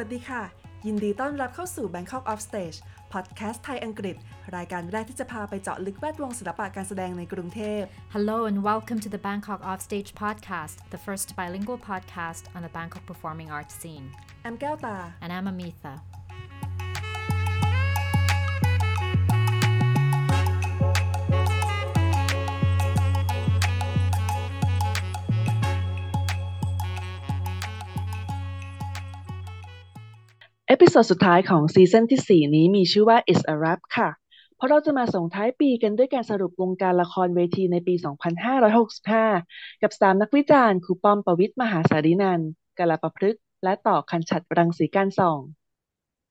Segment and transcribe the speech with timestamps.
[0.00, 0.42] วัสดีค่ะ
[0.86, 2.78] ยินดีต้อนรับเข้าสู่ Bangkok Off Stage
[3.12, 4.16] พอดแคสต์ไทยอังกฤษ
[4.56, 7.82] รายการแรกที่จะพาไปเจาะลึกแวดวงศิลปะการแสดงในกรุงเทพ
[8.14, 13.04] Hello and welcome to the Bangkok Offstage podcast, the first bilingual podcast on the Bangkok
[13.10, 14.06] performing arts scene.
[14.42, 15.94] แอมแก้วตา And I'm Amitha.
[30.70, 34.08] episode สุดท้ายของซีซั่นที่ 4 นี้มีชื่อว่า It's a Wrap ค่ะ
[34.56, 37.94] เพราะเราจะมาส่งท้ายปีกันด้วยการสรุปวงการละครเวทีในปี
[39.28, 42.40] 2565 กับ 3 นักวิจารณ์ครูป้อม ปวิตร มหาสารินันทน์
[42.78, 45.38] กัลปพฤกษ์และต่อคันฉัตร รังสีกาญจน์ส่อง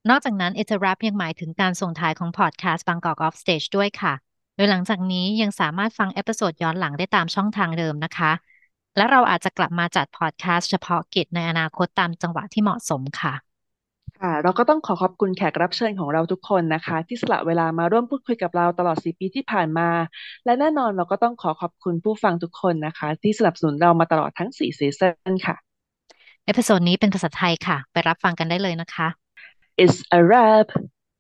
[0.09, 4.13] นอกจากนั้น It's a Wrap ยังหมายถึงการส่งท้ายของพอดแคสต์ Bangkok Offstage ด้วยค่ะ
[4.55, 8.31] โดยหลังจากนี้ยังสามารถฟัง episode ย้อนหลังได้ตามช่องทางเดิมนะคะ
[8.97, 13.48] และเราอาจจะกลับมาจัดพอดแคสต์เฉพาะกิจในอนาคตตามจังหวะที่เหมาะสมค่ะ
[14.22, 19.89] ค่ะเราก็ต้องขอขอบคุณแขกรับเชิญของเราทุกคนนะคะ ที่สละเวลามาร่วมพูดคุยกับเราตลอด 4 ปีที่ผ่านมา
[20.45, 25.56] และแน่นอนเราก็ต้องขอขอบคุณผู้ฟังทุกคนนะคะ ที่สนับสนุนเรามาตลอดทั้ง 4 ซีซั่นค่ะ
[26.45, 29.08] episode นี้เป็นภาษาไทยค่ะ ไปรับฟังกันได้เลยนะคะ
[29.84, 30.67] It's a wrap.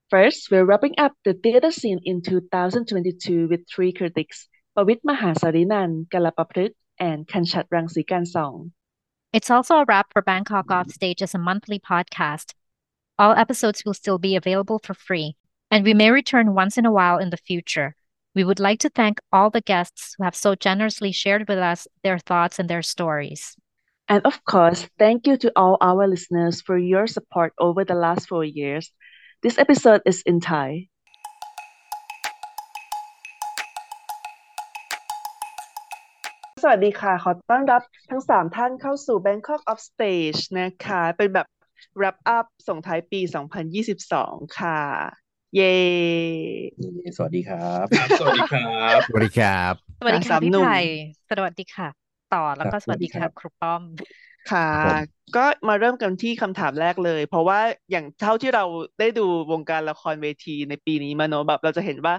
[0.09, 6.75] First, we're wrapping up the theater scene in 2022 with three critics, Pawit Mahasarinand, Kalapapruek,
[6.99, 8.73] and Kanchat Rangseekansong.
[9.31, 12.55] It's also a wrap for Bangkok Offstage as a monthly podcast.
[13.18, 15.36] All episodes will still be available for free,
[15.70, 17.94] and we may return once in a while in the future.
[18.34, 21.86] We would like to thank all the guests who have so generously shared with us
[22.02, 23.56] their thoughts and their stories.
[24.08, 28.28] And of course, thank you to all our listeners for your support over the last
[28.28, 28.90] four years.
[29.42, 30.88] This episode is in Thai.
[36.66, 41.46] สวัสดีค่ะ ขอต้อนรับทั้งสามท่านเข้าสู่ Bangkok Off Stage นะคะ เป็นแบบ
[41.99, 44.79] wrap up ส่งท้ายปี 2022 ค่ะ
[45.55, 45.65] เย้
[47.15, 48.61] สวัสดีครับครับสวัสดีครั
[48.97, 50.75] บ สวัสดีครับ สวัสดีสาค่ะมพี่หนุ่มไผ่
[51.29, 51.87] สวัสดีค่ะ
[52.29, 53.83] ต่อแล้วก็ครับสวัสดีสวัสดีครัค่ะบครูป้อม
[54.47, 54.97] ค่ะครับผม
[55.35, 57.59] ก็มาเริ่มกันที่คำถามแรกเลย เพราะว่า
[57.91, 58.63] อย่างเท่าที่เรา
[58.99, 62.15] ได้ดูวงการละครเวทีในปีนี้มาเนอะแบบเราจะเห็นว่า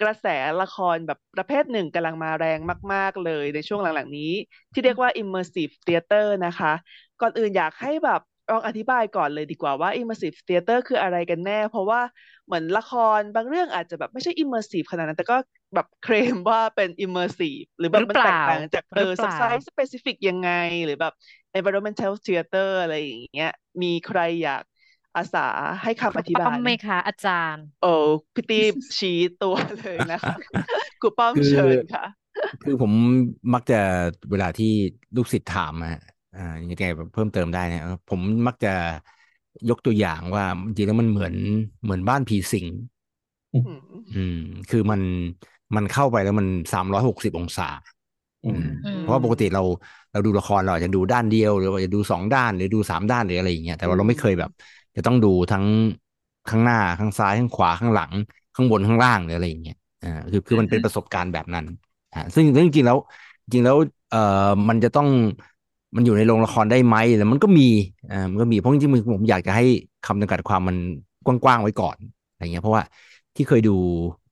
[0.00, 0.26] กระแส
[0.60, 2.58] ละครแบบประเภทหนึ่งกำลังมาแรง
[2.92, 4.32] มาก ๆ เลยในช่วงหลัง ๆ นี้
[4.72, 6.72] ที่เรียกว่า immersive theater นะคะ
[7.20, 8.20] ก่อนอื่นอยากให้แบบ
[8.50, 12.00] ลองอธิบายก่อนเลยดีกว่าว่า immersive theater คืออะไรกันแน่ เพราะว่า
[12.46, 15.36] เหมือนละครบางเรื่องอาจจะแบบไม่ใช่ immersive ขนาดนั้น แต่ก็
[15.74, 20.50] แบบเคลมว่าเป็น immersive หรือแบบมันหรือเปแตล่ากต่างจากเอหรืออเปล่า size specific ยังไง
[20.84, 21.12] หรือแบบ
[21.58, 23.52] environmental theater อะไรอย่างเงี้ย
[23.82, 24.62] มีใครอยาก
[25.16, 25.46] อาสา
[25.82, 27.92] ให้ครูคำอธิป้บาอมยไหมคะอาจารย์ โอ้
[28.34, 28.64] พี่ตี้
[28.98, 30.34] ชี้ตัวเลยนะคะ
[31.00, 32.04] ครูป้อมคือเชิญค่ะ
[32.64, 32.92] คือผม
[33.54, 33.80] มักจะ
[34.30, 34.72] เวลาที่
[35.16, 36.02] ลูกศิษย์ถามอะ
[36.32, 38.68] อ่ายังไงเพิ่มเติมได้เนี่ยผมมักจะ
[39.68, 41.34] ยกตัวอย่างว่าจริงๆแล้วมันเหมือน
[41.82, 42.66] เหมือนบ้านผีสิง
[43.52, 43.66] อืม
[44.12, 44.34] อืม
[44.68, 45.02] คือมัน
[45.76, 47.64] มันเข้าไปแล้วมันสามร้อยหกสิบองศา
[48.42, 49.62] อืมอืมเพราะว่าปกติเรา
[50.12, 54.50] เราดูละครเราอาจจะดูด้านเดียว หรือว่าจะดูสองด้านหรือดูสามด้านหรืออะไรอย่างเงี้ยแต่ว่าเราไม่เคยแบบ
[54.96, 55.64] จะต้องดูทั้ง
[56.48, 58.12] ข้างหน้าข้างซ้ายข้างขวาข้างหลัง
[58.54, 61.64] ข้างบนข้างล่างหรืออะไรอย่างเงี้ยอ่าคือคือมันเป็นประสบการณ์แบบนั้น
[62.12, 62.98] อ่าซึ่งซึ่งจริงๆแล้ว
[63.42, 63.76] จริงๆแล้ว
[64.08, 64.18] เอ่อ
[64.68, 65.08] มันจะต้อง
[65.96, 67.62] มันอยู่ในโรงละครได้ไหมแล้วมันก็มี
[68.10, 69.64] อ่ามันก็มีเพราะจริงๆผมอยากจะให้
[70.06, 70.76] คำจำกัดความมัน
[71.24, 71.96] กว้างๆไว้ก่อน
[72.30, 72.82] อะไรเงี้ยเพราะว่า
[73.36, 73.76] ที่เคยดู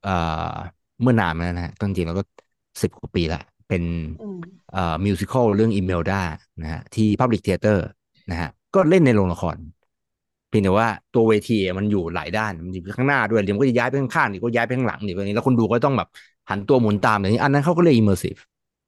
[0.03, 0.55] เอ่อ
[1.03, 2.23] เมื่อนานมาแล้วนะฮะก็จริงๆแล้วก็
[2.83, 3.83] สิบกว่าปีละเป็น
[4.21, 4.39] อืม
[4.73, 6.21] เอ่อมิวสิควลเรื่องอิเมลดา
[6.63, 7.79] นะฮะที่ Public Theater
[8.31, 9.57] นะฮะก็เล่นในโรงละคร
[10.49, 16.09] เพียงแต่ว่าตัวเวทีอะมันอยู่หลายด้านมันอยู่ข้างหน้าด้วยเดี๋ยวมันก็จะย้ายไปข้างๆเดี๋ยวก็ย้ายไปข้างหลังเดี๋ยวนี้แล้วคนดูก็ต้องแบบ
[16.51, 18.39] หันตัวหมุนตามอย่างนี้อันนั้นเขาก็เรียก immersive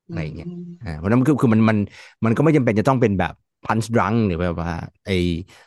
[0.06, 0.48] อะไรอย่างเงี้ย
[0.82, 1.78] อ่าเพราะฉะนั้นคือคือมันมัน
[2.24, 3.32] มันก็ไม่จำเป็นจะต้องเป็นแบบ
[3.64, 4.70] punch drunk หรือแบบว่า
[5.04, 5.12] ไอ้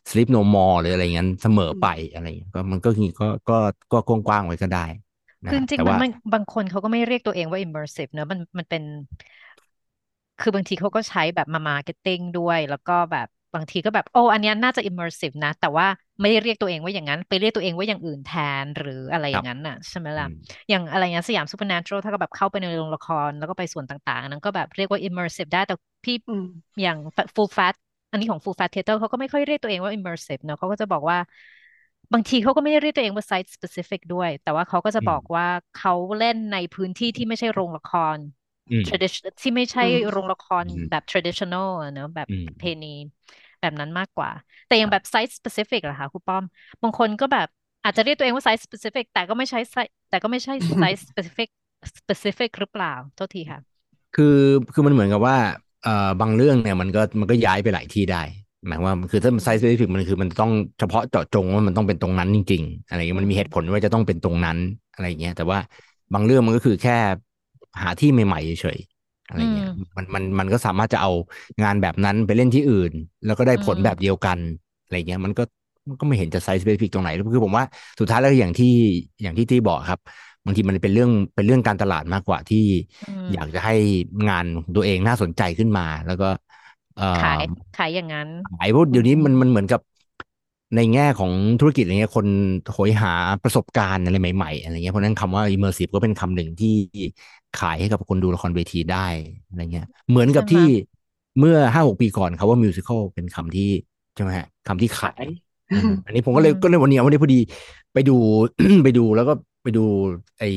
[0.09, 3.53] sleep no more หรืออะไรอย่างนั้นเสมอไปอะไรอย่างเงี้ยก็มันก็คือก็ก็
[3.91, 4.79] ก็กว้างๆไว้ก็ได้
[5.45, 8.83] นะคือจฮะริงแต่ๆมันว่ามันบางคนเขาก็ไม่เรียกตัวเองว่า immersive เนอะมันมันเป็น
[10.39, 15.87] คือบางทีเขาก็ใช้แบบมา marketing ด้วย แล้วก็แบบ บางทีก็แบบโอ้อันเนี้ยน่าจะ immersive นะ แต่ว่า
[16.21, 18.29] ไม่ได้เรียกตัวเองว่าอย่างนั้น ไปเรียกตัวเองว่าอย่างอื่นแท
[18.63, 20.35] นหรืออะไรอย่างนั้นน่ะใช่ไหมอืล่ะม
[20.69, 25.73] อย่างอะไรเงี้ยสยาม supernatural ถ้าก็แบบเข้าไปในโรงละคร แล้วก็ไปส่วนต่างๆอันนั้นก็แบบเรียกว่า immersive ได้แต่
[26.03, 26.43] พี่อืม
[26.81, 26.97] อย่าง
[27.35, 27.73] full fat
[28.11, 31.17] อันนี้ของ full fat theater เขาก็ไม่ค่อยเรียกตัวเองว่า immersive เนอะเขาก็จะบอกว่า
[32.13, 38.17] บางทีเขาก็ไม่ได้เรียกตัวเองว่า site specific ด้วย แต่ว่าเขาก็จะอืมบอกว่าเขาเล่นในพื้นที่ที่ไม่ใช่โรงละคร
[38.69, 42.87] อืม tradition ที่ไม่ใช่อืมโรงละครอืมแบบ traditional อะเนอะแบบอืมประเพณี
[43.65, 44.29] แบบนั้นมากกว่า
[44.67, 46.43] แต่อย่างแบบ site specific เหรอคะครูป้อม
[46.83, 47.47] บางคนก็แบบ
[47.83, 51.49] อาจจะเรียกตัวเองว่า site specific แต่ก็ไม่ใช่ site แต่ก็ไม่ใช่ site specific
[51.99, 53.59] specific หรือเปล่าโทษทีค่ะ
[54.15, 54.37] คือ
[54.73, 55.37] คือมันเหมือนกับว่า
[55.83, 58.23] เอ่อบางเรื่องเนี่ยมันก็มันก็ย้ายไปหลายที่ได้
[58.67, 64.57] หมายว่าคือถ้าไซส์ specific มันคือมันต้องเฉพาะเจาะจงว่ามันต้องเป็นตรงนั้นจริง ๆ อะไรเงี้ยมันมีเหตุผลว่าจะต้องเป็นตรงนั้น
[64.93, 65.59] อะไรเงี้ยแต่ว่า
[66.13, 66.97] บางเรื่องมันก็คือแค่
[67.81, 68.94] หาที่ใหม่ๆเฉยๆ
[69.27, 69.67] อะไรเงี้ย
[69.97, 71.11] มันมันมันก็สามารถจะเอา
[71.63, 72.91] งานแบบนั้นไปเล่นที่อื่น
[73.25, 74.39] แล้วก็ได้ผลแบบเดียวกัน
[74.81, 75.43] อะไรเงี้ยมันก็
[75.89, 77.65] มันก็ไม่เห็นจะไซส์ specific ตรงไหนคือผมว่า
[77.99, 78.67] สุดท้ายแล้วอย่างที่
[79.21, 79.99] อย่างที่ที่บอกครับ
[80.45, 82.57] บางทีมันเป็นเรื่องเป็นเรื่องการตลาดมากกว่าที่
[83.33, 83.73] อยากจะให้
[84.29, 84.45] งาน
[84.75, 86.25] ตัวเองน่าสนใจขึ้นมา แล้วก็
[87.21, 87.41] ขาย
[87.77, 89.81] ขายอย่างนั้นขายเพราะเดี๋ยวนี้มันมันเหมือนกับ
[90.75, 92.27] ในแง่ของธุรกิจอะไรเงี้ยคน
[92.73, 93.13] โหยหา
[93.43, 96.75] ประสบการณ์อะไรใหม่ๆอะไรเงี้ยเพราะนั้นคำว่า immersive ก็เป็นคำหนึ่งที่
[97.59, 99.07] ขายให้กับคนดูละครเวทีได้
[99.47, 100.65] อะไรเงี้ย เหมือนกับที่
[101.39, 103.69] เมื่อห้าหกปีก่อนคาว่า musical เป็นคำที่
[104.15, 105.25] ใช่ไหมฮะคำที่ขาย
[106.05, 107.39] อันนี้ผมก็เลยก็เลยวันนี้วันนี้พอดี
[107.93, 108.15] ไปดู
[108.83, 109.33] ไปดูแล้วก็
[109.63, 109.85] ไปดู
[110.39, 110.49] ไอ้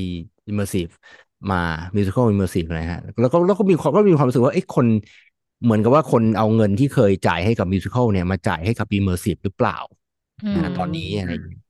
[0.51, 0.93] immersive
[1.51, 1.61] มา
[1.97, 4.87] musical immersive นะฮะแล้วก็แล้วก็มีความก็มีความรู้สึกว่าไอ้คน
[5.65, 9.98] เหมือนกับว่าคนเอาเงินที่เคยจ่ายให้กับมิวสิควลเนี่ยมาจ่ายให้กับ immersive หรือเปล่านะ
[10.79, 11.63] ตอนนี้อะไรอย่างเงี้ย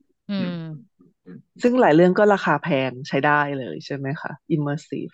[1.61, 5.13] ซึ่งหลายเรื่องก็ราคาแพงใช้ได้เลยใช่ไหมคะ immersive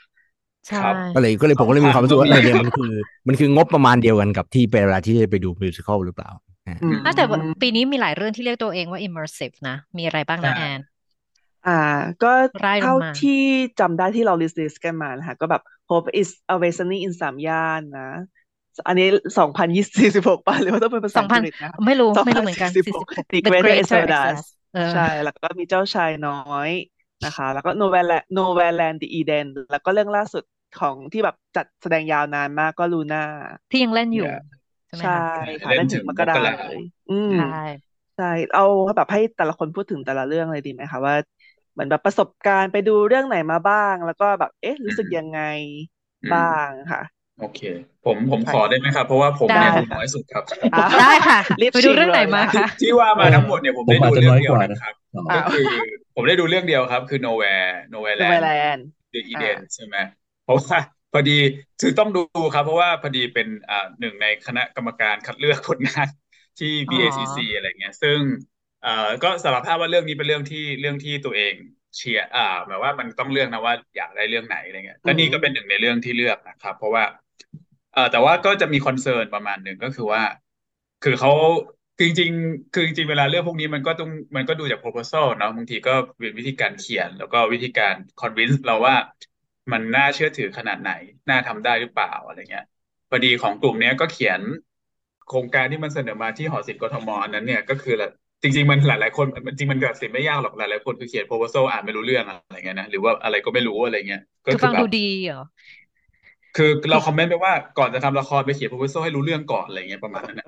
[0.68, 0.80] ใช่
[1.16, 2.92] ก็เลยก็เลยผมก็เลยมีความรู้สึกว่าเนี่ยมันคือ
[3.28, 6.30] มันคืองบประมาณเดียวกันกับที่เวลาที่ไปดูมิวสิควลหรือเปล่า
[7.16, 7.26] แต่
[7.62, 10.80] ปีนี้มีหลายเรื่องที่เรียกตัวเองว่า immersive นะ มีอะไรบ้างนะแอน
[11.68, 11.80] อ่า
[12.24, 12.32] ก็
[12.82, 13.42] เท่าที่
[13.80, 18.10] จำได้ที่เรา list list กันมานะคะก็แบบ Hope is awakening in สามย่านนะ
[18.88, 19.08] อันนี้
[19.38, 19.86] สองพันยี่
[20.16, 22.72] สิบหกป่ะหรือว่าต้องเป็นภาษาอังกฤษนะไม่รู้ไม่รู้เหมือนกัน
[23.46, 24.40] The Great Exodus
[24.94, 26.70] ใช่ แล้วก็มีเจ้าชายน้อย
[27.26, 30.44] นะคะ แล้วก็ Novaland Novaland The Eden แล้วก็เรื่องล่าสุด
[30.80, 33.24] ของที่แบบจัดแสดงยาวนานมากก็ลูน่า
[33.72, 34.28] ที่ยังเล่นอยู่
[35.02, 35.18] ใช่
[35.64, 36.36] ค่ะเล่นถึงมกรา
[36.70, 36.80] เลย
[37.12, 37.66] อืมใช่
[38.18, 38.66] ใช่เอา
[38.98, 41.16] แบบให้แต่ละคนพูดถึงแต่ละเรื่องเลยดีไหมคะว่า
[41.74, 45.40] เหมือนแบบประสบการณ์ไปดูเรื่องไหนมาบ้าง แล้วก็แบบเอ๊ะรู้สึกยังไง
[46.34, 47.02] บ้างค่ะ
[47.42, 47.62] โอเค
[48.06, 50.44] ผมผมขอได้ไหมครับ เพราะว่าผมเนี่ยดูน้อยสุดครับ
[51.02, 51.40] ได้ค่ะ
[51.74, 54.94] ไปดูเรื่องไหนมาคะที่ว่ามาทั้งหมดเนี่ยผมได้ดูเรื่องเดียวนะครับ
[55.36, 55.66] ก็คือ
[56.16, 58.82] ผมได้ดูเรื่องเดียวครับ คือ nowhere nowhere land
[59.14, 59.96] the Eden ใช่ไหม
[60.44, 60.78] เพราะว่า
[61.14, 61.38] พอดี
[61.82, 62.22] คือต้องดู
[62.54, 66.08] ครับ เพราะว่าพอดีเป็นอ่าหนึ่งในคณะกรรมการคัดเลือกผลงาน
[66.60, 68.20] ที่ BACC อะไรเงี้ย ซึ่ง
[68.84, 71.54] เอ่อก็สารภาพว่าเรื่องนี้เป็นเรื่องที่เรื่องที่ตัวเอง
[71.98, 77.04] เชียร์อ่าหมายว่ามันต้องเลือกนะว่าอยากได้เรื่องไหนอะไรเงี้ยก็นี่ก็เป็นหนึ่งในเรื่องที่เลือกนะครับ เพราะว่า
[77.94, 80.22] เออแต่ว่าก็จะมี concern ประมาณหนึ่งก็คือว่า
[81.04, 81.32] คือเขา
[82.00, 88.96] จริงๆคือจริงเวลาเรื่องพวกนี้มันก็ต้องมันก็ดูจาก proposal เนาะบางทีก็เป็นวิธีการเขียน แล้วก็วิธีการ convince เราว่า
[89.72, 90.92] มันน่าเชื่อถือขนาดไหน
[91.30, 92.66] น่าทำได้หรือเปล่าอะไรเงี้ย
[93.10, 94.42] พอดีของกลุ่มนี้ก็เขียน
[95.30, 97.96] โครงการที่มันเสนอมาที่หอศิลป์กทมอันนั้นเนี่ยก็คือ
[98.42, 99.28] จริง ๆ มันหลายๆคน
[99.60, 105.44] จริงมันตัดสินไม่ยากหรอกหลายๆคนคือเขียน proposal อ่านไม่รู้เรื่องอะไรเงี้ยนะหรือว่าอะไรก็ไม่รู้อะไรเงี้ยก็คือฟังดูดีเหรอ
[106.56, 110.48] คือเราคอมเมนต์ไปว่าก่อนจะทำละครไปเขียน proposal ให้รู้เรื่องก่อนอะไรเงี้ยประมาณนั้นนะ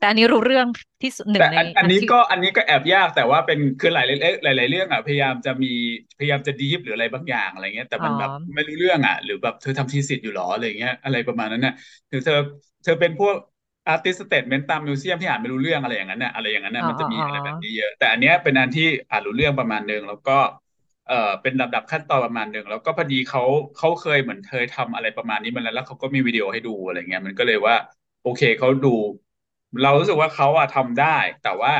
[0.00, 0.66] แต่อันนี้รู้เรื่อง
[1.02, 4.06] ที่หนึ่งในอันนี้ก็อันนี้ก็แอบยากแต่ว่าเป็นคือหลาย
[4.44, 5.72] หลายหลายเรื่องอะพยายามจะมี
[6.18, 11.74] พยายามจะ deep หรืออะไรบางอย่างอะไรเงี้ยแต่มันแบบไม่รู้เรื่องอะหรือแบบเธอทำ thesis อยู่หรออะไรเงี้ยอะไรประมาณนั้นน่ะ
[12.08, 12.40] หรือเธอ
[12.84, 13.36] เธอเป็นพวก
[13.88, 20.38] artist statement ตาม museum ที่อ่านไม่รู้เรื่องอะไรอย่างนั้นน่ะอะไรอย่างนั้นน่ะมันจะมีอะไรแบบนี้เยอะแต่อันเนี้ยเป็นอันที่อ่านรู้เรื่องประมาณนึงแล้วก็
[21.06, 23.42] เอ่อเป็นลำดับขั้นตอนประมาณหนึ่งแล้วก็พอดีเขา
[23.76, 27.76] เขาเคยเหมือนเคยทำอะไรประมาณนี้มาแล้วแล้วเขาก็มีวิดีโอให้ดูอะไรเงี้ยมันก็เลยว่า
[28.22, 28.94] โอเคเขาดู
[29.82, 31.74] เรารู้สึกว่าเขาอะทำได้ แต่ว่า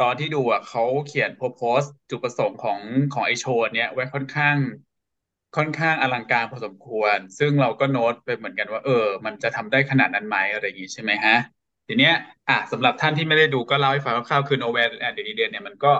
[0.00, 2.80] ตอนที่ดูอะเขาเขียนโพสต์จุดประสงค์ของ
[3.12, 4.56] ของไอโชว์เนี้ยไว้ค่อนข้าง
[5.56, 11.36] ค่อนข้างอลังการพอสมควร ซึ่งเราก็โน้ตไปเหมือนกันว่า เออ มันจะทำได้ขนาดนั้นไหมอะไรอย่างงี้ใช่ไหมฮะ
[11.86, 12.14] ทีเนี้ย
[12.48, 15.92] อะสำหรับท่านที่ไม่ได้ดูก็เล่าให้ฟังคร่าวๆคือ Nowhere and the Eden เนี่ยมันก็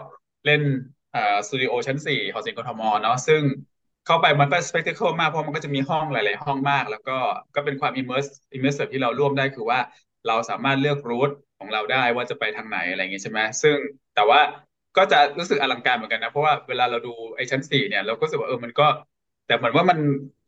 [0.45, 0.63] เล่น
[1.47, 3.43] สตูดิโอชั้นสี่หอศิลป์กทมเนาะซึ่ง
[4.07, 7.17] เข้าไปมันก็สเปกเทคมากเพราะมันก็จะมีห้องหลาย ๆ ห้องมาก แล้วก็
[7.55, 9.79] ก็เป็นความ immerse immerse ที่เราร่วมได้คือว่า
[10.27, 13.77] เราสามารถเลือก route ของเราได้ว่าจะไปทางไหนอะไรเงี้ยใช่ไหมซึ่ง
[14.15, 14.41] แต่ว่า
[14.97, 18.87] ก็จะรู้สึกอลังการเหมือนกันนะ เพราะว่าเวลาเราดูไอ้ชั้นสี่เนี่ย เราก็รู้สึกว่าเออมันก็
[19.47, 19.99] แต่เหมือนว่ามัน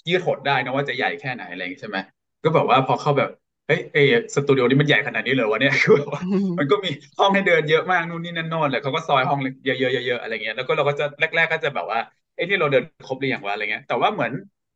[0.08, 1.98] ยืดหดได้นะว่าจะใหญ่แค่ไหนอะไรอย่างงี้ใช่ไหม
[2.44, 3.30] ก็แบบว่าพอเข้าแบบ
[3.68, 3.98] เฮ้ยเอ๊ย
[4.34, 6.22] สตูดิโอนี้มันใหญ่ขนาดนี้เลยวะเนี่ยคือแบบว่า
[6.58, 11.98] มันก็มีห้องให้เดินเยอะมากนู่นนี่นั่นโน่นเลยเขาก็ซอยห้องเยอะๆเยอะๆอะไรเงี้ยแล้วก็เราก็จะแรก ๆ ก็จะแบบว่า
[12.34, 14.32] เอ้ที่เราเดินครบหรือยังวะอะไรเงี้ยแต่ว่าเหมือน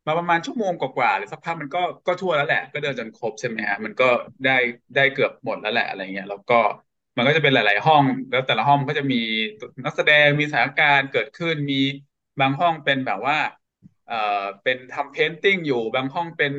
[0.07, 4.05] มาประมาณชั่วโมงกว่าๆหรือสักพักมันก็ก็ทั่วแล้วแหละ ก็เดินจนครบใช่ไหมฮะมันก็
[4.45, 4.51] ได้
[4.95, 6.55] ได้เกือบหมดแล้วแหละอะไรเงี้ยแล้วก็
[7.17, 9.15] มันก็จะเป็นหลาย ๆ ห้อง แล้วแต่ละห้องก็จะมี
[9.85, 11.75] นักแสดงมีสถานการณ์เกิดขึ้นมี
[12.39, 13.37] บางห้องเป็นแบบว่า
[14.05, 16.53] เอ่อเป็นทำเพนติ้งอยู่บางห้องเป็น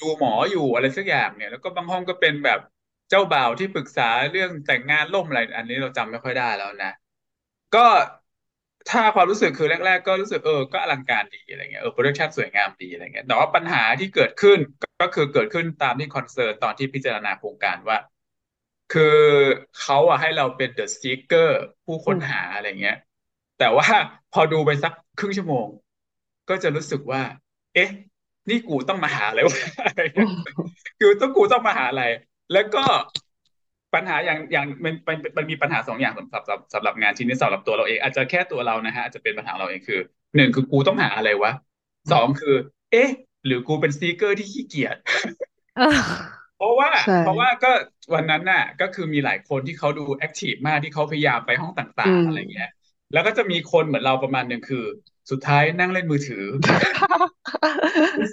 [0.00, 2.58] ดูหมออยู่อะไรสักอย่างเนี่ย แล้วก็บางห้องก็เป็นแบบ
[3.10, 6.88] เจ้าบ่าวที่ปรึกษาเรื่องแต่งงานล่มอะไร อันนี้เราจำไม่ค่อยได้แล้วนะ
[7.74, 7.86] ก็
[8.90, 14.58] ถ้าความรู้สึกคือแรก ๆ ก็รู้สึกเออก็อลังการดีอะไรเงี้ยเออ production สวยงามดีอะไรเงี้ยแต่ว่าปัญหาที่เกิดขึ้น
[15.00, 17.98] ก็คือเกิดขึ้นตามที่ concern ตอนที่พิจารณาโครงการว่า
[18.92, 19.02] คือ
[19.80, 21.48] เขาอะให้เราเป็น the seeker
[21.84, 22.96] ผู้ค้นหาอะไรเงี้ย
[23.58, 23.86] แต่ว่า
[24.30, 25.68] พอดูไปสักครึ่งชั่วโมง
[26.48, 27.22] ก็จะรู้สึกว่า
[27.74, 27.88] เอ๊ะ
[28.48, 30.54] นี่กูต้องมาหาอะไรวะอะไรอืเงี้ย อืม
[31.00, 32.02] คือต้องกูต้องมาหาอะไร
[32.52, 32.84] แล้วก็
[33.94, 40.00] ปัญหาอย่างอย่างมันมันมันมีปัญหาสองอย่างสำหรับสำหรับสำหรับงานชิ้นนี้สำหรับตัวเราเอง อาจจะแค่ตัวเรานะฮะอาจจะเป็นปัญหาเราเองคือ
[40.36, 41.52] หนึ่งคือกูต้องหาอะไรวะ
[42.12, 42.54] สองคือ
[42.92, 43.10] เอ๊ะ
[43.46, 44.96] หรือกูเป็น seeker ที่ขี้เกียจ
[45.74, 45.84] เออ
[46.56, 47.68] เพราะว่าใช่เพราะว่าก็
[48.14, 52.68] วันนั้นน่ะ ก็คือมีหลายคนที่เขาดู active มากที่เขาพยายามไปห้องต่างๆมอะไรเงี้ย
[53.12, 54.84] แล้วก็จะมีคนเหมือนเราประมาณหนึ่งคือ
[55.30, 56.44] สุดท้ายนั่งเล่นมือถือ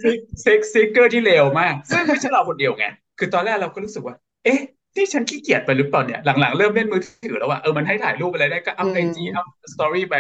[0.02, 2.86] seek seek seeker ที่เลวมาก ซึ่งไม่ใช่เราคนเดียวไง
[3.20, 4.60] คือตอนแรกเราก็รู้สึกว่า เอ๊ะ
[4.96, 10.16] ที่ฉันขี้เกียจไปหรือเปล่าเนี่ย หลังๆ เริ่มเล่นมือถือแล้วว่าเออมันให้ถ่ายรูปอะไรได้ก็อัพอืไอมจีอัพสตอรี่ไป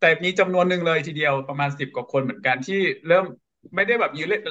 [0.00, 3.24] แต่มีจำนวนหนึ่งเลยทีเดียวประมาณสิบกว่าคนเหมือนกันที่เริ่ม
[3.74, 4.42] ไม่ได้แบบยืนเล่น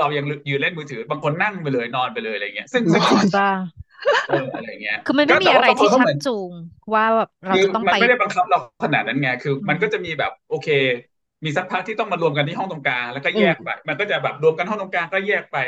[0.00, 3.50] เรายังยืนเล่นมือถือ บางคนนั่งไปเลยนอนไปเลยอะไรเงี้ย ซึ่งนซึ่งอนบ้า
[4.28, 6.50] เอออะไรเงี้ย คือมันก็ไม่มีแต่อะว่าไรบางคนที่เขาชัเหกมือนจูง
[6.94, 10.68] ว่าแบบเราคือจะต้องมันไปไม่ได้บังคับเราขนาดนั้นไง คืออืมันมก็จะมีแบบโอเค
[11.44, 15.58] มีสักพักที่ต้องมารวมกันที่ห้องตรงกลางแล้วก็อืแยมกไป มันก็จะแบบรวมกันห้องตรงกลางก็แยกไป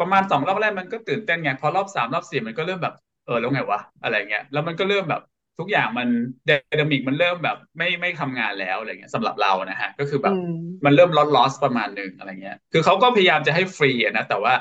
[0.00, 2.94] ประมาณสองรอบแรกมันก็ตื่นเต้นไงพอรอบสามรอบสี่มันก็เริ่มแบบ
[3.26, 5.22] เออแล้วไงวะอะไรเงี้ยแล้วมันก็เริ่มแบบ
[5.58, 6.08] ทุกอย่างมัน
[6.46, 6.50] ได
[6.80, 10.50] นามิกมันเริ่มแบบไม่ไม่ทำงานแล้วอะไรเงี้ยสำหรับเรานะฮะก็คือแบอืบม
[10.84, 14.54] มันเริ่มลอสลอสประมาณหนึ่งอะไรเงี้ยคือเขาก็พยายามจะให้ฟรีอะนะแต่ว่า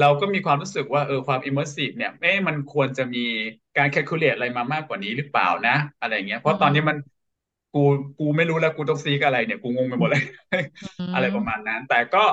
[0.00, 3.24] เราก็มีความรู้สึกว่าเออความ immersive เนี่ยเอ๊ะมันควรจะมี
[3.78, 6.96] การ calculate อะไรมามากกว่านี้หรือเปล่านะ อะไรเงี้ยเพอืราะตอนนี้มมัน
[7.74, 7.82] กู
[8.18, 10.22] กูไม่รู้แล้วกูต้องซีกอะไรเนี่ยกูงงไปหมดเลย
[10.98, 12.24] อือะไรมประมาณนั้น แต่ก็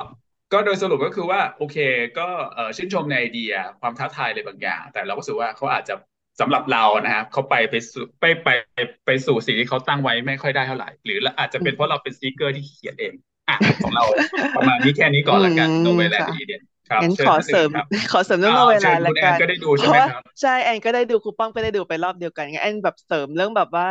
[0.52, 1.76] ก็โดยสรุปก็คือว่าโอเค
[2.18, 5.94] ก็เออชื่นชมในไอเดียความท้าทายอะไรบางอย่าง แต่เราก็รู้สึกว่าเขาอาจจะ
[6.40, 8.48] สำหรับเรานะครับเขาไปไปสู่ไปไป
[9.06, 13.12] ไปสู่สิ่งที่เขาตั้งไว้ไม่ค่อยได้เท่าไหร่ หรืออาจจะเป็นเพราะเราเป็นซีเกอร์ที่ขี้เกียจเอง
[13.48, 14.04] อะของเรา
[14.56, 23.86] ประมาณนี้แค่นี้ก่อือนละกันโนมเวลาค่ะดีเด่นครับงั้นเชิขญอท่านเสริอื่นมครับขอเสริมเรื่องอ้าโนวเวเชิลาญละคุณแอกันนก็ได้ดูเพใช่ราะไหมว่าครับใช่แอนก็ได้ดูครูป้องก็ได้ดูไปรอบเดียวกันไงแอนแบบเสริมเรื่องแบบว่า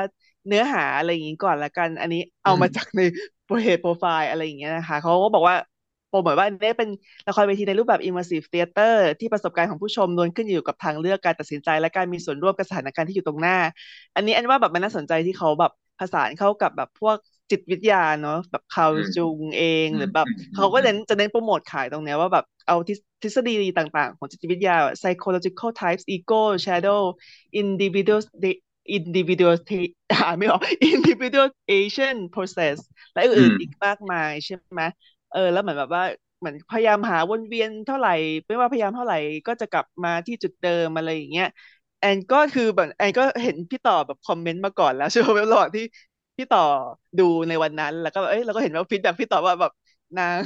[0.47, 3.01] เนื้อหาอะไรอย่างงี้ก่อนละกัน อันนี้อืเอามมาจากใน
[3.45, 5.55] โปรเหตุโปรไฟล์อะไรอย่างเงี้ยนะคะเขาก็บอกว่า
[6.07, 6.89] โปรโมทว่าอันนี้เป็น
[7.27, 13.57] ละครเวทีในรูปแบบ immersive theater ที่ประสบการณ์ของผู้ชมล้วนขึ้นอยู่กับทางเลือกการตัดสินใจ และการมีส่วนร่วมกับสถานการณ์ที่อยู่ตรงหน้า
[14.15, 17.17] อันนี้แอนว่าแบบมันน่าสนใจที่เขาแบบผสานเข้ากับแบบพวก
[17.51, 27.01] จิตวิทยาเนาะแบบคาร์ลอืมจุงเองอืหรืมอแบบอืมอืเขามก็อืเน้มนจะเน้นโปรโมทขายตรงเนี้ยว่าแบบเอาทฤทฤษฎีต่างๆ ของจิตวิทยา psychological types ego shadow
[27.61, 28.21] individual
[28.85, 29.55] individual
[30.11, 30.61] อ่านไม่ออก
[30.93, 32.77] individuation process
[33.13, 34.81] และอื่นๆ อื่นม อีกมากมายใช่ไหม
[35.29, 36.03] เออ แล้วเหมือนแบบว่า
[36.39, 38.09] เหมือนพยายามหาวนเวียนเท่าไหร่
[38.47, 39.15] ไม่ว่าพยายามเท่าไหร่
[39.47, 41.45] ก็จะกลับมาที่จุดเดิมอะไรอย่างเงี้ย
[41.99, 45.83] แอนก็คือแบบแอนก็เห็นพี่ต่อแบบคอมเมนต์มาก่อนแล้วใช่ไหมระหว่างที่
[46.37, 46.59] พี่ต่อ
[47.17, 49.71] ดูในวันนั้น แล้วก็แบบเอ้ยเราก็เห็นว่า feedback พี่ต่อว่าแบบ
[50.17, 50.37] นาง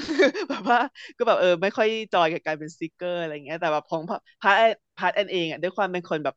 [0.49, 0.77] แบบว่า
[1.17, 6.35] ก็แบบเออไม่ค่อย joy กับการเป็น seeker อะไรเงี้ยแต่แบบของ part part แอนเองอะด้วยความเป็นคนแบบ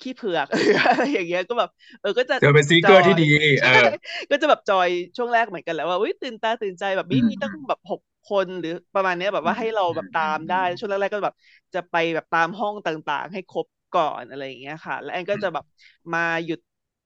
[0.00, 1.68] ขี้เผือกหรืออะไรอย่างเงี้ยก็แบบ
[2.00, 3.84] เออก็จะเธอเป็นซีจเกออร์ที่ยดีเอใช่อ
[4.30, 11.36] ก็จะแบบจอยช่วงแรกเหมือนกันแหล้วว่าอุ้ยตื่นตาตื่นใจแบบอืมีมมีตั้งแบบหกคนหรือประมาณเนี้ยแบบอืว่ามให้เราอืแบมบอืตามมอืได้มช่วงแรกๆก็แบบ
[11.74, 15.64] จะไปแบบตามห้องต่างๆ ให้ครบก่อนอะไรอย่างเงี้ยค่ะ แล้วแอนก็อืมจะแบบ
[16.12, 16.58] มาหยุด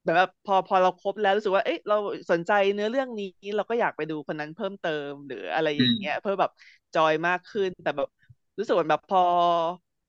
[0.04, 1.95] แบบว่าพอพอเราครบแล้วรู้สึกว่าเอ๊ะเรา
[2.30, 3.26] สนใจเนื้อเรื่องนี้
[3.57, 6.50] เราก็อยากไปดูคนนั้นเพิ่มเติมหรืออะไรออืย่างมเงี้ย เพื่อแบบ
[6.92, 8.09] จอยมากขึ้นแต่แบบ
[8.59, 9.21] รู้สึกเหมือนแบบพอ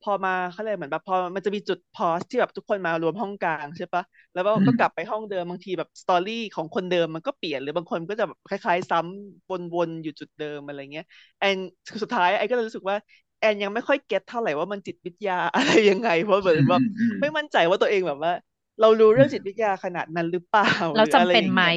[0.02, 4.04] พอมาเขาเลยเหมือนแบบพอมันจะมีจุด pause ที่แบบทุกคนมารวมห้องกลางใช่ปะ
[4.34, 11.04] แล้วก็อืม ก็กลับไปห้องเดิมบางทีแบบ story ของคนเดิมมันก็เปลี่ยนหรือบางคนก็จะแบบคล้าย ๆ ซ้ำวนๆอยู่จุดเดิมอะไรเงี้ย
[11.40, 11.58] แอน
[12.04, 12.98] สุดท้ายไอ้ก็เลยรู้สึกว่า
[13.40, 18.32] แอนยังไม่ค่อย get เท่าไหร่ว่ามันจิตวิทยาอะไรยังไง เพราะเหมือนอืมแบบอืมไม่มั่นใจว่าตัวเองแบบว่า
[18.80, 20.66] เรารู้อืเรื่อง อืมจิตวิทยาขนาดนั้นหรือเปล่า
[20.96, 21.74] เราหรือจำอะไรเป็นอย่างไหมเงี้ย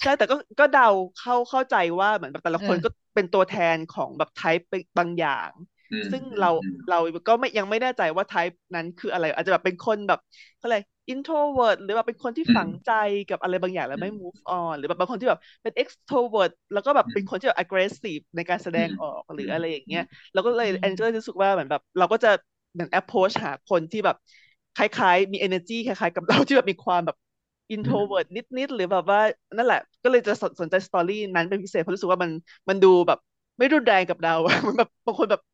[0.00, 0.84] ใช่แต่ก็ก็เดา
[1.16, 4.66] เข้าเข้าใจว่าเหมือนแบบแต่ละเอคนอก็เป็นตัวแทนของแบบไทป์
[4.98, 5.73] บางอย่างอืม
[6.10, 6.96] ซึ่งอืมเราอืมเรา
[7.28, 10.18] ก็ไม่ยังไม่แน่ใจว่าไทป์นั้นคืออะไร อาจจะแบบเป็นคนแบบ
[10.56, 12.90] เขาเรียก introvert หรือว่าเป็นคนที่อืฝัมงใจ
[13.28, 22.28] กับอะไรบางอย่างแล้วอืไม่ม move on หรือแบบบางคนที่แบบเป็น extrovert แล้วก็แบบอืเป็นมคนที่แบบ aggressive ในการแสดอืงมออกหอืรือมอะไรอย่างอืเงี้มยเราก็เลยอืแอนมก็เลยรู้สึกว่าเหมือนแบบ เราก็จะ
[22.72, 24.16] เหมือน approach หาคนที่แบบ
[24.74, 27.16] คล้ายๆ มี energy คล้ายๆ กับเราที่แบบมีความแบบ
[27.82, 29.20] อืม introvert นิดๆ หรือแบบว่า
[29.56, 32.30] นั่นแหละ ก็เลยจะสนสนใจสตอรี่นั้นเป็นพิเศษเพราะรู้สึกว่ามัน
[32.68, 33.18] มันดูแบบ
[33.58, 34.30] ไม่รุนแรงกับเรา
[34.62, 35.44] เหมือนแบบบางคนแบบเ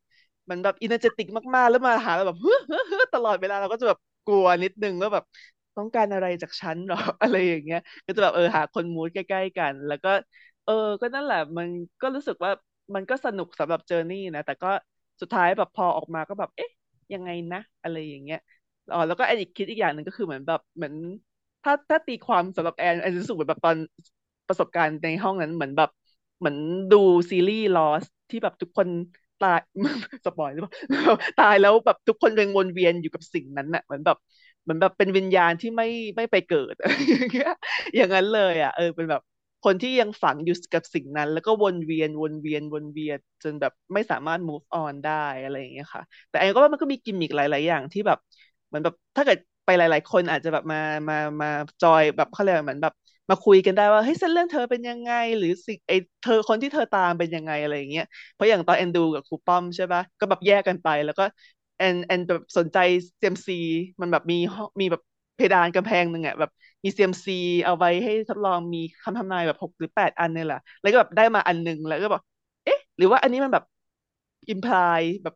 [0.51, 5.23] มันแบบ energetic มากๆ แล้วมาหาเราแบบเฮ้อฮ้อฮ้อตลอดเวลาเราก็จะแบบกลัวนิดนึงว่าแบบ
[5.77, 10.09] ต้องการอะไรจากฉันหรออะไรอย่างเงี้ย ก็จะแบบเออหาคนมูดใกล้ๆกัน แล้วก็
[10.63, 11.67] เออ ก็นั่นแหละ มัน
[12.01, 12.51] ก็รู้สึกว่า
[12.95, 14.67] มันก็สนุกสำหรับเจอร์นี่นะ แต่ก็
[15.21, 16.69] สุดท้ายแบบพอออกมาก็แบบ เอ๊ะ
[17.13, 18.37] ยังไงนะ อะไรอย่างเงี้ย
[18.91, 20.93] อ๋อแล้วก็แอนอีกคิดอีกอย่างหนึ่งก็คือเหมือนแบบเหมือน
[21.63, 23.77] ถ้าถ้าตีความสำหรับแอนแอนรู้สึกเหมือนแบบตอน
[24.47, 25.89] ประสบการณ์ในห้องนั้นเหมือนแบบ
[26.39, 26.57] เหมือน
[26.91, 26.95] ดู
[27.31, 28.87] ซีรีส์ Lost ที่แบบทุกคน
[29.41, 29.59] ตาย
[30.25, 30.73] สปอยหรือเปล่า
[31.37, 34.17] ตายแล้วแบบทุกคนยังวนเวียนอยู่กับสิ่งนั้นน่ะเหมือนแบบ
[34.63, 36.75] เหมือนแบบเป็นวิญญาณที่ไม่ไม่ไปเกิด
[37.95, 39.21] อย่างนั้นเลยอะเออเป็นแบบ
[39.65, 45.11] คนที่ยังฝังอยู่กับสิ่งนั้น แล้วก็วนเวียนวนเวียนวนเวียนจนแบบไม่สามารถ move on ได้
[45.43, 48.17] อะไรอย่างเงี้ยค่ะ แต่แอนก็ว่ามันก็มีกิมมิคหลาย ๆ อย่างที่แบบ
[48.67, 50.77] เหมือนแบบถ้าเกิดไปหลาย ๆ คนอาจจะแบบมา
[51.09, 51.47] มามา
[51.81, 52.93] joy แบบเขาเรียกเหมือนแบบ
[53.31, 61.23] มาคุยกันได้ว่าเฮ้ยเส้นเรื่องเธอเป็นยังไง หรือสิ่งไอเธอคนที่เธอตามเป็นยังไงอะไรอย่างเงี้ยเพราะอย่างตอนแอนดูกับครูป้อมใช่ปะก็แบบแยกกันไป แล้วก็
[61.77, 62.77] แอนแอนแบบสนใจ
[63.17, 63.53] เซียมซี
[64.01, 64.35] มันแบบมี
[64.81, 65.01] มีแบบ
[65.35, 66.49] เพดานกำแพงหนึ่งอะแบบ
[66.83, 67.31] มีเซียมซี
[67.65, 72.21] เอาไว้ให้ทดลองมีคำทำนายแบบหกหรือแปดอันเนี่ยแหละแล้วก็แบบได้มาอันหนึ่งแล้วก็บอก
[72.63, 73.63] เอ๊ะ หรือว่าอันนี้มันแบบ
[74.49, 75.33] imply แบบ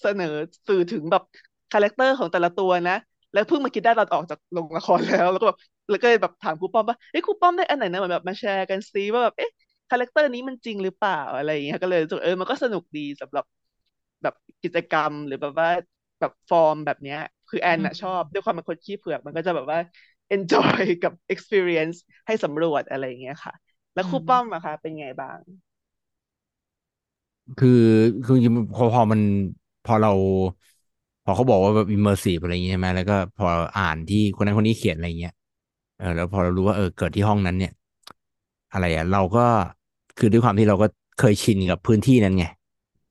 [0.00, 0.26] เสนอ
[0.66, 1.22] สื่อถึงแบบ
[1.70, 2.94] character ของแต่ละตัวนะ
[3.32, 5.58] แล้วเพิ่งมาคิดได้ตอนออกจากโรงละครแล้ว แล้วก็แบบ
[5.90, 9.50] แล้วก็แบบถามครูป้อมว่าเอ้ครูป้อมได้อันไหนนะเหมือนแบบมาแชร์กันซีว่าแบบเอ๊ะ
[9.90, 13.44] character นี้มันจริงหรือเปล่าอะไรอย่างเงี้ยก็เลยรู้สึกเออมันก็สนุกดีสำหรับ
[14.22, 15.68] แบบกิจกรรมหรือแบบว่า
[16.20, 17.18] แบบฟอร์มแบบเนี้ย
[17.48, 19.78] คือแอนน่ะชอบด้วยความเป็นคนขี้เผือกมันก็จะแบบว่า
[20.34, 23.54] enjoy กับ experience ให้สำรวจอะไรอย่างเงี้ยค่ะ
[23.94, 25.38] แล้วครูป้อมอะคะเป็นไงบ้าง
[27.56, 27.68] คือ
[28.24, 29.20] คือจริงๆพอพอมัน
[29.84, 30.10] พอเรา
[31.28, 35.32] พอเขาบอกว่าแบบ immersive อะไรอย่างเงี้ยใช่ไหมแล้วก็พออ่านที่คนนั้นคนนี้เขียนอะไรเงี้ย
[35.96, 37.70] เออแล้วพอเรารู้ว่าเออเกิดที่ห้องนั้นเนี่ย
[38.72, 39.40] อะไรอะเราก็
[40.16, 42.44] คือด้วยความที่เราก็เคยชินกับพื้นที่นั้นไง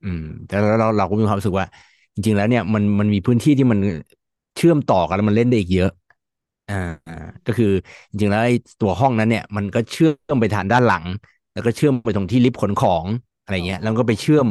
[0.01, 1.67] อืม แต่แล้วเราเราก็มีความรู้สึกว่า
[2.15, 3.79] จริง ๆ แล้วเนี่ยมันมันมีพื้นที่ที่มัน
[4.57, 5.89] เชื่อมต่อกันแล้วมันเล่นได้อีกเยอะ
[6.67, 6.75] อ่า
[7.45, 7.67] ก็คือ
[8.09, 11.05] จริงๆแล้วไอ้ตัวห้องนั้นเนี่ย มันก็เชื่อมไปทางด้านหลัง
[11.53, 13.05] แล้วก็เชื่อมไปตรงที่ลิฟต์ขนของ
[13.41, 14.47] อะไรเงี้ย แล้วก็ไปเชื่อม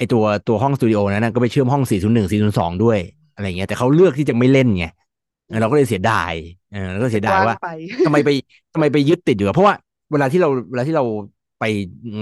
[0.00, 2.98] ไอตัวตัวห้องสตูดิโอนั้นนะก็ไปเชื่อมห้อง 401 402 ด้วย
[3.34, 4.86] อะไรเงี้ยแต่เขาเลือกที่จะไม่เล่นไง
[5.60, 6.32] เราก็เลยเสียดาย
[6.72, 7.54] เออแล้วก็เสียดายว่า
[8.06, 8.30] ทำไมไป
[8.74, 9.74] ทำไมไปยึดติดอยู่เพราะว่า
[10.12, 11.04] เวลาที่เราเวลาที่เรา
[11.60, 11.64] ไป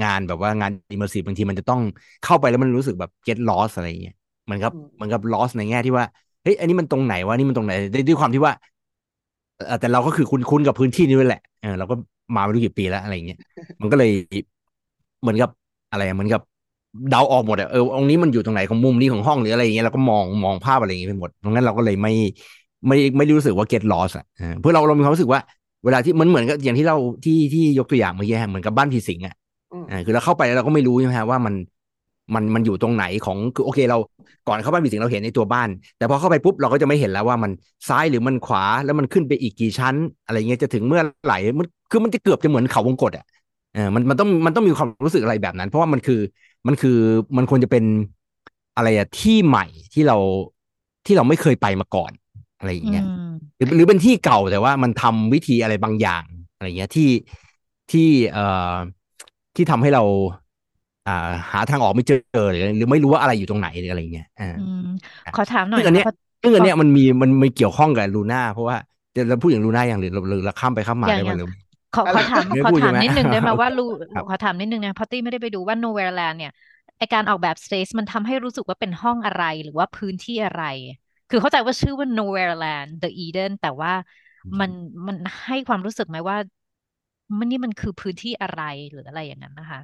[0.03, 1.81] งานแบบว่างานอิมเมอร์ซีฟบางทีมันจะต้อง
[2.25, 6.05] เข้าไปแล้วมันรู้สึกแบบ get lost อะไรเงี้ยเหมือนกับเหมือนกับ lost ในแง่ที่ว่า
[6.43, 7.73] เฮ้ยอันนี้มันตรงไหนวะนี่มันตรงไหน
[8.09, 8.53] ด้วยความที่ว่า
[9.81, 11.95] แต่เราก็คือคุ้นคุ้นกับพื้นที่นี้ด้วยแหละเออเราก็
[12.37, 13.39] มาไม่รู้กี่ปีแล้วอะไรเงี้ย
[13.81, 14.11] มันก็เลย
[15.21, 15.51] เหมือนกับ
[15.91, 16.43] อะไรเหมือนกับ
[17.11, 22.13] เดาออกหมดอะเออองนี้มันอยู่ตรงไหนของมุมนี้ของห้องหรืออะไรอย่างเงี้ยเราก็มองมองภาพอะไรอย่างเงี้ยไปหมดเพราะงั้นเราก็เลยไม่
[22.89, 24.25] ไม่ไม่รู้สึกว่า get lost อะ
[24.61, 25.41] เพื่อเราเรามีความรู้สึกว่า
[25.85, 29.35] เวลาที่มันเหมือนกับอย่างที่เราที่ที่ยกตัวอย่างเมื่อกี้เหมือนกับบ้านผีสิงอะ
[29.91, 31.55] อ่าคือเราเข้าไปแล้วเราก็ไม่รู้ใช่ไหมฮะว่ามัน
[32.35, 33.99] มันมันอยู่ตรงไหนของคือโอเคเรา
[34.49, 37.51] ก่อนเข้าบ้านผีสิงเราเห็นในตัวบ้าน แต่พอเข้าไปปุ๊บเราก็จะไม่เห็นแล้วว่ามัน
[37.89, 43.25] ซ้ายหรือมันขวาแล้วมันขึ้นไปอีกกี่ชั้น อะไรเงี้ยจะถึงเมื่อไหร่มันคือมันจะเกือบจะเหมือนเขาวงกตอะ
[43.73, 46.21] เออมันมันต้องมันต้องมีความรู้สึกอะไรแบบนั้น เพราะว่ามันคือ
[46.67, 46.99] มันคือ
[47.37, 47.85] มันควรจะเป็น
[48.77, 50.17] อะไรอะที่ใหม่ที่เรา
[51.07, 52.13] ที่เราไม่เคยไปมาก่อน
[52.59, 53.05] อะไรอย่างเงี้ย
[53.57, 56.25] หรือหรือเป็นที่เก่าแต่ว่ามันทำวิธีอะไรบางอย่าง
[56.57, 57.11] อะไรเงี้ยที่
[57.93, 58.75] ที่เอ่อ
[59.57, 60.03] ที่ทำให้เรา
[61.07, 64.49] อ่าหาทางออกไม่เจอหรือหรือไม่รู้ว่าอะไรอยู่ตรงไหนหรืออะไรเงี้ยอ่า
[65.37, 66.07] ขอถามหน่อยอันเนี้ย
[66.43, 68.77] ซึ่งอันเนี้ยมันมีมันมีเกี่ยวข้องกับลูน่าเพราะว่า
[69.29, 71.47] เราพูดอย่างลูน่าอย่างหรือหรือเราข้ามไปข้ามมาได้ไหมหรือ
[71.95, 73.87] ขอขอถามขอถามนิดนึงได้ไหมว่ารู
[74.29, 76.53] ขอถามนิดนึงนะพอตี้ไม่ได้ไปดูว่า Nowhere Land เนี่ย
[76.99, 80.65] ไอการออกแบบสเตจมันทำให้รู้สึกว่าเป็นห้องอะไรหรือว่าพื้นที่อะไร
[81.31, 83.93] คือเข้าใจว่าชื่อว่า Nowhere Land The Eden แต่ว่า
[84.61, 84.71] มัน
[85.07, 86.37] มันให้ความรู้สึกไหมว่า
[87.39, 89.81] มันนี่มันคือพื้นที่อะไรหรืออะไรอย่างนั้นนะคะ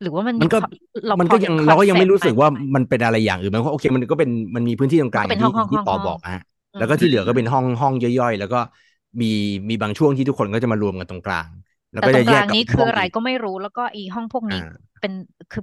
[0.00, 0.58] หรือว่ามันมันก็
[1.20, 5.36] มันก็ยังเราก็ยังไม่รู้สึกว่ามันเป็นอะไรอย่างอื่นมันก็โอเค มันก็เป็นมันมีพื้นที่ตรงกลางที่
[5.72, 6.42] ที่ปอบอกฮะ
[6.78, 8.60] แล้วก็ที่เหลือก็เป็นห้องห้องย่อยๆ แล้วก็
[9.20, 9.26] มี
[9.68, 11.48] มีบางช่วงที่ทุกคนก็จะมารวมกันตรงกลาง
[11.92, 14.60] แล้วก็จะแยกนี้คืออะไรก็ไม่รู้แล้วก็อีห้องพวกนี้
[15.00, 15.12] เป็น
[15.50, 15.62] คือ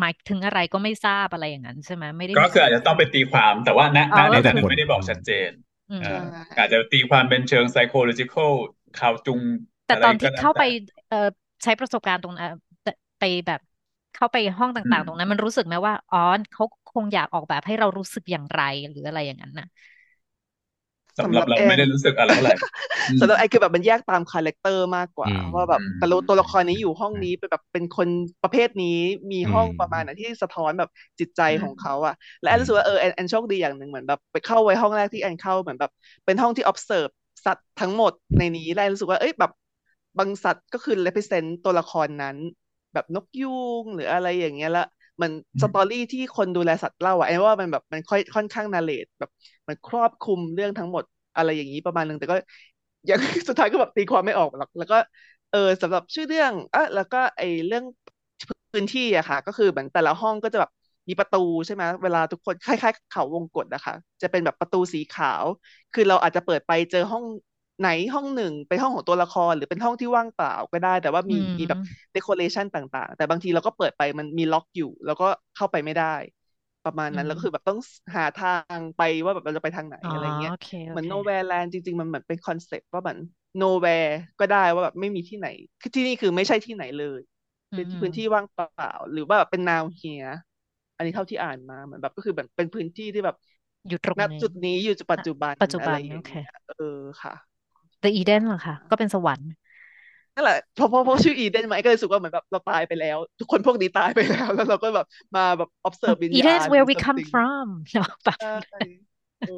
[0.00, 5.50] หมายถึงอะไรก็ไม่ทราบอะไรอย่างนั้นใช่ไหมไม่ได้ก็คืออาจจะต้องไปตีความแต่ว่าณณในนั้นไม่ได้บอกชัดเจน
[6.58, 8.50] อาจจะตีความเป็นเชิง psychological
[8.98, 9.40] คาร์ล จุง
[9.86, 10.62] แต่ตอนที่เข้าไป
[11.08, 11.28] เอ่อ
[11.62, 12.50] ใช้ประสบการณ์ตรงนั้น
[13.18, 13.60] ไปแบบ
[14.14, 16.18] เข้าไปห้องต่างๆ ตรงนั้น มันรู้สึกไหมว่าอ๋อ
[16.52, 19.66] เขาคงอยากออกแบบให้เรารู้สึกอย่างไรหรืออะไรอย่างนั้นนะ
[21.24, 22.54] สำหรับเราไม่ได้รู้สึกอะไรเท่าไหร่
[23.20, 28.08] สำหรับไอ้คือแบบมันแยกตาม character มากกว่าว่าแบบแต่ตัวละครนี้อยู่ห้องนี้เป็นแบบเป็นคน
[28.42, 28.98] ประเภทนี้
[29.32, 35.90] มีห้องประมาณไหนที่สะท้อนแบบจิตใจของเขาอะและแอนรู้สึกว่าเออแอนแอนโชคดีอย่างหนึ่งเหมือนแบบไปเข้าไว้ห้องแรกที่แอนเข้าเหมือนแบบ
[36.24, 37.10] เป็นห้องที่ observe
[37.44, 39.50] สัตว์ทั้งหมดในนี้แล้วรู้สึกว่าเอ้ยแบบ
[40.18, 42.36] บางสัตว์ก็คือ represent ตัวละครนั้น
[42.92, 43.46] แบบนกยู
[43.82, 44.84] งหรืออะไรอย่างเงี้ยละ
[45.22, 45.30] มัน
[45.62, 49.30] story ที่คนดูแลสัตว์เล่าอะไอ้ว่ามันแบบมันค่อยค่อนข้าง narrate แบบ
[49.68, 51.04] มันครอบคลุมเรื่องทั้งหมด
[51.36, 52.36] อะไรอย่างนี้ประมาณนึงแต่ก็
[53.08, 54.96] ยังสุดท้ายก็แบบตีความไม่ออกหรอกแล้วก็
[55.50, 57.84] เออสำหรับชื่อเรื่องอะแล้วก็ไอ้เรื่อง
[58.72, 60.70] พื้นที่อะค่ะ ก็คือเหมือนแต่ละห้องก็จะแบบ
[61.08, 65.44] มีประตูใช่ไหมเวลาทุกคนคล้ายๆเขาวงกตนะคะ จะเป็นแบบประตูสีขาว
[65.92, 67.24] คือเราอาจจะเปิดไปเจอห้อง
[67.80, 71.78] ไหนห้องหนึ่งเป็นห้องของตัวละครหรือเป็นห้องที่ว่างเปล่าก็ได้ แต่ว่ามีอืมมีแบบ
[72.12, 76.04] decoration ต่าง ๆ แต่บางทีเราก็เปิดไปมันมีล็อกอยู่ แล้วก็เข้าไปไม่ได้
[76.84, 77.78] ประมาณนั้นอืมแล้วก็คือแบบต้อง
[78.16, 83.18] หาทางไปว่าแบบเราจะไปทางไหนอ๋ออะไรเงี้ยโอเคโอเหมือนเค nowhere land จริง ๆ มันเหมือนเป็น concept ว่าเหมือน
[83.60, 85.46] nowhere ก็ได้ว่าแบบไม่มีที่ไหน
[85.80, 87.20] คือที่นี่คือไม่ใช่ที่ไหนเลย
[87.72, 90.30] อืเป็นมพื้นที่ว่างเปล่า หรือว่าแบบเป็น now here
[90.96, 93.36] อันนี้เท่าที่อ่านมาเหมือนแบบก็คือแบบเป็นพื้นที่ที่แบบ
[93.88, 96.74] อยู่ตรงณนี้จุดนี้อยู่จุดปัจจุบันปัจจุบันอะไรอย่างโอเคเงี้ยเออ
[97.22, 97.49] ค่ะ
[98.02, 99.50] The Eden เหรอคะก็เป็นสวรรค์
[100.34, 107.66] นั่นแหละเพราะเพราะเพราะชื่ออีเดนมาไอ้ก็เลยรู้สึกว่าเหมือนแบบเราตายไปแล้ว ทุกคนพวกนี้ตายไปแล้ว แล้วเราก็แบบมาแบบ observe วิญ Eden ญา is ณ where หรื we อ come something from
[107.92, 108.58] เนาะแบบใช่
[109.44, 109.52] เออ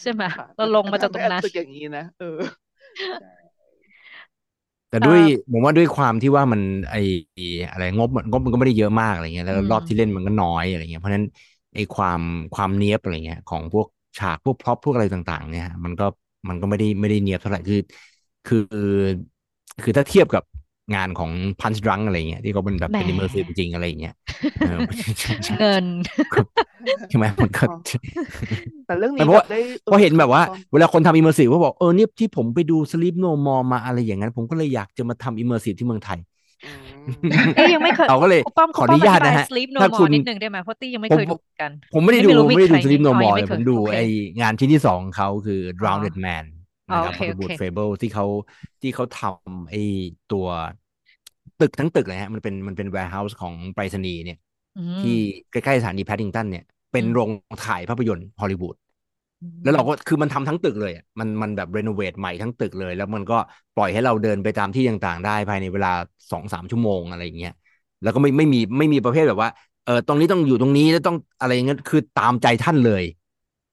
[0.00, 2.26] ใช่ไหมค่ะเราลงมาจากตรงนั้นทำให้รู้สึกอย่างนี้นะเออ
[3.16, 3.26] ใช่
[4.88, 6.94] แต่ด้วยเอ่อผมว่าด้วยความที่ว่ามันไอ
[7.70, 11.26] อะไรงบงบมันก็ไม่ได้เยอะมากอะไรเงี้ยแล้วอืมรอบที่เล่นมันก็น้อยอะไรเงี้ยเพราะฉะนั้น
[11.74, 12.20] ไอความ
[12.54, 13.86] ความเนียบอะไรเงี้ยของพวก
[14.18, 16.04] ฉากพวกพร็อพพวกอะไรต่าง ๆ เนี่ยมันก็
[16.48, 17.76] มันก็ไม่ได้ไม่ได้เนียบเท่าไหร่คือ
[18.44, 18.58] คือ
[19.82, 20.44] คือถ้าเทียบกับ
[20.94, 21.30] งานของ
[21.60, 24.14] Punch Drunk อะไรเงี้ยที่เขาเป็นแบบแหมเป็น immersive จริงๆอะไรเงี้ย
[24.60, 24.78] เออ
[25.54, 25.86] เงิน
[27.08, 27.72] ใช่ไหมมันก็อ๋อ
[28.84, 36.37] แต่เรื่องไม่นี้เพราะแบว่าบได้เพราะเห็นแบบว่าถูกต้องเวลาคนทำ immersive ก็บอกเออเนี่ยที่ผมไปดู Sleep No More มาอะไรอย่างนั้น ผมก็เลยอยากจะมาทำ immersive ที่เมืองไทยอืม
[37.56, 44.00] เอ้ยยังไม่เคยเราก็เลยคุณป้อมขคุอณอป้อนุมอญาตธิบายนะฮะ sleep no ถ้าคุ more ณนิดนึงได้ไหมเพราะตี้ยังไม่ผมเคยดูเหมือนกัน ผมไม่ได้ดูผมไม่ได้ดู Sleep No อ๋อ More ยังเลยไม่ผมเคยดูโอเคไอ
[44.40, 46.44] งานชิ้นที่สองของเขาคือ Drowned Man
[46.90, 48.26] อ๋อนะครับโอเค Hollywood โอเค Fable ที่เขา
[48.82, 49.82] ที่เขาทำไอ้
[50.32, 50.46] ตัว
[51.60, 54.38] ตึกทั้งตึกเลยฮะมันเป็นมันเป็น warehouse ของไปรษณีย์เนี่ย
[54.78, 55.16] อืมที่
[55.52, 57.30] ใกล้ๆสถานีแพดดิงตันเนี่ย เป็นอืมโรง
[57.66, 58.87] ถ่ายภาพยนตร์ฮอลลีวูดอืม
[59.62, 63.34] แล้วเราก็คือมันทำทั้งตึกเลยอะมันมันแบบรีโนเวทใหม่ทั้งตึกเลย แล้วมันก็
[63.74, 65.88] ปล่อยให้เราเดินไปตามที่ต่างๆได้ภายในเวลา
[66.30, 67.52] สองสามชั่วโมงอะไรอย่างเงี้ย
[68.02, 69.50] แล้วก็ไม่ไม่มีไม่มีประเภทแบบว่า
[69.84, 73.04] เออตรงนี้ต้องอยู่ตรงนี้แล้วต้องอะไรอย่างเงี้ยคือตามใจท่านเลย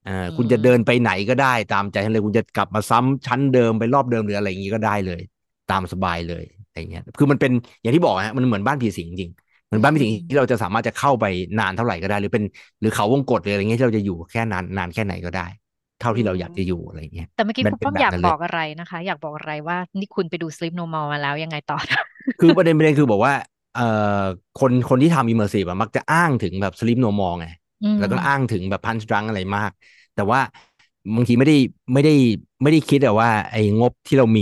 [0.03, 5.21] เออคุณจะเดินไปไหนก็ได้ตามใจท่านเลย คุณจะกลับมาซ้ำชั้นเดิมไปรอบเดิมหรืออะไรอย่างงี้ก็ได้เลย
[5.67, 7.51] ตามสบายเลยอะไรเงี้ยคือมันเป็น
[7.81, 9.44] อย่างที่บอกฮะมันเหมือนบ้านผีสิงจริงเห
[9.75, 11.25] มือนบ้านผีสิงที่เราจะสามารถจะเข้าไป
[11.59, 12.43] นานเท่าไหร่ก็ได้ หรือเป็น
[12.79, 15.41] หรือเขาวงกตหรืออะไรเงี้ยที่เราจะอยู่แค่นานนานแค่ไหนก็ได้
[15.99, 21.77] เท่าที่เราอยากจะอยู่อะไรเงี้ยแต่เมื่อกี้มันคุณเป็นป้อมแบบอยากนั้นเลยบอกอะไรนะคะ อยากบอกอะไรว่านี่คุณไปดู Sleep No More มาแล้วยังไงต่อ
[22.39, 23.33] คือประเด็นประเด็นคือบอกว่า
[23.73, 23.81] เอ่อ
[24.55, 27.47] คนคนที่ทำ immersive อะมักจะอ้างถึงแบบ sleep no more ไง
[27.81, 29.71] อืมแล้วก็อ้างถึงแบบ punch drunk อะไรมาก
[30.15, 30.39] แต่ว่า
[31.15, 31.55] บางทีไม่ได้
[31.93, 32.11] ไม่ได้
[32.61, 34.41] ไม่ได้คิดอะว่า ไอ้งบที่เรามี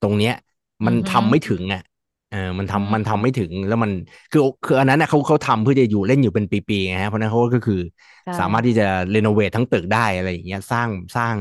[0.00, 0.32] ตรงเนี้ย
[0.86, 1.82] มันอือฮึทำไม่ถึงอะ
[2.28, 3.90] เออมันอืมทำมันทำไม่ถึงแล้วมัน
[4.30, 7.74] คือคืออันนั้นนะเขาเขาทำเพื่อจะอยู่เล่นอยู่เป็นปีๆไงฮะเพราะฉะนั้นเขาก็คือ
[8.24, 11.36] ใช่สามารถที่จะเรโนเวททั้งตึกได้อะไรอย่างเงี้ยสร้างสร้าง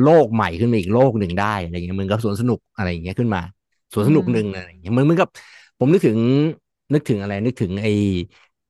[0.00, 3.40] โลกใหม่ขึ้นมาอีกโลกหนึ่งได้อะไรอย่างเงี้ยเหมือนกับสวนสนุกอะไรอย่างเงี้ยขึ้นมา
[3.92, 5.28] สวนสนุกหนึ่งอะไรอย่างเงี้ยเหมือนเหมือนกับ
[5.78, 6.18] ผมนึกถึง
[6.92, 7.86] นึกถึงอะไรนึกถึงไอ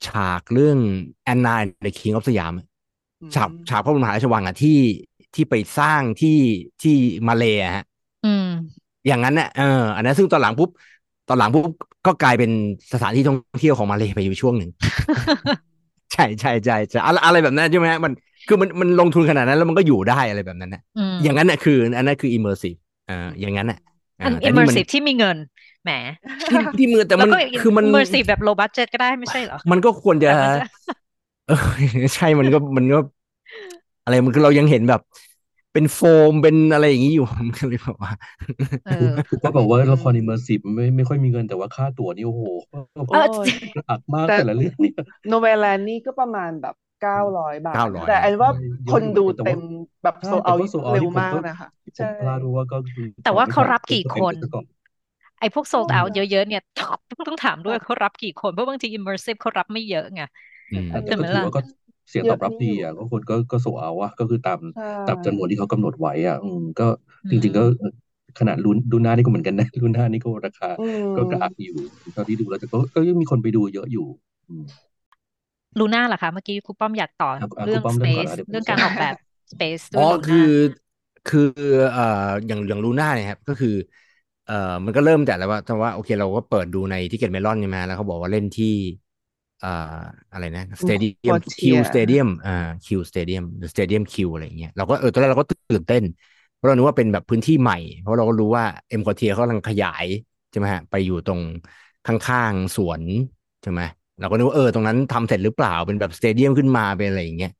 [0.06, 0.78] ฉากเรื่อง
[1.24, 2.52] แอนนาในคิงออฟสยาม
[3.20, 4.70] อืมฉากฉากพระบรมมหาราชวังอะที่
[5.34, 6.30] ที่ไปสร้างที่
[6.80, 6.90] ที่
[7.28, 7.82] มาเลย์อะฮะ
[8.22, 8.44] อืม
[9.06, 9.64] อย่างนั้นน่ะเออ
[9.96, 10.70] อันนั้นซึ่งตอนหลังปุ๊บ
[11.28, 11.64] ตอนหลังปุ๊บ
[12.06, 12.50] ก็กลายเป็น
[12.92, 14.70] สถานที่ท่องเที่ยวของมาเลย์ไปอยู่ช่วงหนึ่ง
[16.12, 18.12] ใช่ใช่ใช่ใช่อะไรอะไรแบบนั้นใช่ไหมฮะมัน
[18.48, 22.78] คือมันมันลงทุนขนาดนั้นแล้วมันก็อยู่ได้อะไรแบบนั้นน่ะอืมอย่างนั้นน่ะคืออันนั้นคือ immersive
[23.10, 23.78] อ่าอย่างนั้นน่ะ
[24.20, 25.36] อันอ่าแต่นี่มัน immersive ที่มีเงิน
[25.84, 25.90] แหม
[26.50, 30.66] ที่ที่มือแต่แล้มัวนก็คือมัน immersive แบบ low budget ก็ได้ไม่ใช่เหรอ มันก็ควรจะแต่มันจะ
[31.48, 31.58] เออ
[32.14, 32.98] ใช่มันก็มันก็
[34.04, 35.00] อะไรมันคือเรายังเห็นแบบ
[35.78, 38.12] เป็นโฟมเป็นอะไรอย่างนี้อยู่มันก็เลยแบบว่า
[38.86, 44.94] เออคือก็บอกว่าละครอิมเมอร์ซีฟไม่ไม่ค่อยมีเงินแต่ว่าค่าตั๋วนี่โอ้โหเออโอ้ยกระอักมากแต่แต่ละเรื่องเนี่ย
[45.28, 48.50] โนเวลแลนนี่ก็ประมาณแบบเก้าร้อยบาท900แต่อันว่า
[48.86, 49.60] เยอะคนอยู่ดูแต่ว่าเต็ม
[50.02, 54.64] แบบใช่โซแต่เอาก็โซเอาเร็วที่ผมมากก็นะคะผมใช่พลาดเพราะว่าก็คือแต่ว่าเขารับกี่ก็คเป็นนไปก่อน
[55.40, 56.62] ไอ้พวก sold out เยอะๆเนี่ย
[57.28, 60.22] ต้องถามด้วยเขารับกี่คน เพราะบางที immersive เขารับไม่เยอะไง
[60.72, 61.60] อืมอันแต่นี้ก็ถือว่าก็
[62.08, 66.84] เสียงตอบรับดีอะก็คนก็ก็โซเอาอะก็คือตามใช่ตามจำนวนที่เขากำหนดไว้อะอืมก็
[67.24, 67.62] อืมจริง ๆ ก็
[68.38, 71.74] ขนาดรุ่นรุ่นหน้านี่ก็เหมือนกันนะรุ่นหน้านี่ก็ราคาอืมก็กระอักอยู่
[72.12, 74.06] เท่าที่ดูแล้วแต่ก็ก็ยังมีคนไปดูเยอะอยู่
[74.48, 74.64] อืม
[75.78, 79.14] ลูน่าเหรอคะเมื่อกี้ครูป้อมอยากต่ออะอะเรื่องครูป้อมเริ่มก่อน space อะเดี๋ยวผมเรื่องการออกแบบ
[79.52, 80.42] space ด้อ๋วยอลูคืน่าอ
[81.26, 81.40] คือ
[81.90, 82.02] เอ่อ
[82.46, 83.68] อย่างอย่างลูน่าเนี่ยครับก็คือ
[84.44, 88.66] เอ่อมันก็เริ่มแต่แล้วว่าแต่ว่าโอเคเราก็เปิดดูใน Ticketmelon ใช่ไหมแล้วเขาบอกว่าเล่นที่
[89.07, 89.68] เอ่อ
[90.32, 92.50] อะไรนะสเตเดียม Quartier คิวสเตเดียมอ่า
[92.84, 96.02] คิวสเตเดียมหรือสเตเดียมคิวอะไรอย่างเงี้ยเราก็เออตอนแรกเราก็ตื่นเต้น
[96.54, 100.06] เพราะเรานึกว่าเป็นแบบพื้นที่ใหม่ เพราะเราก็รู้ว่าเอ็มคอเทียเขากำลังขยาย
[100.50, 101.40] ใช่ไหมฮะไปอยู่ตรง
[102.04, 103.02] ข้างๆสวน
[103.62, 103.82] ใช่ไหม
[104.18, 107.50] เราก็นึกว่าเออตรงนั้นทำเสร็จหรือเปล่าเป็นแบบ stadium ขึ้นมาเป็นอะไรอย่างเงี้ย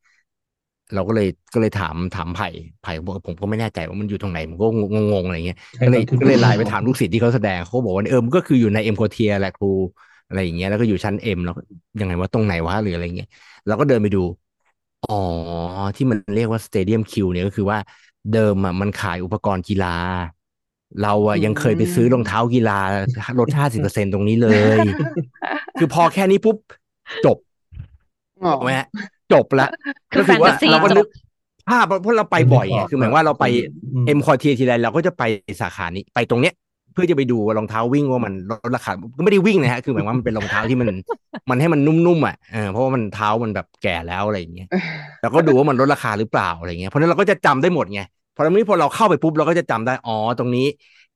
[0.94, 2.46] เราก็เลยก็เลยถามถามไผ่
[2.80, 4.66] ไผ่บอกว่าผมก็ไม่แน่ใจว่ามันอยู่ตรงไหนผมก็
[5.12, 9.66] งงๆอะไรเงี้ยใช่ก็เลยตอนขึ้นก็เลยไปไลน์ไปถามลูกศิษย์ที่เขาแสดงเขาก็บอกว่าเออมันก็คืออยู่ในเอ็มโคเทียแหละครู
[10.28, 11.62] อะไรอย่างเงี้ยแล้วก็อยู่ชั้น M แล้วก็
[12.00, 13.28] ยังไงว่าตรงไหนวะหรืออะไรเงี้ย
[13.66, 14.18] เราก็เดินไปดู
[15.02, 15.12] อ๋อ
[15.96, 17.78] ที่มันเรียกว่า Stadium Q เนี่ยก็คือว่า
[18.30, 19.88] เดิมอะมันขายอุปกรณ์กีฬา
[21.02, 22.78] เราอะยังเคยไปซื้อรองเท้ากีฬา
[23.38, 24.80] ลดห้าสิบเปอร์เซ็นตรงนี้เลย
[25.78, 26.56] คือพอแค่นี้ปุ๊บ
[27.24, 27.36] จบ
[28.42, 28.86] อ๋อถูกไหมฮะ
[29.32, 29.68] จบละ
[30.12, 31.06] คือก็คือว่า fantasy เราก็จบนึก
[31.68, 33.44] ภาพเพราะเราไปบ่อยไงคือหมายว่าเราไป
[33.94, 35.22] อืมเอ็มคอร์เทียทีไรเราก็จะไป
[35.60, 40.88] สาขานี้ไปตรงเนี้ยเพื่อจะไปดูว่ารองเท้าวิ่งว่ามันลดราคาก็ไม่ได้วิ่งนะฮะคือหมายว่ามันเป็นรองเท้าที่มัน
[41.50, 44.68] มันให้มันนุ่มๆอะเออเพราะว่ามันเท้ามันแบบแก่แล้วอะไรอย่างเงี้ย
[45.22, 48.00] เราก็ดูว่ามันลดราคาหรือเปล่าอะไรเงี้ยเพราะฉะนั้นเราก็จะจำได้หมดไง
[48.36, 50.66] พอเราพอเราเข้าไปปุ๊บเราก็จะจำได้อ๋อตรงนี้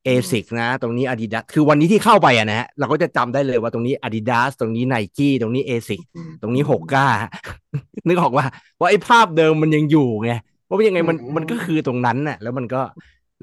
[0.05, 6.01] ASICS นะ ตรงนี้ Adidas คือวันนี้ที่เข้าไปอะนะฮะเราก็จะจำได้เลยว่าตรงนี้ Adidas ตรงนี้ Nike ตรงนี้ ASICS
[6.41, 7.07] ตรงนี้หกก้า
[8.07, 8.45] นึกออกว่า
[8.79, 10.31] ว่าไอ้ภาพเดิมมันยังอยู่ไง
[10.65, 12.81] เพราะว่ายังไงมันอืมมันก็คือตรงนั้นน่ะแล้วมันก็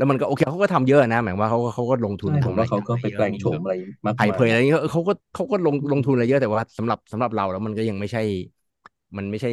[0.01, 3.75] แล้วมันก็โอเคเขาก็ทำเยอะนะหมายว่าเขาก็เขาก็ลงทุนใช่ผมทำอะไรว่าเขาก็ไปแปลงโฉมอะไร
[4.07, 8.21] มากไผ่มายเผยอะไรเงี้ยเออเขาก็เขาก็ลงลงทุนอะไรเยอะแต่ว่าสำหรับสำหรับเราแล้วมันก็ยังไม่ใช่
[9.17, 9.51] มันไม่ใช่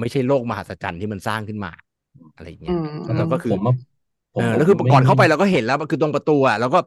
[0.00, 1.70] ไม่ใช่โลกมหัศจรรย์ที่มันสร้างขึ้นมา
[2.34, 3.72] อะไรอย่างเงี้อืยมแล้วก็คือผมว่า
[4.34, 6.78] ผมเออแล้วคือผมไม่ก่อนเข้าไปเราก็เห็นแล้วคือตรงประตูอะแล้วก็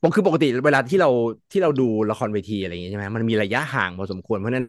[0.00, 1.08] ผมคือปกติเวลาที่เรา
[1.52, 4.66] ที่เราดูละครเวทีอะไรอย่างเงี้ยใช่ไหมมันมีระยะห่างพอสมควรเพราะฉะนั้น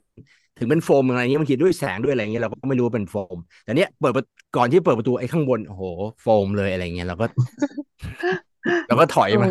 [0.58, 5.84] ถึงเป็นโฟมอะไรอย่างเงี้ยบางทีด้วยแสงด้วยอะไรอย่างเงี้ยเราก็ไม่รู้ว่าเป็นโฟม แต่เนี้ยเปิดประก่อนที่เปิดประตูไอ้ข้างบนโอ้โห
[6.22, 7.26] โฟมเลยอะไรเงี้ยเราก็
[8.88, 9.48] เราก็ถอยมา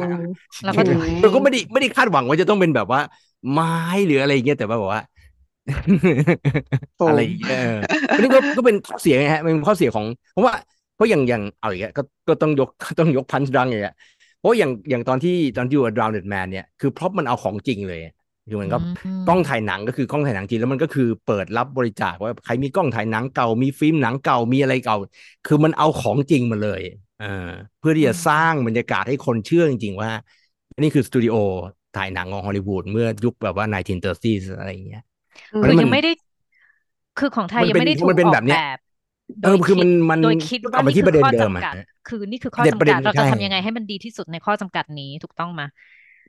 [0.65, 3.01] เราก็อืมเราก็ไม่ได้ไม่ได้คาดหวังว่าจะต้องเป็นแบบว่า
[3.53, 3.69] ไม้
[4.07, 5.03] หรืออะไรอย่างเงี้ยแต่ว่าแบบว่า
[6.97, 7.79] โฟมอะไรอย่างเงี้ยเออ
[8.15, 10.55] อันนี้ก็ก็เป็นข้อเสียไงฮะมันเป็นข้อเสียของ เพราะว่า
[10.95, 13.95] เพราะอย่างอย่างเอาอย่างเงี้ยก็ก็ต้องยกต้องยกพันช์ดังอย่างเงี้ย
[14.39, 18.01] เพราะอย่างอย่างตอนที่ตอนที่อยู่ Drowned Man เนี่ยคือเพราะมันเอาของจริงเลย
[18.49, 24.97] คือมันก็อืมกล้องถ่ายหนังก็คือกล้องถ่ายหนังจริงแล้วมันก็คือเปิดรับบริจาคว่าใครมีกล้องถ่ายหนังเก่ามีฟิล์มหนังเก่ามีอะไรเก่า
[25.45, 26.83] คือมันเอาของจริงมาเลย
[27.17, 27.27] เออ
[27.79, 30.11] เพื่อที่จะสร้างบรรยากาศให้คนเชื่อจริงๆว่า
[30.83, 31.35] นี่คือสตูดิโอ
[31.95, 35.01] ถ่ายหนังของฮอลลีวูดเมื่อยุคแบบว่า 1930s อะไรอย่างเงี้ย
[35.53, 36.11] อืมเพราะคือฉะนั้นยังไม่ได้
[37.17, 38.79] คือของไทยมันยังเป็นไม่ได้ถูกมันเป็นออแบกบเนี้แบยบ
[39.43, 41.77] เออคือมันมันโดยคิดกลัว่าบมานี่ที่คืประเด็นข้อเดิมจำอะกัด
[42.07, 45.63] คือนี่คือข้อประเด็นจำประเด็กัดนเราจะใช่ทำยังไงให้มันดีที่สุดในข้อจำกัดนี้ถูกต้องไหม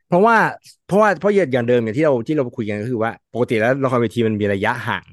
[0.08, 0.38] เพราะว่า
[0.86, 5.06] เพราะว่าเพราะอย่างเดิมอย่างที่เราที่เราคุยกันก็คือว่าปกติแล้วละครเวทีมันมีระยะห่าง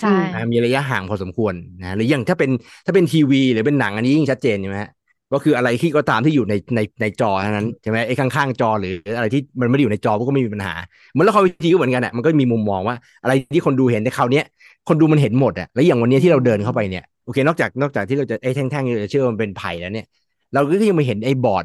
[0.00, 2.50] ใช่อ่ามีระยะห่างพอสมควรนะหรืออย่างถ้าเป็น
[2.86, 4.90] ถ้าเป็นทีวี หรือเป็นหนังอันนี้ยิ่งชัดเจนใช่ไหมฮะ
[5.32, 10.74] ก็คืออะไรที่ก็ตามที่อยู่ในในในจอเท่านั้นใช่ไหมไอ้ข้างๆจอหรืออะไรที่มันไม่ได้อยู่ในจอก็ไม่มีปัญหา
[11.12, 14.44] เหมือนละครเวทีก็เหมือนกันอะมันก็มีมุมมองว่า อะไรที่คนดูเห็นในคราวเนี้ย
[14.88, 20.06] คนดูมันเห็นหมดอะแล้วอย่างวันนี้ที่เราเดินเข้าไปเนี่ยโอเค นอกจากนอกจากที่เราจะไอ้แท่งๆเราจะเชื่อว่ามันเป็นไผ่แล้วเนี่ย
[20.52, 21.64] เราก็ยังไม่เห็นไอ้บอร์ด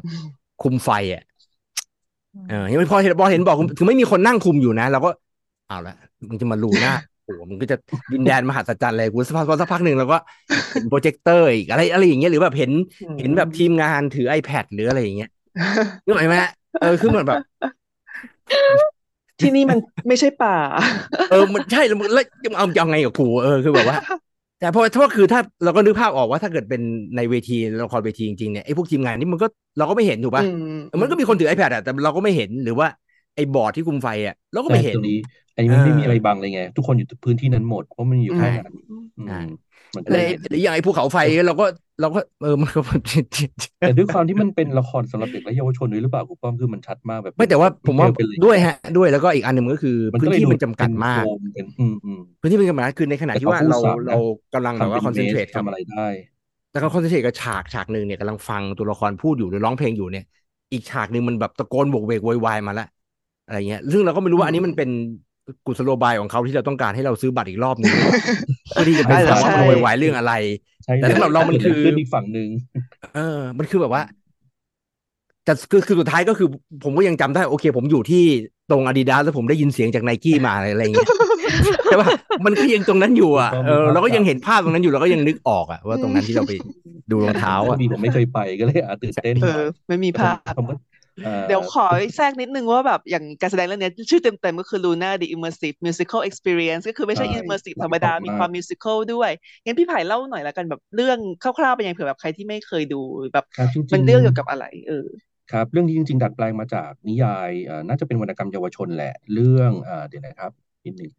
[0.62, 1.22] คุมไฟอะ
[2.48, 5.10] เออยังไม่พอเห็นพอเห็นบอกคือไม่มีคนนั่งคุมอยู่นะเราก็
[5.68, 5.94] เอาละ
[6.28, 6.92] มึงจะมาลูหน้า
[7.24, 7.76] โอ้โหมึงก็จะ
[8.12, 10.18] ดินแดนมหัศจรรย์เลยกูสักพักสักพักหนึ่งเราก็
[10.72, 12.70] เห็นโปรเจคเตอร์อีกอะไรอะไรอย่างเงี้ยหรือแบบเห็น
[13.18, 15.30] เห็นแบบทีมงานถือ iPad หรืออะไรอย่างเงี้ย
[16.04, 17.40] นึกออกไหมฮะเออคือเหมือนแบบ
[19.40, 20.56] ที่นี่มันไม่ใช่ป่า
[21.30, 23.98] เออมันใช่แล้วมึงแล้วจะเอายังไงกับกูเออคือแบบว่า
[24.62, 26.80] แต่เพราะเพราะคือถ้าเราก็นึกภาพออกว่าถ้าเกิดเป็น
[27.16, 29.46] ในเวทีละครเวทีจริงๆเนี่ยไอ้พวกทีมงานนี่มันก็
[29.78, 30.46] เราก็ไม่เห็นถูกป่ะอื
[31.00, 32.88] มันก็มีคนถือ iPad อะแต่เราก็ไม่เห็นหรือว่า
[33.34, 35.16] ไอ้บอร์ดที่คุมไฟอะเราก็ไม่เห็นตรงนี้
[35.54, 38.74] อันนี้มันไม่มีเออออะไรบังเลยไง ทุกคนอยู่พื้นที่นั้นหมดเพราะมันอยู่แค่นั้น
[39.16, 39.34] อืมใช่
[39.96, 41.64] มันก็เลเลยยหรืออย่างไอ้ภูเขาไฟเราก็
[42.02, 42.80] เราก็เออมันก็
[43.82, 54.16] แต่ด้วยความที่มันเป็นละครสำหรับเด็กและเยาวชนด้วยหรือเปล่าคุณป้อมคือมันชัดมากแบบ ไม่แต่ว่าผมว่าเไปเลยด้วยฮะ ด้วยแล้วก็อีกอันหนึ่งก็คือมันพื้ก็นเลยที่ดูมันจำกัดมากเป็นโฟมเป็นอืมอืมพื้นที่มันจำกัดมากคือในขณะแต่ที่ว่าเขาเราพูดซ้ำนะเรา
[54.54, 56.06] กำลังแบบว่าทำคอนเซนเทรตป็กับทำอะไรได้
[56.70, 60.24] แต่เขาคอนเซนเทรตกับฉากฉากหนึ่งเนี่ยกำลังฟังตัวละครพูดอยู่หรือร้องเพลงอยู่เนี่ย
[60.72, 62.84] อีกฉากหนึ่งมันแบบตะโกนโบกเวกโวยวายมาแล้ว
[63.44, 64.90] อะไรเงี้ย ซึ่งเราก็ไม่รู้ว่าอันนี้มันเป็น
[65.66, 67.92] กุศโลบายของเขาที่เราต้องการให้เราซื้อบัตรอีกรอบหนึ่ง
[68.70, 70.32] เพื่อที่จะไปอาจจะฟังว่าใช่มันโวยวายเรื่องอะไร
[70.84, 72.48] ใช่แต่สำหรับเรามันคือกิดะไรขึ้นอีกฝั่งหนึ่ง
[73.14, 74.02] เออ มันคือแบบว่า
[75.44, 76.48] แต่คือคือสุดท้ายก็คือ
[76.84, 78.24] ผมก็ยังจำได้โอเค ผมอยู่ที่
[78.70, 81.08] ตรงอาดิดาสแล้วผมได้ยินเสียงจากไนกี้มาอะไรอะไรอย่างเงี้ย
[81.84, 82.08] ใช่ป่ะ
[82.44, 86.52] มันก็ยังตรงนั้นอยู่อะเออเราก็ยังเห็นภาพตรงนั้นอยู่เราก็ยังนึกออกอะว่าตรงนั้นที่เราไป
[87.10, 90.91] ดูรองเท้าอะมีผมไม่เคยไปก็เลยอาจตื่นเต้นเออไม่มีภาพผมก็อ่อ
[91.46, 99.30] เดี๋ยวขอแทรกนิดนึงว่าแบบอย่างการแสดงเรื่องเนี้ยชื่อเต็มๆก็คือ Luna the Immersive Musical Experience ก็คือไม่ใช่ใช่ immersive ธรรมดาขอบคุณมีมากความ musical ด้วย
[99.64, 103.00] งั้นพี่ไผ่เล่าหน่อยละกันแบบเรื่องคร่าวๆเป็นยังไงเผื่อแบบใครที่ไม่เคยดู
[103.34, 105.06] แบบครับจริงๆมันเรื่องเกี่ยวกับอะไรเออ
[105.52, 110.52] ครับ เรื่องนี้จริงๆ ดัดแปลงมาจากนิยายเอ่อน่าจะเป็นวรรณกรรมเยาวชนแหละ เรื่องเอ่อเดี๋ยวนะครับ
[110.84, 111.10] นิดหนึ่ง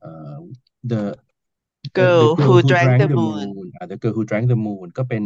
[0.00, 0.36] เอ่อ
[0.90, 1.02] the
[1.98, 4.86] Girl The Who Girl Drank the the Moon อ่า The Girl Who Drank the Moon
[4.98, 5.22] ก็เป็น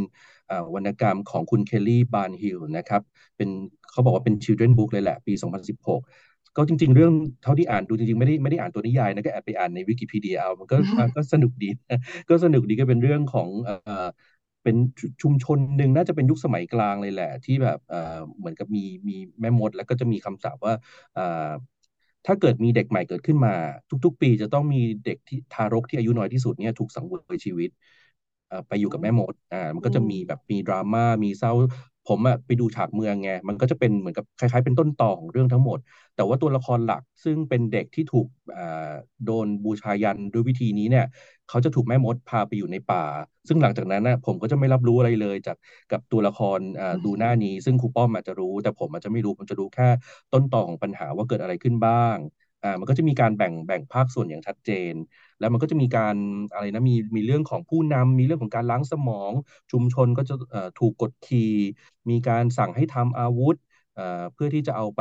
[0.51, 3.03] อ่าวรรณกรรมของคุณ Kelly Barnhill นะครับ
[3.37, 3.49] เป็น
[3.93, 6.01] เขาบอกว่าเป็น children book เลยแหละ ปี 2016
[6.57, 11.71] ก็จริง ๆ เรื่องเท่าที่อ่านดูจริงๆ ไม่ได้ไม่ได้อ่านตัวนิยายนะก็แอบไปอ่านในวิกิพีเดียเอามันก็อ่าก็สนุกดี
[12.31, 13.75] ก็สนุกดีก็เป็นเรื่องของเอ่
[14.05, 14.07] อ
[14.65, 20.75] เป็นชุชุมชนหนึ่งน่าจะเป็นยุคสมัยกลางเลยแหละ ที่แบบเอ่อเหมือนกับมีมีแม่มด แล้วก็จะมีคำสาปว่า
[21.15, 21.51] เอ่อ
[22.27, 23.55] ถ้าเกิดมีเด็กใหม่เกิดขึ้นมา
[24.05, 27.71] ทุก ๆ ปีจะต้องมีเด็กที่ทารกที่อายุน้อยที่สุดเนี่ยถูกสังเวยชีวิต
[28.49, 35.79] เอ่อไปอยู่กับแม่มดอ่ามันก็จะมีแบบมีดราม่ามีเศร้าพ ผมอะไปดูฉากเมืองไงมันก็จะเป็นเหมือนกับคล้ายๆ เป็นต้นตอของเรื่องทั้งหมด
[36.17, 38.93] แต่ว่าตัวละครหลักซึ่งเป็นเด็กที่ถูกอ่า
[39.25, 41.07] โดนบูชายันด้วยวิธีนี้เนี่ย
[41.49, 43.05] เขาจะถูกแม่มดพาไปอยู่ในป่า
[43.49, 45.57] ซึ่งหลังจากนั้นนะผมก็จะไม่รับรู้อะไรเลยจาก
[45.93, 49.89] กับตัวละครอ่าดูหน้านี้ ซึ่งครูป้อมอาจจะรู้ แต่ผมอาจจะไม่รู้ผมจะรู้แค่
[50.33, 52.17] ต้นตอของปัญหาว่าเกิดอะไรขึ้นบ้าง
[52.63, 54.95] อ่ามันก็จะมีการแบ่งแบ่งภาคส่วนอย่างชัดเจน
[55.41, 56.17] แล้วมันก็จะมีการ
[56.53, 59.33] อะไรนะมีมีเรื่องของผู้นำมีเรื่องของการล้างสมอง
[59.71, 60.35] ชุมชนก็จะ
[60.79, 61.41] ถูกกดขี่
[62.11, 63.55] มีการสั่งให้ทำอาวุธ
[64.35, 65.01] เพื่อที่จะเอาไป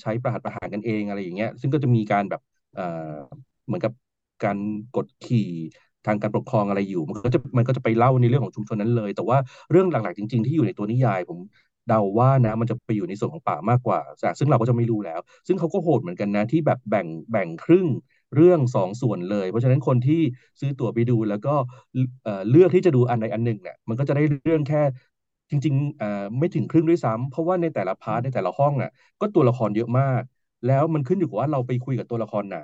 [0.00, 2.40] ใช้ประหัตประหารกันเองอะไรอย่างเงี้ยซึ่งก็จะมีการแบบ
[3.66, 3.92] เหมือนกับ
[4.44, 4.58] การ
[4.96, 5.48] กดขี่
[6.06, 9.38] ทางการปกครองอะไรอยู่ มันก็จะมันก็จะไปเล่าในเรื่องของชุมชนนั้นเลย แต่ว่า
[9.70, 11.38] เรื่องหลักๆจริง ๆ ที่อยู่ในตัวนิยายผม
[11.88, 14.00] เดาว่านะมันจะไปอยู่ในส่วนของป่ามากกว่า
[14.38, 17.86] ซึ่งเราก็จะไม่รู้แล้ว ซึ่งเขาก็โหดเหมือนกันนะที่แบบแบ่งแบ่งครึ่ง
[18.34, 20.20] เรื่องสองส่วนเลย เพราะฉะนั้นคนที่
[20.60, 21.54] ซื้อตั๋วไปดูแล้วก็
[22.50, 24.82] เลือกที่จะดูอันใดอันหนึ่งเนี่ยมันก็จะได้เรื่องแค่
[25.50, 30.22] จริงๆไม่ถึงครึ่งด้วยซ้ำเพราะว่าในแต่ละพาร์ทในแต่ละห้องอะก็ตัวละครเยอะมาก
[30.66, 32.58] แล้วมันขึ้นอยู่กับว่าเราไปคุยกับตัวละครไหน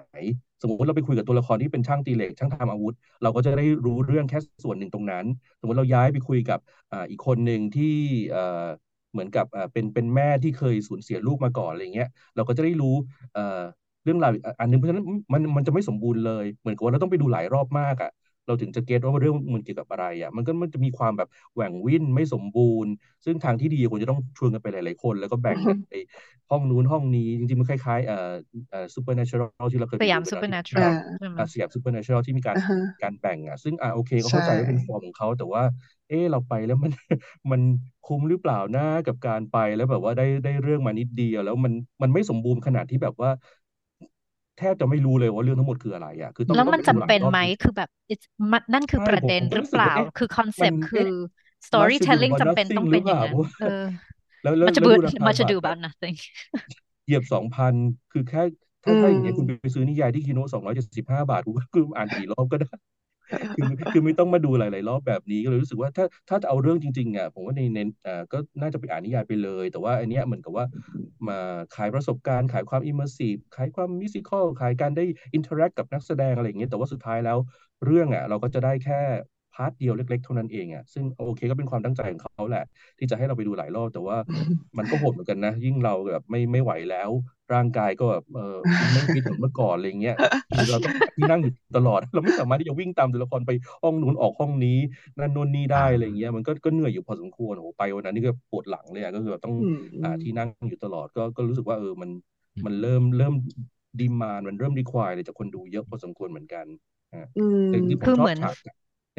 [0.61, 5.25] สมมติเราไปคุยกับตัวละครที่เป็นช่างตีเหล็กช่างทำอาวุธ เราก็จะได้รู้เรื่องแค่ส่วนหนึ่งตรงนั้น
[5.61, 6.59] สมมติเราย้ายไปคุยกับ
[7.11, 7.97] อีกคนหนึ่งที่
[9.13, 12.97] เหมือนกับเป็นเป็นแม่ที่เคยสูญเสียลูกมาก่อนอะไรเงี้ยเราก็จะได้รู้
[14.03, 18.11] เอ่อเรื่องราวอีกอันหนึงเพราะฉะนั้นมันมันจะไม่สมบูรณ์เลย เหมือนกับว่าเราต้องไปดูหลายรอบมากอะ
[18.47, 22.93] เราถึงจะเก็ตว่าเรื่องมันเกี่ยวกับอะไรอะมันก็มันจะมีความแบบแหว่งวิ่นไม่สมบูรณ์
[23.25, 25.93] ซึ่งทางที่ดีควรจะต้องชวนกันไปหลาย ๆ คน แล้วก็แบ่งกันไป
[26.51, 28.33] ห้องนู้นห้องนี้ จริง ๆ มันคล้ายๆเอ่อ
[28.71, 35.63] เอ่อ supernatural ที่เราเคยสไปยามดูกัน supernatural อ่าใช่ไหมอะสยาม supernatural ที่มีการอ่าฮะการแบ่งอะซึ่งอะโอเคก็ใช่เข้าใจว่าเป็นฟอร์มของเขาแต่ว่า
[36.09, 36.93] เออเราไปแล้วมัน
[37.51, 37.61] มัน
[38.03, 43.31] คุ้มหรือเปล่านะกับการไปแล้วแบบว่าได้ได้เรื่องมานิดเดียวแล้วมันมันไม่สมบูรณ์ขนาดที่แบบว่า
[44.61, 51.15] แทบจะไม่รู้เลยว่าเรื่องทั้งหมดคืออะไรอะคือต้องแล้วต้องมันไปจำดูหลายเป็นรอบไหมจริงคือแบบ it's มันนั่นคือใช่ประผมเด็นผมก็หรือรู้สึเปกว่าล่าเอ๊ะคือคอนเซมัปนต์คืเอ๊ะอ
[51.81, 53.67] much storytelling ado about จำเป็นต้อง nothing หเป็รืนออเปย่างล่านั้นเพราะว่าเออ
[54.43, 56.17] แล้วแล้ว much แล้ว ado ดูราคา much บั ado ตร about อะ nothing
[57.05, 57.75] เหยียบสองพัน
[58.11, 58.41] คือแค่
[58.87, 62.69] อืถ้าถ้าอย่างเงี้ยคุณมไปซื้อนิยายที่คีโนสองร้อยเจ็ดสิบห้าบาทกูก็คืออ่านกี่รอบก็ได้
[63.55, 70.65] คือคือไม่ต้องมาดูหลาย ๆ รอบแบบนี้ก็เลยรู้สึกว่าถ้าถ้าจะเอาเรื่องจริง ๆ อะ ผมว่าในในอ่าก็น่าจะไปอ่านนิยายไปเลย แต่ว่าอันเนี้ยเหมือนกับว่า
[71.29, 71.39] มา
[71.77, 77.39] ขายประสบการณ์ ขายความ immersive ขายความ musical ขายการได้ interact กับนักแสดงอะไรอย่างเงี้ยแต่ว่าสุดท้ายแล้ว
[77.85, 79.01] เรื่องอะเราก็จะได้แค่
[79.63, 82.65] part เดียวเล็ก ๆ เท่านั้นเองอะซึ่งโอเคก็เป็นความตั้งใจของเขาแหละ
[82.99, 84.17] ที่จะให้เราไปดูหลายรอบแต่ว่า
[84.79, 87.11] มันก็โหดเหมือนกันนะ ยิ่งเราแบบไม่ไม่ไหวแล้ว
[87.53, 88.57] ร่างกายก็แบบเออ
[88.93, 90.17] ไม่ฟิตเหมือนเมื่อก่อนอะไรเงี้ย
[90.55, 93.51] คือเราต้องหาที่นั่งอยู่ตลอด เราไม่สามารถที่จะวิ่งตามตัวละครไป
[93.83, 94.79] ห้องนู้นออกห้องนี้
[95.19, 102.11] นั่นโน่นนี่ได้อ่าอะไรเงี้ยมันก็ก็เหนื่อยอยู่พอสมควรโอ้โหไปวันนั้นนี่ก็ปวดหลังเลยอะก็คือแบบต้องอืมหาที่นั่งอยู่ตลอดก็ก็รู้สึกว่าเออมัน
[102.67, 103.35] มันเริ่มเริ่ม
[104.01, 106.67] ดีมานมันเริ่มรีควายเลยจากคนดูเยอะพอสมควรเหมือนกัน
[107.13, 108.55] อ่าอืมแต่จริงๆผมคือชเหอบมือนฉาก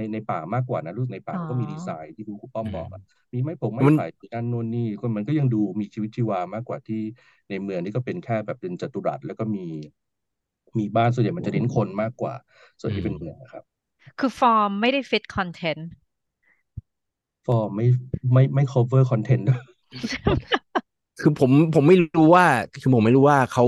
[0.02, 3.02] ในในป่ามากกว่านะรู้สึกในป่าอ๋อมันก็มีดีไซน์ที่คุณครูป้อมอืมบอกอะ
[3.34, 7.02] มีไม้ผงไม้มันไผ่มีนั่นโน่นนี่ก็มันก็ยังดูมีชีวิตชีวามากกว่าที่
[7.50, 9.66] ในเมืองนี่ก็เป็นแค่แบบเป็นจัตุรัสแล้วก็มี
[10.80, 12.34] มีบ้านส่วนใหญ่มันจะเน้นคนมากกว่า
[12.82, 13.64] ส่วนที่เป็นเมืองนะครับ
[14.20, 15.82] คือฟอร์มไม่ได้ fit content
[17.46, 17.88] ฟอร์มไม่
[18.34, 19.62] ไม่ไม่ cover content ด้วย
[21.22, 22.46] คือผมผมไม่รู้ว่า
[22.82, 23.66] คือผมไม่รู้ว่าเขา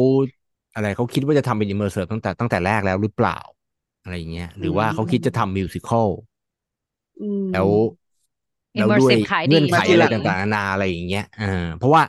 [0.74, 3.38] อะไรเขาคิดว่าจะทำเป็นอิมเมอร์เซตั้งแต่ตั้งแต่แรกแล้วหรือเปล่า
[4.04, 6.10] อะไรอย่างเงี้ย หรือว่าเขาคิดจะทำมิวสิควล
[7.20, 7.70] อืมแล้ว
[8.78, 12.02] แล้วด้วย immersive ขายดีเงื่อนไขมาทีอะหไรลังต่างๆนานาอะไรอย่างเงี้ยเออเพราะว่า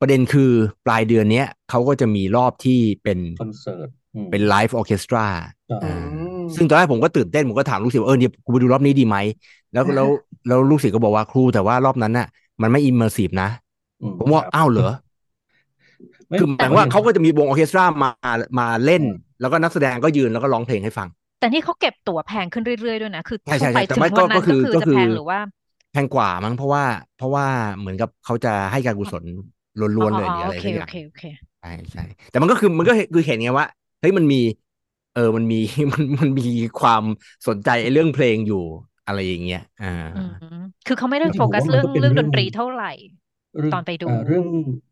[0.00, 0.50] ประเด็นคือ
[0.86, 5.26] ปลายเดือนเนี้ยเขาก็จะมีรอบที่เป็นคอนเสิร์ตอืมเป็นไลฟ์ออเคสตรา
[5.68, 6.04] ใช่อืม
[6.56, 9.16] ซึ่งตอนแรกผมก็ตื่นเต้น ผมก็ถามลูกศิษย์ว่าเออเนี่ยกูไปดูรอบนี้ดีไหม
[9.72, 10.08] แล้วแล้ว
[10.46, 12.26] แล้วลูกศิษย์ก็บอกว่าครูแต่ว่ารอบนั้นน่ะ
[12.62, 13.48] มันไม่ immersive นะ
[14.02, 14.90] อืมผมว่าครับอ้าวเหรอ
[16.28, 18.10] ไม่คือหมายว่าเขาก็จะมีวงออร์เคสตรามา
[18.58, 19.02] มาเล่น
[19.40, 21.08] แล้วก็นักแสดงก็ยืนแล้วก็ร้องเพลงให้ฟัง
[21.40, 25.38] แต่นี่เขาเก็บตั๋วแพงขึ้นเรื่อยๆด้วยนะคือใช่ใช่ไปใช่แต่ถึงไม่วันก็นั้นก็คือก็คือก็จะคือแพงหรือว่า
[25.90, 27.44] แพงกว่ามั้งเพราะว่า เพราะว่า
[27.78, 29.24] เหมือนกับเขาจะให้การกุศล
[29.78, 31.22] ล้วนๆเลยหรืออะไรโอเคสักอโอย่างเคโอเค
[31.60, 32.00] ใช่ใช่
[32.30, 33.66] แต่มันก็คือมันก็คือเห็นไงว่า
[34.00, 34.36] เฮ้ยมันมี
[35.12, 35.56] เออมันมี
[35.92, 36.44] มันมันมี
[36.78, 37.04] ความ
[37.48, 38.56] สนใจไอ้เรื่องเพลงอยู่
[39.06, 40.18] อะไรอย่างเงี้ยอ่าอื
[40.54, 42.92] มคือเขาไม่ได้จริงๆโฟกัสผมว่ามันเรื่องก็เป็นเรื่องเรื่ดองนตรีเท่าไหร่
[43.58, 44.44] เรื่องตอนไปดูอ่าเรื่อง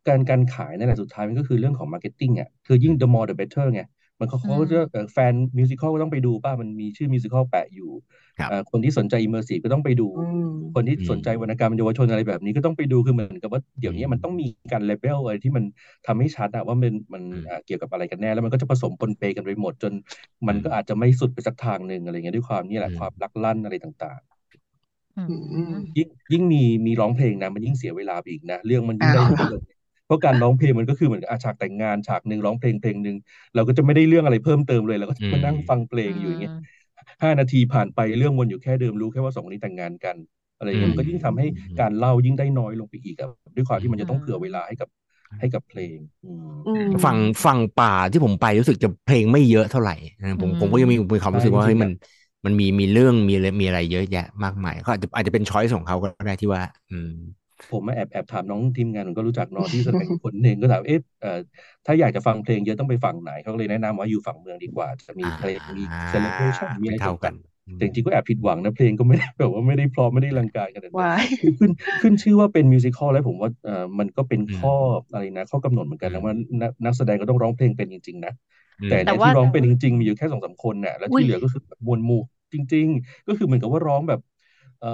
[0.06, 3.80] การการขายนั่นแหละสุดท้ายมันก็คือเรื่องของมาร์เก็ตติ้งอะคือยิ่ง the more the better ไง
[4.20, 7.90] มันเขาอืเขามจะเอ่อแฟนมิวสิควลก็ต้องไปดูป่ะมันมีชื่อมิวสิควลแปะอยู่
[8.38, 10.40] ครับอ่าคนที่สนใจอิมเมอร์ซีฟก็ต้องไปดูอืม
[10.74, 15.64] คนที่อืมสนใจวรรณกรรมเยาวชนอะไรแบบนี้ก็ต้องไปดูคือเหมือนกับว่าเดี๋ยวนี้อืมมันต้องมีการเลเบลอะไรที่มัน
[16.06, 19.92] ทำให้ชัดอะว่ามันมันอืมอ่าเกี่ยวกับอะไรกันแน่แล้วมันก็จะผสมปนเปกันไปหมด จน
[20.48, 24.20] มันก็อืมอาจจะไม่สุดไปสักทางหนึ่งอะไรเงี้ยด้วยความนี่แหละอืมความลักลั่นอะไรต่าง
[25.16, 25.32] อือื
[25.70, 29.32] มมๆยิ่งยิ่งมีมีร้องเพลงนะมันยิ่งเสียเวลาไปอีกนะ เรื่องมันยิ่งได้อ้าว
[30.08, 33.16] เยอะเพราะการร้องเพลงมันก็คือเหมือนกับอาฉากแต่งงานฉากหนึ่งร้องเพลงเพลงหนึ่ง
[33.54, 36.54] เราก็จะไม่ได้เรื่องอะไรเพิ่มเติมเลยเราก็จะมานั่งฟังเพลงอยู่อย่างเงี้ย
[37.22, 40.16] ห้านาทีผ่านไปเรื่องวนอยู่แค่เดิมรู้แค่ว่าสองคนนี้แต่งงานกัน
[40.56, 44.88] อะไรอย่างเงี้ยมันก็ยิ่งทำให้อืมการเล่ายิ่งได้น้อยลงไปอีกอะด้วยความที่มันจะต้องอืมเผื่อเวลาให้กับ
[45.40, 51.90] ให้กับเพลงอืมอืมฝั่งฝั่งป่าที่ผมไปรู้สึกจะเพลงไม่เยอะเท่าไหร่นะผมอืมผมก็ยังมีมีความรู้สึกว่าใช่เฮ้ยจริงๆมัน
[52.44, 57.08] มันมีมีเรื่องมีอะไรมีอะไรเยอะแยะมากมายก็อาจจะอาจจะเป็นช้อยส์ของเขาก็ได้ที่ว่า อืม
[57.70, 61.38] ผมมาแอบแอบถามน้องทีมงานผมก็รู้จักน้องที่แสดงคนหนึ่งก็ถามเอ๊ะเอ่อ
[61.86, 74.74] ถ้าอยากจะฟังเพลงเยอะต้องไปฝั่งไหนเขาก็เลยแนะนำว่าอยู่ฝั่งเมืองดีกว่า จะมีเพลงมีอ่าเซเลบรชันมีอะไรไม่เท่ากันต่างๆแต่จริงๆก็แอบผิดหวังนะเพลงก็ไม่ได้แบบว่าไม่ได้เพราะไม่ได้รังการขนาดนั้นวายคือขึ้นขึ้นชื่อว่าเป็นมิวสิควลแล้วผมว่าเอ่อมันก็เป็นอืมข้อ
[75.10, 76.32] อะไรนะข้อกำหนดเหมือนกันอืนะมว่า
[76.62, 78.32] นักนักแสดงก็ต้องร้องเพลงเป็นจริง ๆ นะ
[78.80, 82.20] อืมแต่แต่เนี่ยว่าที่ร้องเป็นจริง ๆ มีอยู่แค่สองสามคนน่ะแล้วอุ้ยที่เหลือก็คือแบบมวลหมู่
[82.52, 84.20] จริง ๆ ก็คือเหมือนกับว่าร้องแบบ
[84.78, 84.88] เอ่อ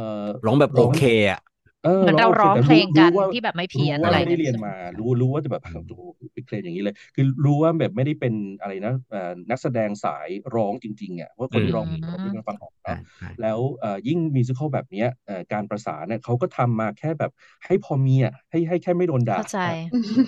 [0.45, 1.01] ร้องแบบโอเค
[1.31, 1.41] อะ
[1.85, 6.03] เออเหมือนเราโคร้องแต่เพลงกันรู้ว่าที่แบบไม่เพี้ยนรู้อะว่าไรไม่ได้เงี้ยเรียนใช่ไหมมาคะรู้รู้ว่าจะแบบอืมโอ้โห
[6.35, 17.31] เป็นเพลงอย่างนี้เลย คือรู้ว่าแบบไม่ได้เป็นอะไรนะเอ่อนักแสดงสายร้องจริงๆอะว่าคนที่ร้องเพลงเราเป็นฟังออกใช่เนาะใช่แล้วเอ่อยิ่งมิวสิควลแบบเนี้ยเอ่อการประสานเนี่ยเขาก็ทำมาแค่แบบ
[17.67, 19.57] ให้พอมีอะให้ให้แค่ไม่โดนด่าเข้าใจ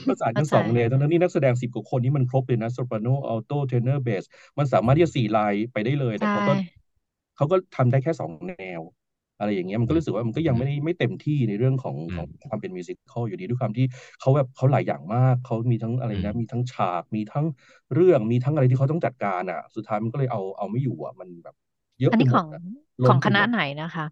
[0.09, 4.25] ประสานกันเข้าใจสองเลยตอนนั้นนี่นักแสดงสิบกว่าคนนี่มันครบเลยนะ soprano alto tenor bass
[4.59, 6.53] มันสามารถที่จะสี่ลายไปได้เลยแต่ใช่เขาก็
[7.37, 8.81] เขาก็ทำได้แค่สองแนว
[9.39, 13.87] อะไรอย่างเงี้ยมันก็รู้สึกว่ามันก็ยังไม่ได้ไม่เต็มที่ในเรื่องของอืมของความเป็น musical อยู่ดีด้วยความที่
[14.21, 17.47] เขาแบบเขาหลายอย่างมาก เขามีทั้งอะไรนะอืมมีทั้งฉากมีทั้ง
[17.95, 21.55] เรื่องมีทั้งอะไรที่เขาต้องจัดการอะ สุดท้ายมันก็เลยเอาเอาไม่อยู่อะมันแบบ
[22.01, 22.61] เยอะอันไปนี้หมขดองอะ
[23.07, 24.05] ขล้อนงไปคณะหมดไหนนะคะ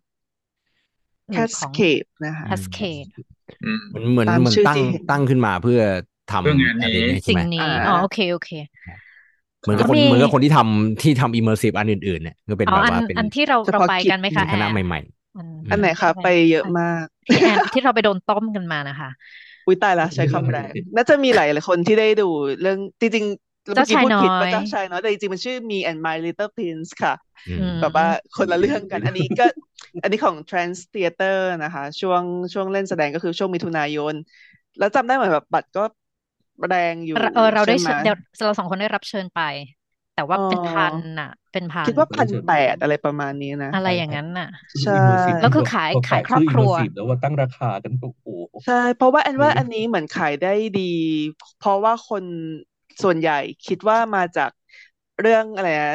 [1.30, 3.10] หรือของ Cascade นะคะ Cascade
[3.64, 5.80] อืมเหมือนเหมือนตามเหมือนชื่อตั้งที่เห็นตั้งขึ้นมาเพื่อ
[6.28, 8.50] ทำเพื่องานอะไรนี้เงี้ยใช่สิ่ไหงมนี้อ่าอ๋อโอเคโอเค
[9.64, 15.00] เหมือนกับคนมีเหมือนกับคนที่ทำที่ทำ immersive อันอื่นๆเนี่ยก็เป็นอ๋อแบบอันว่าเป็นอันที่เราเฉเราพาะไปกิจกันไหมเป็คะนแอคณะนใหม่
[15.36, 19.10] อันอันไหนคะไปเยอะมากที่แอนที่เราไปโดนต้มกันมานะคะ
[19.66, 22.28] อุ้ยตายละใช้คำแรงน่าจะมีหลายหลายคนที่ได้ดู
[22.60, 28.06] เรื่องจริงๆเมื่อเจ้ากี้ชายพูดผิดน้อยว่าเจ้าชายน้อยแต่จริงๆมันชื่อ Me and My Little Prince ค่ะๆอืมอืมแบบว่า
[28.36, 29.46] คนละเรื่องกัน อันนี้ก็
[30.02, 34.14] อันนี้ของ Trans Theater นะคะ ช่วงช่วงเล่นแสดงก็คือช่วงมิถุนายน
[34.78, 35.84] แล้วจำได้เหมือนแบบบัตรก็
[36.66, 39.38] แรงอยู่เราเออเราได้ใช่ไหมเชิญเดี๋ยวเราสองคนได้รับเชิญไป
[40.12, 44.46] แต่ว่าเป็นอ๋อพันน่ะ เป็นพันคิดว่าก็พันได้เชิญแปดอะไรประมาณนี้นะ อะไรอย่างนั้นน่ะ
[44.82, 48.26] ใช่ immersive แล้วคือพขายพขายครอบชื่ครัว immersive แล้วว่าตั้งราคากันโอ้โห
[48.64, 50.80] ใช่เพราะว่าแอนว่าอืมอันนี้เหมือนขายได้ดี
[51.56, 52.24] เพราะว่าคน
[53.02, 53.32] ส่วนใหญ่
[53.64, 54.50] คิดว่ามาจาก
[55.18, 55.90] เรื่องอะไรนะ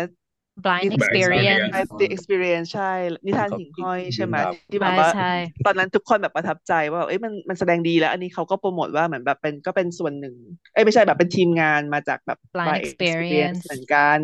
[0.64, 2.84] blind Blind experience experience The Experience ใช่
[3.26, 5.24] นิทานเขาหิ่งห้อยเรื่องใช่ไหมราวที่แบใช่บว่าใช่
[5.64, 10.36] ตอนนั้นทุกคนแบบประทับใจว่าเอ้ยมันมันแสดงดีแล้ว อันนี้เขาก็โปรโมทว่าเหมือนแบบเป็นก็เป็นส่วนหนึ่ง
[10.72, 14.20] เอ้ยไม่ใช่แบบเป็นทีมงานมาจากแบบ blind Blind experience เหมือนกัน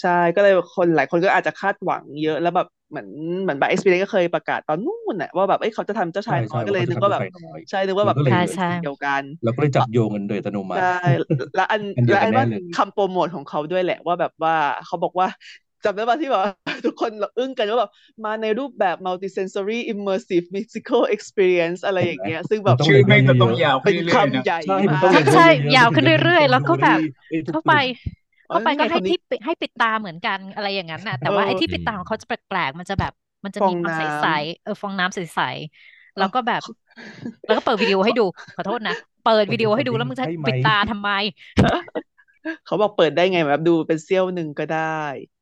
[0.00, 3.08] ใช่ก็เลยคนหลายคนก็อาจจะคาดหวังเยอะแล้วแบบ เหมือน
[3.42, 10.84] เหมือน Blind Experience ก็เคยประกาศตอนนู้นน่ะว่าแบบเอ้ยเขาจะทำเจ้าชายใช่น้อยใช่ก็เลยว่านึกเขาว่าจะแบบทำเจ้าชายน้อยใช่นึกว่าแบบมันก็เลยเป็นใช่สิ่งเดียวกันเราก็เลยจับโยงกันโดยอัตโนมัติใช่
[11.54, 14.54] แล้วอันอันเดียวแล้วกัอันนแน่ว่าเลยคำโปรโมทของเขาด้วยแหละว่าแบบว่า
[14.86, 15.28] เขาบอกว่า
[15.84, 16.52] จำได้ป่ะที่แบบว่า
[16.86, 17.90] ทุกคนอึ้งกันว่าแบบ
[18.24, 27.72] มาในรูปแบบ multisensory immersive musical experience อะไรอย่างเงี้ย ซึ่งแบมันบต้องชื่อเรียนแม่งจะเยต้องอะยาวเป็นขึ้นเรื่อยๆนะคำใหญ่ๆใช่มันมาต้องกเรียนใช่เยอะๆยาวมันขึ้นถึงจะเรื่อยๆ แล้วก็แบบเอ้ยทุกเข้าไป
[28.46, 33.12] เออเข้าไปนี่ไงก็ให้คนนี้ที่ปิให้ปิดตาเหมือนกันอะไรอย่างนั้นน่ะ แต่ว่าเออไอ้ที่ปิดตาของเขาจะแปลกๆ มันจะแบบ
[33.44, 36.62] มันจะฟอมีงความน้ำใสๆเออฟองน้ำใสๆแล้วก็แบบ
[37.44, 38.22] แล้วก็เปิดวิดีโอให้ดู
[38.54, 38.92] ขอโทษนะ
[39.22, 41.10] เปิดวิดีโอให้ดูแล้วมึงจะให้ไหมปิดตาทำไม
[42.64, 44.78] เขาบอกเปิดได้ไงแบบดูเป็นเสี้ยวหนึ่งก็ได้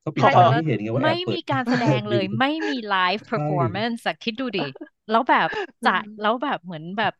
[0.00, 4.60] เขาปิดใช่ตาแล้วให้เห็นไงว่าแอไม่บเปิมีดการแสดงเลย ไม่มีไลฟ์เพอร์ฟอร์แมนซ์คิดดูดิ
[5.08, 5.48] แล้วแบบ
[5.84, 5.90] จะ
[6.20, 7.12] แล้วแบบเหมือนแบบ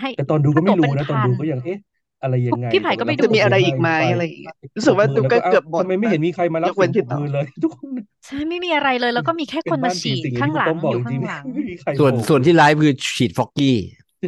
[0.00, 1.78] ให้แต่ตอนดูก็ไม่ค่าตั๋วรู้เป็นนะตอนพันดูก็ยังเอ๊ะ
[2.24, 7.88] อะไรยังไงพี่ไผ่ก็ไม่แต่จะมีอะไรอีกไหมปอะไรอย่างเงี้ยรู้สึกว่าดูแล้วก็อ้เกือบหมดทำไมไม่เห็นมีใครมารับยกเว้นเสียงพี่ปรบต่อมือเลย ทุกคน
[8.26, 13.76] ใช่ไม่มีอะไรเลย แล้วก็มีแค่เป็คนนมาบ้านผีฉีดสิงข้างหลังที่คุณป้อมบอกอยู่จริข้างงๆหลังไม่มีใครส่วนโผล่ส่วนที่ไลฟ์คือฉีดฟอกกี้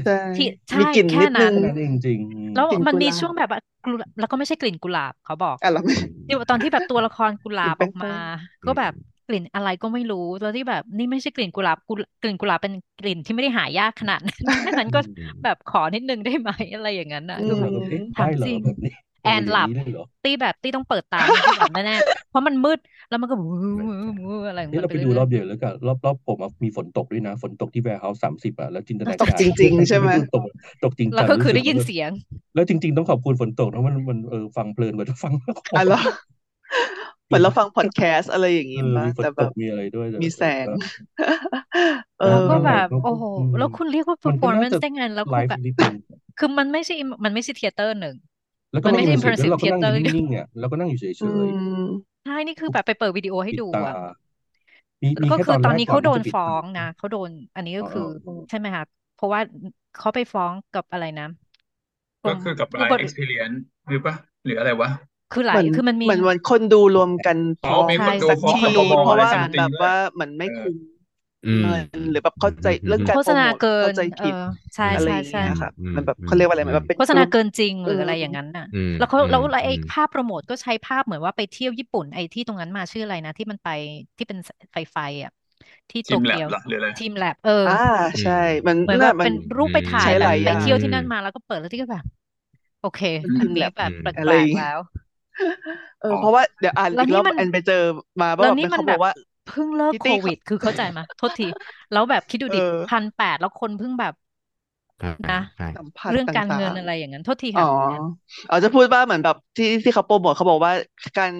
[0.04, 5.94] ใช่ที่ใช่มีกลิ่นแค่นิดนึนั้นงนั่นเองจริงๆแล้วกลิ่นมันกุหมีลาบช่วงแบบว่ากุหลาบแล้วก็ไม่ใช่กลิ่นกุหลาบเขาบอกอะเราไม่
[6.28, 8.18] ที่ตอนที่แบบตัวละครกุหลาบกลิ่อนอกแป้มาง
[8.66, 8.92] ก็แบบ
[9.28, 15.00] กลิ่นอะไรก็ไม่รู้แล้วที่แบบนี่ไม่ใช่กลิ่นกุหลาบกุหลกลิ่นกุหลาบเป็นกลิ่นที่ไม่ได้หายากขนาดนั้นแค่นั้นก็
[15.44, 30.44] แบบขอนิดนึงได้ไหมอะไรอย่างนั้นน่ะอืคือมแบบเราก็เอ๊ะถามได้เหรอจริงแบบนี้แอนหลับโย่างนี้เลยเหรอตี้แบบตี้ต้องเปิดตาให้พี่หลับแน่ๆเพราะมันมืดแล้วมันก็วู้อะไรของนี่มันเราไปไปดูเรื่รออยบเดียวแล้วกันรอบรอบผมอะมีฝนตกด้วยนะ ฝนตกที่แวร์เฮาส์สามสิบอะแล้วจินตนาตกการจริง ๆ ใช่ไหมตก
[30.84, 32.10] ตกจริงๆแล้วจังก็คือรู้สึได้ยินว่าเสียง
[32.54, 36.00] แล้วจริง ๆ ต้องขอบคุณฝนตกนะมันมันเออฟังเพลินกว่าจะฟังละครอะเหรอ
[37.26, 40.68] เหมือนเราฟังพอดแคสต์อะไรอย่างเองี้อป่ะมีฝนแต่ตแบบกมีอะไรด้วยต่มีแสง
[42.16, 45.94] เอแล้วอก็นั่นแหแบละบก็โอ้โหอืมแล้วคุณเรียกว่ามันก็น่า performance จะได้ไงแล้วไลคือฟ์แบบนิดนึง
[46.36, 46.92] คือมันไม่ใช่
[47.24, 48.14] มันไม่ใช่เทเตอร์หนึ่ง
[48.72, 51.52] แล้วก็มันไม่ไม่ใช่ immersive แล้วเราก็นั่งอยู่ immersive theater นิ่งๆเนี่ยเราก็นั่งอยู่เฉยอืม
[52.22, 53.96] ใช่นี่คือแบบไปเปิดวิดีโอให้ๆปิดดูตาอะ
[55.02, 59.40] มีมีก็แค่คืตออนตแรอนกนี้ก่อเขานโดที่นจะปิดฟ้อตางนะเขาโดน อันนี้อ๋ก็อคืออ๋อใช่ไหมคะเพราะว่า
[59.94, 61.24] เขาไปฟ้องกับอะไรนะ
[62.22, 63.58] กรก็มคือกับผู้ Blind บริ Experience
[63.88, 64.14] หรือปะ
[64.44, 64.88] หรืออะไรวะ
[65.30, 70.76] คือหลาเหยมือนคือมันมีเหมือนวันคนดูรวมกันอ๋อฟ้องมีคนดูสักฟ้องทีกับปปเพราะอะไรว่าซัมติแบงบด้วยว่าเหมือนไม่เออคุ้ม
[71.44, 74.38] อืมเงินหรือแบบเข้าใจเรื่องการโฆโปษรณาโมทเกินเข้าใจเอผิดอ
[74.74, 83.68] ใช่อะไรใช่อย่างใช่เงี้ยค่ะอืมมันแบบอืมเขาเรียกว่าอะไรมันแบบเป็นโฆษณากรุ๊ปเกินจริงหรือเออออะไรอย่างนั้นน่ะอืมแล้วเขาอืมแล้วแล้วไอ้อืมภาพโปรโมทก็ใช้ภาพเหมือนว่าไปเที่ยวญี่ปุ่นไอ้ที่ตรงนั้นมาชื่ออะไรนะ ที่มันไป
[84.16, 84.38] ที่เป็น
[84.72, 85.30] ไฟไฟอะ
[85.90, 87.72] ที่ทีโตมแลบเกียวเหรอหรืออะไรทีมแลบเอออ่า
[88.22, 88.32] ใช่
[88.66, 92.04] มันเหมือนน่ะว่ามันเป็นรูปไปถ่ายใช้แบหบลายไปอย่างเที่ยวที่นั่นมาแล้วก็เปิดแล้วที่ก็แบบ
[92.80, 94.78] โอเคอันทีมแลนี้บแบบแปอะไรลอกย่างๆเงี้ยแล้ว
[95.98, 97.74] เอออ๋อเพราะว่าเดี๋ยวอ่านแล้วอีกรนี่อบมันแอนไปเจอ
[98.20, 99.10] มาว่าแล้วแบบนี่มันเขาแบบอบกว่า
[99.44, 101.44] เพิ่งเลิกพิตโคตี้วิด คือเข้าใจไหมโทษที
[101.90, 104.14] แล้วแบบคิดดูเอดิอพันแปดแล้วคนเพิ่งแบบ
[104.98, 108.02] ใช่นะใช่สัมผัสเรื่องตการเงิ่านงอะไรอย่างนั้นโทษทีๆอ๋ค่ะอคุณแอน
[108.48, 110.72] อ๋อจะพูดว่าเหมือนแบบที่ที่เขาโปรโมทเขาบอกว่า
[111.16, 111.32] การ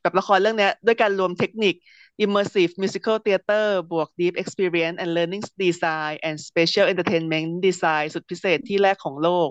[0.00, 1.74] แบบละครเรื่องเนี้ยด้วยการรวมเทคนิค
[2.22, 9.50] immersive musical theater บวก deep experience and learning design and special entertainment design สุดพิเศษที่แรกของโลก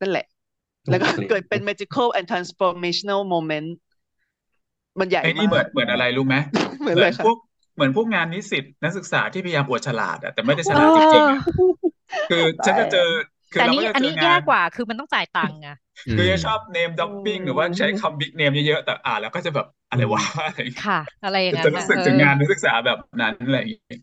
[0.00, 0.33] นั่นแหละโอ้
[0.88, 3.68] แล้วก็เกรดเกิดเป็น magical and transformational moment
[5.00, 6.36] มันใหญ่ไอ้นี่มาเหมือกนเหมือนอะไรรู้ไหม
[6.80, 7.36] เหมือนเหมืเลอนยค่ะพวก
[7.74, 11.40] เหมือนพวกงานนิสิตนักศึกษาที่พยายามอวดฉลาดอะแต่ไม่ได้ฉเอลาดจริงๆออะ
[12.28, 13.08] คือฉันจะเจอ
[13.52, 15.76] คือแต่เรานี่ก็จะอันเจนี้อแย่งาน กว่าคือมันต้องจ่ายตังค์อะ
[16.14, 23.98] คือจะชอบ name dropping หรือว่าใช้คำ big name เยอะๆแต่อ่านแล้วก็จะแบบอะไรวะอะไรอย่างเงี้ยค่ะ อะไรอย่างนั้จะนรู้นะสึกเอถึงองานนักศึกษาแบบนั้นอะไรอย่างเงี้ย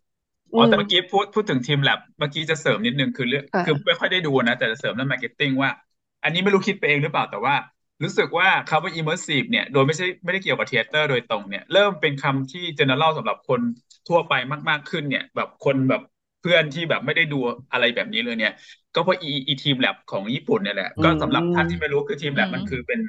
[0.54, 5.72] อือ๋อมแต่เมื่อกี้พูดพูดถึงทีมแลบเมื่อกี้จะเสริมนิดนึงคือเรื่องค่ะ คือไม่ค่อยได้ดูนะ แต่จะเสริมเรื่องมาร์เก็ตติ้งว่า
[6.24, 7.55] อันนี้ไม่รู้คิดไปเองหรือเปล่าแต่ว่า
[8.03, 13.61] รู้สึกว่าคำว่า immersive เนี่ยโดยไม่ใช่ไม่ได้เกี่ยวกับ theater โดยตรงเนี่ยเริ่มเป็นคำที่ general สำหรับคน
[14.07, 14.34] ทั่วไป
[14.69, 16.01] มาก ๆขึ้นเนี่ย แบบคนแบบ
[16.41, 17.39] เพื่อนที่แบบไม่ได้ดู
[17.72, 18.53] อะไรแบบนี้เลยเนี่ย
[18.95, 22.99] ก็เพราะอีอี teamLab ของญี่ปุ่นเนี่ยแหละอืก็สำหรับท่านมที่ไม่รู้คือทีมแลบอืมมันคือเป็น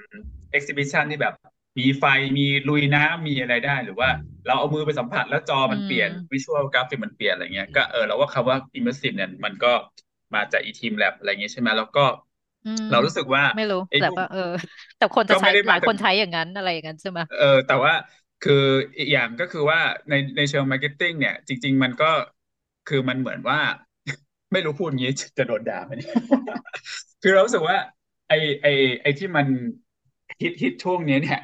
[0.56, 1.34] exhibition ที่แบบ
[1.78, 2.04] มีไฟ
[2.38, 4.08] มีลุยน้ำมีอะไรได้ หรือว่า
[4.46, 9.72] เราเอามือไปสัมผัสแล้วจอมันเปลี่ยนอืม visual graphic มันเปลี่ยนอะไรเงี้ยก็เออเราว่าคำว่า immersive เนี่ยมันก็
[10.34, 12.31] มาจากอี teamLab อะไรเงี้ยใช่ไหมแล้วก็อืม
[12.90, 14.40] เรารู้สึกว่าไม่รู้ไอ้แต่พวกว่าเออ
[14.96, 17.92] แต่คนจะก็ใช้ไม่ได้หลายมาจากคนใช้อย่างนั้นอะไรอย่างนั้นใช่ไหมเออ แต่ว่า
[18.40, 18.64] คือ
[18.98, 22.10] อีกอย่างก็คือว่าในในเชิง marketing เนี่ย จริง ๆ มันก็
[22.88, 23.58] คือมันเหมือนว่า
[24.52, 26.10] ไม่รู้พูดงี้จะโดนด่าไหมเนี่ย
[27.22, 27.76] คือเรารู้สึกว่า
[28.28, 28.32] ไอ
[28.62, 28.66] ไอ
[29.02, 29.46] ไอที่มัน
[30.42, 31.40] ฮิตฮิตช่วงนี้เนี่ย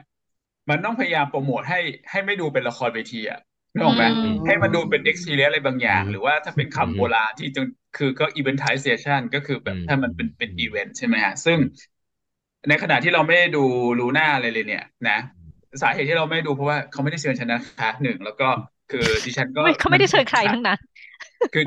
[0.70, 3.40] มันต้องพยายามโปรโมทให้ให้ไม่ดูเป็นละครเวทีอะ
[3.72, 7.66] นึกออกไหมอืมให้มันดูเป็น experience อะไรบางอย่างอืมหรือว่าถ้าเป็นอืมคำโบราณที่จง
[7.98, 11.58] คือก็ eventization ก็คือแบบอืมถ้ามันเป็นเป็นอืมอีเวนต์ใช่ไหมฮะ ซึ่ง
[12.68, 13.64] ในขณะที่เราไม่ได้ดู
[13.98, 15.18] ลูน่าอะไรเลยเนี่ย นะ
[15.82, 18.48] สาเหตุที่เราไม่ดูเพราะว่าเขาไม่ได้เชิญชนะคะหนึ่งแล้วก็
[18.90, 20.78] คือดิฉันก็ไม่เขาไม่ได้เชิญใครทั้งนั้น
[21.54, 21.64] คือ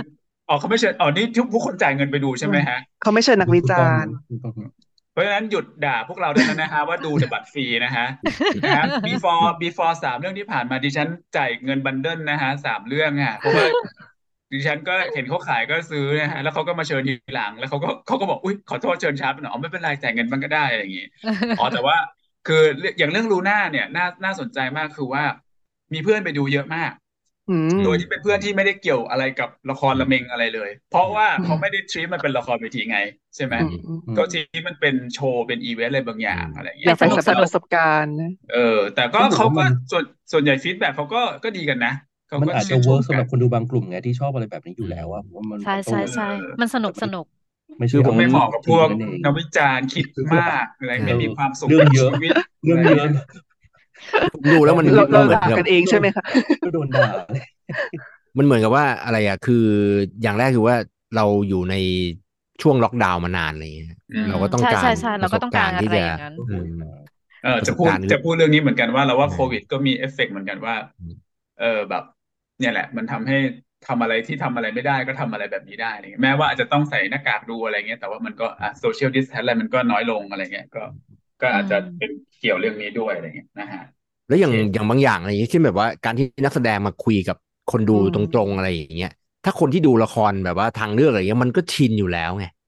[0.49, 4.53] อ๋อเขาไม่เชิญอ๋อนี่ทุกผู้คนจ่ายเงินไปดูใช่ไหมฮะเขาไม่เชิญนักวิถูกจาต้องรณ์ถูกต้อง
[5.13, 8.07] เพราะฉะนั้นหยุดด่าพวกเราได้แล้วนะฮะว่าดูแต่บัตรฟรีนะฮะ
[8.63, 11.07] นะฮะ before before สามเรื่องที่ผ่านมาดิฉัน
[11.37, 13.65] จ่ายเงิน bundle นะฮะสามเรื่องอะเพราะว่า
[14.51, 21.07] ดิฉันก็เห็นเขาขายก็ซื้อนะฮะแล้วเขาก็มาเชิญทีหลัง แล้วเขาก็เขาก็บอกอุ้ยขอโทษเชิญช้าไปหน่อยอ๋อไม่เป็นไรจ่ายเงินมันก็ได้อะไรอย่างงี้
[21.59, 21.97] อ๋อแต่ว่า
[22.47, 22.61] คือ
[22.97, 25.23] อย่างเรื่องลูน่าเนี่ยน่าน่าสนใจมากคือว่า
[25.93, 26.91] มีเพื่อนไปดูเยอะมาก
[27.49, 32.99] อืมโดยที่เป็นเพื่อนที่ไม่ได้เกี่ยวอะไรกับละครละเมงอะไรเลย เพราะว่าเขาไม่ได้ treat มันเป็นละครเวทีไง
[33.35, 47.25] ใช่ไหมอืมอืมอืมก็ treat มันเป็นโชว์เป็นอีเวนต์อะไรบางอย่างอะไรอย่างอเงี้ยากยไปสนุสักมผัสประสบการณ์นะเออ แต่ก็ต้องบอกเขาว่าก็มันส่วนส่วนใหญ่ฟีดแบ็เขาก็ก็ดีกันนะเขา มันก็อาจชื่จะนชเวิมร์กกัสำหรับนคนดูบางกลุ่มไงที่ชอบอะไรแบบนี้อยู่แล้วอะผมว่ามันใช่มันใช่ต้องใช่เออมันสนุกสนุก
[47.79, 53.25] ไม่คืใช่อผมไม่เหมาะกับพวกนั่นเองนักวิจารณ์คิดมากอะไรไม่มีความสุขเรื่องกับเยอะชีวิตเรื่องอะไรเยอะเงี้ย
[54.31, 56.23] ผมดูแล้วมันเรามัเรานเหมือนด่ากับกันเองใช่ไหมคะ
[56.63, 57.07] ก็โดนด่า
[58.37, 59.55] มันเหมือนกับว่าอะไรอะ คือ
[60.21, 60.77] อย่างแรกคือว่า
[61.15, 61.75] เราอยู่ใน
[62.61, 66.71] ช่วงล็อกดาวน์มานานอะไรอย่างเงี้ยอืมเราก็ต้องใช่การใช่ใช่ปเราระสก็บต้องกาการรอะที่ไรจะอย่างนั้นอืม
[67.43, 72.03] เออประสจะบพูดการณ์จะพูดเรื่องนี้เหมือนกันว่าเราว่าอืมโควิดก็มีเอฟเฟกต์เหมือนกันว่าอืมเออแบบ
[72.61, 73.37] เนี่ยแหละ มันทำให้
[73.87, 80.83] ทำอะไรที่ทำอะไรไม่ได้ก็ทำอะไรแบบนี้ได้อะไรเงี้ยแม้ว่าอาจจะต้องใส่หน้ากากดูอะไรเงี้ยแต่ว่ามันก็อะโซเชียลดิสแทนอะไรมันก็น้อยลงอะไรเงี้ยก็
[81.41, 83.81] ก็อาจจะอืมเป็นเกี่ยวเรื่องนี้ด้วยอะไรเงี้ยนะฮะ
[84.27, 87.37] แล้วอย่างโอเคอย่างบางอย่างอะไรอย่างเงี้ยเช่นแบบว่าการที่นักแสดงมาคุยกับ
[87.71, 89.11] คนดูอืมตรงๆอะไรอย่างเงี้ย
[89.45, 92.59] ถ้าคนที่ดูละครแบบว่าทางเลือกอะไรเงี้ยมันก็ชินอยู่แล้วไงอืเอมอ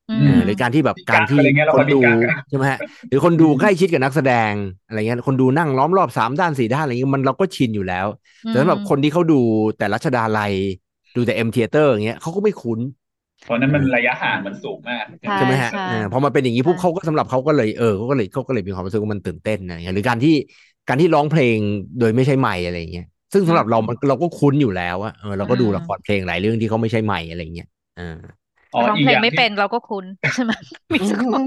[0.45, 4.53] หรือการที่แบบมีการกั๊กที่อะไรเงี้ยเราคค่อนยมีดูกั๊กอะใช่ไหมฮะหรือคนดูอืมใกล้ชิดกับนักแสดง
[4.83, 8.07] อะไรเงี้ยคนดูนั่งล้อมรอบสามด้านสี่ด้านอะไรเงี้ยมันเราก็ชินอยู่แล้ว
[8.47, 9.33] แต่สำหรับคนที่เขาดู
[9.77, 10.53] แต่รัชดาลัย
[11.15, 12.79] ดูแต่ M Theatre อย่างเงี้ยเขาก็ไม่คุ้น
[13.43, 20.31] เพราะนั้นมันระยะห่างมันสูงมากใช่ใช่ไหมฮะใช่เออพอมาเป็นอย่างนี้ปุ๊บใช่เขาก็สำหรับเขาก็เลยเออเขาก็เลยเขาก็เลยมีความรู้สึกว่ามันตื่นเต้นอะไรเงี้ยหรือการที่
[20.87, 21.57] การที่ร้องเพลง
[21.99, 23.03] โดยไม่ใช่ไมค์อะไรเงี้ย
[23.33, 28.42] ซึ่งสำหรับเรามันเราก็คุ้นอยู่แล้วอะเออเราก็ดูละครเพลงหลายเรื่องที่เขาไม่ใช่ไมค์อะไรเงี้ยเอออ๋อ
[28.89, 30.05] ร้องอีกเพลองย่างไม่ที่เป็นเราก็คุ้น
[30.35, 30.51] ใช่ไหม
[30.93, 31.43] มีสักคน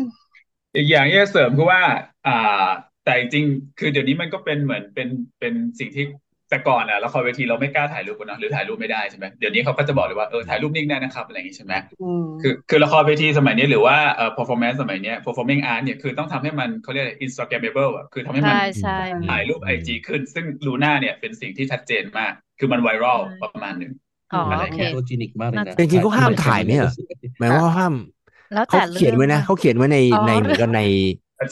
[0.76, 1.82] อีกอย่างที่จะเสริมคือว่า
[2.26, 2.68] อ่า
[3.04, 5.08] แต่จริงๆคือเดี๋ยวนี้มันก็เป็นเหมือนเป็น
[5.40, 6.04] เป็นสิ่งที่
[6.50, 18.98] แต่ก่อนอะละครเวทีเราไม่กล้าถ่ายรูปกันเนอะหรือถ่ายรูปไม่ได้ใช่ไหมเดี๋ยวนี้เขาก็จะบอกเลยว่าเออถ่ายรูปนิ่งได้นะครับอะไรอย่างงี้ใช่ไหมอืมคือคือละครเวทีสมัยนี้หรือว่าเอ่อ performance สมัยเนี้ย performing art เนี่ยคือต้องทำให้มันเขาเรียกอะไร instagrammable อะคือทำให้มันใช่ใช่
[19.28, 23.92] ถ่ายรูป IG ขึ้น ซึ่งลูน่าเนี่ยเป็นสิ่งที่ชัดเจนมาก คือมันไวรัลใช่ประมาณหนึ่ง
[24.32, 26.90] อ๋ออะไรโอเคเงี้ย photogenic มากเลยนะน่าแต่จริงๆเขาห้ามถ่ายไหมเหรอ
[27.38, 27.94] หมายว่าห้าม
[28.52, 30.78] แล้วเขาแต่เขียนไว้นะรื่องเขาเขียนไว้ในอ๋อในเหมือนกันใน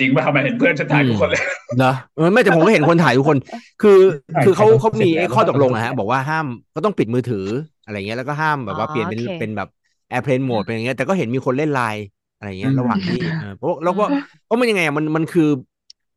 [0.01, 1.41] จริงป่ะทำไมเห็นเพื่อนฉันถ่ายทุกคนเลย
[1.77, 3.39] เหรอเออไม่แต่ผมก็เห็นคนถ่ายทุกคน
[3.81, 3.91] คือ
[4.33, 7.39] ถ่ายคือเขาถ่ายเขามีเสร็จแล้วไอ้ข้อตกลงแล้วก็อะฮะ บอกว่าห้ามก็ต้องปิดมือถือ
[7.83, 9.69] อะไรเงี้ยแล้วก็ห้ามแบบว่าอ๋อเปลี่ยนเป็นโอเคเป็นแบบ
[10.09, 12.03] airplane mode เป็นอย่างเงี้ยแต่ก็เห็นมีคนเล่นไลน์
[12.35, 14.05] อะไรเงี้ยอืมระหว่างที่เออเพราะแล้วก็
[14.45, 15.43] เพราะมันยังไงอะมันมันคือ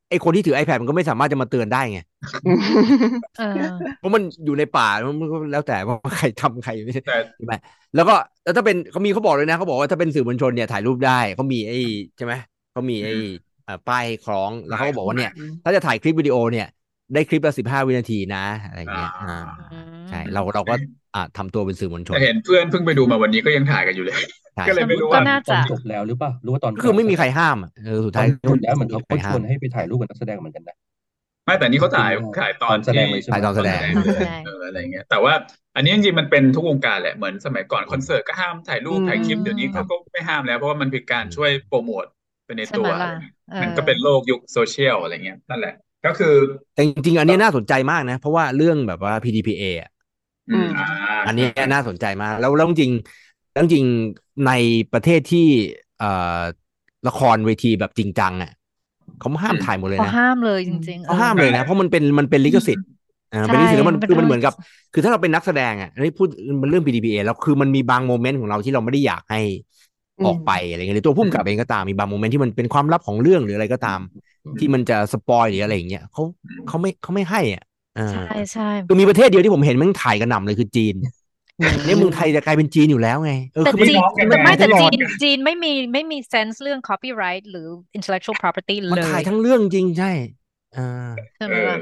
[0.10, 1.99] ไอ้คนที่ถือ iPad มันก็ไม่สามารถจะมาเตือนได้ไง
[3.38, 3.45] เออ
[3.97, 4.88] เพราะมันอยู่ในป่า
[5.22, 7.53] มันก็แล้วแต่ว่าใครทำใครไม่ใช่แต่ใช่ไหม
[7.95, 11.78] แล้วก็แล้วถ้าเป็นเขามีเขาบอกเลยนะเขาบอกว่าถ้าเป็นสื่อมวลชนเนี่ยถ่ายรูปได้เขามีไอ้
[12.18, 12.34] ใช่ไหม
[12.72, 13.14] เขามีไอ้
[13.64, 15.32] เอ่อป้ายคล้องแล้วเขาก็บอกว่าเนี่ย
[15.64, 16.68] ถ้าจะถ่ายคลิปวิดีโอเนี่ย
[17.14, 19.28] ได้คลิปละสิบห้าวินาทีนะอะไรเงี้ยอ่า
[20.10, 20.74] ใช่เราเราก็
[21.16, 24.16] อ่าทำตัวเป็นสื่อมวลชนแต่เห็นเพื่อนเพิ่งไปดูมาวันนี้ก็ยังถ่ายกันอยู่เลย
[24.55, 30.76] ใช่ก็เลยไม่รู้ก็ว่าน่าตอจะนจบแล้วหรือเปล่าหรือว่าตอนก็คือไม่มีใครห้ามอะเออสุดตอท้ายนจบแล้วเหมือนเขาไม่เขามีใครห้ามชวนให้ไปถ่ายรูปกับนักแสดงเหมือนกันนะ
[31.45, 35.34] ไม่แต่นี่เขาถ่ายถ่ายตอนตอนแสดที่งเลยใช่ไหมถ่ายตอนแสดงตอนแสดงเอออะไรเงี้ย แต่ว่า
[35.76, 42.05] อันนี้จริงๆมันเป็นทุกวงการแหละเหมือนสมัยก่อนคอนเสิร์ตก็ห้ามถ่ายรูปอืมถ่ายคลิปเดี๋ยวนี้เขาก็ไม่ห้ามแล้วเพราะว่ามันเป็นการช่วยโปรโมท
[42.45, 43.10] ไปในใช่ตัวไหมล่ะ
[43.51, 46.36] เออมันก็เป็นโลกยุคโซเชียลอะไรเงี้ยนั่นแหละ ก็คือ
[46.76, 49.89] แต่จริงๆ อันนี้น่าสนใจมากนะ เพราะว่าเรื่องแบบว่า PDPA อะ
[50.48, 50.84] อืมอ่า
[51.26, 51.43] อันนี้
[51.74, 54.50] น่าสนใจมาก แล้วแล้วจริงๆแล้วจริงๆใน
[54.91, 55.39] ประเทศที่
[55.98, 56.08] เอ่อ
[57.08, 58.52] ละครเวทีแบบจริงจังอะ
[59.18, 62.86] เขาห้ามถ่ายหมดเลยเขานะห้ามเลยจริงๆเขาห้ามเลยนะ เพราะมันเป็นมันเป็นลิขสิทธิ์
[63.32, 64.56] อ่าใช่เป็นลิขสิทธิ์แล้วมันมันเป็นคือมันเหมือนเรื่กัอบง
[64.93, 66.28] คือถ้าเราเป็นนักแสดงอะอันนี้พูด
[66.62, 69.39] มันเรื่อง PDPA แล้วคือมันมีบาง moment ของเราที่เราไม่ได้อยากให้
[70.20, 74.00] อืมออกไปอะไรเงี้ยหรือตัวผู้กำกับเองก็ตามมีบาง moment ที่มันเป็นความลับของเรื่องหรืออะไรก็ตาม
[74.58, 76.24] ที่มันจะ spoil หรืออะไรอย่างเงี้ยเขา
[76.66, 77.77] เขาไม่เขาไม่ให้อะอ่า
[78.12, 80.93] ใช่ใช่คือมีประเทศเดียวที่ผมเห็นแมันถ่ายกันหน่ำเลยคือจีน
[81.86, 87.68] เนี่ยเมืองไทยจะกลายเป็นจีนอยู่แล้วไงเออแต่คือมันจีนน้องยังไงไม่แต่ตลอจีดนจีนไม่มีไม่มี sense เรื่อง copyright หรือ
[87.98, 90.12] intellectual property มันเลยถ่ายทั้งเรื่องจริงใช่
[90.76, 90.80] อ่า
[91.36, 91.78] ใช่ไหมเออล่ะ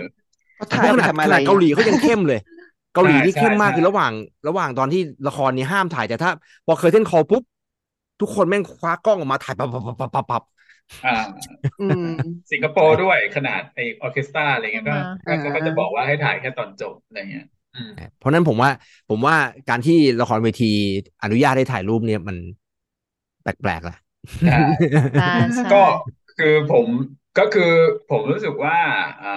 [0.56, 2.40] เขาถ่ายขไปนาดทำขอะไรนาดเกาหลีเขายังเข้มเลย
[2.94, 4.12] เกาหลีนี่ใช่เข้มมากใช่คือระหว่าง
[4.48, 6.32] ระหว่างตอนที่ละครเนี่ยห้ามถ่ายแต่ถ้า
[6.66, 7.44] พอเคยเส้นคอปุ๊บ
[8.20, 10.55] ทุกคนแม่งคว้ากล้องออกมาถ่ายปับปับปับปับปับปับอ่าอืม
[12.52, 14.96] สิงคโปร์ด้วยขนาดไอ orchestra อะไรเงี้ยก็
[15.28, 18.70] อ่าก็ก็จะบอกว่าให้ถ่ายแค่ตอนจบอะไรเงี้ยอืมเพราะฉะนั้นผมว่า
[19.10, 19.36] ผมว่า
[19.70, 20.72] การที่ละครเวที
[21.24, 22.38] อนุญาตให้ถ่ายรูปเนี่ยมัน
[23.44, 23.96] แปลกๆละ
[24.46, 24.58] ใช่
[25.16, 25.24] ใช่
[25.58, 25.84] ใช่ก็
[26.38, 26.88] คือผม
[27.38, 27.72] ก็คือ
[28.10, 28.78] ผมรู้สึกว่า
[29.24, 29.30] อ่า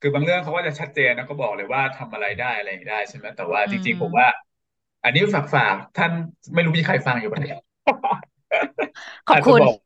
[0.00, 4.26] คือบางเรื่องเขาก็จะชัดเจนนะก็บอกเลยว่าทำอะไรได้อะไรได้ใช่ไหมแต่ว่าจริงๆผมว่า
[5.04, 6.12] อันนี้ฝากฝากท่าน
[6.54, 7.36] ไม่รู้มีใครฟังอยู่ไหม
[9.28, 9.76] ขอบคุณาจจะบอก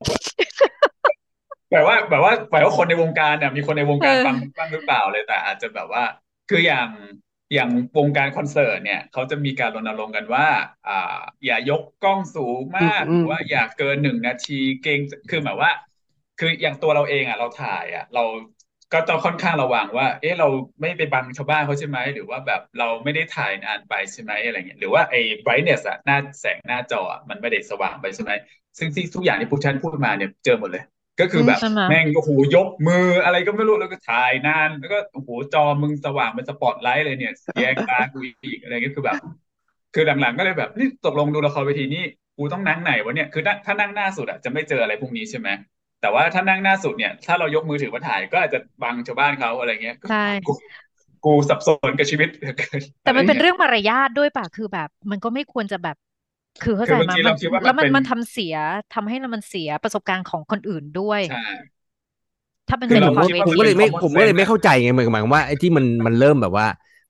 [1.73, 6.05] แบบว่าแบบว่าแบบว่าคนในวงการเนี่ยมีคนในวงการเออฟังบ้างหรือเปล่าเลยแต่อาจจะแบบว่า
[6.51, 6.89] คืออย่าง
[7.55, 10.47] อย่างวงการคอนเสิร์ตเนี่ยเขาจะมีการรณรงค์กันว่า
[10.89, 15.01] อ่า อย่ายกกล้องสูงมากอืหมรือว่าอย่าเกินหนึ่งนาทีเกรง
[15.31, 15.71] คือหมายว่า
[16.39, 18.25] คืออย่างตัวเราเองอะ เราถ่ายอะ เรา
[18.95, 20.49] ก็ต้องค่อนข้างระวังว่า เอ๊ะเรา
[20.81, 28.33] ไม่ไปบังชาวบ้านเขาใช่ไหม หรือว่าแบบเราไม่ได้ถ่ายนานไปใช่ไหมอะไรเงี้ย หรือว่าไอ้ brightness อะหน้าแสงหน้าจออะมันไม่ได้สว่างไปใช่ไหม
[28.79, 30.85] ซึ่งที่ทุกอย่างที่พวกฉันพูดมาเนี่ยเจอหมดเลย
[31.21, 39.17] ก็คือแบบใช่ไหมแม่งโอ้โหยกมืออะไรก็ไม่รู้แล้วก็ถ่ายนาน แล้วก็โอ้โหจอมึงสว่างเป็นสปอตไลท์เลยเนี่ยแยงตากูอีกอะไรเงี้ยคือแบบ
[39.95, 42.05] คือหลังๆก็เลยแบบนี่ตกลงดูละครเวทีนี่
[42.37, 45.49] กูต้องนั่งไหนวะเนี่ย คือถ้าถ้านั่งหน้าสุดอะจะไม่เจออะไรพวกนี้ใช่ไหม
[46.05, 50.53] แต่ว่าถ้านั่งหน้าสุดเนี่ย ถ้าเรายกมือถือมาถ่ายก็อาจจะบังชาวบ้านเขาอะไรเงี้ยใช่กู
[51.25, 55.97] กูสับสนกับชีวิตเหลือเกินแต่มันเป็นอะไรงี้ยเรื่องมารยาทด้วยป่ะคือแบบ มันก็ไม่ควรจะแบบ
[56.63, 58.55] คือเข้าคืใจอบางไหมทีมัเราคิดว่ามันแล้วมันเป็นมันทำเสีย
[58.95, 61.39] ทำให้มันเสียประสบการณ์ของคนอื่นด้วยใช่
[62.69, 66.67] ถ้าเป็นคือเป็นเราละครคิดเวว่าผมทีก็เลยไม่ common ผมก็เลย sense ไม่เข้าใจไงหมายหมายความว่าไอ้ที่มันมันเริ่มแบบว่า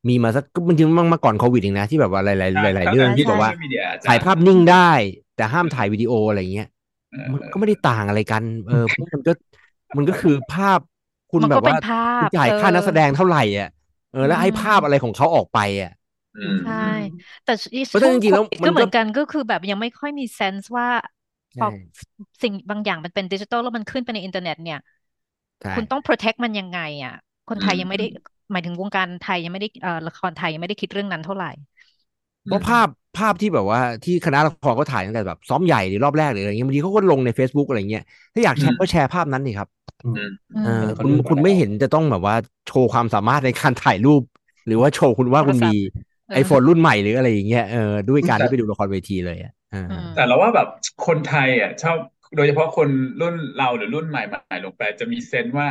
[0.08, 2.34] มีมาสักมันจริงๆมาก่อนโควิดเองนะที่แบบว่าหลา
[2.70, 4.90] ยๆหลายๆเรื่องที่แบบว่าใช่ media ถ่ายภาพนิ่งได้
[5.36, 6.73] แต่ห้ามถ่ายวิดีโออะไรเงี้ยเออ
[7.32, 9.32] มันก็ไม่ได้ต่างอะไรกัน เออเพราะมันก็
[9.96, 10.80] มันก็คือภาพ
[11.30, 13.66] คุณมันแบก็บเป็นว่าภาคุณพจ่ายเออค่านักแสดงเท่าไหร่อะ
[14.10, 15.90] เออแล้วให้อืมภาพอะไรของเขาออกไปอะ
[16.34, 16.72] อืมใช่
[17.42, 20.88] แต่อีเพราะฉะนั้นช่วงจริงๆแล้วโควิดมันก็ก็เหมือนกันก็คือแบบยังไม่ค่อยมี sense ว่า
[21.54, 21.64] พอใช่
[22.42, 24.78] สิ่งบางอย่างมันเป็นดิจิตอลแล้วมันขึ้นไปในอินเทอร์เน็ตเนี่ย
[25.60, 27.12] ใช่คุณต้อง protect มันยังไงอะ
[27.48, 28.04] คนไทยอืมยังไม่ได้
[28.52, 31.46] หมายถึงวงการไทยยังไม่ได้เอ่อละครไทยยังไม่ได้คิดเรื่องนั้นเท่าไหร่
[32.44, 38.02] เพราะภาพภาพที่แบบว่าที่คณะละครเขาถ่ายตั้งแต่แบบซ้อมใหญ่หรือรอบแรกหรืออะไรเงี้ยบางทีเขาก็ลงใน Facebook อะไรเงี้ย
[38.34, 39.68] ถ้าอยากแชร์ก็แชร์ภาพนั้นนี่ครับ
[40.14, 42.34] อืมอืเอมอเขาคุณเรียกว่าคุณไม่เห็นจะต้องแบบว่า
[42.66, 44.22] โชว์ความสามารถในการถ่ายรูป
[44.66, 45.70] หรือว่าโชว์คุณว่าคุณมี
[46.28, 47.78] เออไอโฟนรุ่นใหม่หรืออะไรอย่างเงี้ยเออ
[48.08, 50.68] ด้วยการที่ไปดูละครเวทีเลยอะเอออืมแต่เราว่าแบบ
[51.06, 51.98] คนไทยอะชอบ
[52.36, 52.88] โดยเฉพาะคน
[53.20, 55.68] รุ่นเราหรือรุ่นใหม่ใหม่ลงไปจะมีเซนส์ว่า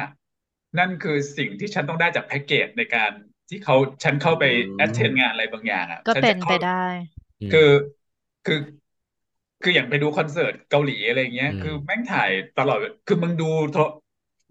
[0.80, 3.12] นั่นคือสิ่งที่ฉันต้องได้จากแพ็กเกจในการ
[3.54, 6.72] ที่เขาฉันเข้าไปอืมแอดเทนงานอะไรบางอย่างอะก็ฉัเป็จะนเข้าไปได้
[7.42, 7.70] อืมคือ
[8.46, 8.60] คือ
[9.62, 12.78] คืออย่างไปดูคอนเสิร์ตเกาหลีอะไรเงี้ยอืมคือแม่งถ่ายตลอด
[13.08, 13.82] คือมึงดูโทร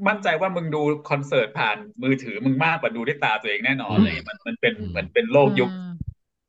[0.09, 0.79] มั่นใจว่ามึงดู
[1.11, 5.83] คอนเสิร์ตผ่านมือถือมึงมากกว่าดูด้วยตาตัวเองแน่นอนอืมเลยมันมันเป็นอืมเหมือนเป็นโลกยุคอืม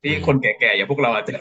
[0.02, 1.34] ที่คนแก่ๆอย่างพวกเราอาจจะ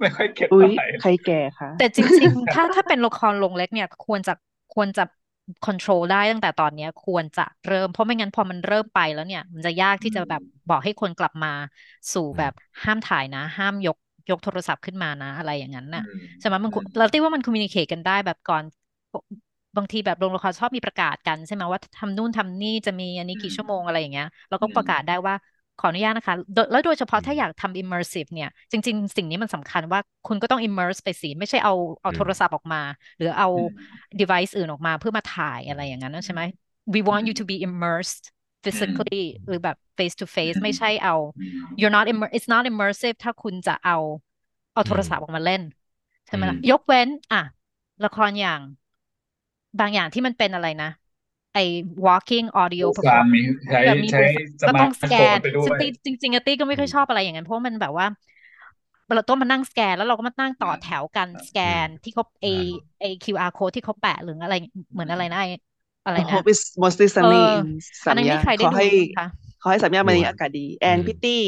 [0.00, 4.32] ไม่ค่อยเก็ตอุ้ยเท่าไหร่ใครแก่คะแต่จริง ๆ ถ้าถ้าเป็นละครลงเล็กเนี่ย ควรจะ
[4.74, 5.02] ควรจะ
[5.64, 11.48] control ได้ตั้งแต่ตอนเนี้ยควรจะเริ่ม เพราะไม่งั้นพอมันเริ่มไปแล้วเนี่ย มันจะยากที่จะแบบบอกให้คนกลับมา
[12.12, 12.52] สู่แบบ
[12.84, 13.96] ห้ามถ่ายนะ ห้ามยก
[14.30, 18.64] ยกโทรศัพท์ขึ้นมานะ อะไรอย่างนั้นน่ะอืมใช่ไหมมันอืมเราที่ว่ามัน communicate กันได้แบบก่อน
[19.76, 25.34] บางทีแบบโรงละครชอบมีประกาศกันใช่ไหมว่าทำนู่นทำนี่จะมีอันนี้กี่ชั่วโมงอะไรอย่างเงี้ยเราก็ประกาศได้ว่า
[25.80, 32.82] ขออนุญาตนะคะโดยแล้วโดยเฉพาะถ้าอยากทำ immersive เนี่ย จริง ๆ สิ่งนี้มันสำคัญว่าคุณก็ต้อง immerse ไปสิ ไม่ใช่เอาเอาอืมโทรศัพท์ออกมา
[33.18, 36.42] หรือเอาอืม device อื่นออกมาเพื่อมาถ่ายอะไรอย่างนั้นนะใช่ไหม
[36.94, 38.24] we want you to be immersed
[38.64, 43.96] physically หรือแบบ face to face ไม่ใช่เอาอืม you're not immer it's not immersive ถ้าคุณจะเอา
[44.74, 45.62] เอาโทรศัพท์ออกมาเล่น
[46.26, 47.42] ใช่ไหมล่ะยกเว้น อะ
[48.04, 48.60] ละครอย่าง
[49.80, 50.90] บางอย่างที่มันเป็นอะไรนะ
[51.54, 51.60] ไอ้
[52.06, 54.22] walking audio การมีใช้แบบมีใช้
[54.62, 58.06] สก็มาต้ร์องทสแกโฟนนไปด้วซึ่งยตี้จริงๆอะตี้ก็ไม่ค่อยชอบอะไรอย่างนั้นเพราะว่ามันแบบว่า
[59.14, 62.46] เราต้องมานั่งสแกนแล้วเราก็มานั่งต่อแถวกันสแกนที่เขาไอ
[63.00, 64.54] ไอ QR code ที่เขาแปะหรืออะไร
[64.92, 65.46] เหมือนอะไรนะไอ
[66.04, 67.66] อะไร I นะ hope it's mostly sunny เออ in
[68.08, 68.86] อันสามนั้นย่านี่นใครได้ขอดูให้
[69.16, 69.26] คะ
[69.62, 71.42] ขอให้สามย่านวันนี้ดูอะอากาศดีแอนอืมพิตตี้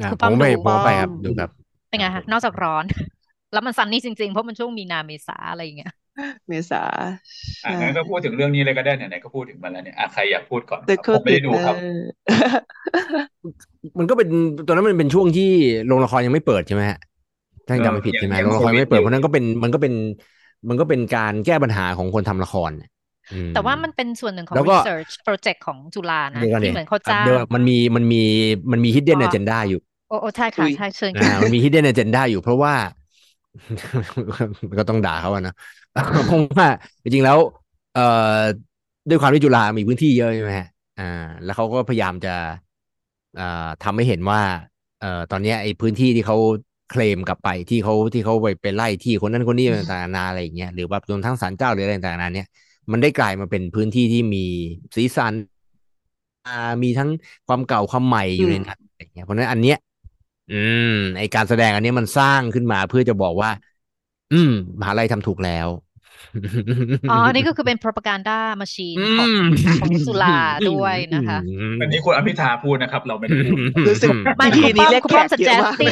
[0.00, 1.50] อะคุณผป้อมมไปดูผมก็ไปป้อมครับดูครับ
[1.88, 2.84] เป็นไงคะนอกจากร้อน
[3.52, 5.90] แล้วมันซันนี่จริงๆ เพราะมันช่วงมีนาเมษาอะไรอย่างเงี้ย
[6.48, 7.10] เมษาอะ
[7.60, 12.66] ใช่งั้นก็พูดถึงเรื่องนี้เลยก็ได้ไหนๆก็พูดถึงมันแล้วเนี่ยอะใครอยากพูดก่อนค The รับผมไม่ได้ดูครับ Co-Creator
[13.98, 14.28] มันก็เป็น
[14.66, 15.44] ตอนนั้นมันเป็นช่วงที่
[15.86, 16.98] โรงละครยังไม่เปิดใช่ไหมฮะ
[17.66, 19.92] ถ้าจำไม่ผิดเออใช่ไหมยังโรงละครยังยังไม่เปิดโควิดอยู่เพราะฉะนั้นก็เป็นมันก็เป็น
[20.68, 22.90] มันก็เป็นการแก้ปัญหาของคนทำละครเนี่ย
[23.32, 28.16] อืมแต่ว่ามันเป็นส่วนหนึ่งของแล้วก็ research project ของจุฬานะเดี๋ยวก่อนที่เนี่ยเหมือนเขาจ้างเดี๋ยวมันมีมันมี
[28.72, 32.74] มันมี hidden อ๋อ agenda อยู่โอ้โอ้ใช่ค่ะอุ๊ยใช่เชิญอ่าค่ะมันมี hidden agenda อยู่เพราะว่า
[34.78, 35.52] ก็ต้องด่าเขาอะนะ
[36.26, 36.68] เพราะว่า
[37.02, 37.38] จริงๆแล้ว
[37.92, 38.00] เอ่อ
[39.08, 40.66] ด้วยความที่จุฬามีพื้นที่เยอะใช่ไหมฮะ
[40.96, 41.02] อ่า
[41.42, 42.30] แล้วเขาก็พยายามจะ
[43.38, 43.42] อ่า
[43.82, 44.40] ทำให้เห็นว่า
[44.98, 46.36] เอ่อตอนเนี้ยไอ้พื้นที่ที่เขา
[46.88, 52.46] เคลมกลับไปที่เขาที่เขาไปไปไล่ที่คนนั้นคนนี้ต่างๆนานาอะไรอย่างเงี้ยหรือแบบรวมทั้งศาลเจ้าหรืออะไรต่างๆนานาเนี่ย
[52.92, 54.38] มันได้กลายมาเป็นพื้นที่ที่มี
[54.96, 55.34] สีสัน
[56.44, 56.50] อ่า
[56.82, 57.08] มีทั้ง
[57.46, 59.76] ความเก่าความใหม่อยู่ในนั้นอะไรอย่างเงี้ยเพราะฉะนั้นอันเนี้ย
[60.48, 60.82] อืม
[61.18, 63.50] ไอการแสดงอันเนี้ยมันสร้างขึ้นมาเพื่อจะบอกว่า
[64.30, 65.68] อืมมหาลัยทำถูกแล้ว
[67.10, 69.42] อ๋อ อันนี้ก็คือเป็น propaganda machine อืของม
[69.80, 70.36] ของจุฬา
[70.70, 71.38] ด้วยนะคะ
[71.80, 73.58] อันนี้คุณอภิธาพูดนะครับ เราไม่ได้พูด
[73.88, 75.88] รู้สึกไม่ทีคุณนี้ป้อมเรียกคุณแขป้อมกเยอะ suggest มากตี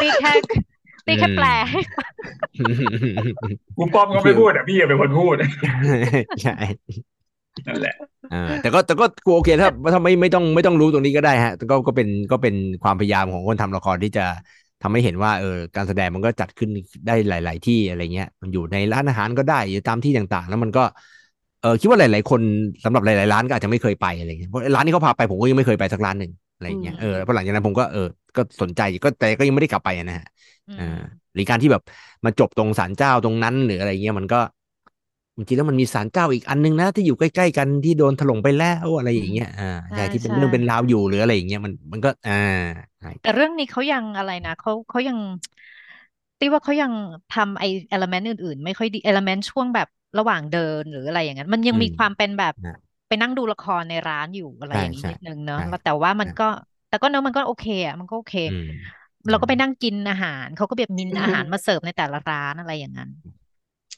[0.00, 0.32] ตีแค่
[1.06, 1.80] ตีแค่แปลให้
[3.78, 5.34] คุณป้อมก็ไม่พูดอะพี่เป็นคนพูด
[6.42, 6.56] ใช่
[7.66, 7.94] นั่นแหละ
[8.32, 14.24] อ่าแต่ก็แต่ก็กูโอเคถ้าถ้าไม่ไม่ต้องไม่ต้องรู้ตรงนี้ก็ได้ฮะแต่ก็ก็เป็นก็เป็นความพยายามของคนทำละครที่จะ
[14.82, 16.70] ทำให้เห็นว่าเออการแสดงมันก็จัดขึ้น
[17.06, 20.84] ได้หลาย ๆ ที่อะไรเงี้ย มันอยู่ในร้านอาหารก็ได้อยู่ตามที่ต่าง ๆ แล้วมันก็
[21.60, 22.40] เออคิดว่าหลาย ๆ คน
[22.84, 28.00] สำหรับหลาย ๆ ร้านก็อาจจะไม่เคยไปอะไรเงี้ยเพราะร้านที่เขาพาไปผมก็ยังไม่เคยไปสักร้านหนึ่งอะไรเงี้ยอืมเออพอหลังจากนั้นผมก็เออ
[28.36, 30.24] ก็สนใจก็แต่ก็ยังไม่ได้กลับไปนะฮะ
[30.68, 30.84] อืมอ่า
[31.34, 31.82] หรือการที่แบบ
[32.24, 34.36] มาจบตรงศาลเจ้าตรงนั้นหรืออะไรเงี้ยมันก็
[35.36, 42.32] จริงๆแล้วมันมีศาลเจ้าอีกอันนึงนะ ที่อยู่ใกล้ๆกันที่โดนถล่มไปแล้วอะไรอย่างเงี้ยอ่าใช่ใช่ที่เป็นใช่เรื่องเป็นราวอยู่หรืออะไรอย่างเงี้ยมันมันก็อ่า
[42.98, 45.18] ใช่แต่เรื่องนี้เขายังอะไรนะเขาเขายัง
[46.38, 46.92] ตีว่าเขายัง
[47.30, 52.72] ทำไอเอลเมนต์อื่นๆ ไม่ค่อยดีเอลเมนต์ช่วงแบบระหว่างเดินหรืออะไรอย่างนั้น มันยังมีอืมความเป็นแบบนะ
[53.08, 56.44] ไปนั่งดูละครในร้านอยู่อะไรใช่อย่างนี้ใช่นิดนึงเนอะใช่แล้วแต่ว่ามันใช่ก็
[56.88, 58.68] แต่ก็เนอะมันก็โอเคอะมันก็โอเคอืม
[59.30, 63.10] เราก็ไปนั่งกินอาหารเขาก็แบบมีอืมอาหารมาเสิร์ฟในแต่ละร้านอะไรอย่างนั้น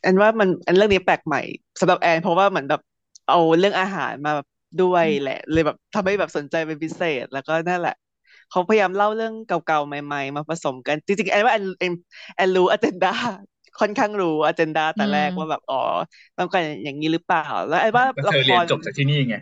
[0.05, 1.41] แอนว่ามันอันเรื่องนี้แปลกใหม่
[1.81, 2.81] สำหรับแอนเพราะว่าเหมือนแบบ
[3.29, 4.47] เอาเรื่องอาหารมาแบบ
[4.83, 7.95] ด้วยอืมแหละ เลยแบบทำให้แบบสนใจเป็นพิเศษ แล้วก็นั่นแหละ
[8.51, 11.93] เขาพยายามเล่าเรื่องเก่าๆใหม่ ๆ มาผสมกันจริงๆแอนว่าแอนแอน
[12.37, 13.13] แอนรู้อ g e n d a
[13.81, 15.83] ค่อนข้างรู้อ g e n d a แต่แรกอืมว่าแบบอ๋อ
[16.39, 19.37] ต้องการอย่างนี้หรือเปล่า แล้วแอนว่าก็ละเธอคเรียนรจบจากที่นี่ไง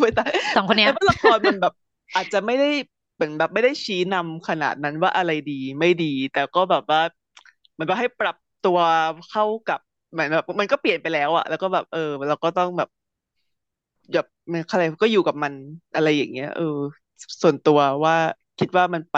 [0.00, 1.72] ไม่ตายสองคนเนี้ยแอนว่าละครมันแบบ
[2.14, 2.70] อาจจะไม่ได้
[3.14, 7.00] เหมือนแบบไม่ได้ชี้นำขนาดนั้นว่าอะไรดีไม่ดี แต่ก็แบบว่า
[7.78, 8.78] มันก็ให้ปรับตัว
[9.28, 11.98] เข้ากับเห มือนแบบมันก็เปลี่ยนไปแล้วอะแล้วก็แบบเออ
[12.28, 12.88] เราก็ต้องแบบ
[14.12, 15.54] แบบมันอะไรก็อยู่กับมัน
[15.94, 16.64] อะไรอย่างเงี้ย เออ
[17.42, 18.14] ส่วนตัวว่า
[18.58, 19.16] คิดว่ามันไป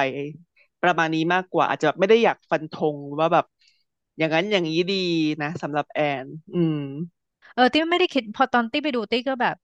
[0.83, 3.45] ประมาณนี้มากกว่า อาจจะแบบไม่ได้อยากฟันธงว่าแบบ
[4.19, 4.95] อย่างนั้นอย่างนี้ดี
[5.41, 6.75] นะสำหรับแอน อืม
[7.55, 9.57] เออตี้ไม่ได้คิด พอตอนตี้ไปดูตี้ก็แบบ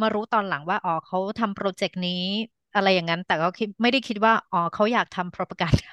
[0.00, 2.22] มารู้ตอนหลังว่าอ๋อเขาทำโปรเจกต์นี้
[2.74, 5.84] อะไรอย่างนั้น แต่ก็คิดไม่ได้คิดว่าอ๋อเขาอยากทำ propaganda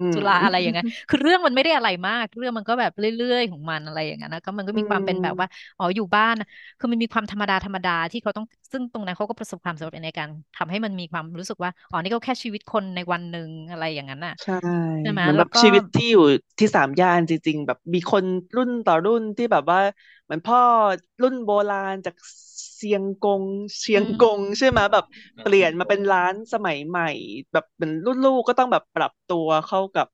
[0.00, 5.46] อืมจุฬาอะไรอย่างนั้นคือเรื่องมันไม่ได้อะไรมาก เรื่องมันก็แบบเรื่อยๆ ของมันอะไรอย่างนั้นนะก็มันก็มีความเป็นแบบว่า
[5.78, 6.46] อ๋ออยู่บ้านนะ
[6.78, 14.54] คือมันมีความธรรมดาธรรมดาที่เขาต้องซึ่งตรงนั้นเขาก็ประสบความสำเร็จในการทำให้มันมีความรู้สึกว่าอ๋อนี่ก็แค่ชีวิตคนในวันหนึ่งอะไรอย่างนั้นน่ะใช่
[15.00, 16.22] ใช่ไหมเหมือนแล้แบวบก็ชีวิตที่อยู่
[16.58, 18.24] ที่สามย่านจริง ๆ แบบมีคน
[18.56, 19.78] รุ่นต่อรุ่นที่แบบว่า
[20.24, 20.58] เหมือนพ่อ
[21.22, 22.14] รุ่นโบราณจาก
[22.78, 23.44] เซียงกง
[23.80, 25.04] เชียงกงใช่ไหมแบบ
[25.40, 27.04] เปลี่ยนมาเป็นร้านสมัยใหม่
[27.52, 30.06] แบบเป็นรุ่นลูกก็ต้องแบบปรับตัวเข้ากับ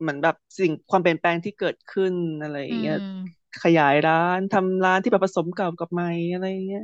[0.00, 6.82] เหมือนแบบสิ่งความเปลี่ยนแปลงที่เกิดขึ้นอะไรออืย่างเงี้ยมขยายร้านทำร้านที่แบบผสมเก่ากับใหม่อะไรอย่างเงี้ย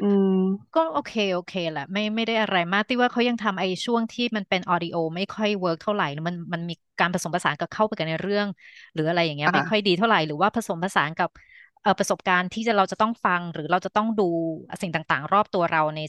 [0.00, 0.26] ืม
[0.74, 8.46] ก็โอเคโอเคแหละไม่ไม่ได้อะไรมากที่ว่าเขายังทำไอ้ช่วงที่มันเป็นออดิโอไม่ค่อยเวิร์กเท่าไหร่มันมันมีการผสมผสานกับเข้าไปกันในเรื่อง
[8.94, 11.59] หรืออะไรอย่างเงี้ยอ่าไม่ค่อยดีเท่าไหร่หรือว่าผสมผสานกับเอ่อ
[11.98, 14.22] ประสบการณ์ที่จะเราจะต้องฟังหรือเราจะต้องดู
[14.82, 16.00] สิ่งต่างๆ รอบตัวเราใน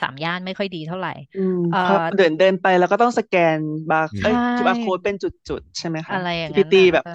[0.00, 3.58] สามย่านไม่ค่อยดีเท่าไหร่อืมเอ่เพราะอเดินเดินไปแล้วก็ต้องสแกน
[3.90, 7.10] บาร์อืมเอ้ยใช่ QR code เป็นจุดๆ ใช่ไหมคะอะไรอย่างที่นั้พี่นตี้น่ะแบบเออ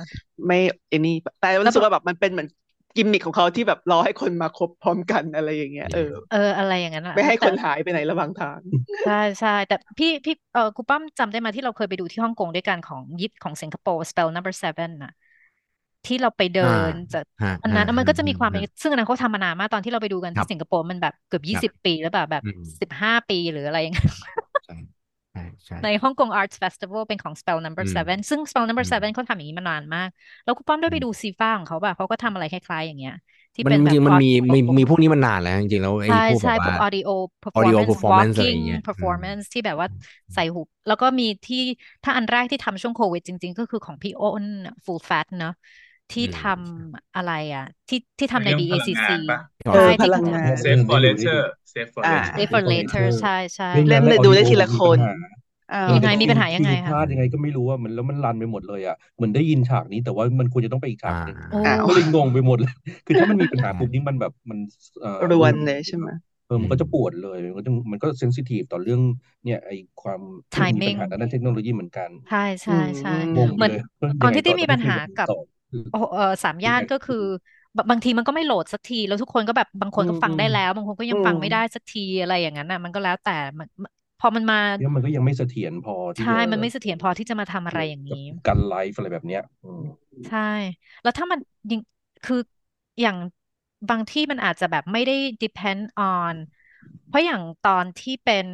[0.47, 0.55] ไม่
[0.89, 2.47] ไอ้นี่แต่แล้วรู้สึกว่าแบบมันเป็นเหมือน
[2.95, 8.61] กิมมิคของเขาที่แบบรอให้คนมาครบพร้อมกันอะไรอย่างเงี้ยเออเอออะไรอย่างนั้นอะไม่ให้คแต่นหายไปไหนระหว่างทาง
[9.03, 15.11] ใช่ใช่แต่พี่พี่เออครูป้อมจำได้ไหมที่เราเคยไปดูที่ฮ่องกงด้วยกันของยิปของสิงคโปร์ spell number seven น่ะ
[16.06, 24.06] ที่เราไปเดิอ่านจากฮะอันฮะนั้นมันฮะก็จะมีความเป็นฮะซึ่งอันนั้นเขาทำมานานมากตอนที่เราไปดูกันครัที่บสิงคโปร์มันแบบเกือบคยี่รับสิบปีแล้วแบบแบบอืมสิบห้าปีหรืออะไรอย่างเงี้ย
[24.66, 24.74] ใช่
[25.32, 30.10] ใช่ใช่ในฮ่องกง Arts Festival เป็นของ Spell อื Number ม Seven ซึ่ง Spell อื Number ม Seven เขาทำอย่างนี้มานานมาก
[30.43, 33.14] แล้วคุณป้อมได้อืไปมดูซีฟ้าของเขาป่ะเขาก็ทำอะไรคล้ายๆอย่างเงี้ย
[33.56, 37.08] ที่มันเป็นจแบบริงๆมันมี audio มีมีพวกนี้มันนานแล้วจริงๆแล้วไอ้ใช่พวกแบใช่บพวว่าก audio
[37.58, 39.88] audio performance performance อะไร walking อย่างเงี้ยอืม performance ที่แบบว่า
[40.34, 41.58] ใส่หูแล้วก็มีที่
[42.03, 44.45] ถ้าอันแรกที่ทำช่วงโควิดจริงๆ ก็คือของพี่อ้น
[44.86, 45.51] full fat เนอะ
[46.12, 51.39] ที่อืมทำอะไรอะ ที่ที่ทำในเรื่องพลัง BACC งานปะอ๋อเออใช่พที่ลังเขางานทำ Save ได้ for ดูได้ดู later
[51.72, 55.10] Save for อ่า later Stay for Save for later later ใช่ใช่ไม่เล่งั้มนเลแล้วยดูได้ audio ทีละมีคปัญนหา
[55.72, 62.72] อ้าเอวอยังไงแล้วมีฟิปัญลหายัฟิงไงลคะพลาดยังไงก็ไม่รู้ว่ามันแล้วมันรันไปหมดเลยอะเหมือนได้ยินฉากนี้แต่ว่ามันควรจะต้องไปอีกฉาอ่ากหนึ่งโอ้อ้าวก็เลยงงไปหมดเลย
[63.06, 64.60] คือถ้ามันมีปัญหาปุ๊บนี้มันแบบมัน
[65.01, 66.08] เอ่อรวนเลยใช่ไหม
[66.45, 69.01] เออมันก็จะปวดเลย มันก็จะมันก็เซนซิทีฟต่อเรื่อง
[69.43, 72.38] เนี่ยไอความที่มันมีปัญ timing หาด้านเทคโนโลยีเหมือนกัน ใช่
[72.68, 75.41] อืใช่ใช่งงมไปเหมือนเลยเฮ้ยตยัอนงไงที่ต่ได้อมีต้องปัญคุยหากับกับต่อโอ้
[75.89, 77.16] เออสามย่านก็คือ
[77.76, 83.68] บางบางทีมันก็ไม่โหลดสักทีแล้วทุกคนก็แบบบางคนก็ฟังได้แล้ว บางคนก็อืยังฟังมไม่ได้สักทีอะไรอย่างนั้นอะ มันก็แล้วแต่มัน
[84.18, 89.84] พอมันมาเนี่ยมันก็ยังไม่เสถียรพอที่ใช่จะมันไม่เสถียรพอที่จะมาทำอะไรอย่างกับนี้การไลฟ์อะไรแบบเนี้ยอืม
[90.26, 90.39] ใช่
[91.01, 91.39] แล้วถ้ามัน
[91.70, 91.80] ยิง
[92.24, 92.36] คือ
[93.01, 93.18] อย่าง
[93.89, 96.36] บางที่มันอาจจะแบบไม่ได้ depend on
[97.05, 98.45] เพราะอย่างตอนที่เป็น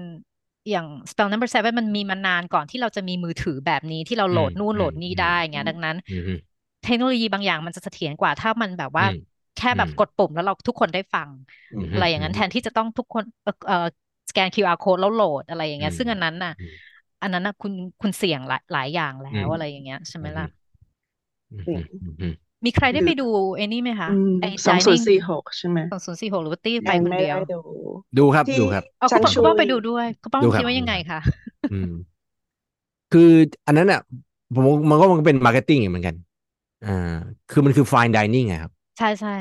[0.70, 6.38] อย่าง spell number seven มันมีมานานก่อนที่เราจะมีมือถือแบบนี้ที่เราอืโหลมดนู่นอืโหลมดนี่อืมได้ไงอืมดังนั้นอืมอืม
[6.84, 9.16] เทคโนโลยีบางอย่างมันจะเสถียรกว่าถ้ามันแบบว่าอืม
[9.56, 11.30] แค่แบบอืมกดปุ่มแล้วเราทุกคนได้ฟัง
[11.74, 13.76] อืมอะไรอย่างนั้นแทนที่จะต้องทุกคนเอ่อเอ่อ
[14.30, 20.46] สแกน QR code แล้วโหลดอะไรอย่างเงี้ยอืมซึ่งอันนั้นน่ะอืมอันนั้นน่ะคุณคุณเสี่ยงหลายหลายอย่างแล้อืวมอะไรอย่างเงี้ยใช่ไหมอืมล่ะ
[21.52, 21.86] อืมจริอืงม
[22.22, 22.34] อืม
[22.66, 23.24] มีใครได้หรืไปอดู
[23.56, 27.56] ไอ้นี่ไหมคะอืมไอ้สองศูน dining ย์สี่หกใช่ไหมสองศูนย์สี่หกหรือว่าตี้แอไปนคนไม่เดียวได้ดู
[28.18, 31.20] ดูครับที่ดูครับเอาชัคุณงป้อมชุคุณป้อมยไปดูด้วยคุณป้อมดูคคิรัดบว่าดูยังคไงรับคะ
[31.72, 31.92] อืม
[33.12, 33.22] คือ
[33.68, 34.00] อันนั้นอะ
[34.54, 36.16] ผมว่ามันก็มันเป็นมาร์เก็ตติ้งเหมือนกัน
[36.86, 36.90] อ่า
[37.50, 39.32] คือมันคือ fine dining อะครับใช่ใช่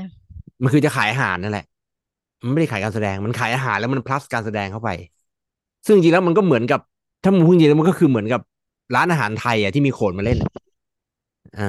[0.62, 1.64] มันคือจะขายอาหารนั่นแหละ
[2.44, 4.90] มันไม่ได้ขายการแสดงมันขายอาหารแล้วมัน plus การแสดงเข้าไป
[5.86, 6.80] ซึ่งจริงๆแล้วมันก็เหมือนกับ
[7.22, 8.40] ถ้ามึงพูดจริงๆแล้วมันก็คือเหมือนกับ
[8.94, 10.50] ร้านอาหารไทยอะที่มีโขนมาเล่นอะ
[11.54, 11.62] อ่า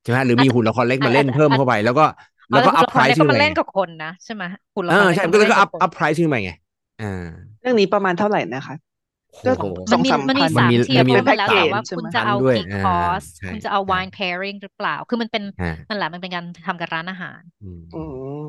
[0.00, 2.02] ใช่ไหมหรือมีหุ่นละครเล็กอัมานเล่นอันเพิ่มอันเข้าไป แล้วก็
[2.50, 4.44] อ๋อแล้วแต่ก็หุ่น up ละคร price เนี่ยขึ้ก็นมาไปเล่นไงกับคนนะใช่ไหม
[4.74, 6.52] หุ่นละเอครอเนี่ยใช่ก็ก็มาเลยเล่นก็กั up บคน up price ขึ้นไปไง
[6.98, 7.04] อ่า
[7.60, 8.91] เรื่องนี้ประมาณเท่าไหร่นะคะโหก็โห
[9.92, 17.96] สมัอนงมีสามมันพัมีนมันสามมีเทียมัร์นมีเพราะมันแล้วเป็นแต่ package ว่าใช่ไหมคุณจะพันเอาด้วยกี่อ่าคอร์สใช่คุณจะเอาใช่ wine pairing หรือเปล่า คือมันเป็นอ่านั่นแหละมันเป็นการทำกับร้านอาหารอืมอื
[18.46, 18.48] ม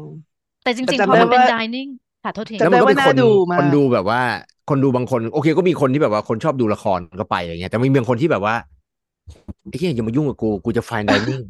[0.64, 1.90] แต่จแต่ริงๆพจำอได้มันเป็นว่า dining
[2.24, 4.22] ค่ะโทษทีแล้วจำมันได้ก็ว่ามีน่าคนดูคมานกดูแบบว่า
[4.70, 8.56] คนดูบางคน โอเคก็มีคนที่แบบว่าคนชอบดูละครก็ไปอย่างเงี้ยแต่มีบางคนที่แบบว่า
[9.70, 11.44] ไอ้เหี้ยอย่ามายุ่งกับกูกูจะ fine dining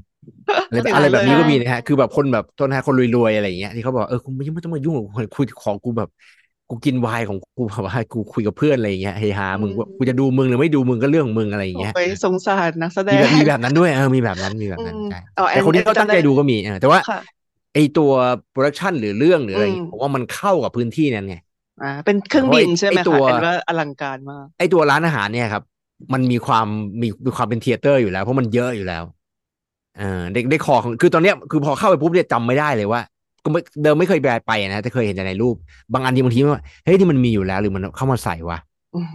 [0.67, 6.09] อะไรอย่างอะไรนั้นแบเลบยนี้ใช่ก็มีนะฮะ คือแบบคนแบบต้นฮะคนรวยๆอะไรอย่างเงี้ยที่เขาบอกเออคุณไม่ต้องมายุ่งกับกูคุยของกูแบบ
[6.69, 17.43] กูกินไวน์ของกูแบบว่ากูคุยกับเพื่อนอะไรอย่างเงี้ยเฮฮาอืมึงมกูจะดูมึงหรือไม่ดูมึงก็เรื่องของมึงอะไรอย่างเงี้ยโอ้ยสงสารนักแสดมีแบบงมีแบบนั้นด้วยเออมีแบบนั้นมีแบบอืนั้นมใช่อ๋อแอแต่นคนแอที่นเขาตั้งจำได้ใจดูก็มีเออแต่ว่าค่ะ
[17.73, 18.11] ไอตัว
[18.49, 21.35] โปรดักชันหรือเรื่องหรืออือะไรมผมว่ามันเข้ากับพื้นที่นั้นไง
[21.81, 25.63] อ่าเป็นเครื่องเพราะบิไอ้นใช่ไหไอมตัคะวแอนว่าอลังการมากไอตัวร้านอาหารเนี่ยครับ
[26.13, 26.67] มันมีความ
[27.01, 29.03] มีมีความเป็นเทยเตอร์อยู่แล้ว เพราะมันเยอะอยู่แล้ว
[29.97, 33.01] เออเด็กได้คอของคือตอนเนี้ยคือพอเข้าไปปุ๊บเนี่ยจำไม่ได้เลยว่า
[33.43, 35.55] ก็ไม่เดิมไม่เคยไปไปนะแต่เคยเห็นแต่ในรูป
[35.93, 38.57] บางอันที่บางทีว่าเฮ้ยที่มันมีอยู่แล้วหรือมันเข้ามาใส่วะ
[38.93, 39.07] อืม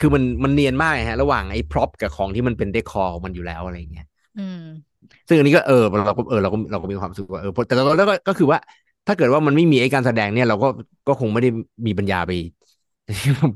[0.00, 4.06] คือมันมันเนียนมากไงฮะ ระหว่างไอ้พร็อพกับของที่มันเป็นเดคอของมันอยู่แล้วอะไรอย่างเงี้ย
[4.36, 4.60] อืม
[5.28, 8.58] ซึ่งอันนี้ก็เออเราก็เออเราก็เราก็มีความรู้สึกว่าเออแต่เราแล้วก็ก็คือว่า
[9.06, 10.68] ถ้าเกิดว่ามันไม่มีไอ้การแสดงเนี่ย เราก็
[11.08, 11.48] ก็คงไม่ได้
[11.86, 12.30] มีปัญญาไป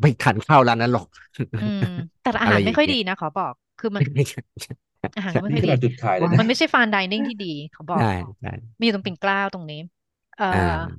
[0.01, 1.07] ไปทานข้าวร้านนั้นหรอก
[1.59, 1.83] อืม
[2.21, 4.05] แต่อาอะหาไรรอไม่ย่างค่อยเงี้ดียนะขอบอกคือมัน
[5.17, 8.05] อาหารก็ไม่นี่ค่อยขดีนาดจุดขายเลยว้านะมันไม่ใช่ fine dining ที่ดีเขาบอกใช่
[8.41, 9.81] ใช่มีอยู่ตรงปิ่นเกล้าตรงนี้
[10.39, 10.99] เอ่อ่า อ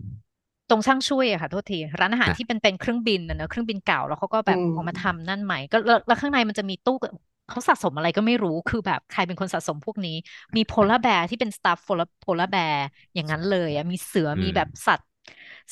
[0.69, 7.11] ตรงช่างช่วยอะค่ะโทษทีร้านอาหารอะ ที่เป็นเป็นเครื่องบินนะเนอะเครื่องบินเก่าแล้วเขาก็แบอืบมเออกมาทำนั่นใหม่ก็แล้วแล้วข้างในมันจะมีตู้กับ
[7.47, 10.11] เขาสะสมอะไรก็ไม่รู้คือแบบใครเป็นคนสะสมพวกนี้
[10.55, 11.77] มี polar bear ที่เป็นสตาฟ
[12.19, 12.82] polar bear
[13.13, 15.07] อย่างนั้นเลยอะมีเสืออืมีม แบบสัตว์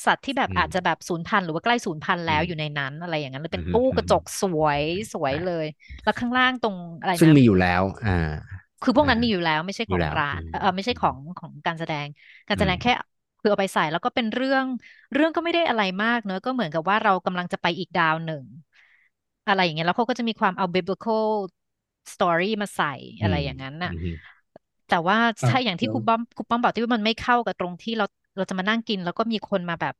[0.06, 5.66] สัตว์ที่แบบอืมอาจจะแบบสูญพันธุ์หรือว่าใกล้สูญพันธุ์แล้วอืมอยู่ในนั้นอะไรอย่างนั้นเลยเป็นอืมตู้อืมกระจกสวยสวยเลย
[6.02, 8.34] แล้วข้างล่างตรงอะไรซึ่งนะ มีอยู่แล้ว อ่า
[8.82, 12.06] คือพวกนั้นอ่ามีมีอยู่แล้วไม่ใช่อยู่ของแล้ว ร้านอืมเออไม่ใช่ของของการแสดง
[12.46, 12.92] การแสดงอืมแค่
[13.40, 14.64] คือเอาไปใส่แล้วก็เป็นเรื่อง
[15.14, 18.44] เรื่องก็ไม่ได้อะไรมากเนอะก็เหมือนกับว่าเรากำลังจะไปอีกดาวหนึ่ง
[19.46, 21.24] อะไรอย่างเงี้ยแล้วเขาก็จะมีความเอา biblical
[22.12, 22.86] story มาใส่
[23.20, 24.16] อือะไรมอย่างนั้นน่ะอืม
[24.88, 28.04] แต่ว่าอะถ้าอย่างที่แล้วครูป้อมครูป้อมบอกที่ว่ามันไม่เข้ากับตรงที่เรา
[28.36, 29.94] เราจะมานั่งกิน แล้วก็มีคนมาแบบ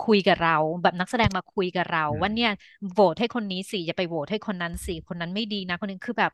[0.00, 2.50] คุยกับเรา แบบนักแสดงมาคุยกับเราอืมว่าเนี่ย
[2.92, 6.32] โหวตให้คนนี้สิอย่าไปโหวตให้คนนั้นสิคนนั้นไม่ดีนะ คนนี้คือแบบ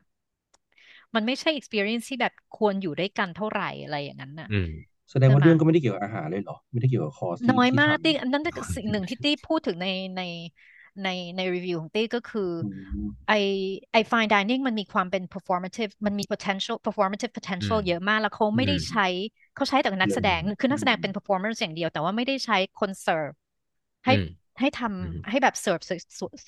[1.15, 4.69] มันไม่ใช่ experience ที่แบบควรอยู่ด้วยกันเท่าไหร่อะไรอย่างนั้นน่ะอืม
[5.11, 9.87] แสดงใช่ว่าไหม เรื่องก็ไม่ได้เกี่ยวกับอาหารเลยเหรอ ไม่ได้เกี่ยวกับคอร์สที่น้อยที่มากทำตี้อันนั้นก็สิ่งหนึ่งที่ตี้พูดถึงใน
[10.17, 10.21] ใน
[11.03, 12.67] ในในรีวิวของตี้ก็คือออื
[13.09, 13.33] มไอ
[13.93, 19.07] ไอ fine dining มันมีความเป็น performative มันมี potential performative อื potential มเยอะมาก แล้วเขาอืไม่ได้ม ใช้
[19.55, 23.35] เขาใช้แต่กับนักแสดงคือนักแสดงอืมเป็น performance อย่างเดียว แต่ว่าไม่ได้ใช้คน serve
[24.07, 24.25] อืให้ม
[24.61, 25.83] ให้ทอืมำให้แบบ serve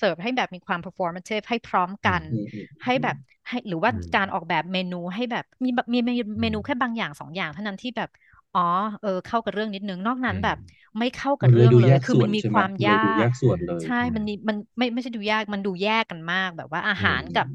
[0.01, 3.15] serve ให้แบบมีความ performative ให้พร้อมอืกัมน อืมอืมให้แบบ
[3.47, 8.09] ให้หรือว่าอืมการออกแบบเมนูให้แบบมีแบบมีเมนูอืเมมนูแค่บางอย่างสองอย่างเท่านั้นที่แบบ
[8.57, 8.61] อ๋อ
[9.01, 10.57] เออ เข้ากับเรื่องนิดนึง นอกอืนั้นมแบบ
[10.99, 17.47] ไม่เข้ากัมับนเลยเรื่องดูเลแยยกคือส่วมันนมีใช่ไหคมวามมันเลยยาดูแยกกส่วนเลยใช่อืมันมมี มันไม่ไม่ใช่ดูยาก มันดูแยกกันมาก แบบว่าอาอืหามรกับ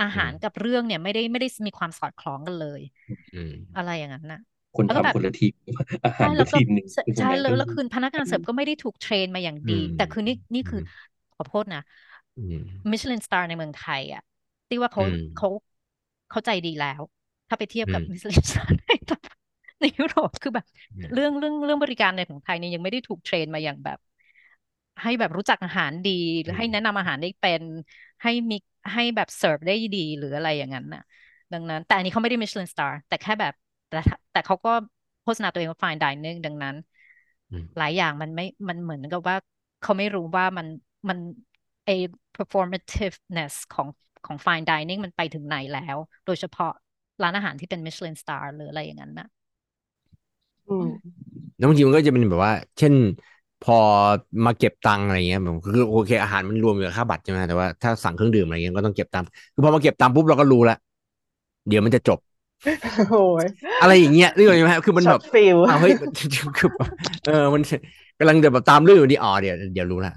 [0.00, 2.80] อาอืหารมกับเรื่องเนี่ยไม่ได้ไม่ได้มีความสอดคล้องกันเลย
[3.34, 4.38] อืมอะไรอย่างนั้นน่ะ
[4.76, 5.52] คนแล้วก็แบทำบคนละทีม
[6.06, 10.82] อาหาใช่รแล้ก็วก็ทีมหนึ่งใช่คือตรงใช่ไหนแล้วก็แล้วคือพนักงานเสิร์ฟก็ไม่ได้ถูกเทรนมาอย่างอืดีมแต่คือนี่นี่อืคือม
[11.32, 11.80] ขอโทษนะ
[12.36, 14.22] อืมมิชลินสตาร์ในเมืองไทยอะ
[14.68, 15.48] ที่ว่าอืเขามเขา
[16.30, 17.02] เขาใจดีแล้ว
[17.48, 18.92] ถ้าไปเทียบอืกับมมิชลิน star ใน
[19.80, 23.98] ในยุโรปคือแบบอืมเรื่องเรื่องเรื่องบริการในของไทยเนี่ยยังไม่ได้ถูก train มาอย่างแบบ
[25.02, 26.10] ให้แบบรู้จักอาหารดี
[26.42, 27.62] หรืออืให้มแนะนำอาหารได้เป็น
[28.22, 28.56] ให้มี
[28.92, 31.00] ให้แบบเสิร์ฟได้ดีหรืออะไรอย่างนั้นน่ะ
[31.52, 33.52] ดังนั้น แต่อันนี้เขาไม่ได้มิชลิน star แต่แค่แบบ
[33.88, 34.70] แต่ถ้าแต่เขาก็
[35.22, 36.74] โฆษณาตัวเองว่า fine dining ดังนั้น
[37.50, 39.36] อืมหลายอย่างมันไม่มันเหมือนกับว่า
[39.80, 40.66] เขาไม่รู้ว่ามัน
[41.08, 41.18] มัน
[41.84, 41.88] ไอ
[42.34, 43.88] performativeness ของ
[44.24, 46.68] ของ fine dining มันไปถึงไหนแล้ว โดยเฉพาะ
[47.22, 49.37] ร้านอาหารที่เป็น Michelin star หรืออะไรอย่างนั้นน่ะอืม
[51.56, 52.94] แล้วบางทีมันก็จะเป็นแบบว่า เช่น
[53.60, 53.74] พอ
[54.44, 60.74] มาเก็บตังค์อะไรเงี้ยแบบคือโอเคอาหารมันรวมอยู่กับค่าบัตรใช่ไหมแต่ว่าถ้าสั่งเครื่องดื่มอะไรเงี้ยก็ต้องเก็บตังค์คือพอมาเก็บตังค์ปุ๊บเราก็รู้ละ
[61.66, 62.18] เดี๋ยวมันจะจบ
[63.10, 63.46] โอ้ย
[63.80, 66.10] อะไรอย่างเงี้ยนึกออกไหมฮะคือมันช็แบอตบฟิลอ้าวเฮ้ยมัน
[66.56, 66.88] คือแบบ
[67.24, 67.62] เออมัน
[68.18, 70.10] กำลังจะแบบตามเรื่องอยู่ดีอ๋อเดี๋ยวเดี๋ยวรู้ละ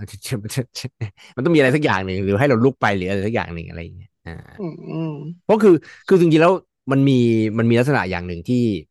[1.36, 5.10] มันต้องมีอะไรสักอย่างหนึ่งหรือให้เราลุกไปหรืออะไรสักอย่างหนึ่งอะไรอย่างเงี้ยอ่าอืมอืม
[5.44, 5.72] เพราะคือ
[6.08, 6.54] คือจริงๆแล้ว
[6.92, 7.14] มันมี
[7.58, 8.56] มันมีลักษณะอย่างหนึ่งที่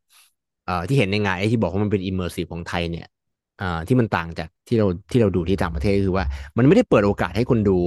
[0.87, 3.07] ที่เห็นในงานไอ้ที่บอกว่ามันเป็น immersive ของไทยเนี่ย
[3.61, 6.25] อ่าที่มันต่างจากที่เราที่เราดูที่ต่างประเทศคือว่า
[6.57, 7.79] มันไม่ได้เปิดโอกาสให้คนดู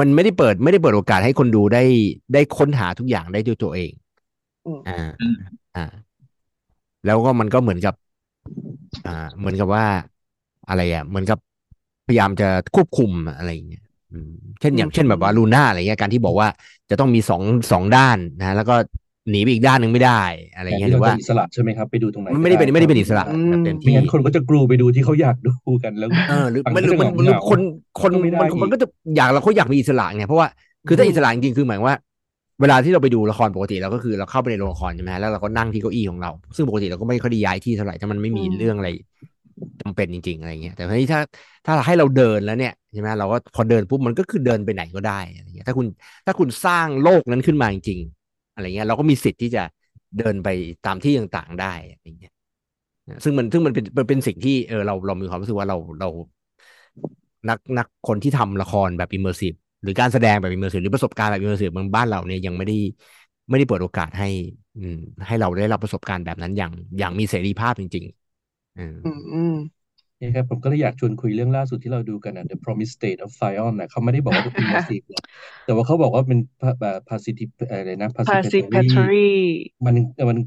[0.00, 1.82] มันไม่ได้เปิดไม่ได้เปิดโอกาสให้คนดูได้
[2.34, 3.92] ได้ค้นหาทุกอย่างได้ด้วยตัวเอง
[4.66, 5.34] อืมอ่าอืม
[5.76, 5.84] อ่า
[7.04, 7.94] แล้วก็มันก็เหมือนกับ
[9.06, 9.84] อ่า เหมือนกับว่า
[10.68, 11.38] อะไรอะ เหมือนกับ
[12.06, 16.48] พยายามจะควบคุมอะไรอย่างเงี้ยอืมเช่นอย่างอืมเช่นแบบว่าลูน่าอะไรเงี้ยการที่บอกว่า
[16.90, 18.74] จะต้องมีสองสองด้านนะ แล้วก็
[19.30, 20.22] หนีไปอีกด้านหนึ่งไม่ได้
[20.54, 27.60] อะไรแต่เงี้ยที่หรืเราอว่าจะอิสระใช่ไหมครับไปดูตรงไหนมันก็ไม่ได้เป็นไม่ได้เป็นอิสระอืมแบบเต็มไม่ที่งั้นคนก็จะกรูไปดูที่เขาอยากดูกันแล้วเออหรือฟังมันหก็รือจะมันเหหรืองาคน
[28.02, 30.48] คนก็ไม่ได้มันอีกมันก็จะอยากเราเขาอยากมีอิสระไงเพราะว่า
[30.86, 31.96] คือถ้าอิสระจริงๆคือหมายว่า
[32.60, 38.88] เวลาที่เราไปดูละครปกติเราก็คือเราเข้าไปในโรงละครใช่ไหมแล้วเราก็นั่งที่เก้าอี้ของเรา ซึ่งปกติเราก็ไม่ค่อยได้ย้ายที่เท่าไหร่ถ้ามันไม่มีอืมเรื่องอะไร
[39.80, 41.20] จำเป็นจริง ๆ อะไรเงี้ยแต่ทีนี้ถ้า
[41.66, 45.86] ถ้าให้เราเดินแล้วเนี่ยใช่ไหมเราก็พอเดินปุ๊บมันก็คือเดินไปไหนก็ได้อะไรเงี้ยถ้าคุณ
[46.26, 48.23] ถ้าคุณสร้างโลกนั้นขึ้นมาจริงๆ
[48.54, 49.62] อะไรเงี้ยเราก็มีสิทธิ์ที่จะ
[50.18, 50.48] เดินไป
[50.86, 52.32] ตามที่ต่างๆได้อะไรเงี้ย
[53.24, 56.08] ซึ่งมันซึ่งมันเป็นมันเป็นสิ่งที่เออเราเรามีความรู้สึกว่าเราเรา
[57.48, 59.52] นักนักคนที่ทำละครแบบ immersive
[59.82, 62.74] หรือการแสดงแบบ immersive หรือประสบการณ์แบบ immersive เมืองบ้านเราเนี่ยยังไม่ได้
[63.48, 64.28] ไม่ได้เปิดโอกาสให้
[64.76, 64.96] อืม
[65.26, 68.04] ให้เราได้รับประสบการณ์แบบนั้นอย่างอย่างมีเสรีภาพจริง
[68.42, 68.96] ๆ อืม
[70.24, 75.24] อืมอืมนี่ครับผมก็เลยอยากชวนคุยเรื่องล่าสุดที่เราดูกันนะ The Promised State of Zion นะเขาไม่ได้บอกว่าเป็น immersive หรอก
[75.64, 76.38] แต่ว่าเขาบอกว่าเป็น
[76.80, 79.26] แบบ positive อะไรนะ participatory participatory
[79.86, 79.96] มัน
[80.30, 80.38] มัน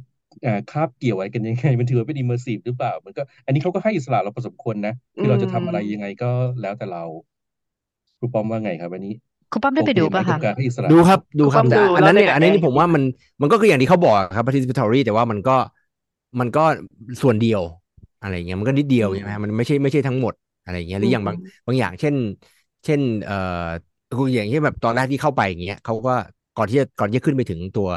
[0.43, 7.03] เอ่อคาบเกี่ยวอะไรกันยังไง มันถือว่าเป็น immersive หรือเปล่า มันก็ อันนี้เขาก็ให้อิสระเราพอสมควรนะคือเราจะทำอะไรยังไงก็แล้วแต่เรา
[8.19, 9.13] ครูป้อมว่าไงครับอันนี้
[9.51, 13.03] คุณป้อมได้ไปโอเคดูไหมป่ะกัคะบการให้อิสระดูครับดูครับผมแต่ดูอันนั้นเนี่ยแล้วอันนี้ในนี่ผมว่ามัน
[13.41, 15.57] มันก็คืออย่างที่เขาบอกครับ participatory แต่ว่ามันก็
[16.39, 16.63] มันก็
[17.21, 17.61] ส่วนเดียว
[18.19, 22.15] อะไรเงี้ยมันก็นิดเดียวอืมใช่ไหมมันไม่ใช่ไม่ใช่ทั้งหมดอะไรเงี้ยหรืออย่างบางอืมบางอย่างเช่น
[22.85, 23.35] เช่น เอ่อ
[24.17, 26.11] คืออย่างที่แบบตอนแรกที่เข้าไปอย่างเงี้ยเขาก็
[26.55, 27.87] ก่อนที่จะก่อนที่จะขึ้นไปถึงตัว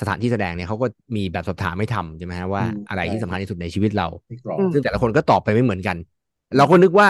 [0.00, 0.86] สถานที่แสดงเนี่ยเขาก็
[1.16, 5.96] มีแบบสอบถามไม่ทำใช่ไหมฮะว่าอืมอะไรที่ใช่สำคัญที่สุดในชีวิตเราไม่กรอบอืมซึ่งแต่ละคนก็ตอบไปไม่เหมือนกัน
[6.56, 7.08] เราก็นึกว่า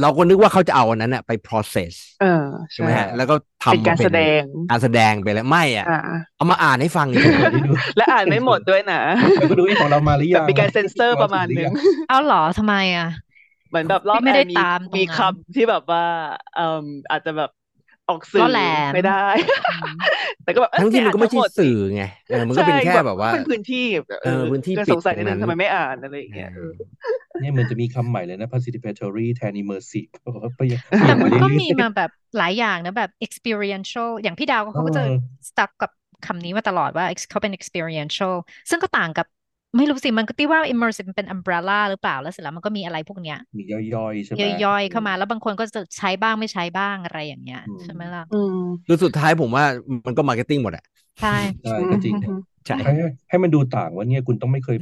[0.00, 3.34] เราก็นึกว่าเขาจะเอาอันนั้นอะไป process เออใช่ใช่ไหมฮะแล้วก็
[3.70, 5.98] เป็นทำการมาเป็แสนดงการแสดงไปแล้วไม่อะอ่า
[6.36, 9.00] เอามาอ่านให้ฟังอีกเปิดให้ดูและอ่านไม่หมดด้วยนะ
[9.38, 11.74] แล้วก็ดูไอ้ของเรามาหรือแบยับงมีการเซ็นเซอร์ประมาณถึนึหงยัง
[12.08, 13.08] เอาเหรอทำไมอะ
[13.70, 16.04] เหมือนแบบรอบไม่แอได้นมีตามตรงมีนั้นคำที่แบบว่า
[16.56, 17.50] เอ่มอาจจะแบบ
[18.08, 18.58] ออกสื่ล่ออแหล
[18.92, 19.12] มไม่ได้
[19.68, 19.96] อืม
[20.42, 23.78] แต่ก็แบบเอ้ยทั้งที่ไม่มันอ่านก็ไม่ทั้งใช่หมดสิสื่อไงเออมันก็เป็นใช่แค่แบบแบบว่าเป็นพื้นที่
[24.08, 26.72] แบบเออพื้นที่ก็ปิสดงสัยตรนิดงนึนั้งนทำไมไม่อ่านอะไรอย่างเอเงี้ยเอออ
[27.40, 30.10] เนี่ยมันจะมีคำใหม่เลยนะ participatory แทน immersive
[30.56, 30.60] ไป
[30.96, 35.90] เปลี่แต่ยนมัมานก็เรื่มีอยมาแบบหลายอย่างนะแบบ experiential อย่างพี่ดาวๆเอเขาก็จะอ stuck กับ
[36.26, 38.34] คำนี้มาตลอดว่า ex- เขาเป็น experiential
[38.70, 39.26] ซึ่งก็ต่างกับ
[39.76, 43.62] ไม่รู้สิมันก็ที่ว่า immersive มันเป็น umbrella หรือเปล่าแล้วเสร็จแล้วมันก็มีอะไรพวกเนี้ยมี
[43.94, 48.54] ย่อยๆใช่ไหมย่อยๆอืเข้ามมาแล้วบางคนก็จะใช้บ้างไม่ใช้บ้างอะไรอย่างเงี้ยอืมใช่ไหมล่ะอืม
[48.86, 49.64] คือสุดท้ายผมว่า
[50.06, 50.84] มันก็มาร์เก็ตติ้งหมดอะ
[51.18, 51.28] ใช่
[51.62, 54.76] ใช่อืก็มจริงอืนะมใช่ให้ให้ให้มันดูต่างว่าเนี่ยคุณต้องไม่เคย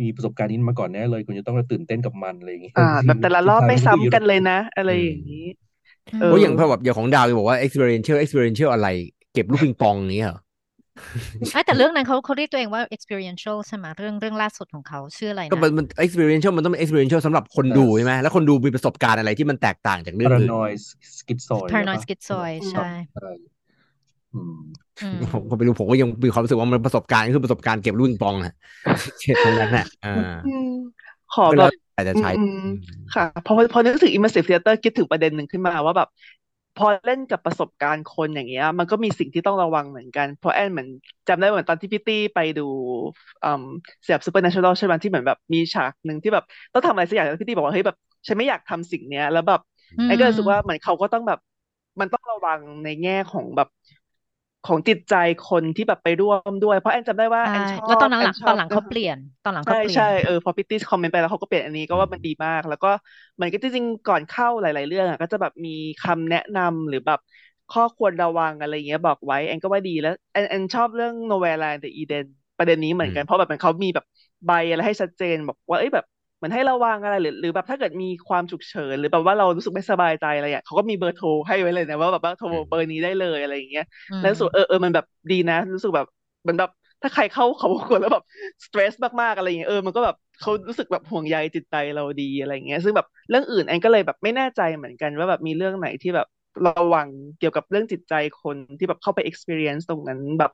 [0.00, 5.38] มีประสบการณ์นี้มาก่อนแน่เลย คุณจะต้องตื่นเต้นกับมันอะไรอย่างเงี้ยอ่าจแบริบงแต่ละๆรสุดอบท้ายไม่มันก็คือซ้ำกันเลยนะ อะไรอือมย่างนี้
[6.12, 8.88] อืเอมโอ้ออย่างแบบอย่างของดาวบอกว่า experiential experiential อะไร
[9.32, 10.51] เก็บลูกปิงปองอย่างนี้เหรอไอ้
[11.66, 20.78] แต่เรื่องนั้นเขาเขาเรียกตัวเองว่า experiential ใช่ไหมเรื่องเรื่องล่าสุดของเขาชื่ออะไรก็นะมันมัน experiential มันต้องเป็น experiential สำหรับคนดูใช่ไหมแล้วคนดูมีประสบการณ์อะไรที่มันแตกต่างจากเรื่องอื่น paranoid
[21.18, 23.30] schizoid หรือ paranoid ปะ schizoid ใช่ใช่ใช่
[24.34, 24.56] อืม
[25.02, 28.52] อืมผมก็ไม่รู้ผมก็ยังมีความรู้สึกว่ามันประสบการณ์คือประสบการณ์เก็บลูกปิงปองอะ
[29.20, 30.10] เช่นตรงนั้นน่ะอ่า
[30.44, 30.68] อืม
[31.30, 32.72] ขอก็แบแล้วบแต่จะอืมใช้อืมอืม
[33.14, 36.08] ค่ะพอพอนึกถึง immersive theater คิดถึงประเด็นหนึ่งขึ้นมาว่าแบบ
[36.74, 40.88] พอเล่นกับประสบการณ์คนอย่างเงี้ย มันก็มีสิ่งที่ต้องระวังเหมือนกัน เพราะแอนเหมือน
[41.28, 42.62] จำได้เหมือนตอนที่พี่ตี้ไปดู
[43.42, 43.62] อืม
[44.02, 47.96] เสียบ supernatural ใช่ไหมที่เหมือนแบบมีฉากหนึ่งที่แบบต้องทำอะไรสักอย่างแล้วพี่ตี้บอกว่าเฮ้ยแบบ
[48.28, 49.60] ฉันไม่อยากทำสิ่งเนี้ย แล้วแบบ
[49.98, 51.38] อืมแอนก็รู้สึกว่าเหมือนเขาก็ต้องแบบ
[52.00, 53.68] มันต้องระวังในแง่ของแบบ
[54.64, 55.14] ของจิตใจ
[55.50, 62.88] คนที่แบบไปร่วมด้วย เพราะแอนจำได้ว่าใช่แอนชอบตอนนั้นแอนชอบ แล้วตอนหลังตออบนหลังเขานะคะเปลี่ยนตอนหลังเขาใช่เปลี่ยนใช่เออพอพิตตี้ comment ไปแล้วเขาก็เปลี่ยนอันนี้ก็ว่าอืมมันดีมาก แล้วก็
[63.40, 67.18] มันก็จริงๆก่อนเข้าหลาย ๆ เรื่องอะก็จะแบบมีคำแนะนำหรือแบบ
[67.68, 72.24] ข้อควรระวังอะไรเงี้ยบอกไว้แอนก็ว่าดีแล้วแอนแอนชอบเรื่อง Nowhere Land the Eden
[72.56, 74.04] ประเด็นนี้เหมือือนมกันเพราะแบบมันเขามีแบบ
[74.44, 76.04] ใบอะไรให้ชัดเจนบอกว่าเอ้ยแบบ
[76.42, 86.06] เหมือนให้ระวังอะไรหรือหรือแบบถ้าเกิดมีความฉุกเฉินหรือแบบว่าเรารู้สึกไม่สบายใจอะไรอะเขาก็มีเบอร์โทรให้ไว้เลยนะว่าแบบว่าโทรอืมเบอร์นี้ได้เลยอะไรอย่างเงี้ยอืแล้วมรู้สึกเออเออมันแบบดีนะ รู้สึกแบบ
[86.42, 86.70] เหมันแบบ
[87.02, 88.24] ถ้าใครเข้าเขาวงกตแล้วแบบ
[88.64, 96.26] สเตรสมากๆอะไรอย่างเงี้ยเออมันก็แบบเขารู้สึกแบบห่วงใยจิตใจเราดีอะไรอย่างเงี้ย ซึ่งแบบเรื่องอื่นแอนก็เลยแบบไม่แน่ใจเหมือนกันว่าแบบมีเรื่องไหนที่แบบ
[96.64, 98.12] ระวังเกี่ยวกับเรื่องจิตใจ
[98.42, 100.50] คนที่แบบเข้าไป experience ตรงนั้นแบบ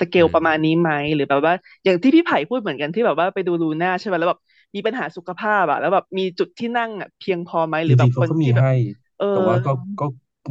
[0.00, 1.54] สเกอืลมประมาณนี้ไหมหรือแบบว่า
[1.84, 4.40] อย่างที่พี่ไผ่พูดเหมือนกันที่แบบว่าไปดูลูน่าใช่ไหมแล้วแบบ
[4.74, 8.70] มีปัญหาสุขภาพอะแล้วแบบมีจุดที่นั่งอะเพียงพอไหมหจรือแบริบงๆคเขานก็มีที่แบบให้
[9.16, 10.04] เออแต่ว่าก็ก็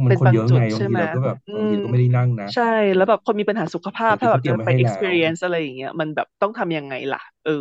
[0.06, 2.62] มันเป็นคนบางเยอะจุดไงบางใช่ทีไหมเราก็แบบอืบางทีมเราก็ไม่ได้นั่งนะ ใช่
[2.94, 7.52] แล้วแบบคนมีปัญหาสุขภาพแต่ถ้าคือแบเขาบเตรียจะมมาไปให้แล้ว experience อะไรอย่างเงี้ยมันแบบต้องทำยังไงล่ะ เออ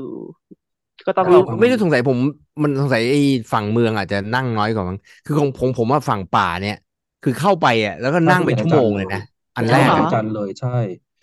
[1.05, 2.19] ก็ต้องคือระวังไม่ได้สงสัยผม
[2.63, 3.17] มันสงสัยไอ้
[3.53, 6.73] ฝั่งเมืองอาจจะนั่งน้อยกว่ามั้งคือของผมผมว่าฝั่งป่าเนี่ย
[7.21, 9.17] คือเข้าไปอะแล้วก็เข้านั่งทุกไปอย่างชั่วจัโมนงทร์เลเลยยนะ
[9.55, 10.69] อันเข้าแรทุกกเหรวัอนจันทร์เลยใช่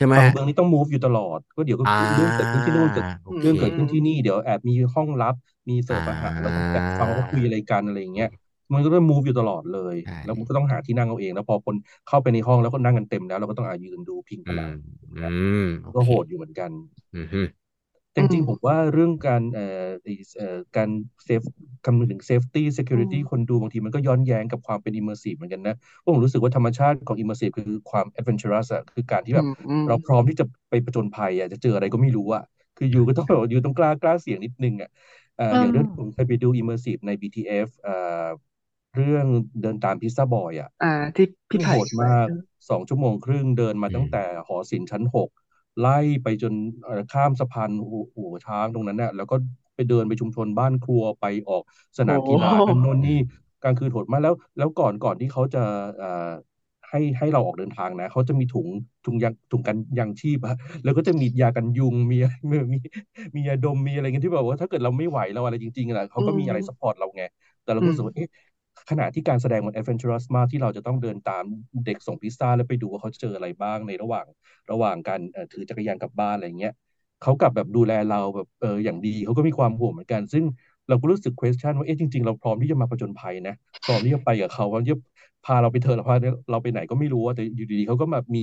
[0.00, 5.34] ใช่ไหมฝั่งฮะเมืองนี่ต้อง move อยู่ตลอด ก็เดี๋ยวก็อ่าเรื่องเกิดขึ้นที่นู่นเกิดโออืเค เรื่องเกิดมขึ้นที่นี่เดี๋ยวแอบมีห้องลับ
[5.68, 8.28] มีเสิอ่ร์ฟอาหารแล้วก็แอบาฟังว่าเขาคุยอะไรกันอะไรอย่างเงี้ย
[8.72, 11.74] มันก็ต้อง move อยู่ตลอดเลย ใช่ แล้วมันก็ต้องหาที่นั่งเอาเอง แล้วพอคน
[12.06, 14.70] เข้าไปในห้องแล้วก็นั่งกันเต็มแล้วเราก็ต้องอายืนดูพิงผอืนัม ง
[15.16, 15.18] อื
[15.56, 16.70] ม โอก็เค โหดอยู่เหมือนกัน
[17.14, 17.59] อืมฮึแต่อื
[18.20, 20.90] จริงมๆผมว่าเรื่องการเอ่อไอ้เอ่อการ
[21.24, 21.42] เซฟ
[21.84, 22.62] คำนึงถึง safety
[22.92, 32.42] อืม security คนดูบางทีมันก็ย้อนแย้งกับความเป็น immersive เหมือนกันนะเพราะผมรู้สึกว่าธรรมชาติของ immersive คือความ adventurous อะคือการที่อืแบบมอืมเราพร้อมที่จะไปผจญภัยอะจะเจออะไรก็ไม่รู้อะ
[32.76, 34.90] คืออยู่ก็ต้องแบบอยู่ต้องกล้ากล้าเสี่ยงนิดนึงอะ
[35.36, 37.90] เอ่ออือย่างมเรื่องที่ผมเคยไปดู immersive ใน BTF เอ่
[38.24, 38.26] อ
[38.94, 39.26] เรื่อง
[39.62, 45.28] เดินตามพิซซ่าบอยอะอ่าที่พี่ซึ่งไผ่โหดไปมากเออสองชั่วโมงครึ่งเดินมาอืตั้งมแต่หอศิลป์ชั้นหก
[45.78, 49.36] ไล่ไปจนเอ่อข้ามสะพานหัวหัวช้างตรงนั้นน่ะแล้วก็
[49.74, 51.62] ไปเดินไปชุมชนบ้านครัวไปออก
[51.98, 55.62] สนามกีฬาโอ้กันโน่นนี่อืมกลางคืนโหดมากแล้ว แล้วก่อนก่อนที่เขาจะ
[55.98, 56.30] เอ่อ
[56.90, 58.68] ให้ให้เราออกเดินทางนะเขาจะมีถุง
[59.04, 62.16] ถุงยังชีพถุงยังชีพอะแล้วก็จะมียากันยุงมี
[62.50, 62.78] มีมี
[63.36, 67.22] มียาดมมีอะไรเงี้ยที่แบบว่าถ้าเกิดเราไม่ไหวเราอะไรจริงๆอะเขาก็มีอะไรอืม support เราไง
[67.62, 68.28] แต่เราก็อืมรู้สึกว่าเอ๊ะ
[68.90, 71.44] ขณะที่การแสดงมัน adventurous มากที่เราจะต้องเดินตาม
[71.86, 74.26] เด็กส่งพิซซ่าแล้วไปดูว่าเขาเจออะไรบ้างในระหว่าง
[74.70, 75.20] ระหว่างการ
[75.52, 76.74] ถือจักรยานกลับบ้านอะไรเงี้ย
[77.22, 80.44] เขากลับแบบดูแลเราแบบเอออย่างดีเขาก็มีความห่วงเหมือนกัน ซึ่ง
[80.88, 83.54] เราก็รู้สึก question ว่าเอ๊ะจริงๆ เราพร้อมที่จะมาผจญภัยนะ
[83.86, 84.98] พร้อมที่จะไปกับเขาพร้อมที่จะ
[85.44, 86.16] พาเราไปเถอะเราพา
[86.50, 88.40] เราไปไหนก็ไม่รู้อะแต่อยู่ดีๆเขาก็มามี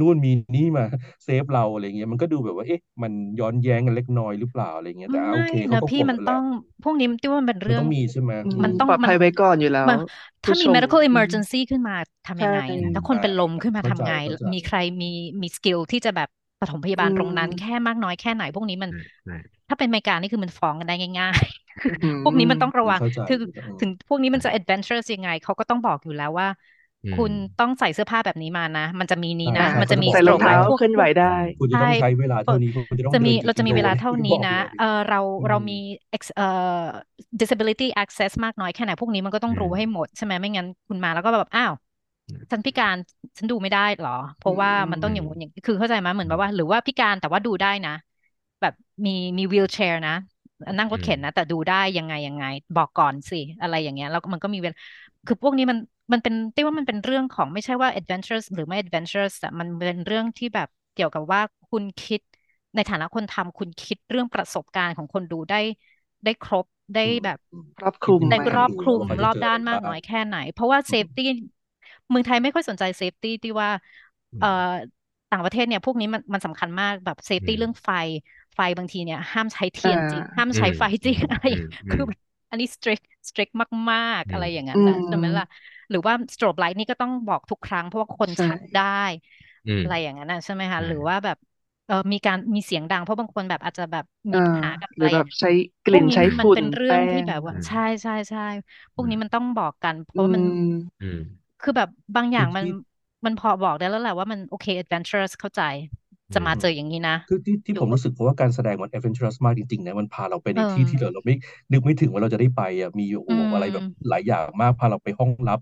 [0.00, 0.84] นู่นมีนี่มา
[1.24, 6.44] เซฟเราอะไรเงี้ยมันก็ดูแบบว่าเอ๊ะมันย้อนแย้งกันเล็กน้อยหรือเปล่าอะไรเงี้ยแต่อะโอไม่เคเขานะก็พี่ห่วงมันกันแหต้อละง
[6.82, 9.96] พวกนี้มันที่ว่ามันเป็นมันเรื่อต้งองมีใช่ไหมอือืมมันมต้องปลอดมัภันยไว้ก่อนอยู่แล้วมัน
[10.44, 11.94] ถ้าผู้มีชม medical อืม emergency ขึ้นมา
[12.26, 15.06] ทำยัใช่งไงอะถ้าคนอ่าเป็นลมขึ้นมาเข้าทำใจไงเข้าใจมีใครมี
[15.42, 16.28] มีสกิลที่จะแบบ
[16.60, 26.48] ปฐมพยาอืบาลตรงมนั้นแค่มากน้อยแค่ไหนพวกนี้มันอืมอืม ถ้าเป็นอเมริกานี่คือมันฟ้องกันได้ง่ายๆคืออืพวกนี้มันมต้องระวังเข้าใจคืออืมถึงพวกนี้มันจะ adventurous ยังไงเขาก็ต้องบอกอยู่แล้วว่า
[27.04, 31.24] อืมคุณต้องใส่เสื้อผ้าแบบนี้มานะ มันจะมีนี้อ่านะอ่ามันจะมีใส่รองเท้า strobe light พวกเคลื่อนไหวได้
[31.58, 35.74] คุณจะต้องใช่ใช้เวลาเท่านี้คุณจะต้องจะมีเดินเราจะมีกี่เวกิโลาเท่านี้นะบอกเลยเออเราอืมเรามี
[36.16, 36.44] ex- เอ่อ
[37.40, 41.72] disability access มากน้อยแค่ไหนพวกนี้มันก็ต้องอืมรู้ให้หมดใช่ไหมไม่งั้นคุณมาแล้วก็แบบอ้าว
[42.50, 42.96] ฉันพิการ
[43.38, 48.09] ฉันดูไม่ได้เหรอ เพราะว่ามันต้องอย่างงู้นอย่างคือเข้าใจไหมเหมือนแบบว่า หรือว่าพิการแต่ว่าดูได้นะแบบ
[49.06, 50.12] มีมีวีลแชร์นะ
[50.78, 52.44] นั่งรถเข็นนะ แต่ดูได้ยังไงยังไง
[52.76, 54.76] บอกก่อนสิอะไรอย่างเงี้ยแล้วมันก็มีเวลา
[55.26, 55.78] คือพวกนี้มัน
[56.12, 62.20] มันเป็นที่ว่ามันเป็นเรื่องของไม่ใช่ว่า adventures หรือไม่ adventures แต่มันเป็นเรื่องที่แบบเกี่ยวกับว่าคุณคิด
[62.74, 65.56] ในฐานะคนทำคุณคิดเรื่องประสบการณ์ของคนดูได้
[66.24, 67.38] ได้ครบได้แบบ
[67.78, 71.24] ครอบคลุมได้ไหมครอบคลุมว่าเขาจะรอบเจอด้าอะนไรมากบ้างรอบด้านมากน้อยแค่ไหน เพราะว่า safety
[72.08, 73.70] เมืองไทยไม่ค่อยสนใจ safety ที่ว่า
[74.38, 74.46] เอ่อ
[75.30, 77.88] ต่างประเทศเนี่ยพวกนี้มันมันสำคัญมากแบบเซฟตี้อืมเรื่องไฟ
[78.39, 82.18] ไฟบางทีเนี่ย ห้ามใช้เทียนจริงอ่าห้ามใช้ไฟจริงอืมอะไรอย่างอืมคือแบบ
[82.50, 83.52] อันนี้ strict strict
[83.92, 85.44] มากอืมๆอะไรอย่างนั้นนะอืมใช่ไหมล่ะ
[85.90, 88.82] หรือว่า strobe light นี่ก็ต้องบอกทุกครั้งเพราะว่าคนใช่ชักได้
[89.66, 91.36] อืมอะไรอย่างนั้นนะใช่ไหมคะใช่หรือว่าแบบ
[91.86, 95.48] เออมีการมีเสียงดังเพราะบางคนแบบอาจจะแบบมีอ่าปัญหากับหอะรืไรอแบอย่างบใช้
[95.84, 98.40] กพวลิ่กนนี้ใช้มันฝุ่นเป็นเรื่องแป้ที่งแบบว่าอืมใช่ใช่ใช่
[98.94, 100.56] พวกอืนี้มมันต้องบอกกัน เพอืราะว่ามันม
[101.00, 101.18] อืม
[101.60, 102.70] คือแบบบางอย่างมันที่
[103.24, 105.60] มันพอบอกได้แล้วแหละว่ามันโอเค adventurous เข้าใจ
[106.34, 111.34] จะมาเจออย่างนี้นะ คือที่ที่หรืผอมว่ารู้สึกเพราะว่าการแสดงมัน adventurous มากจริงๆนะมันพาเราไปในเออที่ที่เราเราไม่
[111.72, 115.60] นึกไม่ถึงว่าเราจะได้ไปอะมีโอ้อืโหมอะไรแบบหลายอย่างมากพาเราไปห้องลับ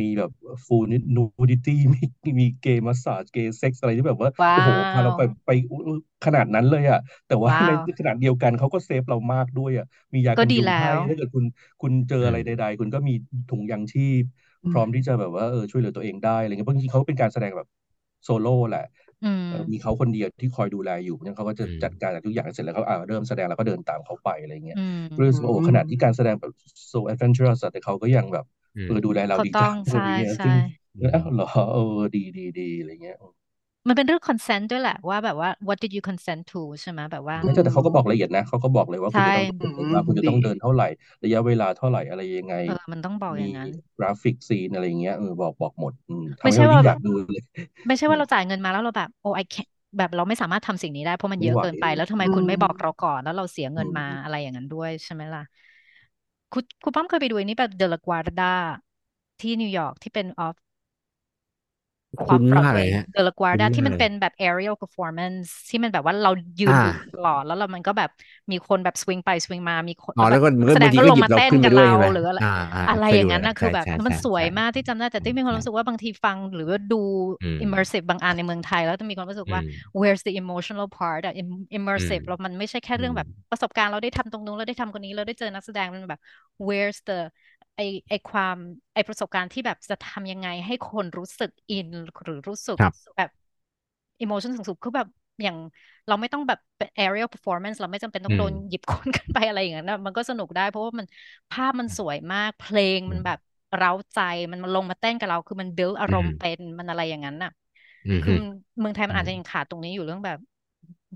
[0.00, 0.30] มีแบบ
[0.66, 0.84] full
[1.16, 2.00] nudity มี
[2.40, 9.84] มีเกย์มาสซาจเกย์เซ็กซ์อะไรที่แบบว่าว้าโอ้โหพาเราวไปไปอุ๊ยขนาดนั้นเลยอะแต่ว่าว้าในวขณะเดียวกันเขาก็เซฟเรามากด้วยอะ
[10.14, 11.44] มียาก็กันดียุงแล้ให้วถ้าเกิดคุณ
[11.80, 13.12] คุณเจออือะไรมใด ๆ คุณก็มี
[13.48, 14.22] ถุงยางชีพ
[14.64, 17.68] อืพมร้อมที่จะแบบว่าเออช่วยเหลือตัวเองได้อะไรเงี้ยบางทีเขาเป็นการแสดงแบบ
[18.24, 26.52] โซโล่แหละอื มเอ่อมีเขาคนเดียวที่คอยดูแลอยู่เนี่ยเขาก็จะอืมจัดการทุกอย่างเสร็จแล้วเขาอ่าเริ่มแสดงแล้วก็เดินตามเขาไปอะไรเงี้ยอืมก็เลยรู้สึกว่าโอ้ขนาดที่การแสดงแบบ
[26.92, 28.44] so adventurous อะแต่เขาก็ยังแบบ
[28.74, 30.54] อืมเออดูแลเราเขาดีต้จัองงอะไรใช่เงี้ยใช่ซึ่ง
[30.94, 31.80] อืมเอ้าเหรอเออ
[32.14, 33.16] ดีดีดีอะไรเงี้ย
[33.86, 40.84] มันเป็นเรื่อง consent ด้วยแหละว่าแบบว่า what did you consent to ใช่ไหมแบบว่าไม่ใช่แต่เขาก็บอกละเอียดนะเขาก็บอกเลยว่าคุณใช่จะต้องอืเดินมว่าคุณจะดีต้องเดินเท่าไหร่
[41.22, 47.42] ระยะเวลาเท่าไหร่อะไรยังไงเออมันต้องบอกอมีย่างนั้นกราฟิกซีนอะไรเงี้ยเออบอกบอกหมดอืมทำไม่ให้ใช่เราว่ายิ่งอแบยาบกดูเลย
[47.86, 49.68] ไม่ใช่อืว่ามเราจ่ายเงินมาแล้วเราแบบโอ้ I can't
[49.98, 55.42] แบบเราไม่สามารถทำสิ่งนี้ได้เพราะมันไม่เยอะไหวเกินไป แล้วทำไมอืคุณมไม่บอกเราก่อนแล้วเราเสียอืเงินมมาอะไรอย่างนั้นด้วยใช่ไหมล่ะ
[56.52, 58.44] คุณคุณป้อมเคยไปดูอันนี้แบบเดลากวาร์ดา
[59.40, 60.56] ที่นิวยอร์กที่เป็น off
[62.24, 66.30] คุ้ off นมากเลย Broadway ฮะเดลากวาร์คุ้นดามาที่กมันเลยเป็นแบบ aerial performance ที่มันแบบว่าเรา
[66.60, 68.10] ยืนอ่าอยู่ตลอดแล้วเรามันก็แบบ
[68.50, 76.96] มีคนแบบสวิงไปสวิงมามีคนอ๋อแบแล้วบก็นักก็แสดบางงทีก็ก็ลงหยิบมาเราเต้นขึ้นไปกับด้วยเราใช่ไหมหรืออะไรอ่าอ่าอะไรเคยอย่าดูงนั้นนะนะคืใช่อแบบใช่มันใช่สวยใช่มากที่จำได้แต่ที่มีความใช่รู้สึกว่าบางทีฟังหรือว่าดู
[77.42, 81.66] อืม immersive บางอันในเมืองไทย แล้วจะมีความรู้สึกอืว่าม where's the emotional part อะ im-
[81.96, 86.20] อืม immersive แล้วมันไม่ใช่แค่อืเรื่องมแบบประสบการณ์เราได้ทำตรงนู้นเราได้ทำคนนี้เราได้เจอนักแสดงมันแบบ
[86.66, 87.14] where's the
[87.76, 88.56] ไอไอความ
[88.94, 91.88] ไอประสบการณ์ที่แบบจะทำยังไงให้คนรู้สึกอิน
[92.24, 93.30] หรือรู้สึกครับแบบ
[94.22, 95.08] emotion สูงๆคือแบบ
[95.42, 95.56] อย่าง
[96.06, 101.06] เราไม่ต้องแบบเป็น aerial performance เราไม่จำเป็นต้ออืงโดมนหยิบคนขึ้นไปอะไรอย่างนั้นนะมันก็สนุกได้เพราะว่ามัน
[101.50, 103.38] ภาพมันสวยมากเพลงอืมันมแบบ
[103.76, 104.18] เร้าใจ
[104.52, 107.50] มันมาลงมาเต้นกับเรา คือมัน build อาอืรมมณ์เป็นมันอะไรอย่างนั้นน่ะ
[108.06, 108.44] อืมคือมัน
[108.78, 110.38] เมืองไทยมันอือาจมจะยังขาดตรงนี้อยู่เรื่องแบบ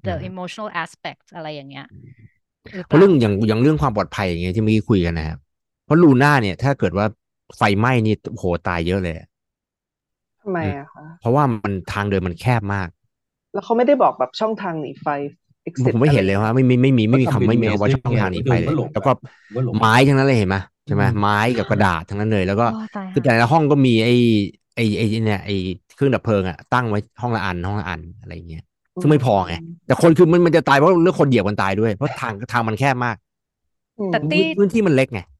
[0.05, 1.85] อื the ม emotional aspect อะไรอย่างเงี้ย
[2.75, 5.50] หรือเพเปราะล่าเรื่องอย่างอย่างเรื่องความปลอดภัยอย่างเงี้ยที่เมื่อกี้คุยกันนะครับเพ
[5.91, 7.07] ราะลูน่าเนี่ย ถ้าเกิดว่า
[7.57, 9.27] ไฟไหม้นี่โอ้โหตายเยอะเลยอะ
[10.41, 12.89] ทำไมอืมอะคะเพราะว่ามันทางเดินมันแคบมาก
[13.53, 15.07] แล้วเขาไม่ได้บอกแบบช่องทางหนีไฟ
[15.85, 20.57] ผม exit ไม่อะเห็ไรนเลยอย่างว่าเงี้ยไม่มีไม่มีไม่มีเขาทำคำเป็นไม่มีเมคำสว่าได้ช่องไงทางหนีก็ไฟเดินเลก็ยหลงแล้วก็อะก็หลงไม้ทั้งนั้นเลยเห็นไหม
[20.87, 24.13] ใช่ไหมอืมไม้กับกระดาษทั้งนั้นเลย แล้วก็โอ้ตายคือห่าแต่ละห้องก็มีไอ้
[24.77, 25.55] ไอ้ไอ้เนี่ยไอ้
[25.95, 28.63] เครื่องดับเพลิงอะตั้งไว้ห้องละอันห้องละอันอะไรอย่างเงี้ย
[28.97, 33.17] อืซึ่งไม่พอไงมแต่คนคือมันมันจะตายเพราะเรื่องคนเหยียบมันตายด้วยเพราะทางทางมันแคบมาก
[33.99, 35.21] อืมแต่พื้ตี้นพื้นที่มันเล็กไง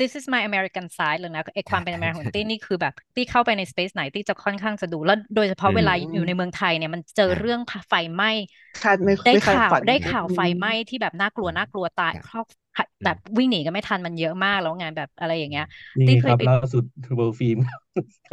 [0.00, 8.30] this is my American side เลยนะไอความเป็นใช่ American ของใช่ตี้นี่คือแบบตี้เข้าไปใน space ไหนตี้จะค่อนข้างจะดู แล้วโดยเฉพาะอืเวมลาอยู่ในเมืองไทยเนี่ยมันเจอใช่เรื่องไฟไหม้
[8.82, 12.46] คาดไม่ได้ไม่คาดข่าวฝันได้อืข่าวไฟมไหม้ที่แบบน่ากลัวน่ากลัวตายใช่ครอบ
[13.00, 15.64] อืแบมบวิ่งหนีกันไม่ทันมันเยอะมากแล้วไงแบบอะไรอย่างเงี้ย
[15.98, 16.84] นี่ตี้ไงเคคยรับไปล่าสุด
[17.16, 17.58] เวิร์ฟิล์ม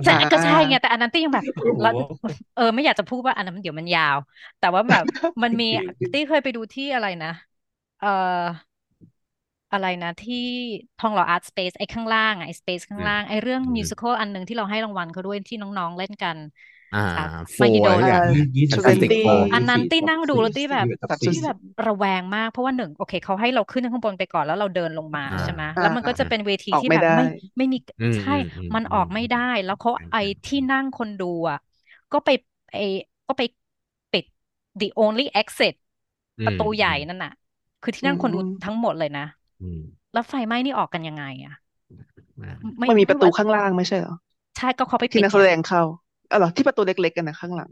[0.04, 1.92] แต่อ่าก็ใช่ไงแต่อันนั้นตี้ยังแบบโอ้โหแล้ว
[2.54, 4.18] เออไม่อยากจะพูดว่าอันนั้นเดี๋ยวมันยาว
[4.58, 5.04] แต่ว่าแบบ
[5.44, 5.66] มันมี
[6.00, 7.30] จริงตี้เคยไปดูที่อะไรนะ
[7.98, 8.08] เอ่อ
[9.72, 10.36] อะไรนะที่
[10.98, 16.38] ทองหล่ออาร์ตสเปซไอ้ข้างล่างอะไอ้สเปซข้างอืมล่างไอ้เรื่องอืมมิวสิควลอันหนึ่งที่เราให้รางวัลเขาด้วยที่น้องๆเล่นกัน
[16.94, 27.24] อ่าจากโฟมาฮิโดอะไรนสักอย่างเอ่อยี่ยี่สิบสี่ Fantastic 20 Four อันนั้นยี่สิบตี้สี่นั่งดูแล้วตี้แบบยี่สิบแบบสี่ที่แบบระแวงมากเพราะว่าหนึ่งโอเคเขาให้เราขึ้นข้างบนไปก่อนแล้วเราเดินลงมาอ่าใช่ไหมอ่าแล้วมันก็จะเป็นเวทีออกที่ไม่แบบได้ไม่
[27.58, 31.58] ไม่มีอืมใช่อืมอืมมันอืออมกไม่ได้แล้วเขาใช่ไอ้ใช่ที่นั่งคนดูอะ
[32.12, 32.30] ก็ไป
[32.72, 32.80] ไอ้
[33.28, 33.44] ก็ไป
[34.12, 34.26] ปิด
[34.80, 35.74] the only exit
[36.38, 37.32] อืประมตูอืใหญ่มนั่นน่ะ
[37.82, 39.47] คือที่อืนั่งคนดูมทั้งหมดเลยนะอืม
[40.14, 41.54] แล้วไฟไหม้นี่ออกกันยังไงอะ
[42.42, 44.16] อ่าไม่มันมีปไม่ระตูว่าข้างล่างไม่ใช่เหรอ
[44.56, 45.82] ใช่ก็เขาไปที่ปิดนักแสดงเข้า
[46.32, 47.72] อ๋อเหรอที่ประตูเล็กๆกันนะข้างหลัง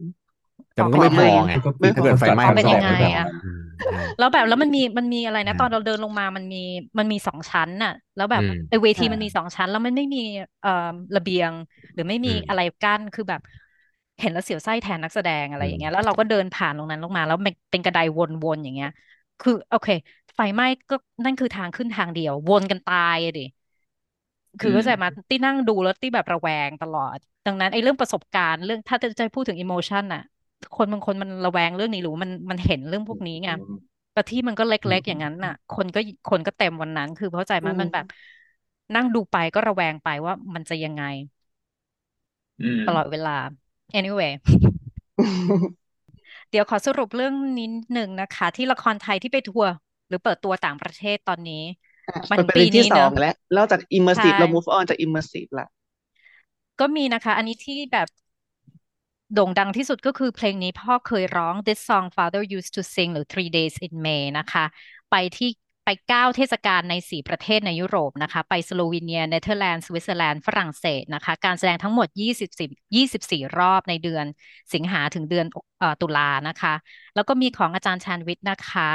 [0.74, 6.58] แต่มันก็ไม่พอไงก็ไม่ถ้าเกิดไฟไหม้เอาเป็นมันยังก็ไงออกอะอืมใช่แล้วแบบแล้วมันมีมันมีอะไรนะอ่าตอนเราเดินลงมามันมี
[7.00, 10.20] มันมีสองชั้นน่ะ แล้วแบบอืมไอ้เวทีอ่ามัมันมีสองชั้น แล้วมันไม่มี
[10.62, 10.70] เอ่อ
[11.16, 11.52] ระเบียง
[11.94, 13.42] หรือไม่มีอืมอะไรกั้นคือแบบ
[14.20, 17.98] เห็นแล้วเสียวไส้แทนนักแสดงอะไรอืมอย่างเงี้ยแล้วเราก็เดินผ่านตรงนั้นลงมา แล้วมันเป็นกระได
[18.44, 18.90] วนๆอย่างเงี้ย
[19.40, 19.88] คือโอเค
[20.36, 20.96] ไฟไหม้ก็
[21.26, 23.42] นั่นคือทางขึ้นทางเดียว วนกันตายอะดิ
[24.60, 30.22] คือเข้าใจมาที่นั่งดูแล้วที่แบบระแวงตลอด ดังนั้นไอ้เรื่องประสบการณ์เรื่องถ้าจะจะพูดถึงอิโมชันน่ะ
[30.74, 33.50] คนบางคนมันระแวงเรื่องนี้หรือว่ามันมันเห็นเรื่องพวกนี้ไง
[34.14, 38.06] แต่ที่มันก็เล็กๆอย่างนั้นน่ะ คนก็คนก็เต็มวันนั้น คือเข้าใจมั้ยอืมมันแบบ
[38.96, 41.02] นั่งดูไปก็ระแวงไปว่ามันจะยังไง
[42.60, 43.30] อืมตลอดเวลา
[43.98, 44.32] anyway
[46.50, 49.72] เดี๋ยวขอสรุปเรื่องนิดหนึ่งนะคะ ที่ละครไทยที่ไปทัวร์
[50.08, 51.64] หรือเปิดตัวต่างประเทศตอนนี้
[52.08, 55.68] อะมันมันเป็นปีเรื่องที่นี้สเนออะงแล้วนอกจาก immersive ใช่เรา move on จาก immersive ละ
[56.80, 58.08] ก็มีนะคะ อันนี้ที่แบบ
[59.34, 64.66] โด่งดังที่สุดก็คือเพลงนี้พ่อเคยร้อง This song father used to sing หรือ Three Days in May นะคะ
[65.12, 65.50] ไปที่
[65.86, 72.52] ไปเก้าเทศกาลในสี่ประเทศในยุโรปนะคะ ไปสโลวีเนีย เนเธอร์แลนด์ สวิตเซอร์แลนด์ ฝรั่งเศสนะคะ การแสดงทั้งหมด20
[72.96, 74.26] 24 รอบในเดือน
[74.74, 75.46] สิงหาถึงเดือน
[75.80, 76.74] เอ่อตุลานะคะ
[77.16, 78.90] แล้วก็มีของอาจารย์ชาญวิทย์นะคะ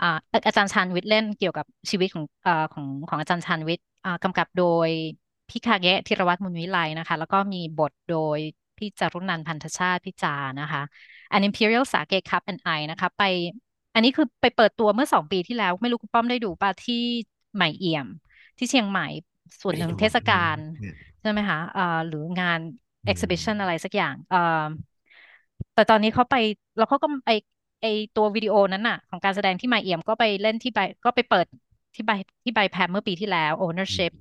[0.00, 0.06] อ่า
[0.46, 4.88] อาจารย์ชาญวิทย์เล่นเกี่ยวกับชีวิตของเอ่อของของอาจารย์ชาญวิทย์อ่ากำกับโดย
[5.48, 8.38] พี่คาเกะธีรวัตรมุนวิไลนะคะ แล้วก็มีบทโดย
[8.78, 10.82] พี่จารุนันท์พันธชาติพี่จานะคะ
[11.34, 13.22] An Imperial Sake Cup and I นะคะ ไป
[13.94, 16.94] อันนี้คือไปเปิดตัวเมื่อสองปีที่แล้ว ไม่รู้คุณป้อมได้ดูป่ะที่
[17.54, 18.06] ใหม่เอี่ยม
[18.58, 19.04] ที่เชียงใหม่
[19.62, 20.58] ส่วนหนึ่งเทศกาล
[21.20, 22.60] ใช่ไหมคะเอ่อหรืองาน
[23.04, 24.38] อืม exhibition อะไรสักอย่างเอ่อ
[25.74, 26.34] แต่ตอนนี้เขาไป
[26.76, 31.46] แล้วเขาก็ไอไอตัววิดีโอนั้นน่ะ ของการแสดงที่มาเอี่ยมก็ไปเล่นที่ใบก็ไปเปิด
[31.94, 32.12] ที่ BIPAM
[32.44, 34.12] ที่ BIPAM เมื่อปีที่แล้ว ownership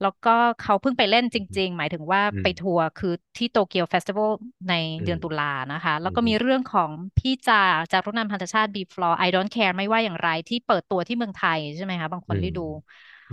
[0.00, 4.30] แล้วก็เขาเพิ่งไปเล่นจริง ๆ หมายถึงว่าอืมไปทัวร์คือที่ Tokyo Festival
[4.68, 4.74] ใน
[5.04, 7.54] เดือนอืมตุลานะคะ แล้วก็อืมมีเรื่องของพี่จา
[7.92, 12.60] จารุนันท์พันธชาติ B Floor I don't care ไม่ว่าอย่างไร ที่เปิดตัวที่เมืองไทยใช่ไหมคะ บางคนได้ดู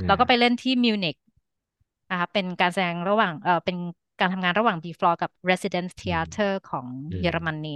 [0.06, 1.16] แล้วก็ไปเล่นที่มิวนิก
[2.10, 3.78] นะคะเป็นการแสดงระหว่างเออเป็น
[4.20, 7.70] การทำงานระหว่าง B Floor กับ Residenz Theater ของอืมเยอรมนี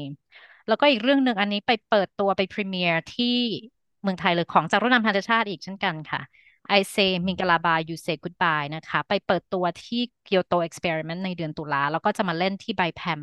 [0.68, 3.36] แล้วก็อีกเรื่องหนึ่งอันนี้ไปเปิดตัวไป premiere ที่
[4.02, 6.22] เมืองไทยเลยของจารุนันท์พันธชาติอีกเช่นกันค่ะ
[6.78, 13.22] I say มิงกลาบา you say goodbye นะคะ ไปเปิดตัวที่ Kyoto Experiment ในเดือนตุลา แล้วก็จะมาเล่นที่ไบแพม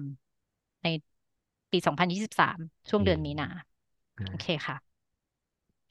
[0.84, 0.88] ใน
[1.70, 1.78] ปี
[2.34, 3.48] 2023 ช่วงเดือนมีนา
[4.18, 4.76] อืมโอเคค่ะ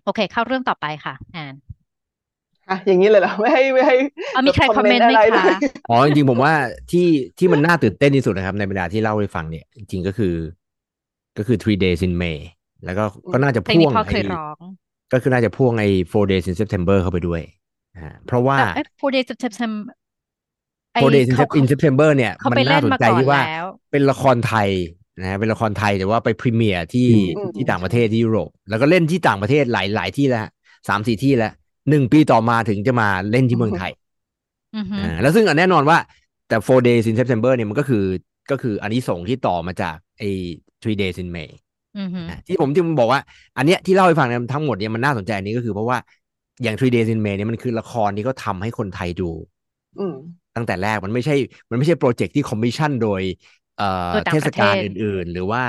[0.03, 1.56] โอเค เข้าเรื่องต่อไปค่ะแอน
[2.69, 3.95] อะอย่างนี้เลยเหรอไม่ให้ไม่ให้
[4.34, 5.57] เอามีใครแบบคอมเมนต์ไหมอะไรคะเลย
[5.90, 6.53] อ๋อจริงๆผมว่า
[6.91, 7.07] ที่
[7.38, 10.34] ที่มันน่าตื่นเต้นที่สุดนะครับ ในบรรดาที่เล่าให้ฟังเนี่ย จริงๆก็คือ
[11.38, 12.39] ก็คือ three days in May
[12.85, 13.03] แล้วก็
[13.34, 14.57] ก็น่าจะเพลงพ่นี้วงพ่อเคไอ้ยร้อง
[15.14, 17.41] ก็คือน่าจะพ่วงไอ้ four days in September เข้าไปด้วย
[17.97, 19.81] อ่าเพราะว่าเอ้ย Four Days of September
[20.93, 24.69] ไอ้ four days in เขา Sep- in September เนี่ยเขามันไปเล่น่านสนมาใจก่อนที่ว่าแล้วเป็นละครไทย
[25.19, 27.07] นะฮะเป็นละครไทยแต่ว่าไปพรีเมียร์ที่
[27.38, 30.47] อืมที่ต่างประเทศที่ยุโรป แล้วก็เล่นที่ต่างประเทศหลายหลายที่แล้ว
[30.89, 31.53] สามสี่ที่แล้ว
[31.89, 33.91] หนึ่งปีต่อมาถึงจะมาเล่นที่เมืองไทย
[34.76, 35.97] อือฮึอ่าแล้วซึ่งอันแน่นอนว่า
[36.47, 38.03] แต่ four days in September เนี่ยมันก็คือ
[38.52, 40.30] ก็คืออันนี้ส่งส์ที่ต่อมาจากไอ้
[40.82, 41.49] three days in May
[41.98, 43.19] อือฮึนะที่ผมที่ผมบอกว่า
[43.57, 45.98] อันเนี้ยที่เล่าให้ฟังเนี่ยทั้งหมดเนี่ยมันน่าสนใจอันนี้ก็คือเพราะว่า
[46.64, 49.30] อย่าง three days in May เนี่ยมันคือละครที่เขาทำให้คนไทยดู
[49.98, 50.15] อืม
[50.56, 51.34] ตั้งแต่แรกมันไม่ใช่
[51.69, 53.22] มันไม่ใช่ project ที่คอมมิชชั่นโดย
[53.76, 55.61] เอ่อโดยเทศกาลต่างเทประเทศอื่น ๆ หรือว่า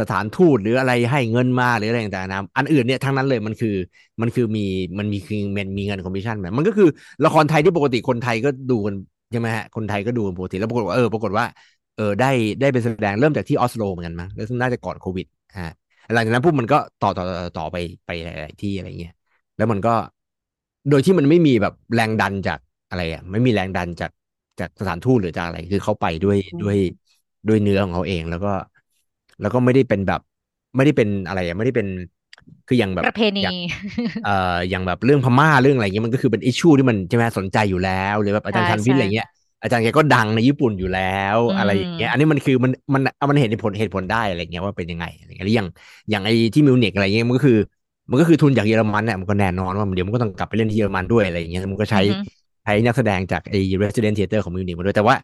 [0.00, 3.74] สถานทูตหรืออะไรให้เงินมาหรืออะไรต่างๆนะอันอื่นเนี่ยทั้งนั้นเลยมันคือ
[4.20, 4.60] มันคือมี
[4.98, 6.88] มันมีคือมันมีเงินคอมมิชชั่นแบบมันก็คือ
[7.24, 8.94] ละครไทยที่ปกติคนไทยก็ดูกัน
[9.30, 11.44] ใช่ไหมฮะคนไทยก็ดูกันปกติแล้วปรากฏว่าเออปรากฏว่า
[11.96, 12.26] เออได้
[12.60, 15.26] ได้ไปแสดงเริ่มจากที่ออสโลเหมือนกันมั้งแล้วซึ่งน่าจะก่อนโควิด
[15.58, 15.72] ฮะ
[16.14, 19.12] หลังจากนั้นปุ๊บมันก็ต่อต่อต่อต่อไปไปหลายๆที่อะไรเงี้ย
[19.56, 19.90] แล้วมันก็
[20.88, 22.58] โดยที่มันไม่มีแบบแรงดันจาก
[22.88, 24.10] อะไรอะไม่มีแรงดันจาก
[24.60, 26.76] จากสถานทูตหรือจากอะไร คือเขาไปด้วยอืมด้วย
[27.48, 28.48] ด้วยเนื้อของเขาเองแล้วก็
[29.40, 30.20] แล้วก็ไม่ได้เป็นแบบ
[30.76, 31.86] ไม่ได้เป็นอะไรอะไม่ได้เป็น
[32.66, 33.54] คืออย่างแบบประเพณีอย่าง
[34.20, 34.30] เอ่อ
[34.70, 39.26] อย่างแบบเรื่องพม่าเรื่องอะไรเงี้ยมันก็คือเป็นอิชชูที่มันใช่ไหมสนใจอยู่แล้วหรือแบบอาจารย์ใช่ชันวิทย์ใช่อะไรเงี้ย
[39.62, 41.00] อาจารย์แกก็ดังในญี่ปุ่นอยู่แล้
[41.36, 45.68] วอืมอะไรอย่างเงี้ย อันนี้มันคือมันมันมันเห็นผลเหตุผลได้อะไรเงี้ยว่าเป็นยังไงอะไรเงี้ยหรืออย่าง
[46.10, 47.56] อย่างไอ้ที่มิวนิกอะไรเงี้ยมันก็คือ
[48.10, 52.14] มันก็คือทุนจากเยอรมันเนี่ยมันก็แน่นอนว่าเดี๋ยวมันก็ต้องกลับไปเล่นที่เยอรมันด้วยอะไรอย่างเงี้ยมันก็ใช้อือฮึ
[52.64, 55.16] ใช้นักแสดงจากไอ้ Resident Theater ของมิวนิกมาด้วยแต่ว่า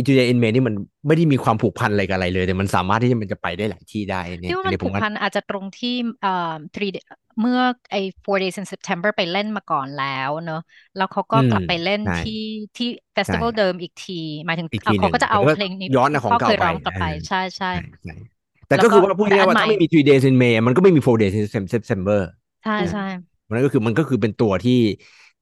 [0.00, 0.74] i t u d a y in May นี่มัน
[1.06, 5.88] ไม่ได้มีความผูกพันอะไรกับอะไรเลยแต่มันสามารถที่จะมันจะไปได้หลายที่ได้เนี่ยที่ว่าอัมันนี้ผผูมกว่าพันอาจจะตรงที่
[6.20, 6.30] เอ่อ
[6.74, 7.04] three day-
[7.40, 7.60] เมื่อ
[7.90, 10.56] ไอ้ four days in September ไปเล่นมาก่อนแล้วเนอะ
[10.96, 12.32] แล้วเขาก็อืมกลับไปเล่นใช่ที่
[12.76, 14.12] ที่เฟสติวัลใช่เดิมอีกที
[14.46, 18.12] หมายถึงอีกเอาทีหเขานึ่งก็จะเอาแล้วก็เพลงนี้ย้อนเอาของพ่อเก่าเคยไปร้องกลับไปเออใช่ใช่ใช่ใช่
[18.68, 22.20] แต่แล้วก็ก็คือว่าพูดแต่ง่ายอัๆนว่าใหม่ถ้าไม่มี three days in May มันก็ไม่มี four days in September
[22.62, 23.02] ใช่ใช่
[23.50, 24.72] มันก็คือมันก็คือเป็นตัวที่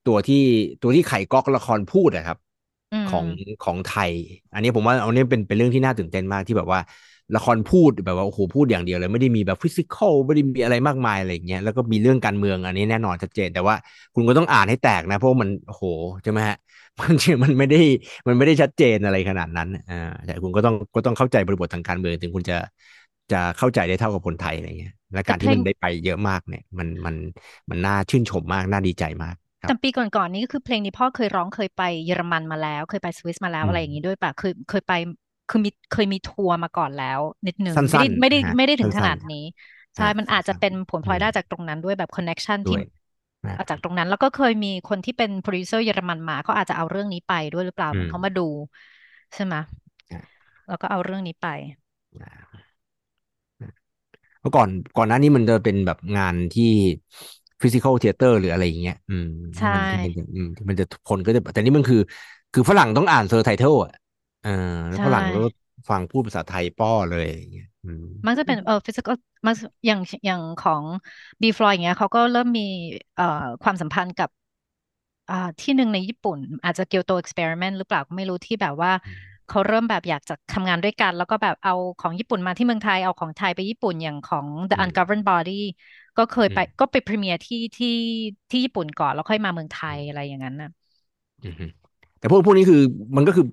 [0.05, 0.37] ตัวที่
[0.81, 2.50] ตัวที่ไขก๊อกละครพูดอะครับอืม
[3.11, 3.27] ของ
[3.65, 4.13] ของไทย
[4.53, 6.81] อันนี้ผมว่าอันนี้เป็นเป็นเรื่องที่น่าตื่นเต้นมากที่แบบว่า
[7.35, 13.75] ละครพูดแบบว่าโอ้โหพูดอย่างเดียวเลยไม่ได้มีแบบฟิสิกอลไม่ได้มีอะไรมากมายอะไรอย่างเงี้ยแล้วก็มีเรื่องการเมืองอันนี้แน่นอนชัดเจน แต่ว่า
[14.15, 15.85] คุณก็ต้องอ่านให้แตกนะ เพราะมันโอ้โห
[16.23, 16.57] ใช่ไหมฮะ
[17.01, 17.13] มัน
[17.45, 17.77] มันไม่ได้
[18.27, 22.55] มันไม่ได้ชัดเจนอะไรขนาดนั้นอ่าแต่คุณก็ต้องก็ต้องเข้าใจบริบททางการเมืองถึงคุณจะ
[23.31, 27.15] จะเข้าใจได้เท่ากับคนไทยอะไรเงี้ยและการที่มันได้ไปเยอะมากเนี่ย มันมัน
[27.71, 29.35] มันน่าชื่นชมมากน่าดีใจมาก
[29.65, 34.93] แต่ปีก่อนๆนี้ก็คือเพลงนี้พ่อเคยร้องเคยไปเยอรมันมาแล้ว เคยไปสวิสมาแล้วอะไรอย่างนี้ด้วยปะเคยเคยไป
[35.49, 39.45] คือมีเคยมีทัวร์มาก่อนแล้ว นิดนึงไม่ได้ไม่ได้ไม่ได้ถึงขนาดนี้
[39.97, 42.77] ใช่มันอาจจะเป็นผลพลอยได้จากตรงนั้นด้วยแบบ connection ที่
[43.71, 48.43] จากตรงนั้นแล้วก็เคยมีคนที่เป็นโปรดิวเซอร์เยอรมันมาเขาอาจจะเอาเรื่องนี้ไปด้วยหรือเปล่าเขามาดู
[49.35, 49.55] ใช่ไหม
[50.69, 51.47] แล้วก็เอาเรื่องนี้ไป
[54.41, 56.65] เมื่อก่อนก่อนหน้านี้มันจะเป็นแบบงานที่
[57.63, 59.27] physical theatre หรืออะไรอย่างเงี้ย อืม
[59.57, 59.69] ใช่
[60.57, 61.99] ที่มันจะคนก็จะแต่นี่มันคือ
[62.53, 63.93] คือฝรั่งต้องอ่าน surtitle อะ
[64.41, 64.51] เออ
[64.89, 65.39] แล้วฝรั่งก็
[65.89, 67.65] ฟังพูดภาษาไทยปร๋อเลยอย่างเงี้ย
[68.27, 69.17] มันจะเป็นเออ physical
[69.47, 69.55] มัน
[69.87, 70.85] อย่างอย่างของ
[71.43, 72.63] B Floor อย่างเงี้ยเขาก็เริ่มมี
[73.15, 73.25] เอ่อ
[73.63, 74.29] ความสัมพันธ์กับ
[75.29, 78.93] อ่าที่หนึ่งในญี่ปุ่น อาจจะ Kyoto Experiment หรือเปล่าก็ไม่รู้ที่แบบว่า
[79.47, 85.53] เขาเริ่มแบบอยากจะทำงานด้วยกัน แล้วก็แบบเอาของญี่ปุ่นมาที่เมืองไทยเอาของไทยไปญี่ปุ่นอย่างของ The Ungoverned Body
[86.21, 87.89] ก็เคยไปก็ไปพรีเมียร์ที่ที่
[88.51, 90.71] ที่ญี่ปุ่นก่อนแล้วค่อยมาเมืองไทยอะไรอย่างนั้นนะ
[92.19, 92.81] แต่พวกพวกนี้คือ
[93.17, 93.45] มันก็คือ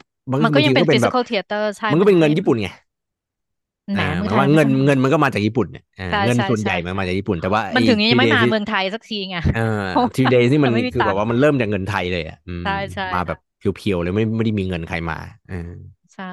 [0.44, 2.70] มันก็ยังเป็น physical theater ใช่มันก็เป็นเงินญี่ปุ่นไง
[3.96, 5.84] หมายว่าเงินเงินมันก็มาจากญี่ปุ่นเนี่ย
[6.26, 9.38] เงินส่วนใหญ่มันมาจากญี่ปุ่นแต่ว่ามันถึงยังไม่มาเมืองไทยสักทีไง
[10.16, 12.38] ทีเดย์ที่มันคือแบบว่ามันเริ่มจากเงินไทยเลยอะ
[13.14, 15.18] มาแบบเพียวๆเลยไม่ไม่ได้มีเงินใครมา
[16.14, 16.24] ใช่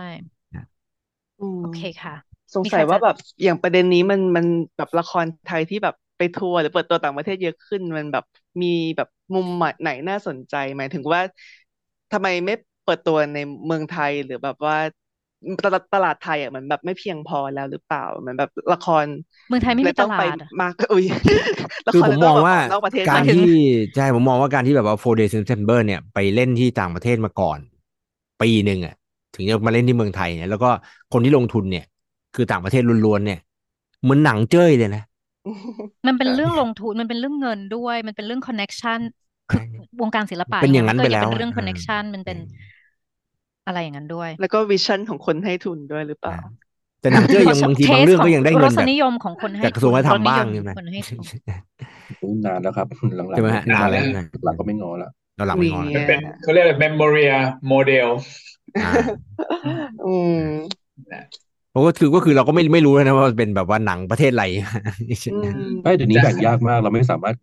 [1.60, 2.14] โอเคค่ะ
[2.54, 4.44] สงสัยว่าแบบอย่างประเด็นนี้มันมัน
[4.76, 8.24] แบบละครไทยที่แบบ ไปทัวร์หรือเปิดตัวต่างประเทศเยอะขึ้น มันแบบ
[8.62, 8.66] มี
[8.96, 9.46] แบบมุม
[9.82, 11.20] ไหนน่าสนใจหมายถึงว่า
[12.12, 12.54] ทำไมไม่
[12.84, 14.76] เปิดตัวในเมืองไทยหรือแบบว่า
[15.64, 19.04] ตลาดตลาดไทยอะมันแบบไม่เพียงพอแล้วหรือเปล่าเหมือนแบบละคร
[19.48, 21.04] เมืองไทยไม่มีตลาดมากอุ้ย
[21.92, 22.56] คือผมมองว่า
[23.08, 23.46] การที่
[23.96, 27.58] ใช่ผมมองว่าการที่แบบว่า four days in September เนี่ยไปเล่นที่ต่างประเทศมาก่อน
[28.42, 28.94] ปีหนึ่งอะ
[29.34, 30.70] ถึงจะมาเล่นที่เมืองไทยเนี่ยแล้วก็
[31.12, 31.84] คนที่ลงทุนเนี่ย
[32.34, 33.40] คือต่างประเทศล้วนๆเนี่ย
[34.02, 35.02] เหมือนหนังเจ้ยเลยนะ
[36.06, 39.00] มันเป็นเรื่องลงทุนมันเป็นเรื่องเงินด้วย มันเป็นเรื่อง connection
[39.50, 39.60] คือ
[40.00, 42.38] วงการศิลปะเป็นอย่างนั้นไปแล้วเป็นเรื่อง connection มันเป็น
[43.66, 46.38] อะไรอย่างนั้นด้วย แล้วก็ vision ของคนให้ทุนด้วยหรือเปล่า
[47.00, 50.72] แต่หนังเจ้ยยังบางทีบางเรื่องก็ยังได้เงินแบบนิยมของคนให้จากกระทรวงวัฒนธรรมบ้างใช่ไหม
[52.46, 54.04] นานแล้วครับหลังๆใช่ไหมนานแล้ว
[54.44, 55.10] หลังก็ไม่งอแล้ว
[55.48, 57.34] หลังไม่งอเป็นเขาเรียกอะไร memoria
[57.72, 58.08] model
[60.06, 60.38] อืม
[61.74, 64.44] ผมก็คือก็คือเราก็ไม่ไม่รู้นะว่าเป็นแบบว่าหนังประเทศอะไร
[65.82, 67.36] ไม่เดี๋ยวนี้แบ่งยากมากเราไม่สามารถ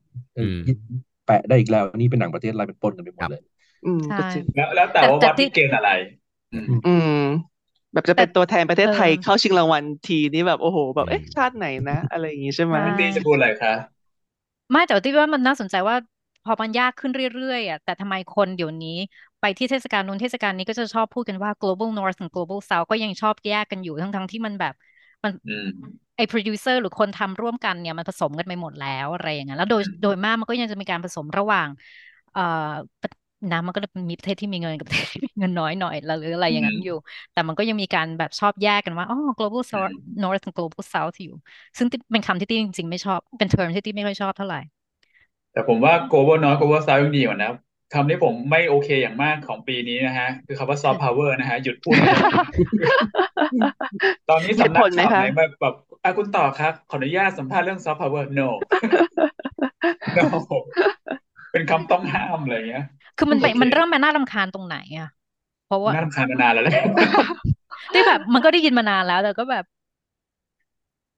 [1.26, 3.42] แปะได้อีกแล้วนี่เป็นหนังประเทศอะไรเป็นปนกันไปหมดเลย
[3.86, 4.02] อืม
[4.56, 5.90] แล้วแล้วแต่ว่าวัดที่เกณฑ์อะไร
[6.84, 7.10] อืม
[7.94, 13.72] แบบจะเป็นตัวแทนประเทศไทยเข้าชิงรางวัลทีนี่แบบโอ้โห แบบเอ๊ะชาติไหนนะ อะไรอย่างงี้ใช่ไหมตีจะพูดอะไรคะ
[14.72, 15.96] ไม่แต่ที่ว่ามันน่าสนใจว่า
[16.44, 18.90] พอมันยากขึ้นเรื่อยๆอะแต่ทำไมคนเดี๋ยวนี้
[19.42, 24.74] ไปที่เทศกาลนู้นเทศกาลนี้ก็จะชอบพูดกันว่า global north กับ global south ก็ยังชอบแยกกันอยู่ทั้งๆที่มันแบบ
[25.24, 25.32] มัน
[26.16, 31.68] ไอ้ producer หรือคนทำร่วมกันเนี่ยมันผสมกันไปหมดแล้วอะไรอย่างเงี้ยแล้วโดยโดยมากมันก็ยังจะมีการผสมระหว่าง
[32.32, 32.42] เอ่อ
[33.52, 36.94] นะมันก็มีประเทศที่มีเงินกับประเทศที่มีเงินน้อยหน่อยหรืออะไรอย่างนั้นอยู่
[37.32, 39.92] แต่มันก็ยังมีการแบบชอบแยกกันว่าอ๋อ global south
[40.22, 41.32] north กับ global south อยู่
[41.78, 44.58] ซึ่งเป็นคำที่ตี้จริง ๆ ไม่ชอบเป็นเทอมที่ตี้ไม่ค่อยชอบเท่าไหร่
[45.54, 47.52] แต่ผมว่า global north global south ยังดีกว่านะ
[47.94, 51.96] คำที่ผมไม่โอเคอย่างมากของปีนี้นะฮะ คือคำว่า soft power นะฮะ หยุดพูด
[54.30, 58.50] ตอนนี้สำนักข่าวไหนแบบแบบอะคุณต่อครับ ขออนุญาตสัมภาษณ์เรื่อง soft power no
[60.18, 60.26] no
[61.52, 62.86] เป็นคำต้องห้ามอะไรเงี้ย
[63.18, 65.10] คือมันไปมันเริ่มมาน่ารำคาญตรงไหนอะ
[65.68, 66.84] เพราะว่าน่ารำคาญมานานแล้วแหละ
[67.94, 69.66] ที่แบบมันก็ได้ยินมานานแล้ว แต่ก็แบบ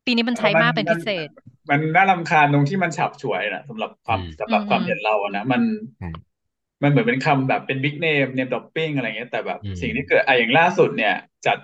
[0.06, 1.30] ปีนี้มันใช้มากเป็นพิเศษ
[1.70, 5.62] มันน่ารำคาญตรงที่มันฉับฉวยนะสำหรับความสำหรับความเห็นเราอะนะมัน
[6.84, 11.16] มันเหมือนเป็นคำแบบเป็นบิ๊กเนมเนมดอปปิ้งอะไรเงี้ยแต่แบบสิ่งที่เกิดไอะอย่างล่าสุดเนี่ย
[11.46, 11.58] จัด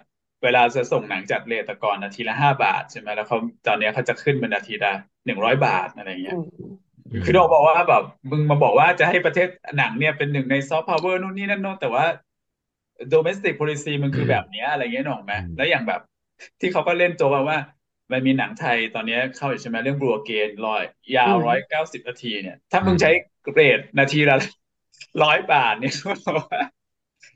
[0.43, 3.37] เวลาจะส่งหนังจัดเลตะกอนนาทีละห้าบาทใช่ไหมแล้วเขา
[3.67, 4.91] ตอนนี้เขาจะขึ้นเป็นนาทีละ
[5.25, 6.37] หนึ่งร้อยบาทอะไรเงี้ย
[7.25, 9.47] คือเราบอกว่าแบบมึงมาบอกว่าจะให้ประเทศ
[9.77, 12.05] หนังเนี่ยเป็นหนึ่งในซอฟต์พาวเวอร์นู่นนี่นั่นโน้นแต่ว่า
[13.13, 16.01] domestic policy มันคือแบบนี้อะไรเงี้ยหนองไหมแล้วอย่างแบบ
[16.59, 17.59] ที่เขาก็เล่นโจว่า
[18.11, 20.83] มันมีหนังไทยตอนนี้เข้าอยู่ใช่ไหมเรื่อง Blue Again ร้อย
[21.15, 23.11] ยาวร้อยเก้าสิบนาทีเนี่ย ถ้ามึงใช้
[23.43, 24.37] เกรดนาทีละ
[25.23, 25.93] ร้อยบาทเนี่ย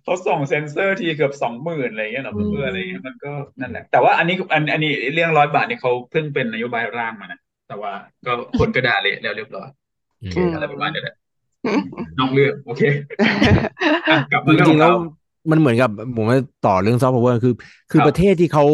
[0.03, 7.91] เขาส่งเซนเซอร์ทีเกือบสองหมื่นอะไรเงี้ยหรอเพื่ออะไรเงี้ยมันก็นั่นแหละ แต่ว่าอันนี้อันอันนี้เรื่องร้อยบาทนี่เขาเพิ่งเป็นนโยบายร่างมานะแต่ว่า
[8.25, 9.69] ก็คนก็ด่าเละแล้วเรียบร้อย
[10.53, 11.15] อะไรประมาณนี้แหละ
[12.19, 12.81] นอกเรื่องโอเค
[14.31, 14.95] กลับมาจริงๆแล้ว
[15.51, 17.53] มันเหมือนกับผมว่าต่อเรื่องซอฟต์พาวเวอร์คือ
[17.91, 18.65] คือครับประเทศที่เขา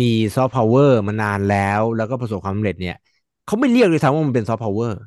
[0.00, 2.96] มีซอฟต์พาวเวอร์มานานแล้ว แล้วก็ประสบความสำเร็จเนี่ย
[3.46, 4.98] เขาไม่เรียกเลยซ้ำว่ามันเป็นซอฟต์พาวเวอร์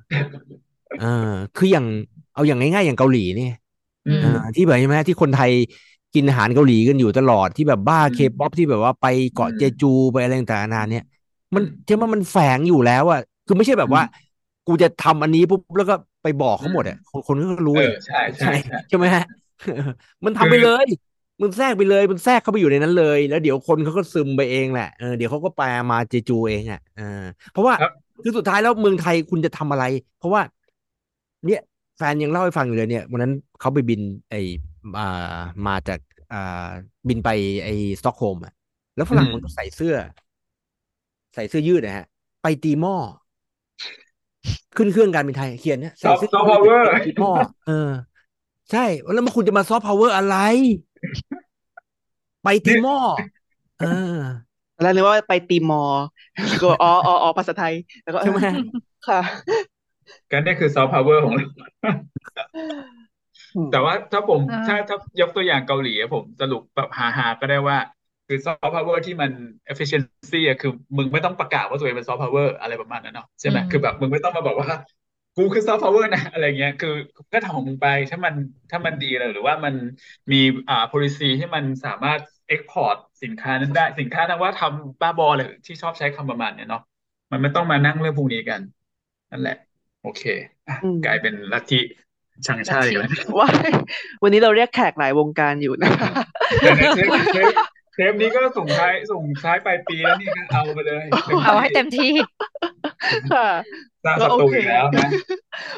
[1.03, 1.85] อ่าคืออย่าง
[2.36, 3.52] เอาอย่างง่ายๆอย่างเกาหลีเนี่ย
[4.06, 5.52] อืมอ่าที่แบบใช่ไหมที่คนไทย
[6.14, 11.03] กินอาหารเกาหลีกันอยู่ตลอดที่แบบบ้าอืมเคป๊อปที่แบบว่าไปเกาะอืมเจจูไปอะไรต่างๆนานาเนี่ย
[11.56, 14.03] มันอืมใช่ไหมมันแฝงอยู่แล้วอะคือไม่ใช่แบบว่า
[14.66, 19.24] กูจะทำอันนี้ปุ๊บแล้วก็ไปบอกเขาหมดอะคนคนก็รู้เอเลอยใช่ใช่ใช่ใช่ไหมฮะ
[20.26, 20.86] มันทำคือไปเลย
[21.41, 27.03] มันแทรกไปเลยมันแทรกเข้าไปอยู่ในนั้นเลย แล้วเดี๋ยวคนเขาก็ซึมไปเองแหละเออเดี๋ยวเขาก็ไปมาเจจูเองอะเออ
[27.52, 27.91] เพราะว่าครับ
[28.22, 29.84] คือสุดท้ายแล้วเมืองไทยคุณจะทำอะไร
[30.18, 30.41] เพราะว่า
[31.45, 31.62] เนี่ย
[31.97, 34.34] แฟนยังเล่าให้ฟังอยู่เลยเนี่ยวันนั้นเขาไปบินไอ
[34.97, 35.03] อ่า
[35.67, 35.99] มาจาก
[36.31, 36.38] อ่า
[37.09, 37.30] บินไป
[37.63, 37.67] ไอ
[37.99, 38.51] สต็อกโฮล์มอะ
[38.95, 39.93] แล้วฝรั่งอืมมันก็ใส่เสื้อ
[41.34, 42.05] ใส่เสื้อยืดนะฮะ
[42.41, 42.95] ไปตีหม้อ
[44.76, 47.31] ขึ้นเครื่องการบินไทยเขียนเนี่ยซอใส่ฟเสื้อต์พาวเวอร์ตีหม้อ
[47.65, 47.73] เออ
[48.72, 48.80] ใช่
[49.13, 50.34] แล้วมันคุณจะมาซอฟต์พาวเวอร์อะไร
[52.43, 52.97] ไปตีหม้อ
[53.77, 53.85] เออ
[54.81, 55.95] แล้วนึกว่าไปตีมอร์
[56.59, 57.73] ก็อ๋ออ๋ออ๋อภาษาไทย
[58.03, 58.39] แล้วก็ใช่ไหม
[59.03, 59.17] ค่ะ
[60.32, 61.45] กันนี่คือซอฟต์พาวเวอร์ของเรา
[63.72, 67.77] แต่ว่าถ้าผมอ่าถ้าถ้ายกตัวอย่างเกาหลีอะผมสรุปแบบฮาๆก็ได้ว่า
[68.27, 69.32] คือซอฟต์พาวเวอร์ที่มัน
[69.72, 74.69] efficiency อะคือ มึงไม่ต้องประกาศว่าตัวเองเป็นซอฟต์พาวเวอร์อะไรประมาณนั้นเนาะใช่ไหมอืมคือแบบมึงไม่ต้องมาบอกว่า
[75.38, 76.94] กูคือซอฟต์พาวเวอร์นะอะไรเงี้ย คือ
[77.34, 78.34] ก็ทำของมึงไปถ้ามัน
[78.72, 79.76] ถ้ามันดีเลยหรือว่ามัน
[80.32, 82.19] มีอ่า policy ที่มันสามารถ
[82.53, 86.82] export สินค้านั้นได้ สินค้านวัตกรรมบ้าบอเลยที่ชอบใช้คำประมาณเนี้ยเนาะ
[87.32, 88.61] มันไม่ต้องมานั่งเรื่องพวกนี้กัน
[89.32, 89.57] นั่นแหละ
[90.06, 90.23] โอเค
[90.69, 91.80] อะอืมกลายเป็นลัทธิ
[92.45, 93.49] ชังชาติอีกแล้วว่า
[94.23, 96.11] วันนี้เราเรียกแขกหลายวงการอยู่นะคะ
[96.61, 97.53] แต่ในเทปเทป
[97.95, 102.11] เทปนี้ก็ส่งท้ายส่งท้ายปลายปีแล้วนี่ก็เอาไปเลยเต็มเอาให้ที่เต็มที่
[103.34, 103.49] ค่ะ
[104.06, 105.10] สร้างก็ศัโอตรูเคอีกแล้วนะ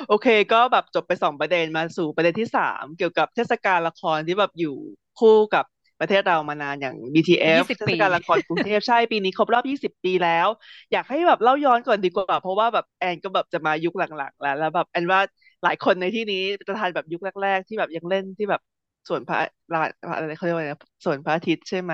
[0.10, 4.76] โอเค ก็แบบจบไปสองประเด็นมาสู่ประเด็นที่สามเกี่ยวกับเทศกาลละครที่แบบอยู่
[5.20, 5.66] คู่กับ
[6.00, 10.48] ประเทศเรามานานอย่าง BTF 20เทศกาลละครกรุงเทพใช่ปีนี้ครบรอบ 20 ปีแล้ว
[10.92, 15.20] อยากให้แบบเล่าย้อนก่อนดีกว่า เพราะว่าแบบแอนก็แบบจะมายุคหลังๆ แล้ว แล้วแบบแอนว่า
[15.64, 18.62] หลายคนในที่นี้จะทานแบบยุคแรก ๆ ที่แบบยังเล่นที่แบบ
[19.08, 19.38] สวนพระ
[19.74, 21.94] ลานอะไรเขาเรียกว่าอะไรนะสวนพระอาทิตย์ใช่ไหม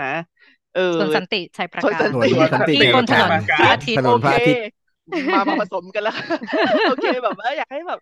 [0.75, 4.63] เออส่วนสันติชัยประส่วนกาสัรนส่วนติที่สันติที่บนถนนปราการพระอาทิตย์ถนนพระอาทิตย์
[5.05, 6.15] โอเคมามาผสมกันแล้ว
[6.89, 7.99] โอเคแบบว่าอยากให้แบบ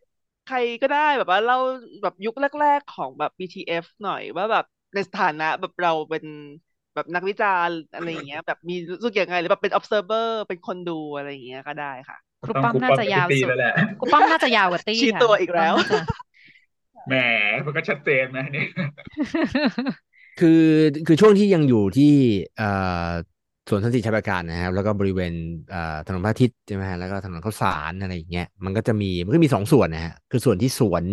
[0.47, 1.57] ใครก็ได้แบบว่าเล่า
[2.03, 6.23] แบบยุคแรก ๆ ของแบบ BTF หน่อยว่าแบบ ในสถานะแบบเราเป็น
[6.95, 16.19] แบบนักวิจารณ์อะไรอย่างเงี้ย แบบมีรู้สึกยังไงหรือแบบเป็น observer เป็นคนดูอะไรอย่างเงี้ยก็ได้ค่ะครูต้องป้อมครูน่าป้อมจะกับยาวพี่ตีสุดแล้วแหละครูป้อมน่าจะยาวกว่าตี้ชี้ค่ะตัวอีกแล้วครูป้อมน่าจะ
[17.07, 17.15] แหม
[17.65, 18.67] มันก็ชัดเจนนะเนี่ย
[20.39, 20.63] คือ
[21.07, 22.13] คือช่วงที่ยังอยู่ที่
[22.57, 22.69] เอ่
[23.07, 23.09] อ
[23.69, 25.33] สวนสันติชัยประการนะครับ แล้วก็บริเวณ
[25.71, 31.03] เอ่อถนนพระอาทิตย์ใช่ไหมฮะแล้วก็ถนนข้าวสารอะไรอย่างเงี้ยมันก็จะมีมันก็มีสองส่วนนะฮะคือส่วนที่สวน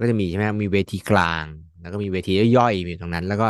[0.00, 1.44] ก็จะมีใช่ไหมฮะมีเวทีกลาง
[1.80, 3.46] แล้วก็มีเวทีย่อยๆอยู่ตรงนั้น แล้วก็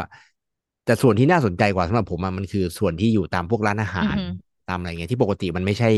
[0.84, 4.22] แต่ส่วนที่น่าสนใจกว่าสำหรับผมอะมันคือส่วนที่อยู่ตามพวกร้านอาหารอือฮึ
[4.66, 5.88] ตามอะไรเงี้ยที่ปกติมันไม่ใช่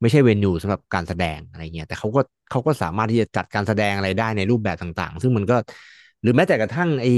[0.00, 2.20] ไม่ใช่เวนูสำหรับการแสดงอะไรเงี้ยแต่เขาก็
[2.50, 5.54] เขาก็สามารถที่จะจัดการแสดงอะไรได้ในรูปแบบต่าง ๆ ซึ่งมันก็
[6.22, 7.10] หรือแม้แต่กระทั่งไอ้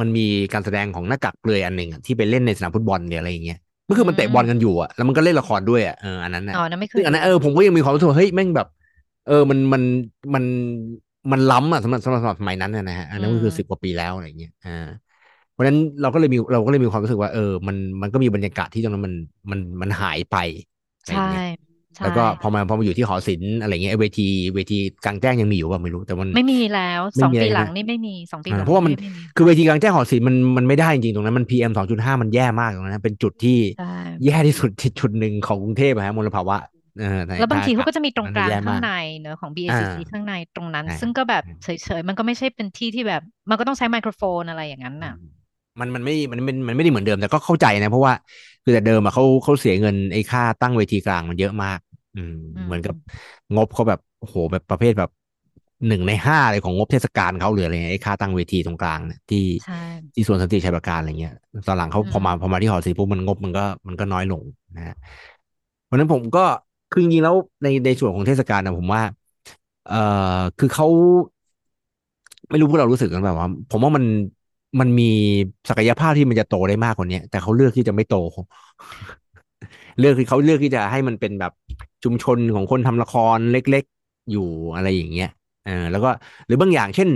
[0.00, 0.20] มันมี
[0.52, 3.56] การแสดงของหน้ากากเปลือยอันหนึ่งอะที่ไปเล่นในสนามฟุตบอลเนี่ยอะไรอย่างเงี้ย
[3.88, 8.66] ก็คือมันเตะบอลกันอยู่อะแล้วมันก็เล่นละครด้วยอะเอออันนั้นอะอ๋อนั่นไม่เคซึ่ยงอันนั้นเออผมก็ยังมีความรู้สึกว่าเฮ้ยแม่งแบบ
[9.24, 9.82] เออมันมัน
[10.34, 10.44] มัน
[11.32, 14.86] มันล้ำอะสำหรับสำหรับสำหรับสมัยนั้นนะนะฮะอันนั้นก็คือสิบกว่าปีแล้วอะไรเงี้ยอ่า
[15.52, 19.14] เพราะฉะนั้นเราก็เลยมีเราก็เลยมีความรู้สึกว่าเออมันมันก็มีบรรยากาศที่ตรงนั้นมัน
[19.50, 20.36] มันมันหายไป
[21.00, 21.44] อะไรใช่เงี้ย
[21.96, 33.84] ใช่แล้วก็พอมาพอมาอยู่ที่หอศิลป์อะไรเงี้ยไอ้เวทีเวทีกลางแจ้งยังมีอยู่ป่ะไม่รู้แต่มันไม่มีแล้วไม่สองมีปีอะไรหลังนะนี่ไม่มีสองปีหอ่าลังเพราะว่ามันไม่มีคือเวทีกลางแจ้งหอศิลป์มันมันไม่ได้จริงๆตรงนั้นมัน PM สองจุดห้ามันแย่มากตรงนั้นเป็นจุดที่ใช่
[34.24, 36.83] แย่ที่สุดที่จุดหนึ่งของกรุงเทพอะฮะมลภาวะเออใน
[37.36, 38.88] แล้วบางทีถ้เขาก็จะมีตรงกลางแย่ข้างมากใน
[39.20, 41.66] เนอะของอ่า BACC ข้างในตรงนั้นใช่ซึ่งก็แบบใช่เฉ
[41.98, 45.12] ยๆ มันก็ไม่ใช่เป็นที่ที่แบบ มันก็ต้องใช้ไมโครโฟนอะไรอย่างนั้นน่ะ
[45.80, 48.14] มันมันไม่มันมันมันไม่ได้เหมือนเดิมแต่ก็เข้าใจนะ เพราะว่า
[48.62, 51.78] คือแต่เดิมอะเขาเขาเสียเงินไอ้ค่าตั้งเวทีกลางมันเยอะมาก
[52.14, 52.94] อืมอืม เหมือนกับ
[53.54, 55.10] งบเขาแบบโอ้โหแบบประเภทแบบ
[55.86, 59.74] หนึ่งในห้าเลยของงบเทศกาลเขาหรืออะไรเงี้ยไอ้ค่าตั้งเวทีตรงกลางเนี่ยที่ใช่
[60.14, 61.32] ที่สวนสันติชัยประการอะไรเงี้ย
[61.66, 64.42] ตอนหลังเขาอืมพอมาพอมาที่หอศิลป์ปุ๊บมันงบมันก็มันก็น้อยลง
[64.76, 64.94] นะฮะ
[65.84, 66.40] เพราะฉะนั้นผมก็
[66.94, 69.02] คือจริงๆแล้วในในส่วนของเทศกาลนะผมว่า
[69.84, 69.96] เอ่อ
[70.58, 70.86] คือเขา
[72.50, 74.04] ไม่รู้พวกเรารู้สึกกันแบบว่า ผมว่ามัน
[74.80, 75.04] มันมี
[75.68, 78.14] ศักยภาพที่มันจะโตได้มากกว่านี้แต่เขาเลือกที่จะไม่โต
[79.98, 81.52] เลือกที่เขาเลือกที่จะให้มันเป็นแบบ
[82.04, 84.40] ชุมชนของคนทำละครเล็ก ๆ อยู่
[84.74, 85.28] อะไรอย่างเงี้ย
[85.64, 86.08] เออแล้วก็
[86.46, 87.08] หรือบางอย่าง เช่น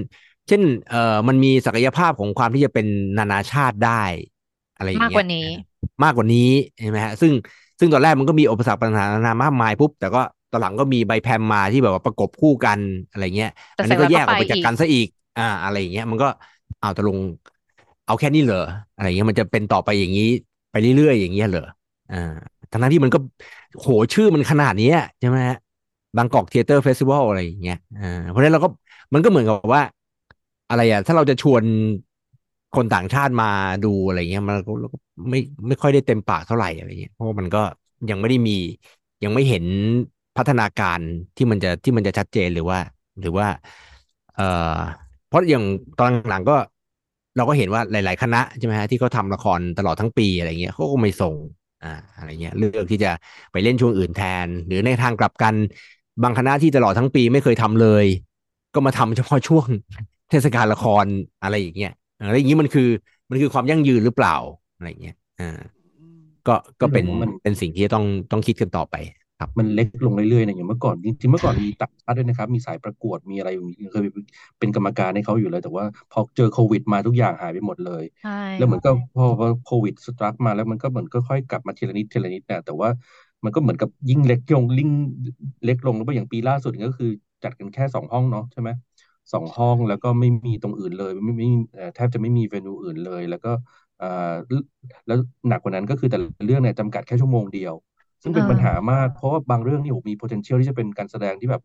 [0.48, 2.86] เช่น เอ่อมันมีศักยภาพของความที่จะเป็น
[3.18, 4.02] นานาชาติได้
[4.76, 5.46] อะไรอย่างมากเงี้กยว่านี้
[6.04, 6.38] มากกว่านี้
[6.78, 7.32] ใช่ไหมฮะ ซึ่ง
[7.78, 15.06] ซึ่งตอนแรกมันก็มีอุปสรรคปัญหานามากมายปุ๊บแต่ก็ตอนหลังก็มีใบแพมมาที่แบบว่าประกบคู่กันอะไรเงี้ยแต่อันเสร็นี้จก็แล้วแยก็กออกไปไปจากอีกกันซะอีก
[15.36, 16.26] อ่า อะไรอย่างเงี้ยมันก็
[16.78, 17.18] เอาวตกลง
[18.04, 18.58] เอาแค่นี้เหรอ
[18.92, 20.24] อะไรเงี้ยมันจะเป็นต่อไปอย่างนี้
[20.70, 21.62] ไปเรื่อยๆอย่างเงี้ยเหรอ
[22.10, 22.16] อ่า
[22.70, 23.18] ทั้งนั้นที่มันก็
[23.80, 24.86] โหชื่อมันขนาดนี้
[25.20, 25.56] ใช่ไหมฮะ
[26.16, 28.68] Bangkok Theatre Festival อะไรอย่างเงี้ยอ่าเพราะฉะนั้นเราก็
[29.14, 29.82] มันก็เหมือนกับว่า
[30.68, 31.64] อะไรอะถ้าเราจะชวน
[32.72, 33.46] คนต่างชาติมา
[33.84, 34.72] ดูอะไรเงี้ยมันก็
[35.30, 35.38] ไม่
[35.68, 37.58] ไม่ค่อยได้เต็มปากเท่าไหร่อะไรเงี้ยเพราะมันก็
[38.10, 38.52] ยังไม่ได้มี
[39.22, 39.64] ยังไม่เห็น
[40.36, 41.00] พัฒนาการ
[41.36, 42.78] ที่มันจะที่มันจะชัดเจนหรือว่า
[43.20, 43.46] หรือว่า
[44.34, 44.78] เอ่อ
[45.28, 45.64] เพราะอย่าง
[45.98, 46.56] ตอนหลังก็
[47.36, 51.34] เราก็เห็นว่าหลาย ๆ คณะใช่ไหมฮะที่เขาทำละครตลอดทั้งปีอะไรเงี้ยเขาก็ไม่ส่ง
[51.82, 53.10] อ่าอะไรเงี้ยเลือกที่จะ
[53.52, 55.54] ไปเล่นช่วงอื่นแทน หรือในทางกลับกัน
[56.22, 58.06] บางคณะที่ตลอดทั้งปีไม่เคยทำเลย
[58.74, 59.68] ก็มาทำเฉพาะช่วง
[60.30, 61.06] เทศกาลละคร
[61.42, 61.92] อะไรอย่างเงี้ย
[62.26, 62.88] อะไรอย่างนี้มันคือ
[63.30, 64.34] มันคือความยั่งยืนหรือเปล่า
[64.78, 65.60] อะไรเงี้ยอ่า
[66.46, 68.94] ก็ก็เป็นมันเป็นสิ่งที่ต้องต้องคิดกันต่อไป
[69.38, 73.50] ครับมันเล็กลงเรื่อยๆนะอย่างเมื่อก่อนจริงๆเมื่อก่อนมีต่างชาติด้วยนะครับ มีสายประกวดมีอะไร
[73.92, 74.06] เคย
[74.58, 82.88] เป็นกรรมการให้เขาอยู่เลยแต่ว่าพอเจอโควิดมาทุกอย่างหายไปหมดเลยใช่แล้วเหมือนก็พอพอโควิดสตรักมาแล้วมันก็เหมือนก็ค่อยกลับมาทีละนิดทีละนิดนะแต่ว่า
[83.44, 84.90] มันก็เหมือนกับยิ่งเล็กลงลิ่ง
[85.64, 87.10] เล็กลงแล้วก็อย่างปีล่าสุดก็คือ
[87.44, 88.70] จัดกันแค่สองห้องเนาะใช่ไหม
[89.32, 93.48] สองห้องแล้วก็ไม่มีตรงอื่นเลย ไม่ไม่เอ่อแทบจะไม่มีเวนูอื่นเลย แล้วก็
[93.87, 93.87] เอ่อ
[95.06, 95.18] แล้ว
[95.48, 97.74] หนักกว่านั้นก็คือแต่ละเรื่องเนี่ยจำกัดแค่ชั่วโมงเดียว
[98.22, 101.62] ซึ่งเป็นปัญหามากเพราะว่าบางเรื่องนี่โอ้โหมี potential ที่จะเป็นการแสดงที่แบบ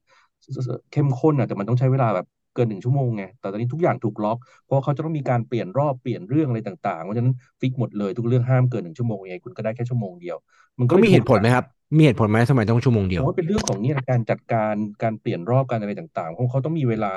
[0.91, 10.37] เข้มข้นอะแต่มันต้องใช้เวลาแบบเกินหนึ่งชั่วโมงไง แต่ตอนนี้ทุกอย่างถูกล็อก เพราะเขาจะต้องมีการเปลี่ยนรอบเปลี่ยนเรื่องอะไรต่างๆ เพราะฉะนั้นฟิกหมดเลยทุกเรื่องห้ามเกินหนึ่งชั่วโมงยังไงคุณก็ได้แค่ชั่วโมงเดียว
[10.79, 11.65] มันก็ก็เลยมีเหตุผลไหมครับ
[11.97, 17.13] มีเหตุผลไหมทำไมต้องชั่วโมงเดีผยวมว่าเป็นเรื่องของเนี่ยการจัดการการเปลี่ยนรอบการอะไรต่างๆเพราะเขาต้องมีเวลา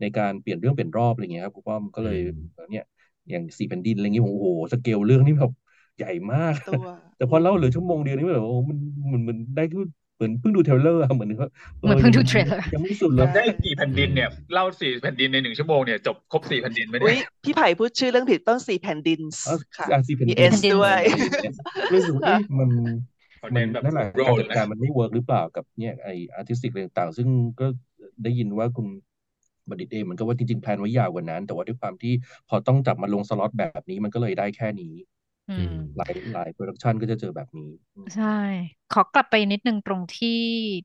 [0.00, 2.84] ในการเปลี่ยนเรื่องเปลี่ยนรอบอะไรเงี้ยครับผมว่ามันก็เลยอืมเนี่ย
[3.30, 5.50] อย่างสี่แผ่นดินอะไรเงี้ยโอ้โหสเกลเรื่องนี้แบบ
[5.98, 6.84] ใหญ่มากตัว
[7.16, 9.64] แต่พอเล่าเหลือชั่วโมงเดียวนี่แบบโอ้มันเหมือนเหมือนได้
[10.16, 11.50] เหมือนเพิ่งดูเทรลเลอร์อะเหมือนว่า
[11.80, 21.00] เหมือนเพิ่งดูเทรลเลอร์ยังไม่สุดเลยได้กี่แผ่นดินเนี่ยเล่าสี่แผ่นดินในหนึ่งชั่วโมงเนี่ยจบครบสี่แผ่นดินไหมอุ้เนี่ยยพี่ไผ่พูดชื่อเรื่องผิดต้นสี่แผ่นดินอ๋อค่ะอะสี่แผ่นมีดิเอนสด้วย
[21.92, 22.70] รู้สึกว่าเอ๊ะมัน
[23.38, 27.28] เขามัเน้นนแบบนั่นแหละโรการลจัดการนะมันไม่เวิร์กหรือเปล่ากับเนี่ยไออาร์ติสติกอะไรต่างๆ ซึ่ง
[27.60, 27.66] ก็
[28.22, 28.86] ได้ยินว่าคุณ
[29.70, 32.12] บัณฑิตเองเหมือนกับว่าจริงๆแพลนไว้ยาวกว่านั้น แต่ว่าด้วยความที่
[32.48, 34.94] พอต้องจับมาลงสล็อตแบบนี้มันก็เลยได้แค่นี้
[35.48, 38.24] อือืมมหลายหลายโปรดักชันก็จะเจอแบบนี้อืมใช่
[38.90, 40.28] ขอกลับไปนิดนึงตรงที่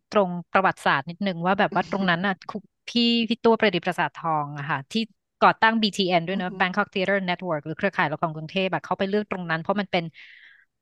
[0.10, 2.56] ตรงประวัติศาสตร์นิดนึงว่าแบบว่าตรงนั้นน่ะคุ
[2.88, 5.02] พี่พี่ตัวประดิษฐ์ประสาททองอะค่ะ ที่
[5.42, 10.04] ก่อตั้ง BTN ด้วยเนอะอือฮึ Bangkok Theatre Network หรือเครือข่ายละครกรุงเทพแบบเขาไปเลือกตรงนั้น เพราะมันเป็น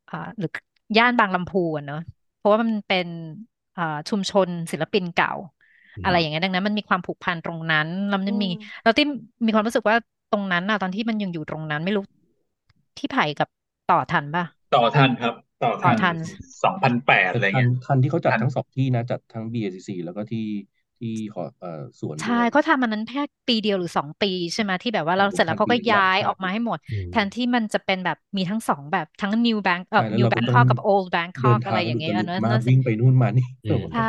[0.10, 0.49] อ่าหรือ
[0.98, 1.98] ย่านบางลำพูอะเนอะ
[2.38, 3.07] เพราะว่ามันเป็น
[3.76, 5.30] อ่าชุมชนศิลปินเก่า
[5.95, 9.05] อืมอะไรอย่างเงี้ยดังนั้นมันมีความผูกพันตรงนั้นแล้วมันมีอืมเราที่
[9.45, 9.95] มีความรู้สึกว่า
[10.31, 12.03] ตรงนั้นน่ะตอนที่มันยังอยู่ตรงนั้นไม่รู้
[12.97, 13.47] ที่ไผ่กับ
[13.88, 16.18] ต่อทันป่ะต่อทันครับ ต่อต่อทันทัน
[16.63, 20.39] สองพันแปดแต่อะไรทันเงี้ยทันที่เขาจัดทันทั้งสองที่นะ จัดทั้ง BACC แล้วก็ที่
[21.02, 31.06] ที่หอเอ่อสวนด้ใช่วยเขาทำมันนั้นแค่ปีเดียวหรือสองปีใช่ไหมที่แบบว่าครัเราบผมเสร็จแล้วทำเขาปีก็ละย้ายใช่ออกมาให้หมดอืมแทนที่มันจะเป็นแบบมีทั้งสองแบบทั้ง New Bank เอ่อใช่แล้ว New เราก็ต้อง Bangkok กับ Old
[31.41, 34.02] เดิ Bangkok นอะไรทางอย่าอุงตเงี้ยลุดเนอะมากนั่นสิวิ่งไปนู่นมานี่อืมใช่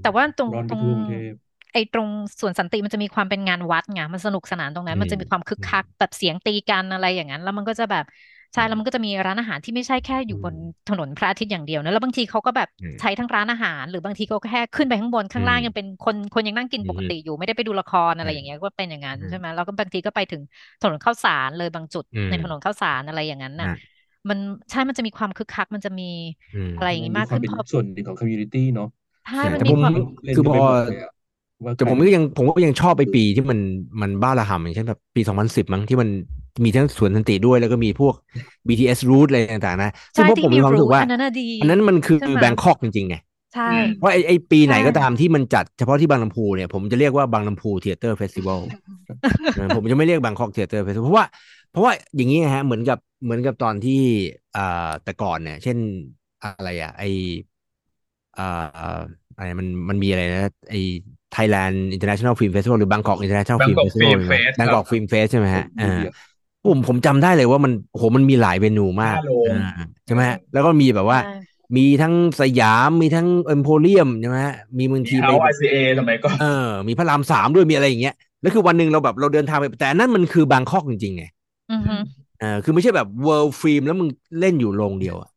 [0.00, 1.32] แต่ว่าตรงร้อนตไปรงทั่วกรุงเทพ
[1.72, 2.08] ไอ้ตรง
[2.40, 8.04] สวนสันติมันจะมีความเป็นงานวัดไงมันสนุกสนานตรงนั้น มันจะมีความคึกคักแบบเสียงตีกันอะไรอย่างนั้น แล้วมันก็จะแบบ
[8.52, 10.54] ใช่แล้วมันก็จะมีร้านอาหารที่ไม่ใช่แค่อยู่บน
[10.86, 20.42] ถนนพระอาทิตย์อย่างเดียวนะแล้วบางทีเขาก็แบบอืมใช้ทั้งร้านอาหาร หรือบางทีเขาก็แค่ขึ้นไปข้างบนข้างล่างอืมยังเป็นคนคนยังนั่งกินอืมปกติอยู่ไม่ได้ไปดูละครอะไรอืมอย่างเงี้ยก็เป็นอย่างนั้นอืมใช่ไหมแล้วก็บางทีก็ไปถึง
[20.80, 23.98] ถนนข้าวสารเลยบางจุดอืมในถนนข้าวสารอะไรอย่างนั้นน่ะอะ
[24.28, 24.38] มัน
[24.70, 26.04] ใช่มันจะมีความคึกคักมันจะมี
[26.52, 28.86] อืมอะไรอย่างงี้มีมากความขึ้นเป็นพอส่วนหนึ่งของคอมมูนิตี้เนาะ
[29.24, 29.94] ใช่ใช่มันแต่มีผมความ
[30.24, 30.60] เล่นคือกันพไปอ
[31.60, 33.58] หมดเลยอะว่าแต่ใครผมก็ยังผมก็ยังชอบไปปีที่มัน
[34.02, 36.08] มันบ้าระห่ำอย่างเช่นแบบปี2010มั้งที่มัน
[36.64, 38.14] มีทั้งสวนสันติด้วยแล้วก็มีพวก
[38.68, 43.16] BTS route อะไรต่างๆนะซึ่งใช่พวกที่ผมมีมีความรู้สึรูกว่าอันนั้นน่ะดีอันนั้นมันคือใช่ไหมแบงคอกจริงๆไง
[43.52, 48.60] ใช่อืมว่าไอ้ไอ้ปีไหนใช่ก็ตามที่มันจัดเฉพาะที่บางลำพูเนี่ยผมจะเรียกว่าบางลำพูเทเตอร์เฟสติวัล
[49.74, 51.26] ผมจะไม่เรียกบางคอกเทเตอร์เฟสเพราะว่า
[51.70, 53.92] เพราะว่าอย่างนี้ไงฮะเหมือนกับเหมือนกับตอนที่
[54.54, 54.62] อ่า
[55.02, 55.78] แต่ก่อนเนี่ย เช่น
[56.42, 57.02] อะไรอะไอ
[58.36, 58.42] อ่า
[59.36, 60.40] อะไรมันมันมีอะไรนะ
[60.70, 60.74] ไอ
[61.36, 64.84] Thailand International Film Festival หรือ Bangkok International Film Bangkok Festival Film ใช่ไหม Fest ครับ Bangkok
[64.90, 66.14] Film Fest ใช่ไหมฮะดูอ่าเดือด
[66.66, 71.36] ผมผมจำได้เลยว่ามันโหมันมีหลาย venue มากห้าโรงอ่าใช่ไหมฮะเออแล้วก็มีแบบว่าใช่
[71.76, 81.24] มีทั้งสยามมีทั้งเอ็มโพเรียมใช่ไหมฮะมีบางมีทีเฮาไปไอซีเอสมัยก่อนเออมีพระรามสามด้วยมีอะไรอย่างเงี้ยแล้วคือวันหนึ่งเราแบบเราเดินทางไปแต่อันนั่นมันคือบางคอกจริงๆไง
[81.72, 81.94] อือฮึ
[82.40, 84.08] เออคือไม่ใช่แบบ world film แล้วมึง
[84.40, 85.30] เล่นอยู่โรงเดียวอะ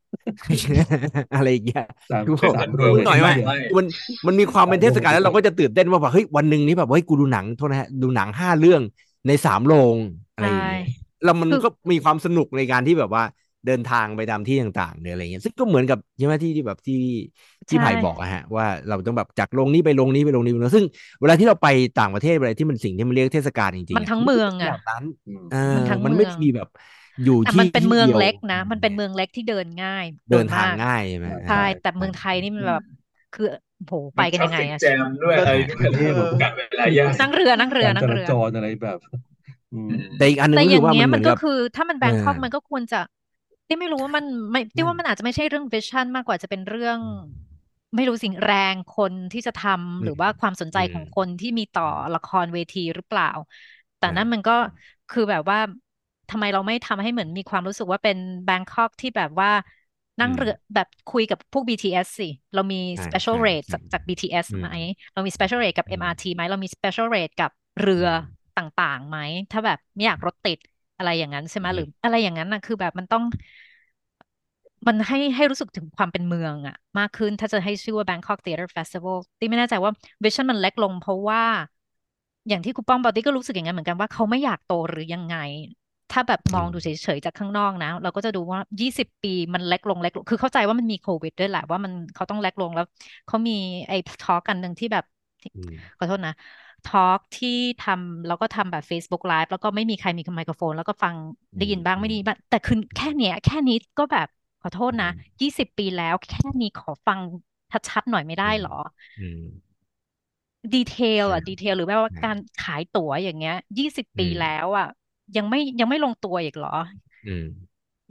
[1.34, 3.86] อะไรอย่างเงี้ยสามคือเป็นผมสามเอโรองหน่อยว่าไม่มัน
[4.28, 8.82] มันมีความเป็นเทศกาลแล้วเราก็จะตื่นเต้นว่าแบบเฮ้ยวันหนึ่งนี้แบบเฮ้ยกูดูหนังโทษนะฮะดูหนังห้าเรื่อง
[9.28, 9.98] ในสามโรง
[10.34, 10.82] อะไรอย่างเงี้ย
[11.24, 13.24] แล้วมันคือก็มีความสนุกในการที่แบบว่า
[13.66, 16.96] เดินทางไปตามที่ต่างๆหรืออะไรเงี้ยซึ่งก็เหมือนกับใช่ไหมที่ที่แบบที่
[17.70, 20.86] ที่ใช่ไผ่บอกอะฮะว่าเราต้องแบบจากลงนี้ไปลงนี้ไปลงนี้ไปลงซึ่ง
[21.20, 21.68] เวลาที่เราไป
[21.98, 26.68] ต่างประเทศอะไรที่มันสิ่งที่มันเรียกเทศกาลจริงๆมันอะทั้งเมืองป็นอะแบบนั้นอืมเออมันทั้งมันเมืไม่องมีแบบ
[27.24, 32.84] อยู่แต่ที่มันเป็นที่เมืองดียวเล็กนะ มันเป็นเมืองเล็กที่เดินง่าย เดินทางมากง่ายใช่ไหมใช่อ่าแต่เมืองไทยนี่มันแบบ
[33.32, 33.44] คือ
[33.86, 39.00] โหไปมันกันทรายังไงฟิกอะแจมด้วยอะไรด้วยเออกัดเวลายากนั่งเรือนั่งเรือการนั่จงราเรือจรอะไรแบบ
[39.74, 42.98] อืมแต่อีกอันหนึงแต่ก็อคือย่างว่าเงี้มันเหมือนยมันก็กับคือ ถ้ามันแบเองคอกอมันก็ควรจะ
[43.68, 47.00] ที่ไม่รู้ว่ามันไม่ที่อืว่ามมันอาจจะไม่ใช่เรื่องวิชั่นมากกว่าจะเป็นเรื่อง
[47.96, 51.84] ไม่รู้สิ่งแรงคนที่จะทำอืหรืมอว่าความสนใจอืขอมงคนที่มีต่อ
[52.14, 53.28] ละครเวทีหรือเปล่า
[53.98, 54.52] แต่อ่านั่นมันก็
[55.10, 55.58] คือแบบว่า
[56.32, 59.50] ทำไมเราไม่ทำให้เหมือนมีความรู้สึกว่าเป็นแบงคอกที่แบบว่า
[60.20, 64.68] อืนั่งมเรือแบบคุยกับพวก BTS สิ เรามีใช่ special ใช่ rate ใช่จากจาก BTS อืไหมม
[65.14, 67.52] เรามี special rate กับอืม MRT ไหม เรามี special rate กับ
[67.82, 68.22] เรืออืม
[68.56, 69.18] ต่างๆไหม
[69.52, 70.60] ถ้าแบบไม่อยากรถติด
[70.98, 73.24] อะไรอย่างนั้นใช่ไหมอืหรืมออะไรอย่างนั้นนะคือแบบมันต้อง
[74.88, 79.92] มันให้ให้รู้สึกถึงความเป็นเมืองอะมากขึ้นถ้าจะให้ชื่อว่า Bangkok Theater Festival ตีไม่แน่ใจว่า
[80.24, 81.44] วิชั่นมันเล็กลงเพราะว่า
[82.48, 85.36] อย่างที่ครูป้อมบอกตีก็รู้สึกอย่างนั้นเหมือนกันว่าเขาไม่อยากโตหรือยังไง
[86.12, 92.86] ถ้าแบบมอืองมดูเฉยๆจากข้างนอกนะ เราก็จะดูว่า 20 ปีมันเล็กลงเล็กลง คือเข้าใจว่ามันมีโควิดด้วยแหละว่ามันเขาต้องเล็กลงแล้ว
[93.28, 93.52] เขามี
[93.88, 95.04] ไอ้ทอล์กกันหนึ่งที่แบบ
[95.56, 96.32] อืมขอโทษนะ
[96.84, 101.16] ทอล์กที่ทำแล้วก็ทำแบบ Facebook Live แล้วก็ไม่มีใครมีไมโครโฟน แล้วก็ฟัง
[101.54, 104.28] อืได้มยินบ้างอืไม่มได้ยินบ้างแต่คือแค่เนี้ย แค่นี้ก็แบบ
[104.62, 107.20] ขอโทษอืนะม20ปีแล้ว แค่นี้ขอฟัง
[107.90, 108.72] ชัดๆหน่อยไม่อืได้มเหรอ
[109.20, 109.42] อืม
[110.74, 114.88] ดีเทลใช่อะดีเทลหรือแม้ว่าใช่การขายตั๋วอย่างเงี้ย20อืปีมแล้วอะ
[115.36, 116.70] ยังไม่ยังไม่ลงตัวอีกเหรอ
[117.26, 117.46] อืม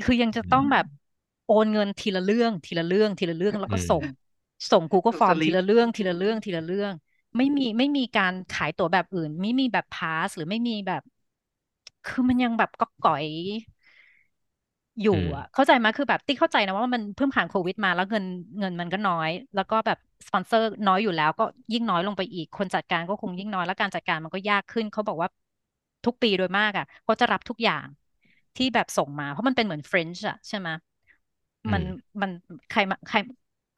[0.02, 0.84] คือยังจะอืต้องมแบบ
[1.44, 4.04] โอนเงินทีละเรื่อง ทีละเรื่อง ทีละเรื่องแล้วอืก็มส่ง
[4.70, 6.92] ส่ง Google ส่งส Form ทีลิปละเรื่อง ทีอืละเรื่องมทีละเรื่อง
[7.36, 11.02] ไม่มีไม่มีการขายตั๋วแบบอื่น ไม่มีแบบพาสหรือไม่มีแบบ
[12.04, 13.26] คือมันยังแบบก๊อกก๋อย
[15.02, 18.24] ออืยู่มอะเข้าใจไหมคือแบบตี้เข้าใจนะว่ามันเพิ่งผ่านโควิดมาแล้วเงิน
[18.58, 21.42] เงินมันก็น้อย แล้วก็แบบสปอนเซอร์น้อยอยู่แล้วก็
[21.72, 25.28] ยิ่งน้อยลงไปอีกคนจัดการก็คงยิ่งน้อยแล้วการจัดการมันก็ยากขึ้นเขาบอกว่า
[26.06, 27.86] ทุกปีโดยมากอะเขาจะรับทุกอย่าง
[28.56, 30.68] ที่แบบส่งมา เพราะมันเป็นเหมือน Fringe อะใช่ไหม
[31.64, 31.84] อืมันม
[32.22, 32.30] มัน
[32.68, 33.18] ใครมาใคร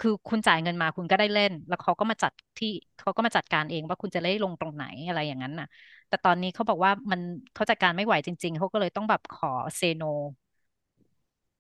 [0.01, 2.69] คือคุณจ่ายเงินมาคุณก็ได้เล่น แล้วเขาก็มาจัดที่
[2.99, 5.66] เขาก็มาจัดการเองว่าคุณจะได้ลงตรงไหนอะไรอย่างนั้นน่ะ
[6.09, 7.20] แต่ตอนนี้เขาบอกว่ามัน
[7.55, 10.03] เขาจัดการไม่ไหวจริง ๆเขาก็เลยต้องแบบขอเซโน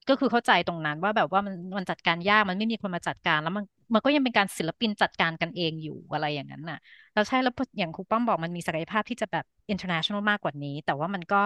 [0.08, 6.78] ก็คือเข้าใจตรงนั้นว่าแบบว่ามันมันจัดการยากมันไม่มีคนมาจัดการแล้วมัน มันก็ยังเป็นการศิลปินจัดการกันเองอยู่อะไรอย่างนั้นน่ะ
[7.12, 11.36] แล้วใช่แล้วอย่างครูป้อมบอกมันมีศักยภาพที่จะแบบ international มากกว่านี้ แต่ว่ามันก็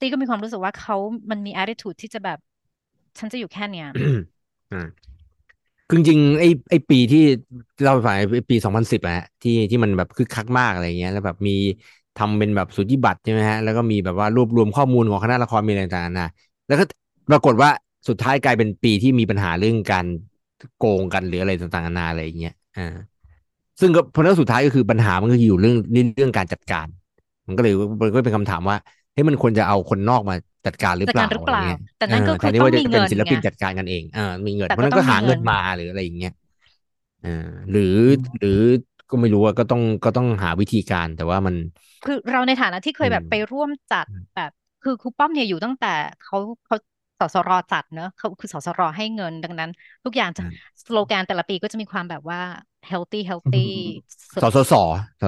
[0.00, 0.96] ตีก็มีความรู้สึกว่าเขา
[1.30, 2.38] มันมี attitude ที่จะแบบ
[3.18, 3.86] ฉันจะอยู่แค่เนี้ย
[4.72, 4.82] อ่า
[5.88, 7.24] คือจริงไอ้ไอ้ปีที่
[7.84, 11.52] เราไปไอ้ปีสองพันสิบอะฮะที่ที่มันแบบคึกคักมากอะไรเงี้ย แล้วแบบมี
[12.16, 16.28] ทำเป็นแบบสุทธิบัตรใช่ไหมฮะแล้วก็มีแบบว่ารวบรวมข้อมูลของคณะละครมีอะไรต่างๆนะ
[16.66, 16.84] แล้วก็
[17.30, 17.70] ปรากฏว่า
[18.08, 20.06] สุดท้ายกลายเป็นปีที่มีปัญหาเรื่องการ
[20.76, 22.82] โกงกันหรืออะไรต่างๆนานาอะไรอย่างเงี้ยอ่า
[23.80, 26.86] ซึ่งก็เพราะแล้วสุดท้ายก็คือปัญหามันก็อยู่เรื่องเรื่องการจัดการ
[27.46, 27.72] มันก็เลย
[28.02, 28.76] มันก็เป็นคำถามว่า
[29.12, 30.34] เฮ้ยมันควรจะเอาคนนอกมา
[30.66, 36.32] จัดการหรือจัดเปกาล่ารหรืออะเปไรล่าเงี้ยแต่นั่นก็เออแทคืนอที่ต้องว่าจะมีเป็นเงินศิลไงปินจัดการกันเองอ่ามีเงินแต่เพราะก็นั้นต้อก็งมีหาเงิเงินนมาหรืออะไรอย่างเงี้ย
[37.22, 37.28] อ่า
[37.70, 37.82] หรือ
[38.38, 38.50] หรือ
[39.10, 41.56] ก็ไม่รู้ว่าก็ต้องก็ต้องหาวิธีการแต่ว่ามัน
[42.04, 44.50] คือเราในฐานะที่เคอืยมแบบไปร่วมจัดอืมแบบ
[44.82, 46.76] คือครูป้อมเนี่ยอยู่ตั้งแต่เขาเขา
[47.20, 49.70] สสรจัดเนอะเขาคือสสรให้เงินดังนั้น
[50.04, 52.38] ทุกอย่างจะอืมสโลแกนแต่ละปีก็จะมีความแบบว่า
[52.90, 53.58] healthy healthy
[54.34, 54.72] สสสส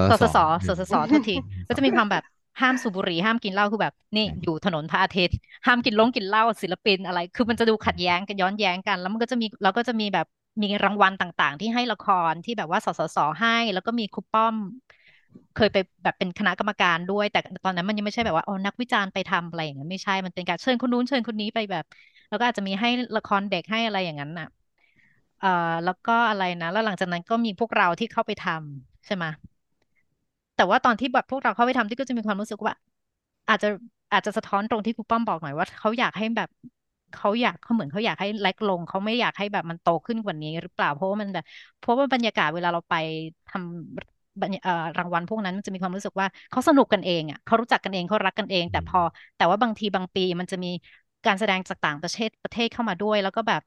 [0.07, 1.35] สสสสอืสมสสโทษที
[1.67, 2.23] ก็จะมีความแบบ
[2.61, 5.35] ห้ามสูบบุหรี่ห้ามกินเหล้าคือแบบนี่อืมอยู่ถนนพระอาทิตย์
[5.65, 10.25] ห้ามกินลงกินเหล้าศิลปินอะไร คือมันจะดูขัดแย้งกันย้อนแย้งกัน แล้วมันก็จะมีเราก็จะมีแบบ
[10.61, 14.55] มีรางวัลต่างๆ ที่ให้ละครที่แบบว่าสสสให้ แล้วก็มีครูป้อม
[15.53, 21.83] เคยไปแบบเป็นคณะกรรมการด้วย แต่ตอนนั้นมันยังไม่ใช่แบบว่าอ๋อนักวิจารณ์ไปทำอะไรอย่างนั้นไม่ใช่มันเป็นการเชิญคนนู้นเชิญคนนี้ไปแบบ
[22.29, 24.47] แล้วก็อาจจะมีให้ละครเด็กให้อะไรอย่างนั้นน่ะ
[25.37, 25.47] เอ่อ
[25.83, 29.25] แล้วก็อะไรนะ แล้วหลังจากนั้นก็มีพวกเราที่เข้าไปทำใช่ไหม
[30.55, 32.73] แต่ว่าตอนที่แบบพวกเราเข้าไปทำที่ก็จะมีความรู้สึกว่า
[33.47, 33.67] อาจจะ
[34.11, 36.49] อาจจะสะท้อนตรงที่ครูป้อมบอกหน่อยว่าเขาอยากให้แบบ
[37.13, 41.43] เขาอยากเขาเหมือนเขาอยากให้เล็กลงเขาไม่อยากให้แบบมันโตขึ้นกว่านี้หรือเปล่าเพราะว่ามันแบบ
[41.77, 42.93] เพราะว่าบรรยากาศเวลาเราไป
[43.47, 48.99] ทำ รรยเอ่อรางวัลพวกนั้นมันจะมีความรู้สึกว่าเขาสนุกกันเองอะเขารู้จักกันเองเขารักกันเอง แต่พอ
[49.35, 50.67] แต่ว่าบางทีบางปีมันจะมี
[51.25, 53.61] การแสดงจากต่างประเทศประเทศเข้ามาด้วย แล้วก็แบบ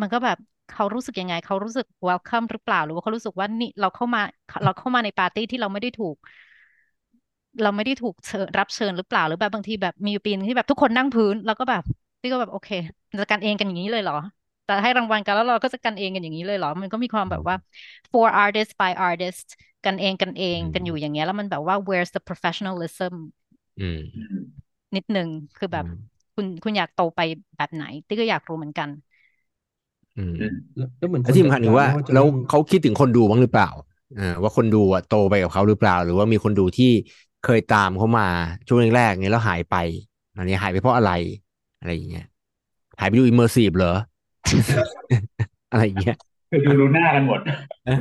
[0.00, 0.36] มันก็แบบ
[0.68, 4.20] เขารู้สึกยังไง เขารู้สึก welcome หรือเปล่า หรือว่าเขารู้สึกว่านี่เราเข้ามา
[4.64, 6.16] เราเข้ามาในปาร์ตี้ที่เราไม่ได้ถูก
[7.62, 11.82] เราไม่ได้ถูกเชิญรับเชิญหรือเปล่า หรือแบบบางทีแบบมีอยู่ปีนึงที่แบบทุกคนนั่งพื้น แล้วก็แบบ
[12.20, 12.68] พี่ก็แบบโอเค
[13.20, 14.14] จะกันเองกันอย่างนี้เลยเหรอ
[14.66, 17.54] แต่ให้รางวัลกันแล้วเราก็จะกันเองกันอย่างนี้เลยเหรอ มันก็มีความแบบว่า
[18.12, 19.46] for artist by artist
[19.84, 23.14] กันเองกันเองกันอยู่อย่างเงี้ยแล้วมันแบบว่า where's the professionalism
[23.78, 24.34] อืมอืม
[24.94, 27.20] นิดนึงคือแบบอืมคุณคุณอยากโตไป
[27.56, 28.88] แบบไหนตี้ก็อยากรู้เหมือนกัน
[30.16, 33.68] อืมอืมแล้วแล้วเหมือนคแล้วนที่จัดสำคัญกาคือรว่าไม่ว่าจะแล้วเรื่องเขาคิดถึงคนดูบ้างหรือเปล่า
[34.18, 36.86] อ่าว่าคนดูอะโตไปกับเขาหรือเปล่า หรือว่ามีคนดูที่
[37.42, 38.26] เคยตามเขามา
[38.66, 39.74] ช่วงแรกๆเงี้ยแล้วหายไป
[40.36, 41.10] อันนี้หายไปเพราะอะไร
[41.78, 42.24] อะไรอย่างเงี้ย
[43.00, 43.88] หายไปดู immersive เหรอ
[45.70, 46.16] อะไรอย่างเงี้ย
[46.50, 47.40] คือดูรู้หน้ากันหมด
[47.84, 47.92] เออ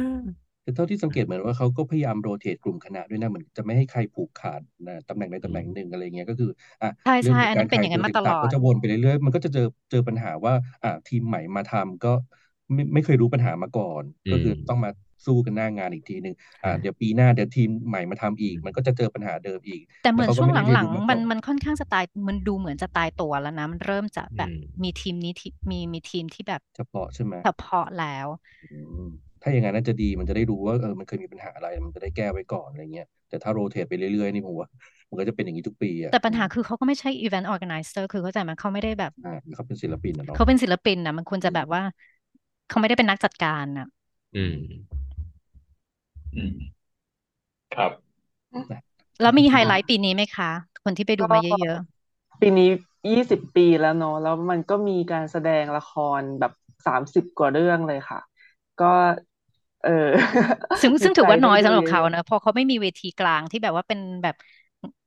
[0.61, 6.49] แต่เท่าที่สังเกตเหมือนว่าเขาก็พยายาม rotate กลุ่มคณะด้วยนะเหมือนจะไม่ให้ใครผูกขาดนะตำแหน่งใดตำแหน่งหนึ่งอะไรเงี้ยก็คือ
[6.81, 10.53] อะใช่เรื่องใช่ของอันกานั้รนเป็นขาอยย่างตันั้วนมาตต่างลๆอก็ดจะวนไปเรื่อยๆมันก็จะเจอเจอปัญหาว่า
[10.83, 12.09] อะทีมใหม่มาทำก็
[12.73, 14.89] ไม่ไม่เคยรู้ปัญหามาก่อนอืก็คือมต้องมา
[15.25, 28.27] สู้กันหน้างานอีกทีหนึ่งอะใช่เดี๋ยวปีหน้าเดี๋ยวทีมใหม่มาทำอีก มันก็จะเจอปัญหาเดิมอีก แต่เหแล้มืวอนเขาก็ช่วงไม่ได้เรียหนลังรู้มาๆมันก่อนมันค่อนข้างจะตายมันดูเหมือนจะตายตัวแล้วนะมันเริ่มจะอืแบบมมีทีมนี้ที่มีมีทีมที่แบบเฉพาะใช่ไหมเฉพาะแล้ว
[28.61, 29.01] อืม
[29.41, 34.67] ถ้าอย่างนั้นน่าจะดีมันจะได้รู้ว่าเออมันเคยมีปัญหาอะไรมันจะได้แก้ไว้ก่อนอะไรเงี้ยแต่ถ้าโรเตทไปเรื่อยๆนี่ผมว่า
[35.09, 41.81] มันก็จะเป็นอย่างนี้ทุกปีอะแต่ปัญอืหามคือเขาก็ไม่ใช่ event organizer คือเข้าใจไหมเขาไม่ได้แบบอ่าเขาเป็นศิลปินนะเนาะเขาเป็นศิลปินนะมันควรจะแบบว่า
[42.67, 43.85] เขาไม่ได้เป็นนักจัดการนะ
[44.33, 44.55] อืม
[46.35, 46.75] อืม
[47.73, 47.91] ครับ
[49.21, 50.49] แล้วมีไฮไลท์ปีนี้ไหมคะ
[50.83, 51.75] คนที่ไปดูก็มาเยอะ
[52.41, 52.69] ปีนี้
[53.11, 56.51] ยี่สิบปีแล้วเนอะแล้วมันก็มีการแสดงละครแบบ
[56.85, 58.19] สามสิบกว่าเรื่องเลยค่ะ
[58.81, 58.85] ก็
[59.83, 64.35] เออๆซึ่งดีซึ่งใจถือว่าน้ได้อยดูสำหรับเยเขาอะนะเพราะเขาไม่มีเวทีกลางที่แบบว่าเป็นแบบ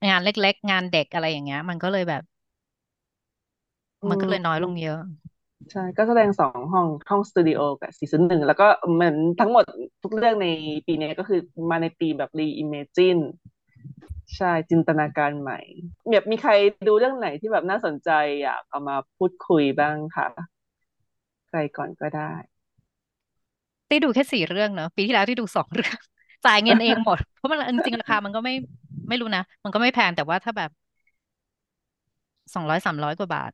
[0.08, 4.98] งานเล็ก ๆ งานเด็กอะไรอย่างเงี้ย มันก็เลยแบบๆอืมันก็เลยน้อยลงเยอะ
[5.72, 9.64] ใช่ก็แสดงสองห้องห้องสตูดิโอกับซีซั่นหนึ่งแล้วก็เหมือนทั้งหมด
[10.02, 10.46] ทุกเรื่องใน
[10.86, 11.40] ปีนี้ก็คือ
[11.70, 13.18] มาในธีมแบบ reimagine
[14.36, 15.58] ใช่จินตนาการใหม่
[16.10, 16.52] แบบมีใคร
[16.88, 18.10] ดูเรื่องไหนที่แบบน่าสนใจ
[18.42, 20.28] อยากเอามาพูดคุยบ้างค่ะ
[21.48, 22.32] ใครก่อนก็ได้
[23.88, 25.96] ได้ดูแค่สี่เรื่องเนอะปีที่แล้วที่ดูสองเรื่อง
[26.44, 28.52] จ่ายเงินเองหมด เพราะมันจริงราคามันก็ไม่
[29.08, 30.70] ไม่รู้นะ มันก็ไม่แพงแต่ว่าถ้าแบบ
[32.54, 33.52] สองร้อยสามร้อยกว่าบาท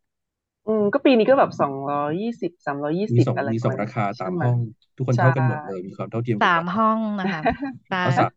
[0.66, 4.59] อืมก็ปีนี้ก็แบบสองร้อยยี่สิบสามร้อยยี่มีสิบสองอะไรมีปสระองมาณราคานี้ตาใช่มไหมห้อง
[4.97, 7.41] ทุกคนใช่ เท่ากันหมดเลย มีความเท่าเทียมกันสาหมมดห้องนะคะ
[7.89, 8.31] ใช่เอาสาม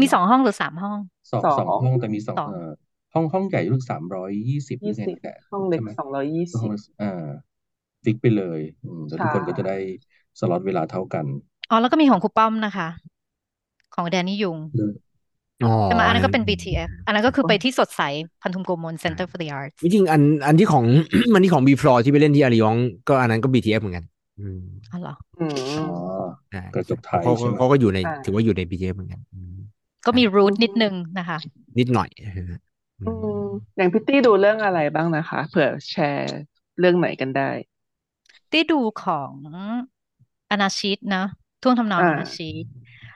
[0.00, 0.98] มีสองห้องหรือสามห้อง
[1.32, 2.70] สองสอสองงห้องแต่มีสองสองเอ่อ
[3.12, 7.06] ห้องห้องใหญ่รู้สึกสามร้อยยี่สิบหรืยี่อไงสิบนี่แหละห้องเล็ใช่กไหมสองร้อยยี่ห้สิองบละอ่า
[8.04, 9.74] ฟิกไปเลยอืมแล้วทุกใช่คนก็จะได้
[10.40, 11.26] สล็อตเวลาเท่ากัน
[11.70, 12.86] อ๋อแล้วก็มีของครูป้อมนะคะ
[13.94, 15.11] ของแดนนี่ยุงอ๋อ
[15.86, 18.02] ใช่ไหมอันนั้นก็เป็นอืม BTF อันนั้นก็คือไปที่สดใส
[18.42, 20.86] พันธุมโกมล Center for the Arts จริงๆอันอันที่ของ
[21.34, 22.76] อันที่ของบีฟลอที่ไปเล่นที่อาริยอง
[23.08, 24.04] ก็อันนั้นก็ BTF เหมือนกัน
[24.38, 24.60] อืม
[24.90, 25.42] อ๋อเหรออื
[25.74, 25.84] อ๋อม
[26.50, 29.56] ใช่กระจกไทยเขาใช่ไหมเขาก็อยู่ในใช่ถือว่าอยู่ใน BTF เหมือนกันอืม
[30.06, 31.38] ก็มีรูทอืมนิดนึงนะคะ
[31.78, 32.08] นิดหน่อย
[33.00, 33.38] อือืมม
[33.76, 36.38] อย่างพิตตี้ดูเรื่องอะไรบ้างนะคะ เผื่อแชร์
[36.78, 37.42] เรื่องไหนกันได้
[38.50, 39.32] ได้ดูของ
[40.50, 41.24] อนาชิตนะ
[41.62, 42.64] ท่วงทำนองอ่าอนาชิต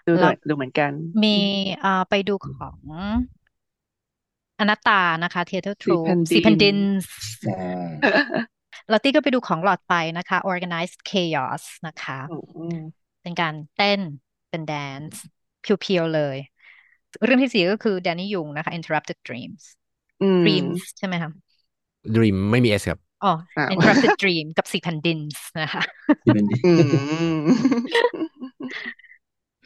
[0.06, 0.90] ดูหแล้น่วอยดูเหมือนกัน
[1.24, 1.36] มี
[1.80, 2.76] เอ่อไปดูของ
[4.60, 6.78] อนัตตานะคะ Theater สี่ Troupe แผ่นสี่แผ่นดิดินน
[7.48, 7.88] อ่า
[8.88, 12.78] แล้วตี้ก็ไปดูของหลอดไฟนะคะ Organized Chaos นะคะอืม
[13.22, 14.00] เป็นการเต้น
[14.50, 15.22] เป็นแดนซ์
[15.62, 16.36] เพียวๆเลย
[17.24, 19.62] เรื่องที่สี่ก็คือแดนนี่ยุงนะคะ Interrupted Dreams
[20.22, 21.30] อืม Dreams ใช่ไหมคะ
[22.16, 25.18] Dream ไม่มี S ครับอ๋ออ้าว Interrupted Dream กับสี่แผ่นดิน
[25.60, 25.82] นะคะ
[26.24, 26.56] ที่เป็นดี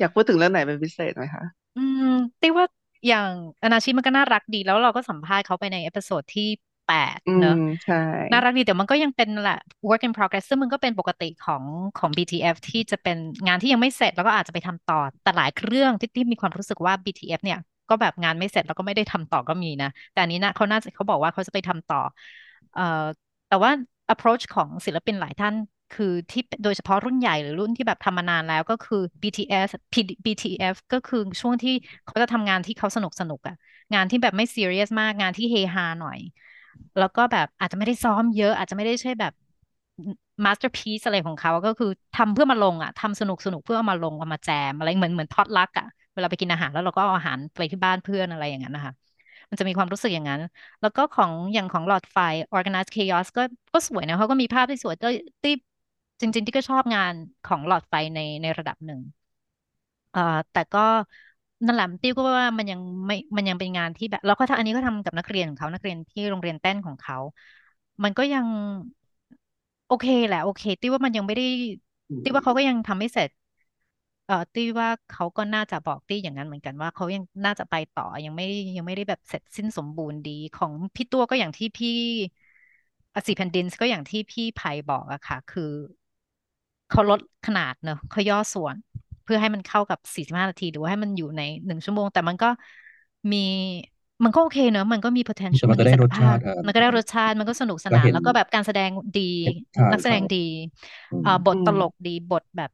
[0.00, 1.44] อืมอยากพูดถึงเรื่องไหนเป็นพิเศษไหมคะ
[1.74, 2.02] อืม
[2.40, 2.66] ติว่า
[3.06, 3.30] อย่าง
[3.62, 6.42] อนาชิมันก็น่ารักดี แล้วเราก็สัมภาษณ์เขาไปใน episode ที่
[6.86, 7.54] แปดอืเนอะม
[7.84, 7.96] ใช่
[8.32, 9.54] น่ารักดีแต่มันก็ยังเป็นแหละ
[9.88, 11.64] work in progress ซึ่งมันก็เป็นปกติของ
[11.96, 13.16] ของ BTF ที่จะเป็น
[13.46, 17.58] งานที่ยังไม่เสร็จแล้วก็อาจจะไปทำต่อ แต่หลายเรื่องที่ที่มีความรู้สึกว่า BTF เนี่ย
[17.88, 21.96] ก็แบบงานไม่เสร็จแล้วก็ไม่ได้ทำต่อก็มีนะ แต่อันนี้นะเขาน่าจะเขาบอกว่าเขาจะไปทำต่อ
[22.72, 22.82] เอ่อ
[23.48, 23.70] แต่ว่า
[24.12, 25.54] approach ของศิลปินหลายท่าน
[25.92, 33.54] คือที่โดยเฉพาะรุ่นใหญ่หรือรุ่นที่แบบทำมานานแล้วก็คือ BTS P- BTF ก็คือช่วงที่เขาจะทำงานที่เขาสนุกสนุกอะ
[33.94, 36.18] งานที่แบบไม่ serious มากงานที่เฮฮาหน่อย
[36.98, 39.32] แล้วก็แบบอาจจะไม่ได้ซ้อมเยอะ อาจจะไม่ได้ใช่แบบ
[40.44, 48.92] masterpiece อะไรของเขาก็คือทำเพื่อมาลงอะทำสนุกสนุกเพื่อเอามาลงเอามาแจมอะไรเหมือนเหมือนทอดลักอะเวลาไปกินอาหารแล้วเราก็เอาอาหารไปที่บ้านเพื่อนอะไรอย่างนั้นนะคะ
[49.50, 50.40] มันจะมีความรู้สึกอย่างนั้น
[50.80, 52.16] แล้วก็ของอย่างของหลอดไฟ
[52.56, 53.42] organized chaos ก็
[53.72, 55.10] ก็สวยนะเขาก็มีภาพที่สวยที่
[55.42, 55.52] ที่
[56.20, 57.14] จริงๆที่ก็ชอบงาน
[57.44, 59.00] ของหลอดไฟในในระดับหนึ่ง
[60.10, 60.20] เอ่อ
[60.50, 60.80] แต่ก็
[61.64, 67.16] นั่นแหละติ้วก็ว่ามันยังไม่มันยังเป็นงานที่แบบแล้วก็ถ้าอันนี้ก็ทำกับนักเรียนของเขานักเรียนที่โรงเรียนเต้นของเขา
[68.04, 68.46] มันก็ยัง
[69.86, 71.44] โอเคแหละโอเคติ้วว่ามันยังไม่ได้
[72.22, 73.30] ติ้วว่าเขาก็ยังทำไม่เสร็จ
[74.26, 78.44] เอ่อตี้ว่าเขาก็น่าจะบอกตี้อย่างนั้นเหมือนกันว่าเขายังน่าจะไปต่อยังไม่
[78.76, 81.90] ยังไม่ได้แบบเสร็จสิ้นสมบูรณ์ดีของพี่ตัวก็อย่างที่พี่
[83.14, 85.72] อสีแผ่นดินก็อย่างที่พี่ไผ่บอกอะค่ะ คือ
[86.90, 88.76] เขาลดขนาดเนอะเขาย่อส่วน
[89.22, 92.46] เพื่อให้มันเข้ากับ 45 นาที หรือว่าให้มันอยู่ในหนึ่งชั่วโมง แต่มันก็
[93.32, 93.38] มี
[94.24, 99.20] มันก็โอเคเนอะมันก็มีแต่ potential มัมันนก็มีได้ศักรยสภาชาพติอะมันก็ได้รสชาติมันก็สนุกสก็นานเห็นแล้วก็แบบการแสดงดี
[99.74, 100.36] ใช่นักแสดใช่งดี
[101.10, 102.70] อืมเอ่อบทอืมตลกดีบทแบบ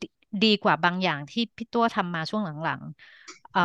[0.00, 0.06] ดี
[0.42, 3.60] ดีกว่าบางอย่างที่พี่ตัวทำมาช่วงหลังๆเอ่อ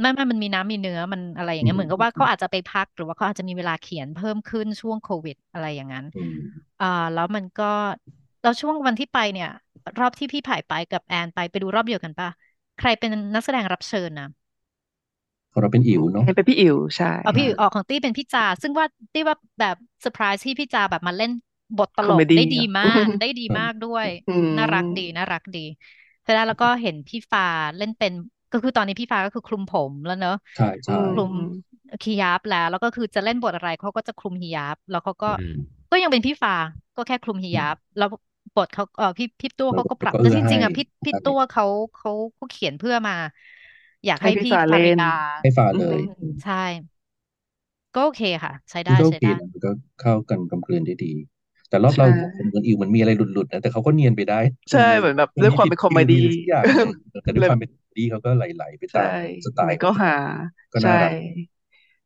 [0.00, 6.36] ไม่ไม่มันมีน้ำมีเนื้อมันอะไรอย่างอืเงี้ยมเหมือนกับว่าเขาอาจจะไปพักหรือว่าเขาอาจจะมีเวลาเขียนเพิ่มขึ้นช่วงโควิดอะไรอย่างนั้นอืม
[6.80, 7.64] อ่าแล้วมันก็
[8.42, 9.48] แล้วช่วงวันที่ไปเนี่ย
[9.98, 12.28] รอบที่พี่ผ่ายไปกับแอนไปไปดูรอบเดียวกันปะ
[12.76, 14.26] ใครเป็นนักแสดงรับเชิญนะ
[15.52, 21.30] ของเราเป็นอิ๋วเนาะให้เป็นพี่อิ๋วใช่เอาพี่ใช่ออกของตี้เป็นพี่จา ซึ่งว่าตี้ว่าแบบเซอร์ไพรส์ที่พี่จาแบบมาเล่น
[21.76, 25.58] บทตคลอมกเมดี้ได้ดีเนอะมาก ได้ดีมากด้วยอืมน่ารักดีน่ารักดี
[26.22, 27.42] เสร็จแล้วแล้วก็เห็นพี่ฟ้า
[27.76, 28.12] เล่นเป็น
[28.52, 31.32] ก็คือตอนนี้พี่ฟ้าก็คือคลุมผมแล้วเนอะใช่อืใช่มคลุม
[32.04, 36.52] ฮิญาบแล้ว แล้วก็คือจะเล่นบทอะไรเขาก็จะคลุมฮิญาบแล้วเขาก็อืมก็ยังเป็นพี่ฟ้า
[36.96, 38.08] ก็แค่คลุมฮิญาบแล้ว
[38.54, 41.64] บทเขาเออพี่พี่ตัวแล้วเขาก็ปรับก็แต่เอื้อจริงๆให้อะพี่พี่ใช่ตัวเขา
[41.94, 43.12] เขาเขาเขียนเพื่อมา
[44.06, 45.06] อยากให้ให้พี่พี่ฟ้าฟาริเล่นดา
[45.40, 46.54] ให้ฟ้าอืเลยมใช่
[47.94, 49.70] ก็โอเคค่ะ ใช้มันได้ก็โอใช้เคได้ นะมันก็
[50.00, 51.12] เข้ากันกลมกลืนได้ดี
[51.68, 52.06] แต่รอบใช่เรา
[52.36, 54.40] ผมเหมือนอิ๋วมันมีอะไรหลุดๆนะแต่เขาก็เนียนไปได้
[54.70, 59.12] ใช่เหมือนแบบด้วยความเป็นคอมเมมีดี้อะไรสักอย่างหนึ่งแต่ด้วยเลยความเป็นคอมเมดี้เขาก็ไหลๆไปตาใช่ม
[59.44, 60.10] สไตมันล์ขก็องเขาหา
[60.72, 61.12] ก็ใช่น่ารัก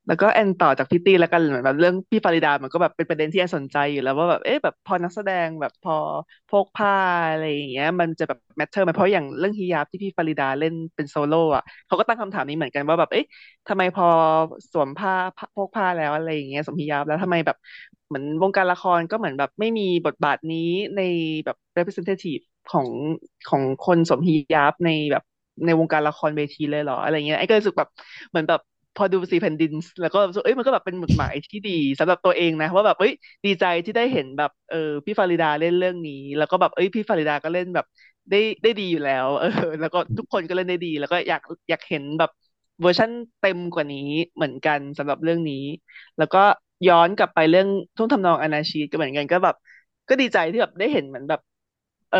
[0.06, 5.94] แล้วก็แอนต่อจากพี่ตี้แล้วกันเหมือนแบบเรื่องพี่ฟาริดามันก็แบบเป็นประเด็นที่แอนสนใจอยู่แล้วว่าแบบเอ๊ะแบบพอนักแสดงแบบพอ
[6.48, 6.92] พกผ้า
[7.30, 13.24] อะไรอย่างเงี้ย มันจะแบบ matter ไหมเพราะอย่างเรื่องฮิญาบที่พี่ฟาริดาเล่นเป็นโซโล่อะเขาก็ตั้งคำถามนี้เหมือนกันว่าแบบเอ๊ะ
[13.68, 14.06] ทำไมพอ
[14.72, 15.12] สวมผ้า
[15.54, 17.56] พกผ้าแล้วอะไรอย่างเงี้ยสวมฮิญาบแล้วทำไมแบบ
[18.08, 20.58] เหมือนวงการละครก็เหมือนแบบไม่มีบทบาทนี้
[20.96, 21.00] ใน
[21.44, 22.88] แบบ representative ของ
[23.46, 25.22] ของคนสวมฮิญาบในแบบ
[25.64, 27.88] ในวงการละครเวทีเลยเหรออะไรเงี้ยไอ้ก็รู้สึกแบบ
[28.30, 28.60] เหมือนแบบ
[28.96, 33.12] พอดูสีแผ่นดิน แล้วก็รู้สึกเอ้ยมันก็แบบเป็นหมุดหมายที่ดีสำหรับตัวเองนะว่าแบบเอ้ย
[33.46, 34.76] ดีใจที่ได้เห็นแบบเออ
[35.06, 37.84] พี่ฟาริดาเล่นเรื่องนี้ แล้วก็แบบเอ้ยพี่ฟาริดาก็เล่นแบบ
[38.30, 39.48] ได้ได้ดีอยู่แล้ว เออ
[39.80, 41.40] แล้วก็ทุกคนก็เล่นได้ดี แล้วก็อยาก
[41.70, 42.30] อยากเห็นแบบ
[42.80, 43.10] เวอร์ชั่น
[43.40, 43.98] เต็มกว่านี้
[44.34, 45.54] เหมือนกันสำหรับเรื่องนี้
[46.18, 46.38] แล้วก็
[46.86, 49.54] ย้อนกลับไปเรื่องทุ่งทำนองอนาชีก็เหมือนกันก็แบบ
[50.08, 51.40] ก็ดีใจที่แบบได้เห็นเหมือนแบบ
[52.10, 52.18] เออ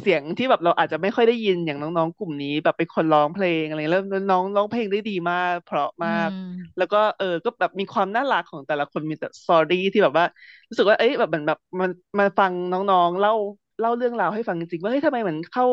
[0.00, 6.42] เสียงที่แบบเราอาจจะไม่ค่อยได้ยินอย่างน้องๆ กลุ่มนี้ แบบเป็นคนร้องเพลงอะไรแล้วน้องร้องเพลงได้ดีมาก เพราะอืมากม
[6.76, 10.24] แล้วก็เออก็แบบมีความน่ารักของแต่ละคนมีแต่สตอรี่ที่แบบว่า
[10.68, 13.32] รู้สึกว่าเอ้ยแบบเหมือนแบบมันมาฟังน้องๆเล่า
[13.82, 15.66] เล่าเรื่องราวให้ฟังจริงๆว่าเฮ้ยทำไมเหมือนเข้า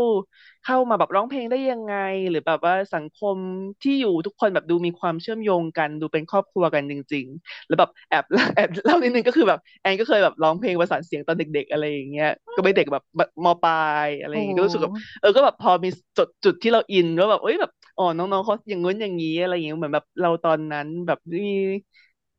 [0.63, 1.93] เข้ามาแบบร้องเพลงได้ยังไง
[2.29, 3.37] หรือแบบว่าสังคม
[3.81, 8.23] ที่อยู่ทุกคนแบบดูมีความเชื่อมโยงกัน ดูเป็นครอบครัวกันจริง ๆ แล้วแบบแอบ
[8.55, 13.03] แอบเล่านิดนึงก็คือแบบแอนก็เคยแบบร้องเพลงประสานเสียงตอนเด็ก ๆ อะไรอย่างเงี้ยก็ไม่เด็กแบบ
[13.45, 13.73] มปลา
[14.05, 21.41] ยอะไรอโอ้ย่างเงี้ยก็รู้สึกแบบเออก็แบบพอมีจุดจุดที่เราอินว่าแบบเอ้ยแบบอ๋อน้องๆเขาอย่างงู้นอย่างนี้อะไรอย่างเงี้ยเหมือนแบบเราตอนนั้นแบบมี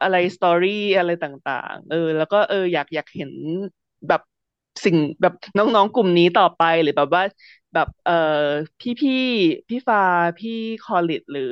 [0.03, 3.33] อะไรสตอรี่อะไรต่าง ๆ เออ แล้วก็เอออยากอยากเห็น
[4.09, 4.21] แบบ
[4.85, 7.23] สิ่งแบบน้องๆกลุ่มนี้ต่อไปหรือแบบว่า
[7.75, 8.13] แบบเออ
[8.81, 9.13] พี่พี่
[9.69, 10.01] พี่ฟ้า
[10.39, 10.51] พี่
[10.83, 11.43] คอลิดหรือ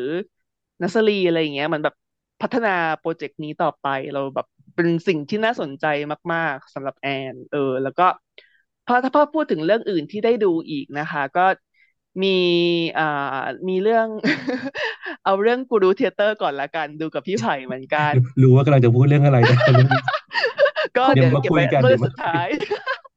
[0.83, 1.95] นัสรีอะไรอย่างเงี้ยมันแบบ
[2.41, 5.85] พัฒนาโปรเจกต์นี้ต่อไปเราแบบเป็นสิ่งที่น่าสนใจ
[6.33, 8.03] มาก ๆสำหรับแอน เออ แล้วก็
[8.85, 11.47] พอถ้าพ่อพูดถึงเรื่องอื่นที่ได้ดูอีกนะคะ ก็
[12.23, 12.29] มี
[12.99, 13.05] อ่า
[13.69, 14.09] มีเรื่อง
[15.25, 20.03] เอาเรื่องกูรูเทเตอร์ก่อนละกันดูกับพี่ไผ่เหมือนกัน รู้ว่ากำลังจะพูดเรื่องอะไรแต่เรื่องนี้
[20.97, 22.47] ก็เดี๋เดี๋ยยววมาเก็บคุยไว้กันเมื่เดี๋อยวมาสุดท้าย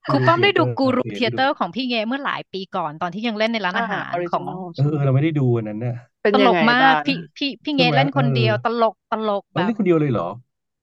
[0.10, 10.28] ครูป้อมได้ดูกูรูโอเคเทเตอร์ของพี่เงะเมื่อหลายปีก่อนตอนที่ยังเล่นในร้านอ่าอาหารออริขจิองนอลเออเราไม่ได้ดูอันนั้นน่ะเป็นตยัลงกไงมาบ้ากงพี่พี่พี่ใช่เงะไหมเล่นคนเออเดียวตลกตลกเราแบเล่บนคนเดียวเลยเหรอ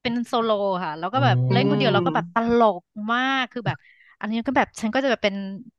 [0.03, 0.51] เป็นโซโล
[0.85, 2.83] ค่ะ แล้วก็อ๋อแบบเล่นคนเดียวแล้วก็อืมแบบตลก
[3.13, 3.77] มากคือแบบ
[4.21, 5.35] อันนี้ก็แบบฉันก็จะแบบเป็น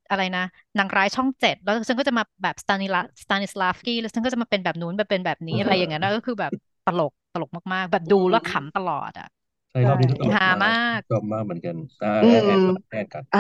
[0.09, 0.41] อะไรนะ
[0.77, 6.51] นางร้ายช่องเจ็ดแล้วฉันก็จะมาแบบสตานิสลาสตานิสลาฟสกี้แล้วฉันก็จะมาเป็นแบบนู้นแบบเป็นแบบนี้อะไรอย่างเงี้ยนะก็คือแบบ
[6.85, 9.27] ตลกตลกมากๆ แบบดูแล้วขำตลอดอะ
[9.71, 13.39] ใช่รอบนี้ก็ตลกฮามากมากชอบมากเหมือนกันอ่าอืมแอนแอนแอนกันอะ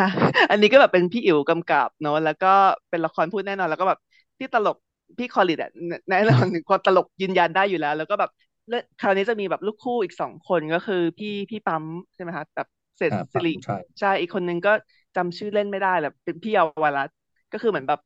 [0.49, 2.47] อันนี้ก็แบบเป็นพี่อิ๋วกำกับเนอะแล้วก็
[2.89, 3.99] เป็นละครพูดแน่นอน แล้วก็แบบ
[4.39, 4.75] ที่ตลก
[5.17, 5.69] พี่คอลิดอะ
[6.09, 8.29] แน่นอนถึงความตลกยืนยันได้อยู่แล้ว แล้วก็แบบ
[8.67, 14.71] เรื่องคราวนี้จะมีแบบลูกคู่อีกสองคนก็คือพี่พี่ปั๊มใช่ไหมคะแบบเศรษฐอ่าศิปั๊มริใช่ใช่อีกคนนึงก็
[15.15, 17.15] จำชื่อเล่นไม่ได้แหละเป็นพี่เยาวรัตน์
[17.51, 17.99] ก็คือเหมือนแบบ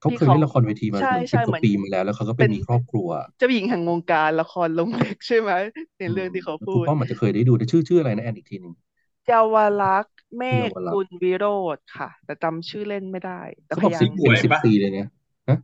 [0.00, 5.52] เขาที่เคยเขาเล่นละครเวทีมาใช่เหมือนสิใช่บกเหมืว่าอนปีมาแล้ว แล้วเขาก็ไปเป็นมีครอบครัวเจ้าหญิงแห่งวงการละครลงเล็กใช่ไหม
[5.98, 8.74] ในอืเรื่องมที่เขาแล้วพูครูดป้อมอาจจะเคยได้ดูแต่ชื่อชื่ออะไรนะแอนอีกทีหนึ่ง
[9.26, 11.44] เยาวรักษ์เมเยาฆวรักกุษ์ลวิโร
[11.76, 15.08] ธค่ะ แต่จำชื่อเล่นไม่ได้แต่เขาพบอกยาสิยาบมพี่บเป็วนยสิบปะปีเลยเนี่ย
[15.48, 15.56] ฮะ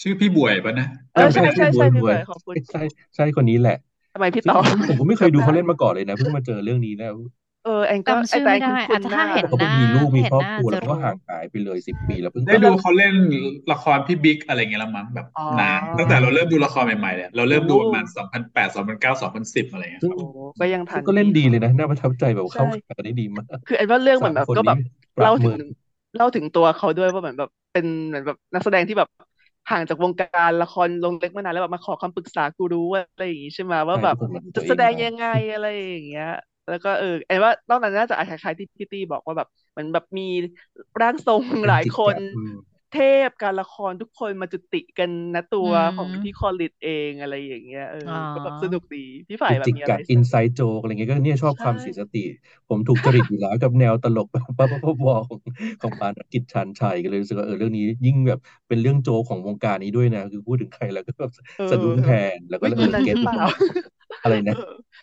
[0.00, 2.80] ชื่อพี่บวยปะนะเออจำไม่ใช่ได้ใช่บวยใช่บพี่วยเบิร์ดขอบคุณใช่
[3.14, 3.76] ใช่คนนี้แหละ
[4.12, 7.16] ทำไมพี่ซึ่งต่อซึ่งผมก็ไม่เคยดูจำเขาได้เล่นมาก่อนเลยนะเพิ่งมาเจอเรื่องนี้แล้ว
[7.64, 13.14] เออแอนก็จำไอชื่อแต่แอไม่นได้คุ้อานจจะๆหถ้าน้าเห็นเขาหไปน้ามีลูกมีเห็นครอบหน้าครัวจะแล้วก็รู้ห่างหายไปเลยสิบปีแล้วเพิ่งได้กลับดูมาเขาเล่น
[13.72, 20.24] ละครพี่บิ๊กอะไรเงี้ยละมั้งแบบอ๋อนานตั้งแต่เราเริ่มดูละครใหม่ๆเลยเราโอ้เริ่มดูประมาณสองพันแปดสองพันเก้าสองพันสิบอะไรเงี้ยซึ่งครับโอ้
[20.60, 24.78] ก็ยังทัซึ่นงก็เล่นพี่ดีเขาเลยนะน่าประทับใจแบบใช่เข้าขาได้ดีมากคือแอนว่าเรื่องเหมืสาอนมแบบคนก็แบนี้บ
[25.16, 25.56] ปรับเล่าถึมืงอ
[26.14, 29.08] เล่าถึงตัวเขาด้วยว่าเหมือนแบบเป็นเหมือนแบบนักแสดงที่แบบ
[29.68, 36.26] ห่างจากวงการละครลงเล็กมานานแล้วแบบมาขอคำปรึกษากูรู้อะไรอย่างงี้ใช่ไหมว่าใช่แบบทุกคนมาตัจะวเอแสงดงได้ยังไงอะไรอย่างเงี้ย
[36.68, 40.22] แล้วก็เออไอ้ว่านอกนั้นน่าจะคล้ายๆที่พี่ตี้บอกว่าแบบเหมือนแบบมี
[41.00, 42.16] ร่างทรงหลายคน
[42.94, 48.98] เทพการละครทุกคนมาจุติกันณตัอืวของมพี่คอลิดเองอะไรอย่างเงี้ยเอออ๋อก็แบบสนุกดี
[49.28, 52.18] พี่ฝ่าจุยกแบบจิกมีอะกัไรดอินไซด์โจกอะไรเงี้ยก็เนี่ยชอบใช่ความเสียสติ
[52.68, 54.26] ผมถูกจริตอยู่แล้วกับแนวตลก
[54.58, 55.38] บ้าๆบอๆของ
[55.80, 58.38] ของปานกิจชานชัยก็เลยรู้สึกว่าเออเรื่องนี้ยิ่งแบบ
[58.68, 62.06] เป็นเรื่องโจกของวงการนี้ด้วยนะ คือพูดถึงใครแล้วก็แบบเออสะดุ้งแท
[62.36, 63.36] นแล้วก็วิเอคนอนั้นเก็หตรือเปล่า
[64.22, 64.56] อะไรนะเออ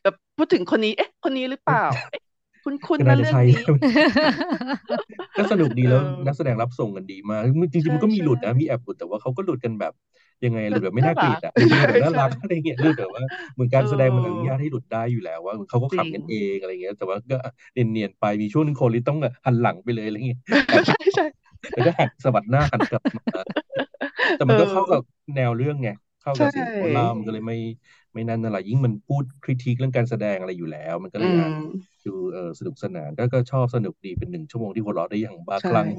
[0.03, 2.21] แบบพูดถึงคนนี้เอ๊ะคนนี้หรือเปล่าเอ๊ะ
[2.63, 3.51] คุณคุณก็นะน่าจะเรื่องใช่นี้
[5.37, 9.93] ก็สนุกดีเอแล้วอนักแสดงรับส่งกันดีมากจริงใช่ๆมันก็มีใช่หลุดนะมีแอบหลุดแต่ว่าเขาก็หลุดกันแบบ
[10.45, 13.23] ยังไงหลุดแบบไม่น่าน่าเกลีรัยกดอะหลุดยังไงแบบน่าใช่รักอะไรเงี้ยหลุดแบบว่า
[13.53, 17.37] เหมือนการเอแสดงมันอนุอญาตให้หลุดได้อยู่แล้วว่าเขาก็จริขำงกันเองอะไรเงี้ย แต่ว่าก็
[17.73, 20.39] เนียนๆไปมีช่วงหนึงโคลิต้องแบบหันหลังไปเลยอะไรเงี้ย
[20.69, 21.23] แอบใช่ใช่
[21.73, 23.23] แล้วก็หันสะบัดหน้าหันกลับมา
[24.35, 25.01] แต่เอมันอก็เข้ากับ
[25.35, 25.89] แนวเรื่องไง
[26.21, 27.55] เข้าใช่กับเสียงโคล่ามก็เลยไม่
[28.13, 31.47] ไม่นั่นอะไรยิ่งมันพูดคริติคเรื่องการแสดงอะไรอยู่แล้ว มันก็เลอืยมอะ
[32.05, 35.89] ดูเออสนุกสนานก็ก็ชอบสนุกดีเป็นหนึ่งชั่วโมงที่หัวเราะได้อย่างบ้าใช่คลั่ง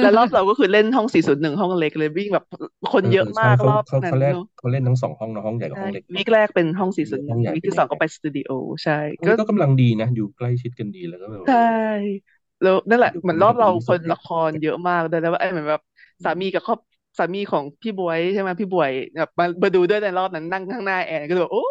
[0.00, 2.44] แล้วรอบเราก็คือเล่นห้อง401ห้องเล็กเลยวิ่งแบบ
[2.92, 8.50] คนเออเยเออะอใช่มากเขารอบเขานั้เขานแรกเนอะเขาเล่นทั้งสองห้องนะห้องใหญ่กับใช่ห้องเล็กวีคแรกเป็นห้องเดี๋ยวห้องใหญ่401วีคเป็นที่อสย่าองงก็เงี้ยไปสตูดิโอ
[8.84, 12.26] ใช่อันก็นี้ก็กำลังดีนะอยู่ใกล้ชิดกันดีแล้วก็แบบใช่
[12.62, 15.80] แล้วนั่นแหละดูเหมือนไม่รอบได้เรารู้คสึกนแปลละครเยอะมากเลยแล้วว่าไอ้เหมือนแบบ
[16.24, 16.78] สามีกับครอบ
[17.18, 21.62] สามีของพี่บวยใช่ไหมพี่บวยแบบมามาดูด้วยในรอบนั้นนั่งข้างหน้าแอนก็เลยแบบโอ้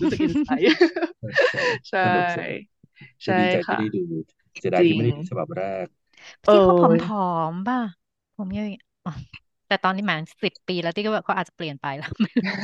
[0.00, 0.66] รู้สึกอินไซต์
[1.50, 1.60] ใช่
[1.90, 2.52] ใช่สนุกสนุก
[3.26, 4.00] ก็ใช่ดีใจที่ค่ะได้ดู
[4.58, 5.86] เสียดาจยริที่งไม่ได้ดูฉบับแรก
[6.44, 7.16] เอที่เขาผออ
[7.50, 7.78] มๆป่ะ
[8.36, 8.66] ผมยัง
[9.04, 9.10] อ๋อ
[9.66, 12.58] แต่ตอนนี้หมายสิบปีแล้วที่ก็แบบเขาอาจจะเปลี่ยนไปแล้วไม่รู้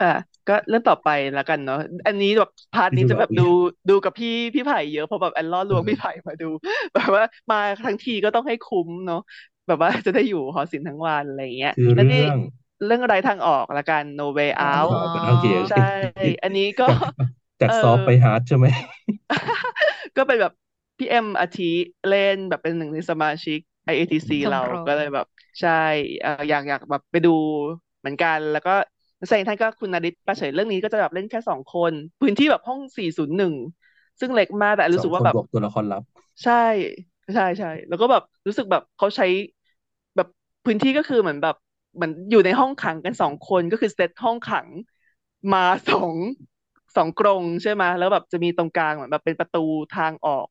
[0.00, 0.08] ค่ะ
[0.46, 1.76] ก็เรื่องต่อไปแล้วกันเนาะ
[2.06, 3.42] อันนี้แบบพาร์ทที่นี้ดูจะกัแบบบพี่ดู
[3.88, 6.46] ดูกับพี่พี่ไผ่เยอะเพราะแบบแอนล่อลเอวงอพี่ไผ่มาดู
[6.94, 9.18] แบบว่ามาทั้งทีก็ต้องให้คุ้มเนาะ
[9.70, 12.38] แบบว่าจะได้อยู่หอศิลป์ทั้งวันอะไรอย่างเงี้ยคือแล้วนี่เรื่อง
[12.84, 15.78] เรื่องไรทางออกละกัน No Way อ๋อ Out โอเคโอเคใช่
[16.42, 16.84] อันนี้ก็
[17.60, 18.66] จากเอซอฟอไปฮาร์ดใช่ไหม
[20.16, 20.52] ก็เป็นแบบ
[20.98, 21.64] พี่เอ็มอาทิ
[22.08, 25.26] เล่นแบบเป็นหนึ่งในสมาชิก IATC ชมเรารมก็เลยแบบ
[25.60, 25.70] ใช่
[26.20, 27.30] เอ่ออยากอยากแบบไปดู
[28.00, 28.70] เหมือนกัน แล้วก็
[29.18, 33.54] นักแสดงท่านก็คุณนริศประเฉยเรื่องนี้ก็จะแบบเล่นแค่สองคน พื้นที่แบบห้อง401
[34.20, 36.02] ซึ่งเล็กมากแต่สรู้อสึงกว่าคนแบบบวกตัวละครลับ
[36.42, 36.52] ใช่
[37.34, 39.59] ใช่ใช่แล้วก็แบบรู้สึกแบบเขาใช้แบบ
[40.64, 41.56] พื้นที่ก็คือเหมือนแบบ
[41.94, 44.68] เหมือนอยู่ในห้องขังกันสองคนก็คือเซตห้องขัง
[45.52, 46.14] มาสอง
[46.96, 49.58] สองกรงใช่ไหมแล้วแบบจะมีตรงกลางเหมือนแบบเป็นประตู
[49.92, 50.46] ทางออก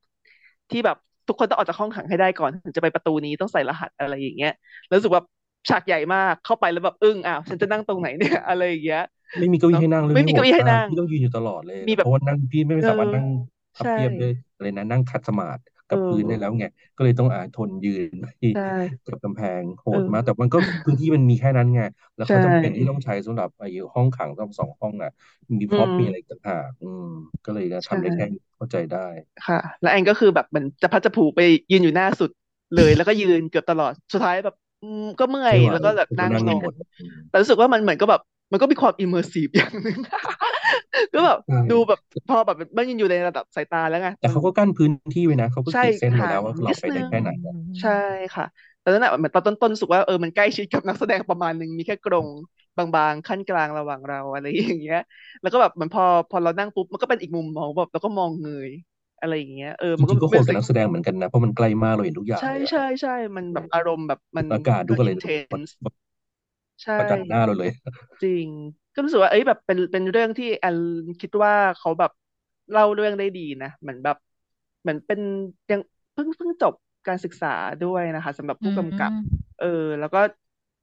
[0.70, 4.52] ที่แบบทุกคนต้องออกจากห้องขังให้ได้ก่อนถึงจะไปประตูนี้ต้องใส่รหัสอะไรอย่างเงี้ย
[4.88, 5.24] แล้วรู้สึกว่า
[5.70, 9.02] ฉากใหญ่มากเข้าไปแล้วแบบอึ้งอ้าวฉันจะนั่งตรงไหนเนี่ยอะไรอย่างเงี้ย
[9.38, 13.26] ไม่มีเก้าอี้เนาะให้นั่งเรื่องไม่นี้มีโหเก้าดอี้ให้มานั่กงพี่ต้องยืนอยู่ตลอดเลยมีอะแบบเพราะว่านั่งพี่ไม่เอสามารถอนั่ง
[13.76, 18.60] พับใช่เพียบได้อะไรนะนั่งขัดสมาธิเอ กับอพื้นได้แล้วไงก็เลยต้องอดทนยืน
[19.06, 21.82] กับกำแพงใช่โหเออมากแต่มันก็พื้นที่มันมีแค่นั้นไง
[22.16, 25.12] แล้วใช่เขาจำเป็นที่ต้องใช้สำหรับไอ้ห้องขังต้องสองห้องอะ
[25.60, 27.04] มีอืม prop มีอะไรต่างหากอืม
[27.46, 29.00] ก็เลยใช่ทำได้แค่นี้เข้าใจได้
[29.46, 31.40] ค่ะ แล้วแอนก็คือแบบเหมือนจับพลัดจับผลูไป
[31.72, 32.30] ยืนอยู่หน้าสุด
[32.76, 38.22] เลย แล้วก็ยืนเกือบตลอดสุดท้ายแบบอืมก็เมื่อยไม่ไหวแล้วก็แบบทุกคนั่งนั่งลกันหมดอืมแต่รู้สึกว่ามันเหมือนก็แบบ
[38.52, 39.98] มันก็มีความ immersive อย่างหนึ่ง
[41.14, 47.90] ก็แบบใช่ดูแบบพอแบบมันยังอยู่ในระดับสายตาแล้วไงแต่มันเขาก็กั้นพื้นที่ไว้นะเขาก็ใช่ขีดเส้นไว้ห่าแล้งวว่าเรานิดไปนึได้งแค่ไหนอะใช่
[48.36, 48.44] ค่ะ
[48.82, 52.30] ตอนนั้นอะเหมือนตอนต้นๆรู้สึกว่าเออมันใกล้ชิดกับนักแสดงประมาณหนึ่งมีแค่กรง
[52.78, 54.98] บางๆขั้นกลางระหว่างเราอะไรอย่างเงี้ย
[55.42, 58.72] แล้วก็แบบเหมันพอพอเรานั่งปุ๊บมันก็เป็นอีกมุมมองแบบเราก็มองเงย
[59.20, 65.74] อะไรอย่างเงี้ยเออจมันก็ริงๆก็โหเป็ดนกับสิ่งนักแสดงเหมือนกันนะเพราะมันใกล้มากเราเห็นทุกอย่างใช่เลยอะใช่ใช่มันแบบอารมณ์แบบมันอากาศก็ทุกอะไรอินเทนส์
[66.82, 67.72] ใช่ประจันหน้าเราเลย
[68.22, 68.48] จริง
[69.00, 70.78] ก็รู้สึกว่าเอ้ยแบบเป็นเป็นเรื่องที่แอน
[71.22, 72.12] คิดว่าเขาแบบ
[72.72, 74.16] เล่าเรื่องได้ดีนะเหมือนแบบ
[74.82, 75.20] เหมือนเป็น
[75.70, 75.80] ยัง
[76.14, 76.74] เพิ่งเพิ่งจบ
[77.08, 77.48] การศึกษา
[77.82, 79.66] ด้วยนะคะสำหรับอืผู้กำกับอืมเออ
[80.00, 80.20] แล้วก็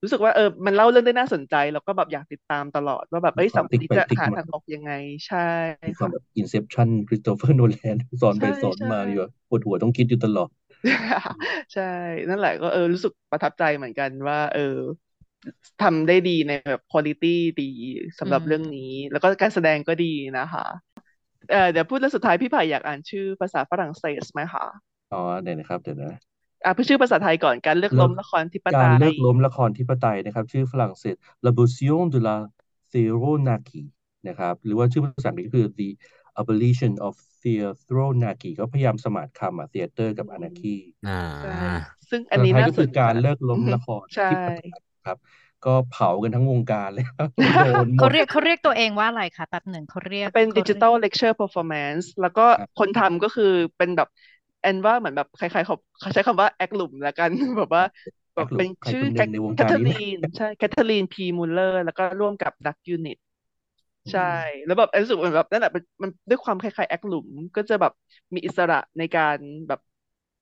[0.03, 4.91] รู้สึกว่าเออมันเล่าเรื่องได้น่าสนใจ แล้วก็แบบอยากติดตามตลอด ว่าแบบมีเอ้ยสองคนนี้จะหาทางออกยังไง
[5.27, 5.39] ใช่
[5.87, 10.49] มีความค่ะแบบ Inception คริสโตเฟอร์โนแลนสอนไปใช่สอนใช่มาอยู่ปวดหัวต้องคิดอยู่ตลอด
[11.73, 11.83] ใช่
[12.29, 14.61] นั่นแหละก็เออรู้สึกประทับใจเหมือนกันว่า เออ
[15.83, 17.25] ทำได้ดีในแบบคุณภาพ
[17.61, 17.71] ดี
[18.21, 20.67] สำหรับอืมเรื่องนี้ แล้วก็การแสดงก็ดีนะคะ
[21.51, 24.67] เออเดี๋ยวพูดเรื่องสุดท้ายพี่ไผ่อยากอ่านชื่อภาษาฝรั่งเศสไหมคะ
[25.11, 26.11] อ๋อเดี๋ยวนะครับเดี๋ยวนะ
[26.65, 32.37] อะพูดชื่อภาษาไทยก่อนการเลือกเลิล้กมละครธิปไตการเลิยกล้มละครธิปไตยนะครับ ชื่อฝรั่งเศส L'abolition de la
[32.93, 33.83] Theronaki
[34.29, 35.89] นะครับ หรือว่าชื่อภาษาอังกฤษคือ The
[36.41, 41.11] Abolition of Theronaki ก็พยายามสมานคำอะ theater กับ anarchy อ่า
[41.41, 41.51] ใช่
[42.11, 44.69] ซึ่งอัภานษานี้ไทยน่าก็สคืนอใจการเลิกล้อืมอฮึละครใช่ธิปไตย
[45.07, 45.19] ครับ
[45.63, 53.45] ก็เผากันทั้งวงการเลยครับโดนหมเขาดเรียกเขาเรียกตัวเองว่าอะไรคะแป๊บหนึ่งเขาเรียกเป็นเขาดิจิเรียตกอลเลคเชอร์เพอร์ฟอร์แมนซ์แล้วก็ครับคนทำก็คือ
[53.77, 54.09] เป็นแบบ
[54.61, 57.83] แอนว่าเหมือนแบบคล้ายๆเขาเขาใช้คำว่าแอคหลุมแล้วกันแบบว่า
[58.35, 63.17] แบบหลุเป็มนใครชื่คอนหแคนึ่งในวงแคทการเธอนี้รีนใช่แคทเธอรีนพีมูลเลอร์แล้วก็ร่วมกับดักยูนิต
[64.05, 64.33] อืใช่ม
[64.65, 67.93] แล้วแบบแอนรู้สึกว่าแบบนั่นแหละมันมันด้วยความคล้ายๆแอคหลุมก็จะแบบ
[68.35, 69.39] มีอิสระในการ
[69.69, 69.81] แบบ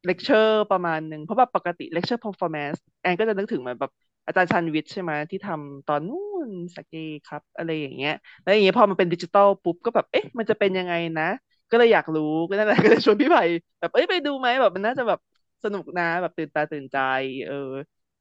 [0.06, 3.90] เลคเชอร์ประมาณหนึ่งเพราะแบบปกติเลคเชอร์ performance แอนก็จะนึกถึงเหมือนแบบ
[4.26, 6.16] อาจารย์ชาญวิทย์ใช่ไหมที่ทำตอนนู้
[6.48, 6.92] นสเก
[7.26, 11.24] ครับ อะไรอย่างเงี้ย แล้วอย่างเงี้ยพอมันเป็นดิจิตอลปุ๊บก็แบบเอ๊ะมันจะเป็นยังไงนะ
[11.70, 13.42] ก็เลยอยากรู้ก็นั่นแหละก็เลยชวนพี่ไผ่
[13.80, 15.18] แบบเอ้ยไปดูไหมแบบมันน่าจะแบบ
[15.64, 16.96] สนุกนะแบบตื่นตาตื่นใจ
[17.44, 17.54] เออ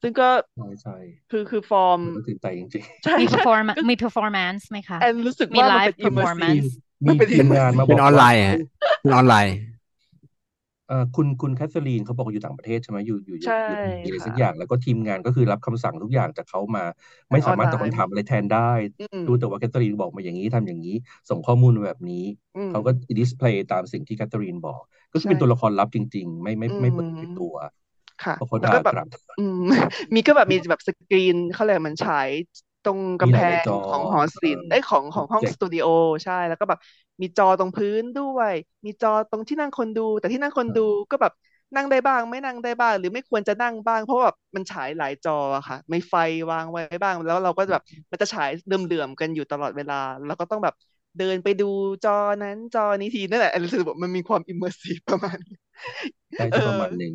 [0.02, 0.24] ซึ่งก็
[0.54, 0.96] ใช่ใช่
[1.30, 8.58] คือคือฟอร์มมันก็ตื่นใจจริงใช่มีใช่ perform ก็มี performance ไหมคะแอนรู้สึกมีว่ามัน live เป็น immersive performance ๆมัมีนเป็นเป็นงานมา immersive เป็นบออกอนไลว่าน์ฮะ
[9.00, 9.54] เป็นออนไลน์
[10.86, 13.76] เอ่อคุณคุณแคทเธอรีนเขาบอกว่าอยู่ต่างประเทศใช่ไหมอยู่อยู่อยู่ใช่อยู่
[14.08, 16.84] อะไรค่ะสักอย่างแล้วก็ทีมงานก็คือรับคำสั่งทุกอย่างจากเขามา
[17.30, 20.94] ทาไม่งอสาอนมารถไลตอบน์ คำถามอะไรแทนได้ อืม รู้แต่ว่าแคทเธอรีนบอกมาอย่างนี้ทำอย่างนี้
[21.28, 22.24] ส่งข้อมูลมาแบบนี้
[22.54, 24.80] อืม เขาก็ดิสเพลย์ตามสิ่งที่แคทเธอรีนบอก
[25.12, 27.54] ก็คือใช่ เป็นตัวละครลับจริง ๆ ไม่ไม่อืไม่มเปิดเผยตัว
[28.20, 29.06] ค่ะ เพราะเขาแล้วด่าก็แบบกลับ
[29.36, 29.54] อืม
[30.14, 32.30] มีก็แบบมีแบบสกรีนเขาเรียกมันฉาย
[32.84, 35.86] ตรงมีกำหแพลายงๆจอของหอเอศิลอป์เอ้ยของขออองบห้องเจสกต์ตูดิโอ
[36.24, 36.78] ใช่แล้วก็แบบ
[37.22, 38.52] มีจอตรงพื้นด้วย
[38.86, 40.80] มีจอตรงที่นั่งคนดู แต่ที่นั่งคนดู
[41.10, 41.32] ก็แบบ
[41.74, 46.14] นั่งได้บ้าง ไม่นั่งได้บ้าง หรือไม่ควรจะนั่งบ้าง เพราะว่าแบบมันฉายหลายจออะค่ะมีไฟ
[46.50, 49.94] วางไว้บ้าง แล้วเราก็แบบมันจะฉายเหลื่อมๆกันอยู่ตลอดเวลา
[50.26, 50.74] แล้วก็ต้องแบบ
[51.16, 51.64] เดินไปดู
[52.02, 52.12] จอ
[52.42, 55.54] นั้นจอนี้ทีนั่นแหละแอนรู้สึกว่ามันมีความ immersive ประมาณนี้
[56.36, 57.12] ใช่เอใช่อประมาณหนึ่ง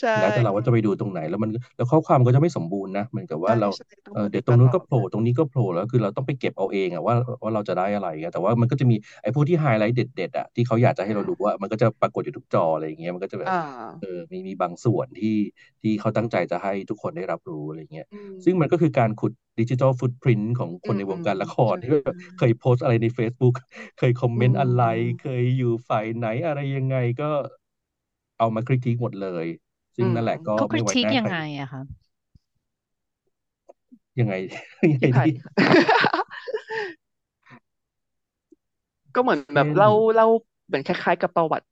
[0.00, 13.52] ใช่แล้วแต่เราว่าจะไปดูตรงไหน แล้วมันแล้วข้อความก็จะไม่สมบูรณ์นะเหมือนกับว่าใช่เราใช่ต้องเออพูดเดี๋ยวตตรงนู้ลนอก็ดโผล่ตรงนี้ก็โผล่แล้วคือเราต้องไปเก็บเอาเองอะว่าว่าเราจะได้อะไรอะแต่ว่ามันก็จะมีไอ้พวกที่ไฮไลท์เด็ดๆอะที่เขาอยากจะให้เราดูว่ามันก็จะปรากฏอยู่ทุกจออะไรอย่างเงี้ยมันก็จะแบบ อ่า
[14.00, 15.36] เออมีมีบางส่วนที่
[15.82, 23.54] ที่เขาตั้งใจจะให้ทุกคนได้รับรู้อะไรเงี้ย อืม ซึ่งมันก็คือการขุดดิจิทัลฟุตพิ้นของคอืนมในวอืงมการละครใช่ที่แบบเคยโพสต์อะไรใน Facebook
[23.98, 27.30] เคยคอมอืเมนต์อะไร มเคยอยู่ฝ่ายไหนอะไรยังไงก็
[28.38, 29.46] เอามาคริติคหมดเลย
[29.96, 31.80] ซึ่อืงมนั่นแหละก็เขาคไม่ริไว้ติคหน้ายัใคงรไงอะคะ
[34.18, 34.34] ยังไง
[34.82, 35.30] ยังไงพี่ไผ่ดี
[39.14, 40.26] ก็เหมือนแบเช่บน เล่าเล่า
[40.66, 41.66] เหมือนคล้าย ๆ กับประวัติ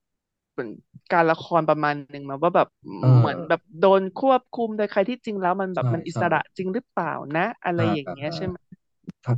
[0.53, 0.71] เหมือน
[1.13, 2.69] การละครประมาณหนึ่งมาว่าแบบ
[3.01, 8.57] เอเหมือนอแบบโดนควบคุมโดยใครที่จริงแล้วมันแบบใช่มันอิใช่สระจริงหรือเปล่านะ อะไรอ่าอย่างอ่าเงี้ยอ่าใช่ไหม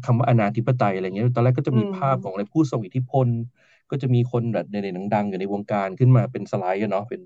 [0.05, 3.29] คำว่าอนาธิปไตยอะไรเงี้ยตอนแรกก็จะอืมีม ภาพของอะไรผู้ทรงอิทธิพล
[3.93, 7.23] ก็จะมีคนแบบในๆดังๆอยู่ในวงการขึ้นมาเป็นสไลด์อะเนาะเป็น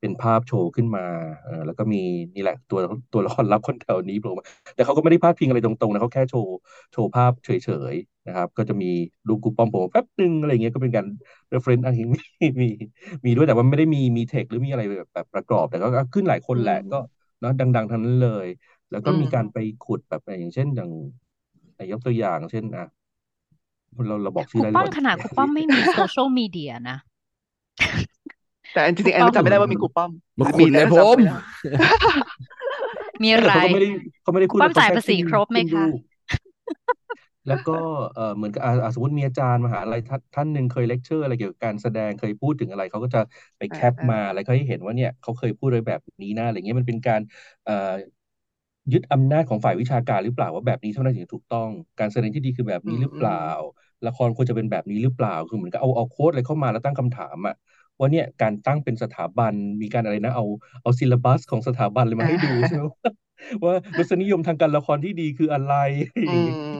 [0.00, 1.04] เป็นภาพโชว์ขึ้นมา
[1.44, 1.98] เออแล้วก็มี
[2.34, 2.78] นี่แหละตัว
[3.12, 4.44] ตัวละครลับคนแถวนี้โผล่มา
[4.74, 6.52] แต่เขาก็ไม่ได้พาดพิงอะไรตรงๆนะเขาแค่โชว์
[6.92, 7.50] โชว์ภาพเฉ
[7.92, 8.86] ยๆนะครับ ก็จะมี
[9.28, 11.06] รูปกูปอมโผล่มาแป๊บนึงอะไรเงี้ยก็เป็นการ
[11.52, 12.20] reference อ้างอิงมี
[12.62, 12.68] มี
[13.24, 16.96] มีด้วยแต่ว่าไม่ได้มีมีเทคหรือมีอะไรแบบแบบประกอบ แต่ก็ก็ขึ้นหลายคอืนแหละมก็
[17.40, 18.46] เนาะดัง ๆทั้งนั้นเลย
[18.90, 20.90] แล้วอืก็มมีการไปขุดแบบอย่างเช่นอย่าง
[21.76, 22.84] อะยกตัวอย่าง เช่นอะ
[24.08, 26.96] เราเราบอกชื่คอรูได้หรืป้ออเปมล่าขนาดครูป้อมไม่มีโซเชียลมีเดียนะ
[28.72, 31.26] แต่อันจครูริงๆแอนป้อก็มจำไม่ได้ว่ามีครูป้อมหมารือขุมีดแต่เลยก็ผจำมไม่ได้
[33.22, 33.88] มีไม่อะไรแต่เขาก็ไม่ได้
[34.22, 35.98] เขาไม่ได้คพูรูดป้อว่ามเขาจ่ายแค่ภาษีขึ้นครบไหมขึ้นคะรูป
[37.48, 37.72] แล้วก็
[38.14, 43.20] เออเหมือนกับอ่าอ่าสมมติมีอาจารย์มหาลัยท่านท่านหนึ่งเคยเลคเชอร์อะไรเกี่ยวกับการแสดงเคยพูดถึงอะไรเขาก็จะ
[43.58, 47.20] ไปอ่าแคปอ่ามาแล้วก็ให้เห็นว่าเนี่ยเขาเคยพูดไว้แบบนี้นะอะไรเงี้ยมันเป็นการ
[47.64, 47.92] เอ่อ
[48.92, 51.68] ยึดอำนาจของฝ่ายวิชาการหรือเปล่าว่าแบบนี้เท่านั้นถึงจะถูกต้อง
[51.98, 53.34] การแสดงที่ดีคือแบบอืนี้มหรืออืเปล่า
[54.06, 57.54] ละครควรจะเป็นแบบนี้หรือเปล่าคือเหมือนกับเอาเอา quote อะไรเข้ามาแล้วตั้งคำถามอะ
[57.98, 60.44] ว่าเนี่ยการตั้งเป็นสถาบันมีการอะไรนะเอา
[60.82, 62.98] เอา syllabus ของสถาบันเลยมาอ่าให้ดูใช่ไหมว่า
[63.64, 65.72] ว่ารสนิยมทางการละครที่ดีคืออะไร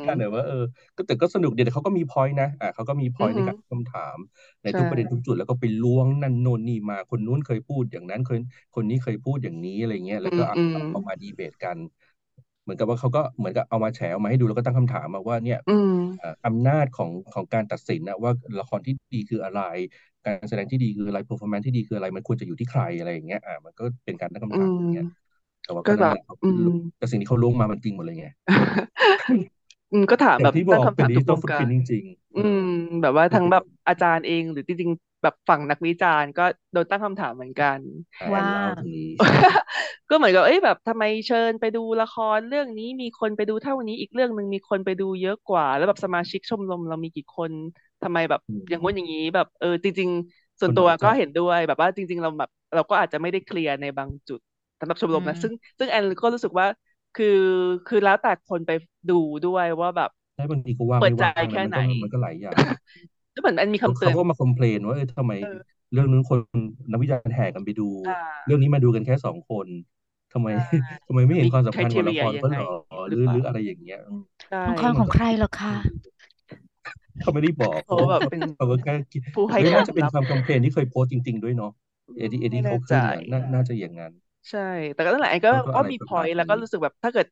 [0.06, 0.56] อือย่างเงี้ยที่การแบบว่าเออ
[0.96, 4.18] ก็แต่ก็สนุกดีแต่เขาก็มี point นะอ่าเขาก็มี point อือฮึในการตั้งคำถาม
[4.62, 8.40] ในใช่ทุกประเด็นทุกจุดแล้วก็ไปล้วงนั่นโน่นนี่มาคนนู้นเคยพูดอย่างนั้นคน
[8.74, 11.78] คนนี้เคยพูดอย่างนี้อะไรเงี้ยอืแล้วก็มเอาอืมเอาเอามาดีเบตกัน
[12.62, 19.60] เหมือนกับว่าเขาก็เหมือนกับเอามาแฉเอามาให้ดูแล้วก็ตั้งคำถามมาว่าเนี่ยอืมเอ่ออำนาจของของการตัดสินนะว่าละครที่ดีคืออะไร
[20.24, 25.04] การแสดงที่ดีคืออะไร performance ที่ดีคืออะไรมันควรจะอยู่ที่ใครอะไรอย่างเงี้ยอ่ามันก็เป็นการตั้งอืคำถามมอย่างเงี้ย
[25.64, 26.66] แต่ว่าก็ก็แบนั่นบแหละเขาอืม
[26.98, 28.28] แต่สิ่งที่เขาล้วงมามันจริงหมดเลยไง
[29.90, 32.60] อืมก็ถามอย่าแบงบที่บตั้องกคำเป็นถามดิทุจิกตอวลงฟุตกาพิ้รนจริงๆเออือม
[33.02, 36.42] แบบว่าก็ทั้งคือแบแบบบอาจารย์เองหรือจริงๆแบบฝั่งนักวิจารณ์ก็
[36.72, 37.80] โดนตั้งคำถามเหมือนกัน
[38.20, 39.34] อ่าแอว่านเล่าตรงนี้ใช่
[40.08, 47.52] ก็เหมือนกับเอ้ยแบบทำไมเชิญไปดูละครเรื่องนี้มีคนไปดูเท่านี้อีกเรื่องหนึ่งมีคนไปดูเยอะกว่า แล้วแบบสมาชิกชมรมเรามีกี่คน
[48.02, 54.40] ทำไมแบบอือย่างงู้นมอย่างนี้แบบเออจริง ๆ ส่วก็นตัน้วอยใจก็เห็นด้วยแบบว่าจริง ๆ เราแบบเราก็อาจจะไม่ได้เคลียร์ในบางจุด
[54.78, 56.66] สำหรับชมอืรมมนะซึ่งซึ่งแอนก็รู้สึกว่า
[57.16, 57.26] คือ
[57.86, 58.70] คือแล้วแต่คนไป
[59.10, 59.14] ดู
[59.44, 62.62] ด้วยว่าแบบใช่บางทีก็ว่างเปิดไม่ใจว่างนะแค่มันไหนก็มันก็หลายอย่าง
[63.32, 66.38] แล้วเหมือนแอนมีเขาคำเตืเขาอนก็มาคอมเพลนว่าเออทำไมเออเรื่องนู้นคน
[66.90, 69.68] นักวิจารณ์แห่กันไปดูอ่าเรื่องนี้มาดูกันแค่สองคน
[70.32, 70.56] ทำไมใช่
[71.06, 72.66] ทำไมไม่เห็นมีความสำค r คัญ i ของละ teria ครยังเขาไงเหรอ
[73.08, 75.70] หหรืรืออเปหรือล่าอะไรอย่างเงี้ยอืมใช่ละครซึ่งขมัอนงก็ใครเหรอคะ
[77.20, 81.70] เขาไม่ได้บอกเขาเขาแบบเป็นเขาก็แค่คิดผู้ให้ไม่ควาน่ามจะเป็นลับความคอมเพลนที่เคยโพสต์จริง ๆ ด้วยเนาะ
[82.08, 82.20] อืเอ
[84.50, 84.60] ใช่
[84.94, 87.26] แต่ก็นั่นแหละไอ้ก็ก็ก็อะไรมี ประมาณ point แล้วก็รู้สึกแบบถ้าเกิด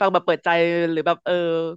[0.00, 0.48] ฟังแบบเปิดใจ
[0.92, 1.32] หรือแบบเออ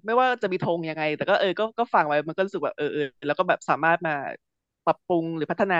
[0.05, 4.11] ไม่ว่าจะมีธงยังไง แต่ก็เออก็ก็ฟังไว้มันก็รู้สึกแบบเออเออแล้วก็แบบสามารถมา
[4.83, 5.75] ปรับปรุงหรือพัฒนา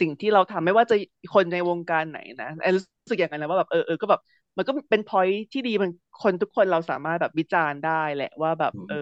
[0.00, 0.94] สิ่งที่เราทำไม่ว่าจะ
[1.34, 4.20] คนในวงการไหนนะไอ้รู้สึกอย่างนั้นนะว่าแบบเออเออก็แบบ
[4.56, 8.96] มันก็เป็น point ที่ดีมันคนทุกคนเราสามารถแบบวิจารณ์ได้แหละว่าแบบเออ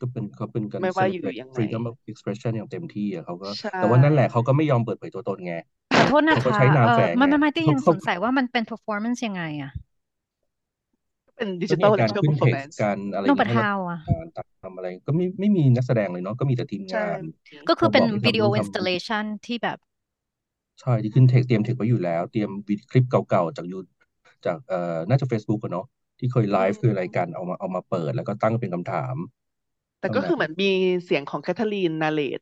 [0.00, 5.54] ก็เป็นเขาเป็นการ ไม่ว่าอยู่ยังไง freedom of expression อย่างเต็มที่อะเขาก็ ใชแต่ว่านั่นแหละเขาก็ไม่ยอมเปิดเผยตัวตนไง
[6.00, 6.78] ขอโทษนะคะเขาใช้น
[7.18, 9.72] ไม่ไม่ไม่ที่ยังสงสัยว่ามันเป็น performance ยังไงอะ
[11.36, 13.98] เป็นดิจิตอลการขึ้นเทคการอะไรนงประทาวอะ
[14.64, 17.18] ทำอะไรก็ไม่ไม่มีนักแสดงเลยเนาะก็มีแต่ทีมงาน
[17.68, 19.78] ก็คือเป็นวิดีโอ installation ที่แบบ
[20.80, 22.50] ใช่ที่ขึ้น text เตรียม text ไว้อยู่แล้ว เตรียม
[22.90, 23.78] คลิปเก่าๆจากยู
[24.46, 25.86] จากเอ่อน่าจะ Facebook กันเนาะ
[26.18, 29.16] ที่เคยไลฟ์คือรายการเอามาเอามาเปิด แล้วก็ตั้งเป็นคำถาม
[30.00, 30.70] แต่ก็คือเหมือนมี
[31.04, 32.40] เสียงของแคทเธอรีน narrate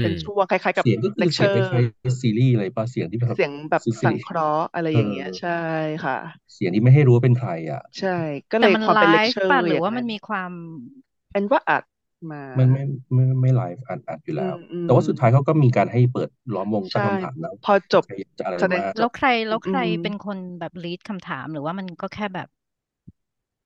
[0.00, 5.50] เป็นช่วงคล้ายๆกับเสียงก็คเซอร์คล้ายๆ Siri อะไรปะเสียงที่แบบเสียงแบบสังเคราะห์อะไรอย่างเงี้ย ใช่
[6.04, 6.14] ค่ะ
[6.52, 8.08] เสียงที่ไม่ให้รู้ว่าเป็นใครอะ ใช่
[8.50, 10.52] ก็เลยความเป็นเลคเชอร์หรือว่ามันมีความ
[11.30, 11.84] เป็นว่าอัด
[12.30, 12.82] มามันไม่
[13.14, 14.54] ไม่ไม่ไลฟ์อัดอัดอยู่แล้ว
[14.84, 18.04] แต่ว่าสุดท้ายเขาก็มีการให้เปิดล้อมวงตั้งคำถามแล้ว พอจบ
[18.38, 22.48] จะอะไรมาแล้วใครแล้วใครเป็นคนแบบ lead คำถามหรือว่ามันก็แค่แบบ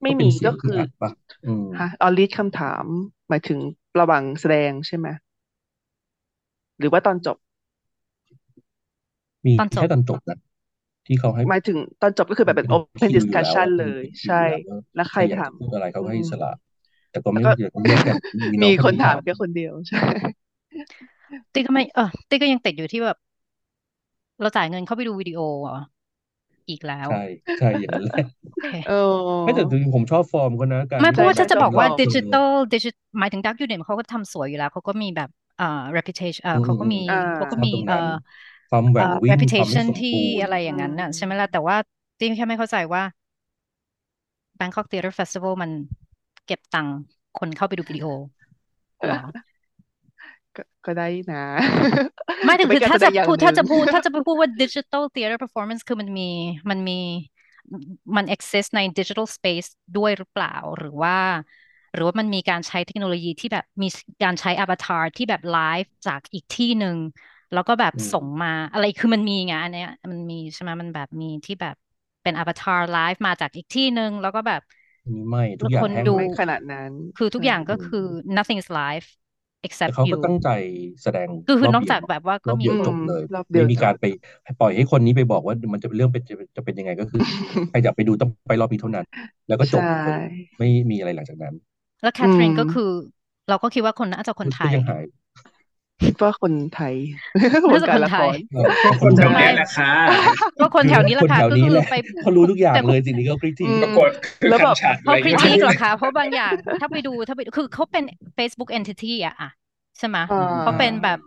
[0.03, 0.77] ไม่มีก็คือ
[1.79, 2.85] ฮะออลีดคำถาม
[3.29, 3.59] หมายถึง
[4.01, 5.09] ระหว่างแสดงใช่ไหม
[6.79, 7.37] หรือว่าตอนจบ
[9.47, 10.39] มีแค่ตอนจบนะ
[11.07, 14.43] ที่เขาให้หมายถึงตอนจบก็คือแบบเป็น open discussion เลยใช่
[14.97, 16.53] แล้วใครถามพูดอะไรเขาให้สละ
[17.11, 18.15] แต่ก็ไม่ก็ เดี๋ยวองแยกัน
[18.65, 20.01] มีคนถามแค่คนเดียวใช่
[21.55, 23.19] ติ๊กก็ไม่เออติ๊กก็ยังติดอยู่ที่แบบ
[24.41, 25.79] เราจ่ายเงินเข้าไปดูวิดีโอเหรอ
[26.71, 27.25] อีกแล้ว ใช่
[27.59, 28.27] ใช่อย่างนั้นแหละ
[28.87, 28.95] โอ
[29.45, 35.65] เไม่แต่จริงผมชอบฟอร์มเขานะ กาไม่เพราะว่าจะบอกว่าดิจิร์ทัลดิจิหมายถึงดักยูเนี่ยเขาก็ทำสวยอยู่แล้วเขาก็มีแบบ เอ่อ
[35.97, 36.97] reputation เอ่อเขาก็มี
[37.35, 37.97] เขาก็มีเอ่อ
[38.71, 41.77] ความหวังวิ่ง reputation ที่อะไรอย่างนั้นน่ะใช่ไหมล่ะแต่ว่า
[42.21, 43.03] จิ้แค่ไม่เข้าใจว่า
[44.61, 45.71] Bangkok theater Festival มัน
[46.47, 46.97] เก็บตังค์
[47.39, 48.07] คนเข้าไปดูวิดีโอ
[49.07, 49.21] หรอ
[50.87, 51.45] ก็ได้นะ
[52.45, 56.31] ไม่ถึงคือถ้าจะพูดถ้าจะพูดถ้าจะพูดว่า digital theater performance คือมันมี
[56.71, 56.99] มันมี
[58.17, 61.17] มัน exist ใน digital space ด้วยหรือเปล่า หรือว่า
[61.97, 63.89] หรือว่ามันมีการใช้เทคโนโลยีที่แบบมี
[64.23, 66.97] การใช้อบัตาร์ที่แบบไลฟ์จากอีกที่หนึ่ง
[67.53, 69.83] แล้วก็แบบส่งมาอะไรคือมันมีไงอันนี้
[70.13, 71.75] มันมีใช่ไหมมันแบบมีที่แบบ
[72.23, 74.61] เป็น avatar live มาจากอีกที่หนึ่งแล้วก็แบบ
[75.29, 77.99] ไม่ทุกคนดูขนาดนั้น คือทุกอย่างก็คือ
[78.37, 79.07] nothing is live
[79.67, 80.49] except เขาก็ตั้งใจ
[81.03, 83.23] แสดงคือนอกจากแบบว่าก็มีจบเลย
[83.55, 84.05] ไม่มีการไป
[84.59, 86.23] ปล่อยให้คนนี้ไปบอกว่ามันจะเรื่องเป็น
[86.57, 87.23] จะเป็นยังไงก็คือ
[87.69, 89.07] ใครอยากไปดูต้องไปรอบนี้เท่านั้น
[89.49, 89.85] แล้วก็จบ
[90.59, 91.55] ไม่มีอะไรหลังจากนั้น
[92.07, 92.91] แล้วแคทรินก็คือ
[93.49, 94.73] เราก็คิดว่าคนน่าจะคนไทย
[96.05, 96.95] คิดว่าคนไทย
[97.73, 99.93] น่าจะคนไทยก็คนแถวนี้แหละค่ะ
[100.61, 104.09] ก็คนแถวนี้แหละค่ะก็คือไปเขารู้ทุกอย่างเลยสิ่งนี้ก็คริติกปรากฏ
[104.51, 108.05] แล้วแบบเพราะคริติกเหรอคะเพราะบางอย่างถ้าไปดูถ้าไปคือเขาเป็น
[108.39, 109.51] Facebook entity อะ
[109.99, 110.17] ใช่ไหม
[110.63, 111.19] เขาเป็นแบบ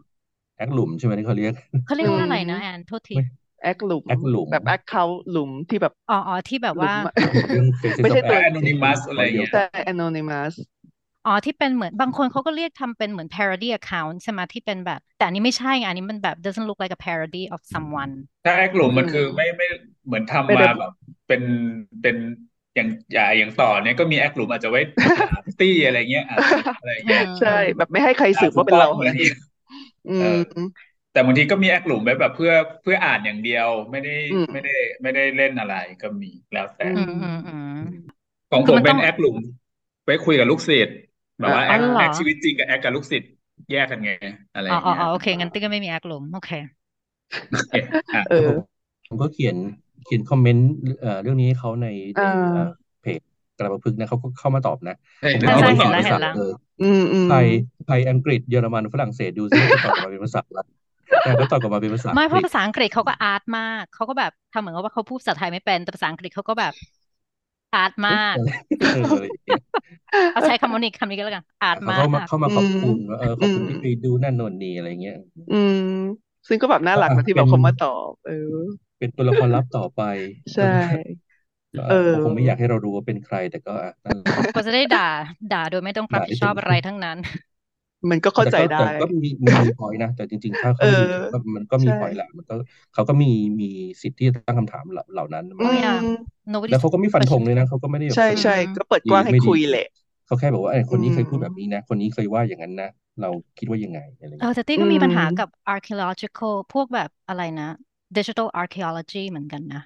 [0.57, 1.53] แอคหลุมใช่ไหมที่เขาเรียก
[1.85, 3.15] เขาเรียกว่าอะไรนะแอนโทษที
[3.61, 6.15] แอคหลุมแลุมแบบ account หลุมที่แบบอ๋อ
[6.47, 6.91] ที่แบบว่า
[8.01, 10.53] ไม่ใช่ตัว anonymous อะไรอย่างเงี้ยแต่ anonymous
[11.25, 18.13] อ๋อที่เป็นเหมือนบางคนเขาก็เรียกทำเป็นเหมือน parody account ใช่ไหมที่เป็นแบบ แต่อันนี้ไม่ใช่ไงอันนี้มันแบบ doesn't look like a parody of someone
[18.43, 19.67] ถ้าแอคหลุมมันคือไม่ไม่
[20.05, 20.91] เหมือนทำมาแบบ
[21.27, 21.41] เป็น
[22.01, 22.15] เป็น
[22.75, 22.87] อย่าง
[23.37, 24.81] อย่างต่อเนี้ยก็มีแอคหลุมอาจจะไว้
[25.59, 26.25] ตี้อะไรเงี้ย
[26.79, 29.09] อะไรเงี้ยใช่ แบบไม่ให้ใครสืบว่าเป็นเราอะไร
[30.07, 30.33] อืม
[31.19, 34.15] แต่บางทีก็มีแอคหลุมไว้แบบเพื่อเพื่ออ่านอย่างเดียวไม่ได้
[34.51, 36.85] ไม่ได้ไม่ได้เล่นอะไรก็มีแล้วแต่
[38.51, 39.37] ของผมเป็นแอคหลุม
[40.05, 40.97] ไปคุยกับลูกศิษย์
[41.39, 43.31] แบบว่าแอคชีวิตจริงกับแอคกับลูกศิษย์
[43.71, 44.11] แยกกันไง
[44.55, 46.51] อะไรอย่างเงี้ยอ๋อโอเคงั้นติ้กก็ไม่มีแอคหลุมโอเค
[48.29, 48.49] เออ
[49.07, 49.55] ผมก็เขียน
[50.05, 50.69] เขียนคอมเมนต์
[51.21, 51.87] เรื่องนี้ให้เขาใน
[53.01, 53.19] เพจ
[53.57, 54.95] กระพึกนะเขาก็เข้ามาตอบนะ
[55.33, 56.51] ผมก็ไปสอนภาษาเออ
[57.29, 57.45] ไทย
[57.87, 60.78] ไทยอังกฤษเยอรมันฝรั่งเศสดูซิจะตอบมาเป็นภาษาละ
[61.21, 66.73] แต่ก็ตอบกลับมาเป็นภาษาไม่เพราะภาษาอังกฤษเขาก็อาร์ตมากเขาก็แบบทำเหมือนกับว่าเขาพูดภาษาไทยไม่เป็นแต่ภาษาอังกฤษเขาก็แบบ
[67.73, 68.37] อาร์ตมาก
[70.31, 75.17] เอาใช้คำนี้คำนี้ก็แล้วกันอาร์ตมากเข้ามาเข้ามาขอบคุณว่าเออขอบคุณที่ไปดูนั่นนนนี่อะไรเงี้ย
[75.51, 75.75] อืม
[76.47, 78.33] ซึ่งก็แบบน่ารักนะที่แบบเขามาตอบเออ
[78.97, 80.01] เป็นตัวละครลับต่อไป
[80.53, 80.65] ใช่
[81.87, 83.93] เออคงไม่อยากให้เราดูว่าเป็นใครแต่ก็อะ
[84.55, 85.01] ก็จะได้ด่า
[85.49, 87.17] ด่าโดยไม่ต้องรับผิดชอบอะไรทั้งนั้น
[88.11, 89.29] มันก็เข้าใจได้ก็มี
[89.61, 90.87] มีพอยนะ แต่จริงๆ ถ้าเขา
[91.55, 92.53] มันก็มีพอยแหละ มันก็
[92.93, 93.31] เขาก็มี
[93.61, 93.69] มี
[94.01, 95.45] สิทธิ์ที่จะตั้งคำถามเหล่านั้น
[96.69, 99.87] แล้วเขาก็ไม่ฟันธงเลยนะเขาก็ไม่ได้ใช่ใช่ก็เปิดกว้างให้คุยแหละ
[100.25, 102.89] เขาแค่บอกว่าไอ้คนนี้เคยพูดแบบนี้นะ คนนี้เคยว่าอย่างนั้นนะ
[103.21, 107.65] เราคิดว่ายังไงอะไรเออแต่ตี้ก็มีปัญหากับ archaeological พวกแบบอะไรนะ
[108.15, 109.81] digital archaeology เหมือนกันนะ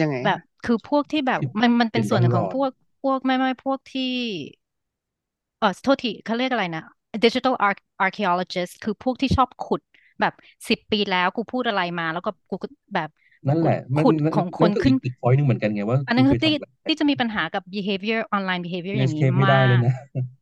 [0.00, 2.70] ยังไงแบบคือพวกที่แบบมันมันเป็นส่วนหนึ่งของพวก
[3.02, 4.02] พวกไม่ไม่พวกที่
[5.64, 6.82] ออโทษทีเขาเรียกอะไรนะ
[7.24, 9.80] digital arch archaeologist คือพวกที่ชอบขุด
[10.20, 10.32] แบบ
[10.68, 13.08] สิบปีแล้วกูพูดอะไรมา แล้วก็กูก็แบบ
[13.48, 19.92] นั่นแหละมันขุดนั่นของคนั่นนก็ขึ้อีนกอีก point หนึงเหมือนกันไงว่า อันนั้นคุคืณอเคยที่ทำแบบที่จะมีปัญหากับ behavior online behavior เนอย่าสงเคนี้ปไม่ได้มากเลยนะ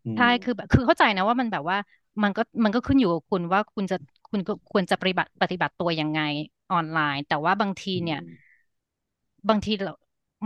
[0.04, 1.76] อืมใช่คือแบบคือเข้าใจนะว่ามันแบบว่า
[2.22, 3.96] มันก็มันก็ขึ้นอยู่กับคุณว่าคุณจะ
[4.30, 6.20] คุณก็ควรจะปฏิบัติปฏิบัติตัวยังไง
[6.70, 8.52] ออนไลน์ แต่ว่าบางทีเนี่ยอืม
[9.48, 9.92] บางทีเรา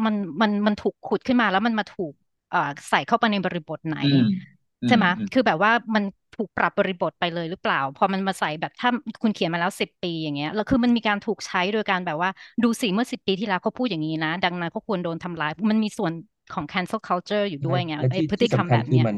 [0.04, 2.12] มันมันมันถูกขุดขึ้นมาแล้วมันมาถูก
[2.50, 4.55] เอ่อใส่เข้าไปในบริบทไหนอืมอื
[4.88, 6.04] ใช่มไหมอืมคือแบบว่ามัน
[6.34, 8.88] ถูกปรับบริบทไปเลยหรือเปล่า พอมันมาใส่แบบถ้า
[9.22, 12.30] คุณเขียนมาแล้วสิบปีอย่างเงี้ยแล้วคือมันมีการถูกใช้โดยการแบบว่า
[12.62, 16.12] ดูสิเมื่อสิบปีที่แล้วเขาพูดอย่างนี้นะ ดังนั้นเขาควรโดนทำร้าย มันมีส่วน
[16.50, 19.16] ของ cancel culture อยู่ด้วยไงและไอ้ที่พฤติที่กรรมสำคัแบญบคือเนี้ยมัน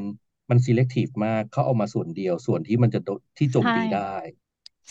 [0.50, 3.08] มัน selective มากเขาเอามาส่วนเดียวส่วนที่มันจะโด
[3.38, 4.14] ที่โจมใช่ตีได้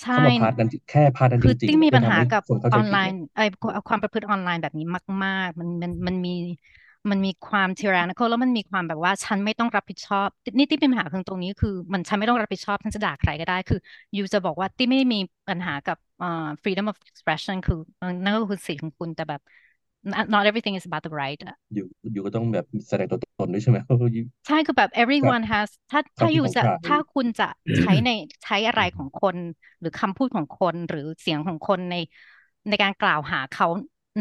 [0.02, 3.44] ใช่เข้ามาพาร์ทนั้นแค่พาร์ทนั้นคืจอริงติ้งๆมีไปปัญหาทำให้กับคนเข้าอใจอนผิไลดน์ไอ้
[3.88, 4.86] ความประพฤติออนไลน์แบบนี้
[5.26, 6.30] มาก ๆ มันมันมันมี
[7.12, 10.28] มันมีความ tyrannical แล้วมันมีความแบบว่าฉันไม่ต้องรับผิดชอบ
[10.58, 13.78] นี่ที่เป็นปัญหาคือตรงนี้คือ มันฉันไม่ต้องรับผิดชอบฉันจะด่าใครก็ได้ คือ
[14.16, 15.18] ยูจะบอกว่าที่ไม่มี
[15.50, 17.76] ปัญหากับเอ่อ freedom of expression คือ
[18.24, 19.42] นั่นก็คือสิทธิ์ของคุณแต่แบบ
[20.12, 23.78] not not everything is about the right อะอยู่อยู่ก็ต้องแบบแสดงตัวตนด้วยใช่ไหม
[24.46, 27.46] ใช่คือแบบ everyone has ถ้าความถ้าคิดอยู่ของจะใครถ้าคุณจะ
[27.78, 28.10] ใช้ใน
[28.44, 29.38] ใช้อะไรของคน
[29.80, 31.96] หรือคำพูดของคนหรือเสียงของคนใน
[32.70, 33.68] ในการกล่าวหาเขา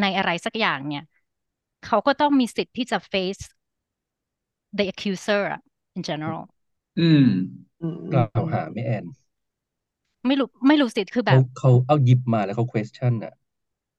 [0.00, 1.04] ในอะไรสักอย่างเนี่ย
[1.84, 3.42] เขาก็ต้องมีสิทธิ์ที่จะ face
[4.72, 5.60] the accuser อะ
[5.96, 6.42] in general
[6.96, 7.20] อืม
[7.80, 9.04] อืมกล่าวหาไม่แอน
[10.26, 13.32] ไม่รู้ไม่รู้สิคือแบเขาบเขาเอาหยิบมาแล้วเขา question อะ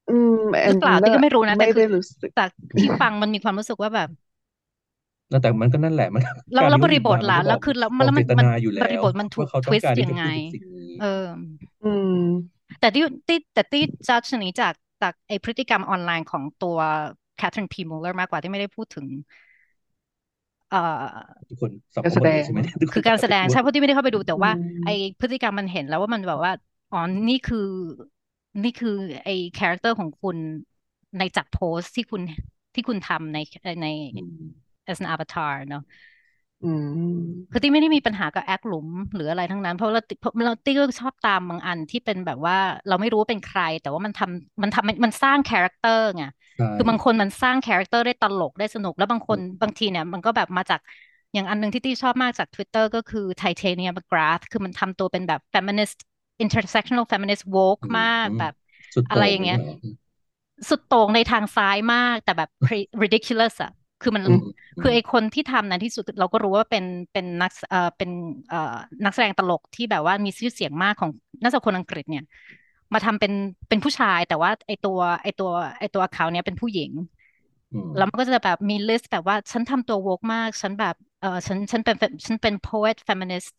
[0.07, 4.09] อืมแอหรืนอเปล่าที่ก็ไม่รู้นะแต่ไม่คืได้อรู้สึก จากที่ฟังมันมีความรู้สึกว่าแบบ
[5.31, 6.23] นั่นแต่มันก็นั่นแหละ มัน
[6.53, 11.05] แล้วการแล้วที่บเขาหยิริบบทมามันล่ะก็บแล้อวกคือแล้วบอแล้กวเจมันตมันนาอยู่บแล้ริวบทมันถูว่ากเขาทต้อวิงสการต์ที่ยังจะไง พูดถึงสิ่งนี้ เออ
[11.83, 12.13] อืม
[12.79, 16.77] แต่ที่ที่แต่ที่จัดชนี้จากจากไอพฤติกรรมออนไลน์ของตัว
[17.37, 19.07] แคทเธอรีนพีมูลเลอร์มากกว่าที่ไม่ได้พูดถึง
[20.69, 20.77] เอ่อ
[21.49, 24.87] ทุกคนสองการคแสนหมดดเลยงใช่ไหมทุกคคือนการแสดงพูดใช่เพราะที่ไม่ได้เข้าไปดูแต่อืว่ามไอ
[25.19, 26.51] พฤติกรรมมันเห็นแล้วว่ามันแบบว่า
[26.91, 26.97] อ๋อ
[27.27, 27.59] นี่คือ
[28.63, 28.89] นี่คือ
[29.23, 30.37] ไอคาแรคเตอร์ของคุณ
[31.17, 32.21] ในจากโพสต์ที่คุณ
[32.73, 33.37] ที่คุณทำใน
[33.81, 35.87] ในอืม as an avatar เนาะอืม
[37.51, 42.55] คือตี้ไม่ได้มีปัญหากับแอคหลุมหรืออะไรทั้งนั้น เพราะเราเพราะเราตี้ก็ชอบตามบางอันที่เป็นแบบว่า
[42.87, 46.23] เราไม่รู้ว่าเป็นใคร แต่ว่ามันทำมันทำมันสร้างคาแรคเตอร์ไง
[46.57, 50.79] ใช่คือบางคนมันสร้าง character ได้ตลกได้สนุก แล้วบางคนอืมบางทีเนี่ยมันก็แบบมาจาก
[51.33, 55.97] อย่างอันหนึงที่ตี้ชอบมากจาก Twitter ก็คือ Titania McGrath คือมันทำตัวเป็นแบบ feminist
[56.43, 58.53] intersectional feminist woke อืมมากอืมแบบ
[58.93, 59.75] สุดอะโต่ไรงอย่างเลเงี้ยยเหรอ
[60.69, 62.49] สุดโต่งในทางซ้ายมากแต่แบบ
[63.01, 63.71] ridiculous อะ
[64.01, 64.41] คือมันอืม
[64.79, 68.09] คือไอคนที่ทำนั้นที่สุดเราก็รู้ว่าเป็นเป็นนักเอ่อเป็น
[68.49, 68.75] เอ่อ
[69.05, 71.11] นักแสดงตลกที่แบบว่ามีชื่อเสียงมากของ
[71.41, 72.23] น่าจะคนอังกฤษเนี่ย
[72.93, 73.33] มาทำเป็น
[73.69, 75.49] เป็นผู้ชายแต่ว่าไอตัวไอตัว
[75.79, 76.91] ไอตัวเขาเนี้ยเป็นผู้หญิง
[77.73, 81.95] อืมแล้วมันก็จะแบบมี list แบบว่าฉันทำตัว woke มาก ฉันแบบเออฉันฉันเป็น
[82.25, 83.57] ฉันเป็น poet feminist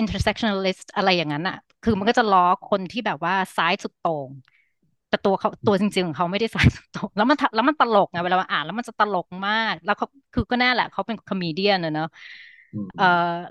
[0.00, 2.40] intersectionalist อะไรอย่างนั้นอะคือมันก็จะล้อ
[2.70, 4.30] คนที่แบบว่าซ้ายสุดโต่ง
[5.14, 12.06] แต่ตัวเขาตัวจริงๆของเขาไม่ได้ซ้ายสุดโต่งแล้วมันทะแล้วมันตลกไงเวลามาอ่านแล้วมันจะตลกมาก แล้วเขาคือก็แน่แหละเขาเป็น comedian เนอะ
[12.72, 13.04] อืมเอ่อ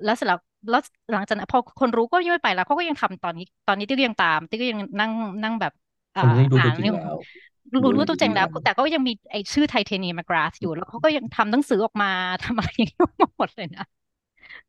[0.03, 0.81] แล้วเสร็จแล้วแล้ว
[1.11, 5.11] หลังจากนั้นพอคนรู้ก็ยังไม่ไปแล้วเขาก็ยังทำตอนนี้ ตอนนี้ที่ก็ยังตามที่ก็ยังนั่ง
[5.43, 5.71] นั่งแบบ
[6.13, 7.15] เอ่คนอนี้รู้อ่าตัวนจริงเรื่องแล้ว
[7.73, 12.07] รู้รู้รู้ตัวจริงแล้วรู้แต่ก็ยังมีไอชื่อไทเทเนียม g กราสอยู่แล้วเขาก็ยังทำหนังสือออกมา
[12.43, 13.83] ทำอะไรอย่างเงี้ยมาหมดเลยนะ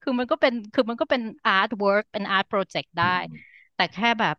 [0.00, 3.44] คือมันก็เป็นคือมันก็เป็นอาร์ตเวิร์กเป็นอาร์ตโปรเจกต์อืได้ม
[3.74, 4.36] แต่แค่แบบ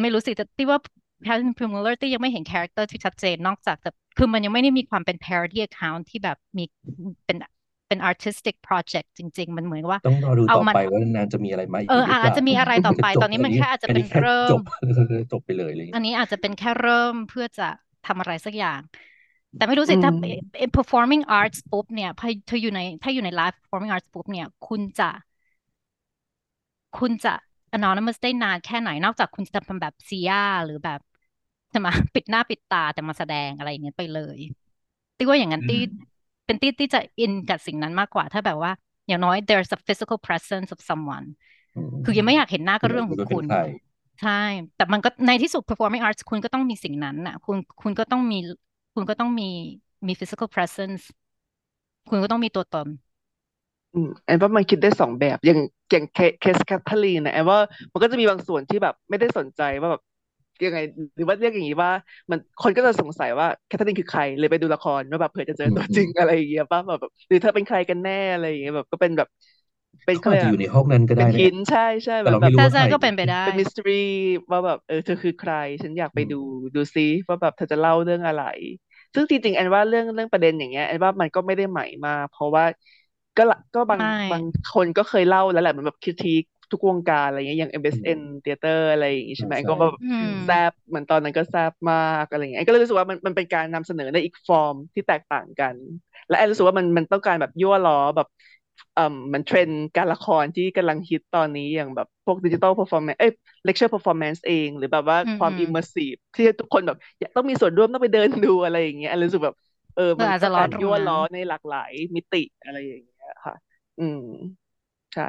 [0.00, 0.78] ไม่รู้สิแต่ที่ว่า
[1.26, 6.64] Captain p r i m u l e r ที่ยังไม่เห็นคาแรคเตอร์ที่ชัดเจนนอกจากแต่คือมันยังไม่ได้มีความเป็น parody account ที่แบบมี
[7.26, 7.36] เป็น
[7.88, 14.60] เป็น artistic project จริง ๆ มันเหมือนว่า ต้องรอดูเอาต่อมาไปว่านานจะมีอะไรมาอีกเออหรืออาเปอาจล่าจะมีอะไรต่อไปจบตอนนี้อัมันนี้แค่อาจจะอันเป็นี้นแค่เริ่จมบ
[15.32, 17.68] จบไปเลยอะไรอย่างอันเงี้ยนี้อาจจะเป็นแค่เริ่มเพื่อจะ
[18.04, 18.80] ทำอะไรสักอย่าง
[19.56, 20.16] แต่ไม่รู้อืสิถ้าม
[20.56, 25.10] เอ่อ performing arts ปุ๊บเนี่ยพอเธออยู่ในถ้าอยู่ใน live performing arts ปุ๊บเนี่ย คุณจะ
[26.98, 27.34] คุณจะ
[27.76, 31.00] anonymous ได้นานแค่ไหนนอกจากคุณจะทำแบบซีย่าหรือแบบ
[31.74, 34.38] จะมาปิดหน้าปิดตาแต่มาแสดงอะไรอย่างเงี้ยไปเลย
[35.16, 36.12] ตี้ว่าอย่างนั้นอืตี้ม
[36.46, 38.72] เป็นตี้ตี้จะอินกับสิ่งนั้นมากกว่า ถ้าแบบว่า
[39.06, 41.26] อย่างน้อย there's a physical presence of someone
[41.74, 43.56] อืมคือยังไม่อยากเห็นหน้าก็ไม่เรื่องขรู้องว่าเป็คุนณใคร
[44.20, 44.30] ใช่
[44.76, 48.36] แต่มันก็ในที่สุด performing arts คุณก็ต้องมีสิ่งนั้นน่ะคุณคุณก็ต้องมี
[48.94, 49.44] คุณก็ต้องมี
[50.06, 51.02] มี physical presence
[52.08, 52.88] คุณก็ต้องมีตัวตน
[53.92, 55.58] อืมแอนว่ามันคิดได้สองแบบอย่าง
[55.90, 57.58] อย่างเคเคสแคทเธอรีนนะแอนว่า
[57.92, 60.02] มันก็จะมีบางส่วนที่แบบไม่ได้สนใจว่าแบบ
[60.64, 60.78] ยังไง
[61.16, 61.90] หรือว่าเรียกอย่างนี้ว่า
[62.30, 66.98] มันคนก็จะสงสัยว่าแคทเธอรีนคือใครเลยไปดูละครว่าแบบเผื่อจะเจออืมตัวอืจริมงอะไรอย่างเงี้ยป่ะแบบ
[67.28, 69.28] หรือเธอเป็นใครกันแน่อะไรอย่างเงี้ยแบบก็เป็นแบบ
[70.04, 73.92] เป็นเขาอาจจะเรียกอยู่ในห้องนั้นก็เป็ได้นนะหินใช่ใช่แต่แบบเราแบไม่บรู้ใช่ว่าใช่ใครก็เป็นไปได้เป็นมิส t รี
[74.50, 75.52] ว่าแบบเออเธอคือใคร
[75.82, 76.36] ฉันอยากไปอืมดู
[76.74, 78.42] ดูซิว่าแบบเธอจะเล่าเรื่องอะไร
[79.14, 82.64] ซึ่งจริงๆแอนว่าเรื่องเรื่องประเด็นอย่างเงี้ยแอนว่ามันก็ไม่ได้ใหม่มากเพราะว่า
[83.36, 86.42] ก็ละก็บางไม่บางคนก็เคยเล่าแล้วแหละเหมือนแบบคริติค
[86.72, 95.76] ทุกวงการอะไรเงี้ยอย่างอืม MSN Theater อะไรอย่างงี้ใช่ไหมใช่ก็แบบอืมแซบเหมือนตอนนั้นก็แซบมากอะไรเงี้ยแอนก็เลยรู้สึกว่ามันมันเป็นการนำเสนอในอีกฟอร์มที่แตกต่างกัน
[96.28, 98.26] และแอนรู้สึกว่ามันมันต้องการแบบยั่วล้อแบบ
[98.94, 99.02] เอ่อ
[99.34, 103.32] มันเทรนด์การละครที่กำลังฮิตตอนนี้อย่างแบบพวก digital performance เอ้ย
[103.64, 109.56] lecture performance เอง หรือแบบว่าอืมความอืมอิมเมอร์ซีฟที่ทุกคนแบบอยากต้องมีส่วนร่วมต้องไปเดินดูอะไรอย่างเงี้ยแอนรู้สึกแบบ
[109.94, 113.54] เออเอมันออาจต้จะองล้อการตรงยั่วนั้นล้อในหลากหลายมิติอะไรอย่างเงี้ยค่ะ
[113.98, 114.18] อืม
[115.12, 115.22] ใช่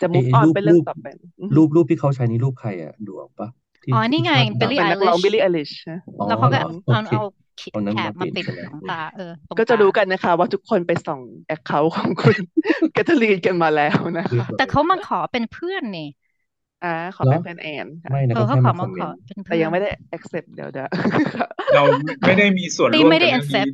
[0.00, 1.06] จะไอ้ move ไอ้ on รูปไปเรื่อรูงปต่อไป
[1.40, 3.48] อืมรูปรูปที่เขาใช้นี่รูปใครอะดูออกปะ
[3.84, 5.70] ที่อ๋อนี่ที่ไงภาพบิลดำลี่เป็นไอนักร้องลิชบิลลี่ไอลิช
[6.18, 7.20] อ๋อแล้วเขาเหรก็อโอเอาเคเอา
[7.70, 12.36] เอานั้นแถมาบเปมาลี่ยนติดใช่ไหมตรงอืมตาเออตรงก็จะตารู้กันนะคะ ว่าทุกคนไปส่องแอคเคาท์ของคุณ
[12.92, 16.02] แคทเธอรีนกันมาแล้วนะเรียบคะร้แต่อยเขามาขอเป็นเพื่อนนี่
[16.82, 20.88] อ่าขอเหรเป็อนเพื่อนแอนค่ะไม่นะเอก็อเขาแค่ขอมาคอมามเมขอนต์เป็นแต่เพื่ยัองนไม่ได้ accept เดี๋ยวเดี๋ยว
[21.74, 21.82] เรา
[22.24, 23.70] ไม่ได้มีส่วนตี้ร่วมไม่ได้กับเรื่องนี้ accept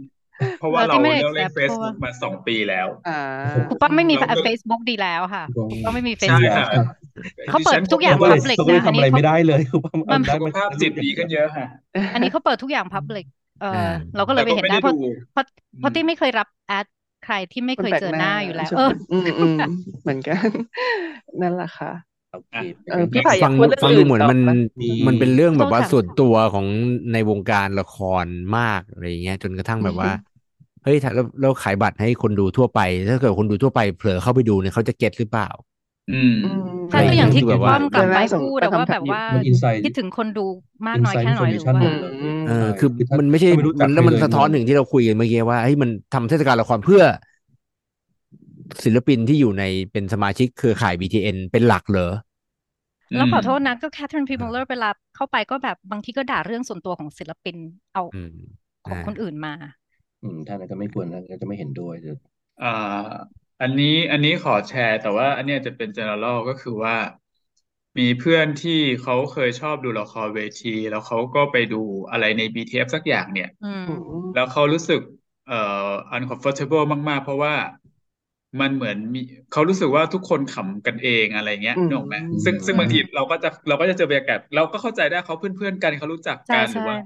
[0.59, 3.11] เพราะเอว่าอเราตี้ไม่ได้เลิกเล่น accept เพราะว่า Facebook มาสองปีแล้วอ่า
[3.41, 6.87] โอ้โหครูป้อมไม่มีเราก็ Facebook ดีแล้วค่ะก็ก็ไม่มีใช่ Facebook ค่ะครับ
[7.49, 11.67] เขาดิเปิฉัดนทุกอย่างเขาก็เลย public เขาก็เลยนะอันทำนี้อะไรเขาไม่ได้เลยคือว่ามัเอานได้สุขมาภาพรูจิตปอย่าดีงเดีขึ้ยนวเยอะค่ะ
[12.13, 13.25] อันนี้เขาเปิดทุกอย่าง public
[13.59, 13.79] เอออ่า
[14.15, 14.95] เราก็เลแต่ยไปก็เห็นไม่ได้ได้เพราะดู
[15.31, 15.45] เพราะ
[15.75, 16.87] อืเพราะมที่ไม่เคยรับแอด
[17.23, 19.57] ใครที่ไม่คนเคยแปลกเจอหหน้าน้าอยู่แล้วใช่เอไหมออืมอืม
[20.03, 20.49] เหมือนกัน
[21.41, 21.91] นั่นแหละค่ะ
[22.37, 26.67] โอเคอะไปเอเรื่อองพี่ต่อไผ่อยากพูดเรื่องฟังฟังดูอื่นเหมือนต่อมันปะมีมันเป็นเรื่องแบบว่าโทษค่ะส่วนตัวของ
[27.13, 28.27] ในวงการละคร
[28.57, 30.11] มากอะไรอย่างเงี้ยจนกระทั่งแบบว่า
[30.83, 35.49] เฮ้ยถ้าเราเราขายบัตรให้คนดูทั่วไป ถ้าเกิดคนดูทั่วไปเผลอเข้าไปดูเนี่ยเขาจะเก็ตหรือเปล่า
[36.11, 36.61] อืมอืม
[36.91, 40.47] ใช่ก็อย่างที่คือแบบป้ว่าอมกลับไปน่าสงพูดเป็นอะว่าคำถาแบมบอยู่ว่ามัน inside คิดถึงคนดู
[40.87, 47.03] มากน้อย inside แค่ไหนหรือ information ว่าหมดเลยอืมเออใช่คือคือถ้ามันไม่ใช่ถ้าไม่รู้จัมักนใคแล้วรมันเลยสะท้อนงงถึงที่เราคุยกันเมื่อกี้ว่าเฮ้ยมันทำเทศกาลละครเพื่อ
[48.85, 52.11] ศิลปินที่อยู่ในเป็นสมาชิกเครือข่าย BTN เป็นหลักเหรอ
[53.15, 57.57] แล้วขอโทษนะก็แคทเธอรีนพรีมเลอร์เวลาเข้าไปก็แบบบางทีก็ด่าเรื่องส่วนตัวของศิลปิน
[57.93, 58.29] เอาอืม
[58.87, 59.53] ของอ่าคนอื่นมา
[60.23, 62.17] อืมท่านนั้นก็ไม่ควรนะก็จะไม่เห็นด้วยเดี๋ยว
[62.61, 62.67] อ่า
[63.61, 66.97] อันนี้อันนี้ขอแชร์ แต่ว่าอันเนี้ยจะเป็น general ก็คือว่า
[67.99, 68.73] มีเพื่อนที่
[69.03, 71.77] เขาเคยชอบดูละครเวที แล้วเขาก็ไปดู
[72.11, 75.01] อะไรใน BTF สักอย่างเนี่ยอืมอืมแล้วเขารู้สึก
[75.47, 75.55] เอ่อ
[76.17, 77.55] uncomfortable มาก ๆ เพราะว่า
[78.61, 79.19] มันเหมือนมี
[79.51, 86.97] เขารู้สึกว่าทุกคนขำกันเองอะไรเงี้ยอืมนึกออกไหมซึ่งซึ่งอืมบางทีเราก็จะเราก็จะเจอบรรยากาศเราก็เข้าใจได้เขาเพื่อนๆกันเขารู้จักใช่กันหรือใช่ว่า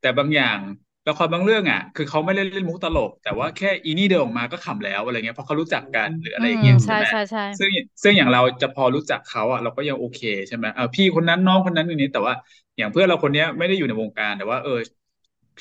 [0.00, 0.58] แต่บางอย่าง
[1.06, 7.70] ละครบางเรื่องอะ คือเขาไม่ได้เล่นมุกตลก แต่ว่าแค่อีนี่เดินออกมาก็ขำแล้วอะไรเงี้ยเพราะเขารู้จักกันหรืออะไรอือย่างมเงี้ยใช่ใช่ไหมใช่ใช่ซึ่ง
[8.02, 10.18] ซึ่งอย่างเราจะพอรู้จักเขาอะเราก็ยังโอเค
[10.48, 12.34] ใช่ไหมเออพี่คนนั้นน้องคนนั้นอย่างนี้แต่ว่า
[12.76, 14.70] อย่างเพื่อนเราคนเนี้ยไม่ได้อยู่ในวงการแต่ว่าเออ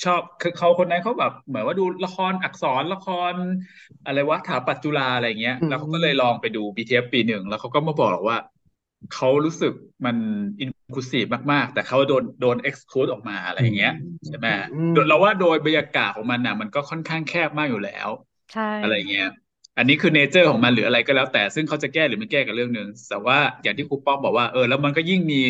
[0.05, 3.33] ชอบคือเขาคนนั้นเขาแบบเหมือนว่าดูละครอักษรละคร
[4.05, 8.37] อะไรวะถาปัจจุฬาอะไรเงี้ยอืมแล้วเขาก็เลยลองไปดู BTF ปีหนึ่งแล้วเขาก็มาบอกว่า
[9.13, 9.73] เขารู้สึก
[10.05, 10.17] มัน
[10.59, 13.93] อินคลูซีฟมาก ๆ แต่เขาโดนโดน exclude ออกมาอะไรอย่างเงี้ย
[14.27, 18.07] ใช่ไหมอืมโดยเราว่าโดยบรรยากาศของมันน่ะ มันก็ค่อนข้างแคบมากอยู่แล้ว
[18.53, 19.29] ใช่อะไรเงี้ย
[19.77, 25.41] อันนี้คือเนเจอร์ของมันหรืออะไรก็แล้วแต่ซึ่งเขาจะแก้หรือไม่แก้กับเรื่องหนึ่งแต่ว่าอย่างที่ครูป้อมบอกว่าเออแล้วมันก็ยิ่งมี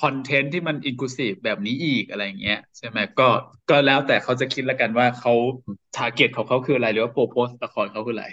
[0.00, 3.28] คอนเทนต์ที่มัน inclusive แบบนี้อีกอะไรเงี้ยใช่ไหมก็
[3.70, 5.32] ก็แล้วแต่เขาจะคิดแล้วกันว่าเขา
[5.94, 8.26] target ของเขาคืออะไรหรือว่า purpose ละครเขาคืออะไร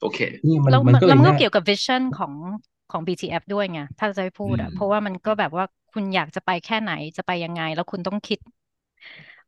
[0.00, 0.18] โอเค
[0.48, 2.34] นี่มันแล้วมันมันก็เลแล้วยมันก็น่าเกี่ยวกับ vision ของ
[2.90, 8.38] ของ BTF ด้วยไงถ้าจะให้พูดอะอืมเพราะว่ามันก็แบบว่าคุณอยากจะไปแค่ไหนจะไปยังไง แล้วคุณต้องคิด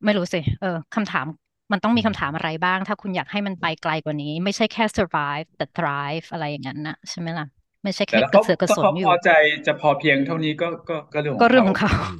[0.04, 1.26] ไม่รู้สิเออคำถาม
[1.72, 9.28] มันต้องมีคำถามอะไรบ้าง ถ้าคุณอยากให้มันไปไกลกว่านี้ ไม่ใช่แค่ survive แต่ thrive อะไรอย่างนั้นนะใช่ไหมล่ะ ไม่ใช่แต่แค่ถ้ากระเขาเสือกกระถ้าสนเขาอพยู่อใจ
[9.66, 12.14] จะพอเพียงเท่านี้ก็ก็ก็เรื่องขก็องเรื่องเขาของเขาอืม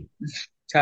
[0.72, 0.80] ใช่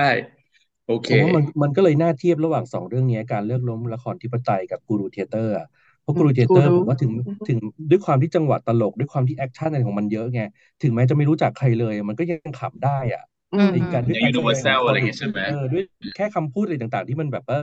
[0.87, 5.67] โอเคผมว่ามันมันก็เลยน่าเทียบระหว่างสองเรื่องนี้การเลิกล้มละครธิปไตยกับกูรูเธียเตอร์อะ
[6.01, 7.59] เพราะกูรูเธียเตอร์กูรูผมว่าถึงอืมถึง
[7.91, 10.41] ด้วยความที่จังหวะตลกด้วยความที่ action อะไรของมันเยอะไง
[10.83, 13.23] ถึงแม้จะไม่รู้จักใครเลย มันก็ยังขำได้อะ
[13.53, 15.83] อืมไอ้การด้วยอย่างการแสดง universal ของเขาอะไรหรือเงี้ยใช่ไหมเออด้วย
[16.15, 17.59] แค่คำพูดอะไรต่างๆ ที่มันแบบว่า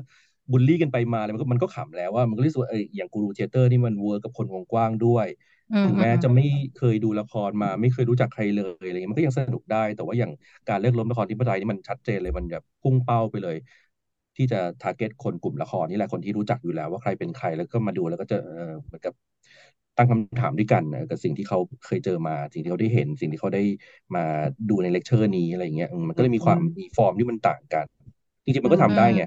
[0.51, 6.43] บูลลี่กันไปมาอะไรมันก็มันก็ขำแล้วว่ามันก็รู้สึกว่าเอออย่างกูรูเธียเตอร์นี่มัน work กับคนวงกว้างด้วยอืม ถึงอืแม้มจะไม่
[6.77, 10.31] เคยดูละครมาไม่เคยรู้จักใครเลยอะไรเงี้ยมันก็ยังสนุกได้ แต่ว่าอย่าง
[10.69, 13.55] การเลิกล้มละครธิปไตยนี่มันชัดเจนเลยมันแบบพุ่งเป้าไปเลย
[14.35, 19.13] ที่จะ target คนกลุ่มละครนี่แหละคนที่รู้จักอยู่แล้ว ว่าใครเป็นใครแล้วก็มาดูแล้วก็จะเออเหมือนกับ
[19.97, 23.63] ตั้งคำถามด้วยกันเออกับสิ่งที่เขาเคยเจอมา สิ่งที่เขาได้เห็น สิ่งที่เขาได้
[24.15, 24.23] มา
[24.69, 27.85] ดูในเลคเชอร์นี้อะไรเงี้ยอืมมันก็เลยมีความอืมมีฟอร์มที่มันต่างกัน
[28.43, 29.23] จริงๆมันก็อืมทำได้ไง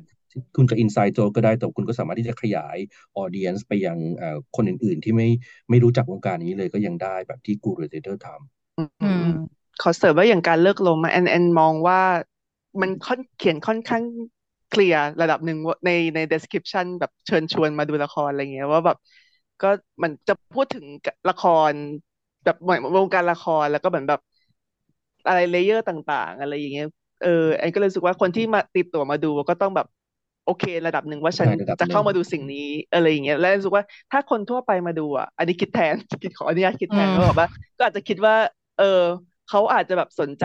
[0.56, 2.76] คุณจะ inside joke ก็ได้ แต่คุณก็สามารถที่จะขยาย
[3.16, 3.98] audience ไปยัง
[4.56, 5.28] คนอื่นๆ ที่ไม่
[5.70, 8.36] ไม่รู้จักวงการนี้เลยก็ยังได้แบบที่กูรูเธียเตอร์ทำ
[8.76, 9.26] อืมอือืมม
[9.78, 11.98] ขอเสริมว่าอย่างการเลิกล้มอะแอนแอนมองว่า
[12.80, 14.02] มันค่อนเขียนค่อนข้าง
[14.68, 15.56] clear ระดับหนึ่ง
[15.86, 18.96] ในใน description แบบเชิญชวนมาดูละครอะไรเงี้ยว่าแบบ
[19.60, 19.66] ก็
[20.02, 20.84] มันจะพูดถึง
[21.28, 21.40] ละค
[21.72, 21.74] ร
[22.44, 24.20] แบบเหมือนวงการละครแล้วก็เหมือนแบบ
[25.26, 26.86] อะไร layer ต่าง ๆ อะไรอย่างเงี้ย
[27.20, 29.86] เออแอนก็เลยรู้สึกว่าคนที่มาตีตั๋วมาดูก็ต้องแบบ
[30.44, 32.58] โอเค ระดับหนึ่งว่าฉันใช่ระดับจะเข้าหนึ่งมาดูสิ่งนี้
[32.92, 37.46] อะไรอย่างเงี้ยแล้วรู้สึกว่าถ้าคนทั่วไปมาดูอะอันนี้คิดแทนคิดขออนุญาตคิดแทนอืมก็แบบว่า
[37.76, 38.34] ก็อาจจะคิดว่า
[38.76, 38.84] เออ
[39.46, 40.44] เขาอาจจะแบบสนใจ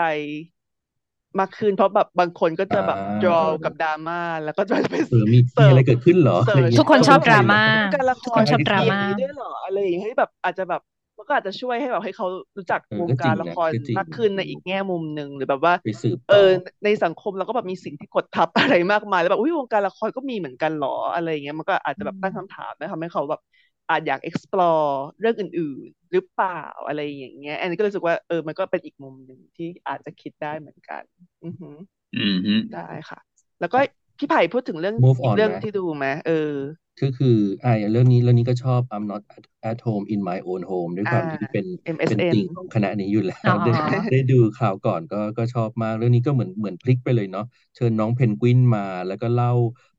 [1.40, 10.82] มากขึ้นเพราะแบบบางคนก็จะแบบอ่า draw กับดราม่าแล้วก็จะไปเออมีมีอะไรเกิดขึ้นเหรอเสิอะไรร์ชเงี้ยทุกคนชอบดราม่าวงการละคทุกรคนชอบมีดราอย่าม่างนี้ด้วยเหรออะไรอย่างเงี้ยให้แบบอาจจะแบบ
[11.18, 12.28] มันก็อาจจะช่วยให้แบบให้เขา
[12.58, 16.50] รู้จักเออวงก็จการริงละนะครก็จริงมากขึ้นในอีกแง่มุมหนึ่งหรือแบบว่าไปสืบเอต่ออ
[16.84, 23.42] ในสังคมเราก็แบบมีสิ่งที่กดทับอะไรมากมายแล้วแบบอุ้ยวงการละครก็มีเหมือนกันเหรออะไรอย่างเงี้ยมันก็อาจจะแบบตั้งคำถามนะทำให้เขาแบบ
[23.90, 24.88] อาจอยาก explore
[25.20, 31.04] เรื่องอื่น ๆ หรือเปล่าอะไรอย่างเงี้ย อันนี้ก็รู้สึกว่าเออมันก็เป็นอีกมุมหนึ่งที่อาจจะคิดได้เหมือนกัน
[31.44, 31.76] อือหือ
[32.16, 33.20] อืมฮึได้ค่ะ
[33.60, 33.78] แล้วก็
[34.18, 36.52] พี่ไผ่พูดถึงเรื่อง Move อีก on เรื่องไหมที่ดูไหมเออ
[37.02, 41.66] ก็คืออ่าเรื่องนี้เรื่องนี้ก็ชอบ I'm not at, at home in my own home ด้วยความอ่าที่เป็น
[42.08, 43.72] เป็น MSN ติ่งของคณะนี้อยู่แล้วอ๋อได้
[44.12, 47.46] ได้ดูข่าวก่อนก็ก็ชอบมาก เรื่องนี้ก็เหมือนเหมือนพลิกไปเลยเนาะ
[47.76, 49.52] เชิญน้องเพนกวินมา แล้วก็เล่า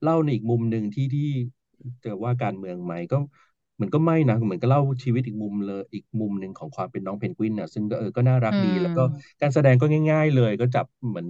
[0.03, 1.29] เล่าในอีกมุมหนึ่งที่ที่
[2.05, 3.19] จะว่าการเมืองไหมก็
[3.75, 9.03] เหมือนก็ไม่นะเหมือนก็เล่าชีวิตอีกมุมเลยอีกมุมหนึ่งของความเป็นน้องเพนกวินน่ะซึ่งก็เออก็น่ารักอืดีมแล้วก็
[9.41, 11.27] การแสดงก็ง่าย ๆ เลย ก็จับเหมือน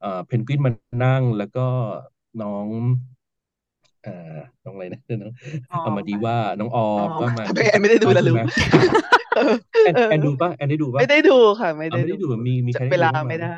[0.00, 0.70] เอ่อเพนกวินมา
[1.04, 1.60] นั่งแล้วก็
[2.42, 2.68] น้อง
[3.21, 4.10] เอ่อ
[4.64, 5.32] น้องอะไรนะน้อง
[5.70, 8.40] ออมเอามาดีว่าน้องอออ๋อมก็มาทำไมแอนไม่ได้ดูชล่ะอบลูกไหม
[9.32, 9.40] เออ
[9.82, 13.48] แอนเออแอนดูป่ะแอนได้ดูป่ะไม่ได้ดูค่ะ ไม่เอาได้ไม่ได้ดูดูมีมีใครเวได้ดูลาบ้างไหมไม่ได้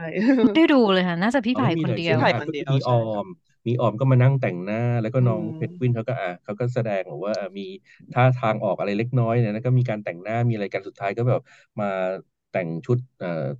[0.44, 3.26] ไม่ได้ดูเลยค่ะน่าจะพี่อ๋อไผ่ไม่มีคนหน่อยเดีใช่ยวไหมไผ่อะคนก็เดียวมีอใช่อม
[3.66, 7.62] มีออมก็มานั่งแต่งหน้า แล้วก็อืน้องมเพนกวินเขาก็อะเขาก็แสดงบอกว่าเอ่อมี
[8.12, 11.40] ท่าทางออกอะไรเล็กน้อยเนี่ยแล้วก็มีการแต่งหน้ามีอะไรกันสุดท้ายก็แบบ
[11.80, 11.86] มา
[12.54, 12.98] แต่งชุด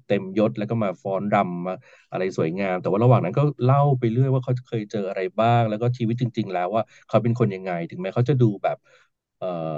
[0.08, 1.74] เต็มยศแล้วก็มาฟ้อนรำมา
[2.12, 8.76] อะไรสวยงาม แต่ว่าระหว่างนั้นก็เล่าไปเรื่อยว่าเขาเคยเจออะไรบ้าง แล้วก็ชีวิตจริง ๆ แล้วว่าเขาเป็นคนยังไง ถึงแม้เขาจะดูแบบ
[9.38, 9.74] เอ่อ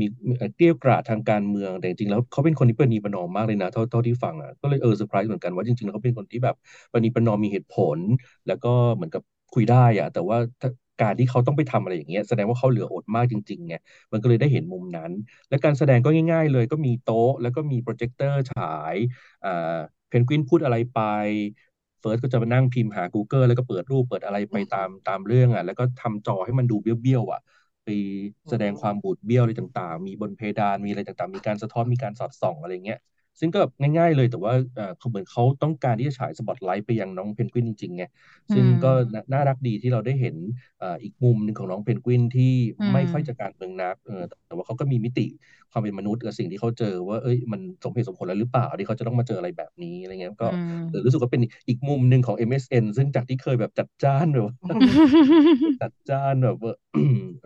[0.00, 0.06] มี
[0.38, 6.56] เอ่อเกรี้ยวกราดทางการเมืองแต่จริงๆแล้วเขาเป็นคนที่ประนีประนอมมากเลยนะเท่าเท่าที่ฟังอะก็เลยเออเซอร์ไพรส์เหมือนกันว่าจริงๆแล้วเขาเป็นคนที่แบบ
[6.92, 7.98] ประนีประนอมมีเหตุผล
[8.46, 9.22] แล้วก็เหมือนกับ
[9.54, 10.38] คุยได้อะแต่ว่า
[11.00, 13.74] การที่เขาต้องไปทำอะไรอย่างเงี้ยแสดงว่าเขาเหลืออดมากจริงๆไง
[14.12, 15.10] มันก็เลยได้เห็นมุมนั้น
[15.48, 18.62] และการแสดงก็ง่าย ๆ เลยก็มีโต๊ะ แล้วก็มีโปรเจคเตอร์ฉา
[18.94, 18.96] ย
[19.44, 19.76] อ่า
[20.08, 20.98] เพนกวินพูดอะไรไป
[22.00, 27.40] เฟิร์สก็จะมานั่งพิมพ์หา Google แล้วก็เปิดรูปเปิดอะไรไปตามตามเรื่องอะแล้วก็ทำจอให้มันดูเบี้ยวๆอะ
[27.84, 27.88] ไป
[28.48, 32.98] แสดงความบูดเบี้ยวอะไรต่างๆ มีบนเพดานมีอะไรต่างๆ มีการสะท้อนมีการสอดส่องอะไรเงี้ย
[33.40, 33.60] ซึ่งก็
[33.96, 38.04] ง่ายๆเลยแต่ว่าเอ่อเขาเหมือนเขาต้องการที่จะฉายสปอตไลท์ไปยังน้องเพนกวินจริงๆไง
[38.52, 40.36] ซึ่งอืมก็น่าน่ารักดีที่เราได้เห็น
[40.78, 45.26] เอ่ออีกมุมหนึ่งของน้องเพนกวินที่อืมไม่ค่อยจะการเมืองนักเออแต่ว่าเขาก็มีมิติ
[45.72, 54.54] ความเป็นมนุษย์กับสิ่งที่เขาเจอว่าเอ้ยมันสมเหตุสมผลแล้วหรือเปล่าที่เขาจะต้องมาเจออะไรแบบนี้อะไรเงี้ยก็อืมเออรู้สึกว่าเป็นอีกมุมหนึ่งของ MSN ซึ่งจากที่เคยแบบจัดจ้านแบบว่า
[55.82, 56.74] จัดจ้านแบบว่า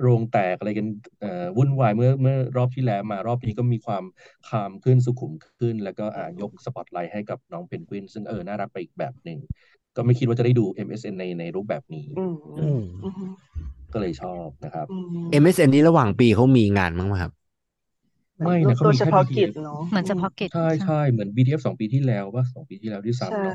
[0.00, 0.86] โรงแตกอะไรกัน
[1.20, 4.04] เอ่อวุ่นวายเมื่อเมื่อรอบที่แล้วมารอบนี้ก็มีความ
[4.48, 9.38] คามขึ้นสุขุมขึ้น แล้วก็อ่ายกสปอตไลท์ให้กับน้องเพนกวิน ซึ่งเออน่ารักไปอีกแบบหนึ่ง
[9.96, 13.32] ก็ไม่คิดว่าจะได้ดู MSN ในในรูปแบบนี้อืมเออือมอืม
[13.92, 17.32] ก็เลยชอบนะครับอืม MSN นี้ระหว่างปีเขามีงานมั้งไหมครับ
[18.42, 23.54] ไม่นะเขาโดยมีเฉแค่พาะกิจ BTS เนาะเหมือนเฉพาะกิจใช่ใช่เหมือน BTF สองปีที่แล้วป่ะสองปีที่แล้วที่ใช่ซ้ำเนาะ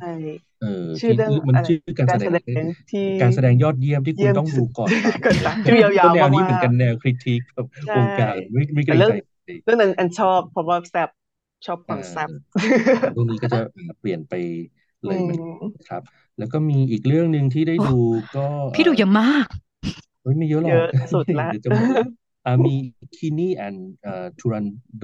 [0.60, 0.68] เออ
[1.00, 9.12] ชื่อที่เรื่องมันอะไรชื่อการการแสแสดงดงที่การแสดงยอดเยี่ยมที่คุณเยี่ยมต้องดูก่อนตามก่อนตามชื่อยาวก็แนวๆนี้มากเหมือนกันแนวคริติคแบบๆใช่วงการไม่ไม่เกรแต่งเรื่องใจ
[9.44, 11.10] ใครเรื่องนั้นอันชอบเพราะว่าแซ่บ
[11.66, 12.32] ชอบคอ่วามแซ่บา
[13.12, 14.34] เรื่องนี้ก็จะอ่าเปลี่ยนไป
[15.06, 16.04] เลอืยเหมือนมครับ
[16.38, 17.90] แล้วก็มีอีกเรื่องหนึ่งที่ได้ดู
[18.34, 18.42] ก็
[18.74, 19.48] พี่ดูเยอะมาก
[20.22, 21.80] เฮ้ยไม่เยอะหรเยอกอะสุดละเดี๋ยวจะห
[22.46, 22.76] มดอ่ามี
[23.16, 24.66] คินี่แอนเอ่อทูรัน
[25.00, 25.04] โด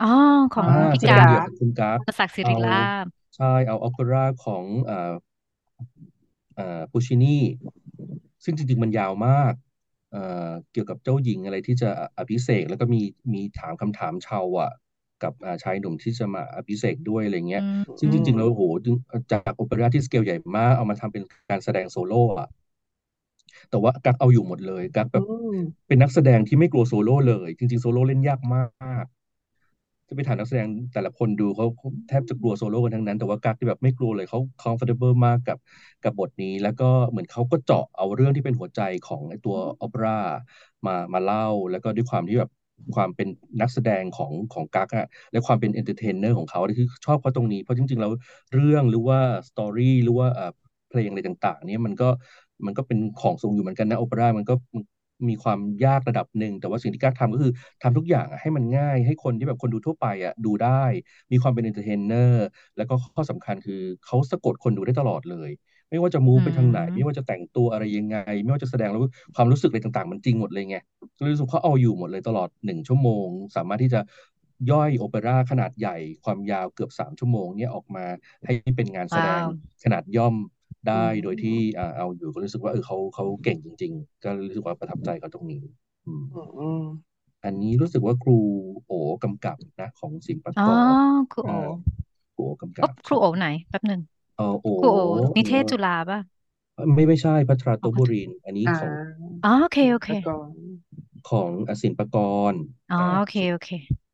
[0.00, 0.06] อ๋อ
[0.52, 2.70] ของอ่าพี่แสดกางเดี่ยวของคุณกราฟศักดิ์สิริเอาลา
[3.04, 3.06] ภ
[3.36, 5.14] ใช่เอาออเปร่าของเอ่อ
[6.54, 7.36] เอ่อปูชินี
[8.44, 9.52] ซึ่งจริงๆมันยาวมาก
[10.12, 13.00] เอ่อเกี่ยวกับเจ้าหญิงอะไรที่จะอภิเษกแล้วก็มี
[13.32, 14.72] มีถามคำถามชาวอะ
[15.22, 18.94] กับอ่าชายหนุ่มที่จะมาอภิเษกด้วยอะไรเงี้ยอืมซึ่งจริงๆแล้วโอ้โหจึง
[19.32, 22.48] จากโอเปร่าที่สเกลใหญ่มาก เอามาทำเป็นการแสดงโซโล่อะ
[23.70, 25.56] แต่ว่ากั๊กเอาอยู่หมดเลย กั๊กแบอืบม
[25.88, 28.62] เป็นนักแสดงที่ไม่กลัวโซโล่เลย จริง ๆ โซโล่เล่นยากมา
[29.04, 29.06] ก
[30.08, 35.58] จะไปถามนักแสดงแต่ละคนดูเขาเขาแทบจะกลัวโซโล่กันทั้งนั้น แต่ว่ากั๊กที่แบบไม่กลัวเลยเขา comfortable มากกับ
[36.04, 40.18] กับบทนี้ แล้วก็เหมือนเขาก็เจาะเอาเรื่องที่เป็นหัวใจของไอ้ตัวโอเปร่า
[40.86, 42.50] มามาเล่า แล้วก็ด้วยความที่แบบ
[42.94, 43.28] ความเป็น
[43.60, 48.12] นักแสดงของของกั๊กอะและความเป็น entertainer ของเขาคือชอบเขาตรงนี้เพราะจริงๆแล้ว
[48.54, 50.50] เรื่องหรือว่าstory หรือว่าเอ่อ
[50.90, 52.08] เพลงอะไรต่าง ๆ เนี่ยมันก็
[52.66, 54.54] มันก็เป็นของทรงอยู่เหมือนกันนะโอเปร่ามันก็
[55.28, 57.52] มีความยากระดับหนึ่ง แต่ว่าสิ่งที่กั๊กทำก็คือ
[57.82, 60.84] ทำทุกอย่างอะให้มันง่าย ให้คนที่แบบคนดูทั่วไปอะดูได้
[61.32, 62.44] มีความเป็น entertainer
[62.76, 65.50] แล้วก็ข้อสำคัญคือเขาสะกดคนดูได้ตลอดเลย
[65.90, 69.02] ไม่ว่าจะ move ไปทางไหนอืมไม่ว่าจะแต่งตัวอะไรยังไง ไม่ว่าจะแสดงแล้ว
[69.36, 70.76] ความรู้สึกอะไรต่าง ๆ มันจริงหมดเลยไง
[71.18, 74.00] ก็เลยรู้สึกเขาเอาอยู่หมดเลยตลอดหนึ่งชั่วโมง สามารถที่จะ
[74.70, 78.04] ย่อยโอเปร่าขนาดใหญ่ความยาวเกือบสามชั่วโมงเนี่ยออกมา
[78.46, 79.48] ให้เป็นงานแสดงว้าว
[79.84, 80.34] ขนาดย่อม
[80.88, 85.60] ได้อืมโดยที่อ่าเอาอยู่ก็รู้สึกว่าเออเขาเขาเก่งจริง ๆ ก็รู้สึกว่าประทับใจเขาตรงนี้
[86.06, 86.38] อืมอื
[86.80, 86.82] ม
[87.44, 88.38] อันนี้รู้สึกว่าครู
[88.86, 88.92] โอ
[89.22, 90.90] กำกับนะ ของสิงห์ปะอ๋กอร
[91.30, 91.68] ครูโออ่า
[92.34, 94.00] ครูโอกำโอ้กับครูโอไหนแป๊บหนึ่ง
[94.36, 94.98] เออโอครูโอ
[95.36, 96.18] นิเทศเอ่อจุฬาป่ะ
[96.94, 98.92] ไม่ไม่ใช่พัทราโตอ๋อบุรินทร์อันนี้อ่าของ
[99.42, 100.34] อ๋อโอเคโอเคแล้วก็
[101.30, 102.16] ของอสินปก
[102.52, 104.05] รณ์อ๋ออ่าโอเคโอเคอ่า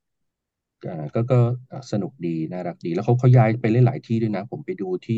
[1.15, 1.37] ก็ก็
[1.71, 5.17] อ่าสนุกดีน่ารักดี แล้วเขาเขาย้ายไปเล่นหลายที่ด้วยนะ ผมไปดูที่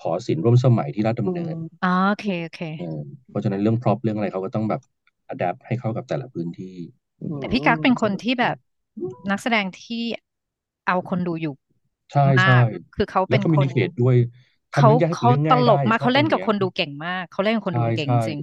[0.00, 2.84] หอศิลป์ร่วมสมัยที่ราชอืดำเนินมอ๋อโอเคโอเคเออ
[3.28, 4.80] เพราะฉะนั้นเรื่องพร็อพเรื่องอะไรเขาก็ต้องแบบ
[5.28, 6.66] อัดแอปให้เข้ากับแต่ละพื้นที่
[7.20, 8.56] อืแต่พี่กั๊กเป็นมคนที่แบบ
[9.30, 10.02] นักแสดงที่
[10.86, 11.54] เอาคนดูอยู่
[12.12, 14.16] ใช่ใช่ มากคือเขาแล้เป็วนคอมมิควนินเคตด้วย
[14.72, 18.38] ทำเขาเรื่องยากเขาเรื่องตง่ายลได้กมากชอบเขาตรเล่นงกับเนี้ยคนดูเก่งมาก เขาเล่นกับคนดูใช่เก่งใช่จริง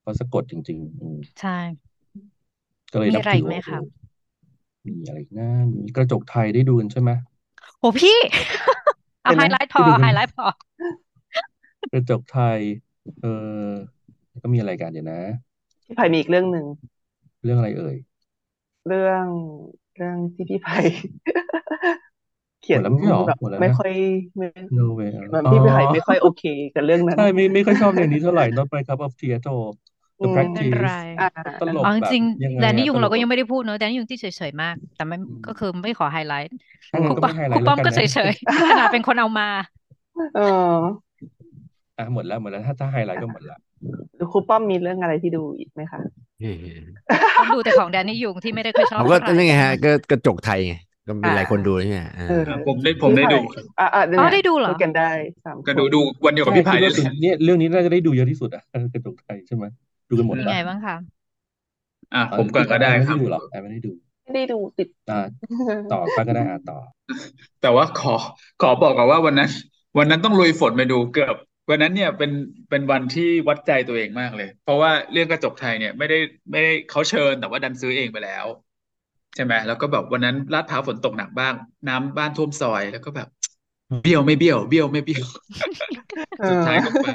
[0.00, 1.50] เขาสะกดจริง ๆ อืมใช่
[2.92, 3.78] ก็เลยมีนับอะไรถือีอกไหมโอคะ
[4.96, 5.44] มีอะไรอีกนะ
[5.74, 7.10] มีกระจกไทยได้ดูกันใช่ไหม
[7.80, 8.16] โอ้พี่
[9.22, 10.46] เอาเห็นไฮไหมไลท์พอได้ดูเอากัไฮนไลท์พอ
[11.90, 12.62] กระจกไทย
[13.18, 13.28] เออ
[14.30, 15.16] แล้วก็มีอะไรกันเดี๋ยวนะ
[15.84, 16.66] พี่ไผ่มีอีกเรื่องหนึ่ง
[17.44, 17.96] เรื่องอะไรเอ่ย
[18.86, 19.26] เรื่อง
[19.94, 20.76] เรื่องที่พี่ไผ่
[22.60, 23.90] เขีหมยดนแล้วไม่ใช่หรอแบบหมดแล้วไม่นะค่อย
[24.36, 26.42] ไม่ No way เหมันอ๋อพี่ไผ่ไม่ค่อยโอเค
[26.74, 31.26] กับเรื่องนั้น ใช่ไม่ไม่ค่อยชอบเรื่องนี้เท่าไหร่ Not my cup of tea at all อื The มไม่เป็นไร practice อ่า
[31.58, 36.50] ตลกเอาจแบบริงยังไงๆแดนนี่อะยุตงลเรากก็แบยับงไม่ได้พูดเนอะแดนนี่ยุงที่เฉยๆมาก แต่ไม่อืมก็คือไม่ขอไฮไลท์
[36.90, 39.48] ถ้าคงั้รูนก็ป้อไม่มไฮคไลรูท์ป้แล้อวมกันก็นะเฉยๆขนาดเป็นคนเอามา
[40.34, 40.40] เออ
[41.98, 43.58] อะหมดแล้วหมดแล้วถ้าถ้าไฮไลท์ก็หมดละ
[44.32, 46.00] ครูป้อมมีเรื่องอะไรที่ดูอีกไหมคะ
[46.40, 46.98] เออ
[47.36, 50.74] ป้อมดูแต่ของแดนนี่ยุงที่ไม่ได้ค่อยชอบเขาก็เท่าไหร่นั่นไงฮะก็กระจกไทยไง
[51.08, 55.02] ก็มีอ่าหลายคนดูใช่ไหมอ่าเอออะผมได้ผมพี่ได้ไผ่ดูครับอ่าอ่าอ๋อเนี่ยได้ดูเหรอคุยกันได้
[55.44, 59.64] สามก็คดูนดูวันเดียวกับใช่พี่ไผ่คิดเลว่ายสุดแหละเนี่ยเรื่องนี้น่าจะได้ดูเยอะที่สุดอะกระจกไทยใช่ไหม
[60.08, 60.94] ดูกันหมดเป็นปะไงบ้างคะ
[62.14, 63.90] อะอ่าผมก่อนก็แอได้นไม่คได้รับดูหรอแอนไม่ได้ดู
[64.22, 65.14] ไม่ได้ดูติดอ่า
[65.88, 66.76] ต่อป้าก็ได้อ่าต่อ
[67.60, 68.14] แต่ว่าขอ
[68.58, 69.50] ขอบอกก่อนว่าวันนั้น
[69.98, 71.36] วันนั้นต้องลุยฝนไปดูเกือบ
[71.70, 72.30] วันนั้นเนี่ยเป็น
[72.70, 76.18] เป็นวันที่วัดใจตัวเองมากเลย เพราะว่าเรื่องกระจกไทยเนี่ยไม่ได้
[76.50, 78.46] ไม่ได้เขาเชิญแต่ว่าดันซื้อเองไปแล้ว
[79.34, 81.54] ใช่ไหมแล้วก็แบบวันนั้นลาดพร้าวฝนตกหนักบ้าง
[81.88, 83.28] น้ำบ้านท่วมซอยแล้วก็แบบ
[84.02, 85.26] เบี้ยวไม่เบี้ยวเบี้ยวไม่เบี้ยว
[86.40, 87.06] เอสุดอท้ายก็ไป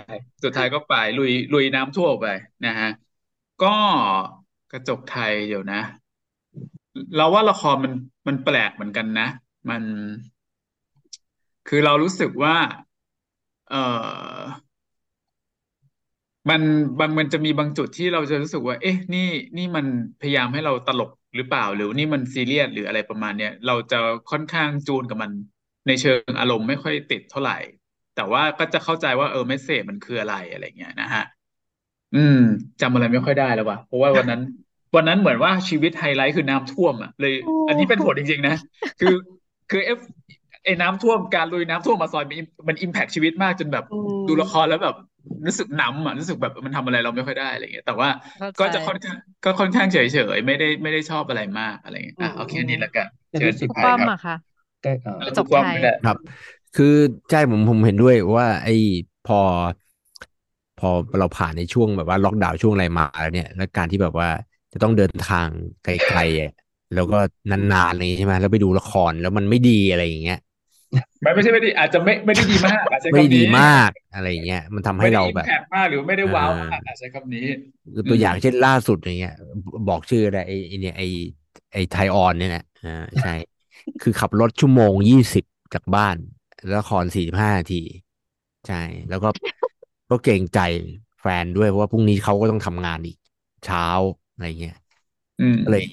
[0.44, 2.28] สุดท้ายก็ไปลุยลุยน้ำท่วมไป
[2.66, 2.90] นะฮะ
[3.64, 3.76] ก็
[4.72, 5.82] กระจกไทยเดี๋ยวนะ
[7.16, 7.94] เราว่าละครมัน
[8.28, 9.28] มันแปลกเหมือนกันนะ
[9.70, 9.84] มัน
[11.68, 12.56] คือเรารู้สึกว่า
[13.70, 14.40] เออ
[16.50, 16.62] มัน
[17.00, 19.86] บางมันจะมีบางจุดที่เราจะรู้สึกว่า เอ๊ะ นี่นี่มัน
[20.22, 24.00] พยายามให้เราตลกหรือเปล่า หรือนี่มันซีเรียสหรืออะไรประมาณเนี้ยเราจะ
[24.32, 25.32] ค่อนข้างจูนกับมัน
[25.88, 27.58] ในเชิงอารมณ์ไม่ค่อยติดเท่าไหร่
[28.16, 31.24] แต่ว่าก็จะเข้าใจว่าเออ message มันคืออะไรอะไรเงี้ยนะฮะ
[32.16, 32.38] อืม
[32.82, 34.42] จำอะไรไม่ค่อยได้แล้วว่ะเพราะว่าวันนั้น
[34.96, 38.56] วันนั้นเหมือนว่าชีวิตไฮไลท์คือน้ำท่วมอะเลยโอ้อันนี้เป็นผลจริงๆนะ
[39.00, 39.14] คือ
[39.70, 40.00] คือเอฟ
[40.66, 42.38] ไอ้น้ำท่วมการลุยน้ำท่วมมาซอยมัน
[42.70, 44.96] มันอิมแพคชีวิตมากจนแบบอืมดูละครแล้วแบบ
[45.48, 49.98] รู้สึกหนำอะรู้สึกแบบมันทำอะไรเราไม่ค่อยได้อะไรเงี้ยแต่ว่าเข้าใจก็จะค่อนข้างก็ค่อนข้างเฉ
[50.36, 54.12] ยๆไม่ได้ไม่ได้ชอบอะไรมากอะไรเงี้ยอือะมโอเคอืมนี่ละกันแต่เชิญรู้สึพี่กครูไผ่ป้อมครับ
[54.86, 56.18] อะค่ะใกล้อ่ากแล้วระจทุกกป้อมไทยนี่แหละครับ
[56.74, 56.86] คือ
[57.30, 58.72] ใช่ผมผมเห็นด้วยว่า ไอ้
[59.24, 59.36] พอ
[60.78, 60.90] พอ
[61.20, 64.30] เราผ่านในช่วงแบบว่าล็อกดาวน์ช่วงอะไรมาแล้วเนี่ย แล้วการที่แบบว่า
[64.74, 65.50] จะต้องเดินทาง
[65.84, 66.52] ไกลๆอะ
[66.94, 67.18] แล้วก็
[67.52, 70.38] นานๆอะไรอย่างงี้ใช่ไหมแล้วไปดูละครแล้วมันไม่ดีอะไรอย่างเงี้ย
[71.22, 77.46] ไม่ไม่ใช่ไม่ดีอาจจะไม่ไม่ได้ดีมากอาจจะใช้ไม่ได้คำดีนี้มากอะไรอย่างเงี้ยมันทำให้ไม่ได้เราอิมแบบแพคมากหรือไม่ได้ว้าวเออมากอาจจะใช้คำนี้
[77.94, 79.32] คืออืตัวมอย่างเช่นล่าสุดอย่างเงี้ย
[79.88, 81.06] บอกชื่อได้ไอ้ไอ้เนี่ยไอ้
[81.74, 82.90] ไอ้ไทยออนเนี่ยนะอ่า
[83.22, 83.30] ใช่
[84.02, 86.16] คือขับรถชั่วโมงยี่สิบจากบ้าน
[86.68, 87.82] แล้วละครสี่สิบห้านาที
[88.68, 89.30] ใช่ แล้วก็
[90.10, 90.60] ก็เกรงใจ
[91.22, 93.18] แฟนด้วย เพราะว่าพรุ่งนี้เขาก็ต้องทำงานอีก
[93.66, 93.86] เช้า
[94.34, 94.78] อะไรเงี้ย
[95.42, 95.84] อืมก็เลย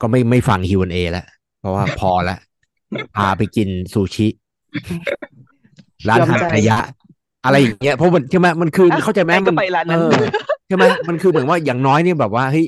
[0.00, 1.26] ก็ไม่ไม่ฟัง Q&A แล้ว
[1.60, 2.38] เพราะว่าพอแล้ว
[3.16, 4.28] พาไปกินซูชิ
[6.08, 6.78] ร้านยอมหัตใจถยะ
[7.44, 10.10] อะไรอย่างเงี้ยเพราะมันใช่ไหมมันคืออะเข้าใจไหมแอนก็มันไปร้านเอนั้นอ
[10.68, 12.66] ใช่ไหมมันคือเหมือนว่าอย่างน้อยเนี่ยแบบว่าเฮ้ย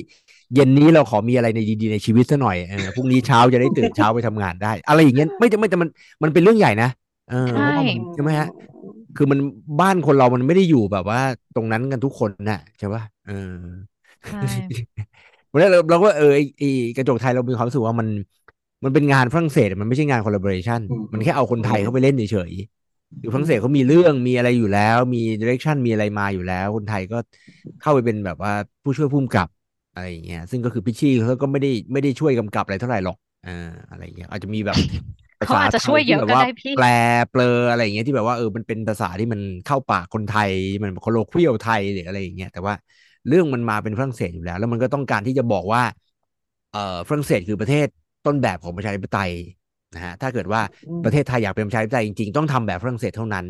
[0.53, 5.89] เย็นนี้เราขอมีอะไรในดีๆในชีวิตซะหน่อยเออพรุ่งนี้เช้าจะได้ตื่นเช้าไปทำงานได้ อะไรอย่างเงี้ยไม่จะไม่แต่มัน
[6.23, 6.87] มันเป็นเรื่องใหญ่นะ
[7.25, 8.47] เออเพใช่ราะว่ามันใช่ไหมฮะ
[9.15, 9.39] คือมัน
[9.79, 11.19] บ้านคนเรามันไม่ได้อยู่แบบว่า
[11.53, 13.33] ตรงนั้นกันทุกคนน่ะใช่ป่ะเออ
[14.27, 14.39] ใช่
[15.51, 18.09] วันนั้นเราเราก็เออไอ้ไอ้กระจกไทยเรามีความรู้สึกว่ามัน
[18.83, 27.17] มันเป็นงานฝรั่งเศสมันไม่ใช่งาน collaboration อืมมันแค่เอาคนไทยอืมเข้าไปเล่นเฉยๆคือฝรั่งเศสเขามีเรื่องมีอะไรอยู่แล้ว มี direction มีอะไรมาอยู่แล้ว คนไทยก็
[27.79, 28.51] เข้าไปเป็นแบบว่า
[28.83, 29.47] ผู้ช่วยผู้กำกับ
[29.93, 33.51] อะไรอย่างเงี้ยซึ่งก็คือพิชชี่เขาก็ไม่ได้ไม่ได้ช่วยกำกับอะไรเท่าไหร่หรอกอ่า
[33.89, 34.77] อะไรอย่างเงี้ยอาจจะมีแบบ
[35.39, 36.83] ภาเขาษาอาจจะไทช่วยยเยที่อะแบบก็ว่าได้พี่แปล
[37.29, 40.51] เปลออะไรอย่างเงี้ยที่แบบว่าเออมันเป็นภาษาที่มันเข้าปากคนไทย
[40.83, 42.73] มันโคโลควียลไทยหรืออะไรอย่างเงี้ยแต่ว่า
[43.27, 45.81] เรื่องมันมาเป็นฝรั่งเศสอยู่แล้ว แล้วมันก็ต้องการที่จะบอกว่า
[46.71, 47.87] เอ่อฝรั่งเศสคือประเทศ
[48.25, 49.31] ต้นแบบของประชาธิปไตย
[49.95, 53.45] นะฮะถ้าเกิดว่าอืมประเทศไทยอยากเป็นประชาธิปไตยจริงๆต้องทำแบบฝรั่งเศสเท่านั้น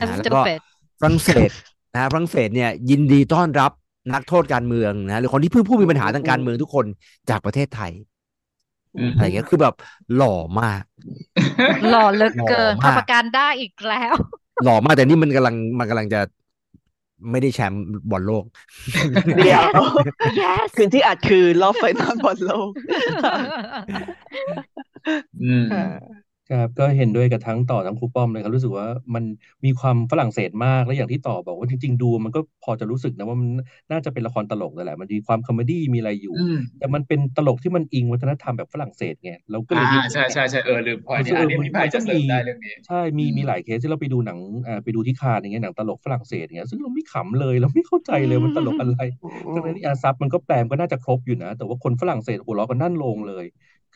[0.00, 0.60] นะ That's ฮะแล้วก็ stupid
[1.00, 1.50] ฝรั่งเศส
[1.92, 3.72] นะฮะฝรั่งเศสเนี่ยยินดีต้อนรับ
[4.14, 6.86] นักโทษการเมืองนะหรือคนที่เพิ่งผู้มีปัญหาทางการเมืองทุกคน
[7.30, 7.92] จากประเทศไทย
[8.98, 9.74] อืมอะไรเงี้ยคือแบบ
[10.16, 10.82] หล่อมาก
[11.90, 14.14] หล่อเหลือเกินหล่อมากพาปการได้อีกแล้ว
[14.64, 16.20] หล่อมากแต่นี่มันกำลังมันกำลังจะ
[17.30, 18.44] ไม่ได้แชมป์บอลโลก
[19.44, 19.62] เดี๋ยว
[20.40, 22.70] yes คืนที่อัดคือรอบ final บอลโลก
[25.42, 25.66] อืม
[26.50, 29.24] ค่ะครับ ก็เห็นด้วยกับทั้งต่อทั้งครูป้อมเลยครับ รู้สึกว่ามัน
[29.64, 33.48] มีความฝรั่งเศสมาก และอย่างที่ต่อบอกว่าจริง ๆ ดูมันก็พอจะรู้สึกนะว่ามัน
[33.90, 48.98] น่าจะเป็นละครตลกนั่นแหละ มันมีความ comedy มีอะไรอยู่ อืม แต่มันเป็นตลกที่มันอิงวัฒนธรรมแบบฝรั่งเศสไงเราก็เลยอ่ามีใช่ใช่ใช่เออลืมพอยนี้อันนี้พี่พายจะเสริมได้เรื่องนี้ ใช่มีอืม มีหลายเคสที่เราไปดูหนังอ่าไปดูที่คานอย่างเงี้ยหนังตลกฝรั่งเศสอย่างเงี้ยซึ่งเราไม่ขำเลยเราไม่เข้าใจเลยมันตลกอะไร
[49.52, 53.44] ทั้งนั้นที่อาซับมันก็แปลมก็น่าจะครบอยู่นะ แต่ว่าคนฝรั่งเศสหัวเราะกันนั่นโลงเลย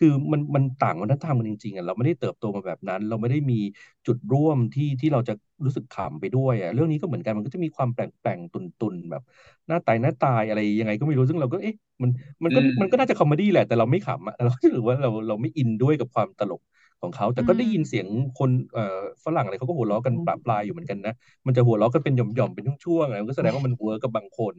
[0.02, 3.60] คือมันมันต่างวัฒนธรรมกันจริงๆอะเราไม่ได้เติบโตมาแบบนั้น เราไม่ได้มี
[4.06, 9.22] จุดร่วมที่ที่เราจะรู้สึกขำไปด้วยอะเรื่องนี้ก็เหมือนกันมันก็จะมีความแปลงแปลงตุนตุนแบบ
[9.68, 12.10] หน้าตายหน้าตายอะไรยังไงก็ไม่รู้ซึ่งเราก็เอ๊ะมัน
[12.44, 16.60] มันก็มมันก็น่าจะ comedy แหละแต่เราไม่ขำอะเราก็รู้สึกว่าเราเราไม่อินด้วยกับความตลก
[17.02, 18.06] ของเขาแต่ก็ได้ยินเสียง
[18.38, 21.14] คนเอ่อฝรั่งอะไรเขาก็หัวเราะกันปราบปรายอยู่เหมือนกันนะ
[21.46, 24.54] มันจะหัวเราะกันเป็นหย่อมๆเป็นช่วงๆอะไรมันก็แสดงว่ามัน work กับบางคน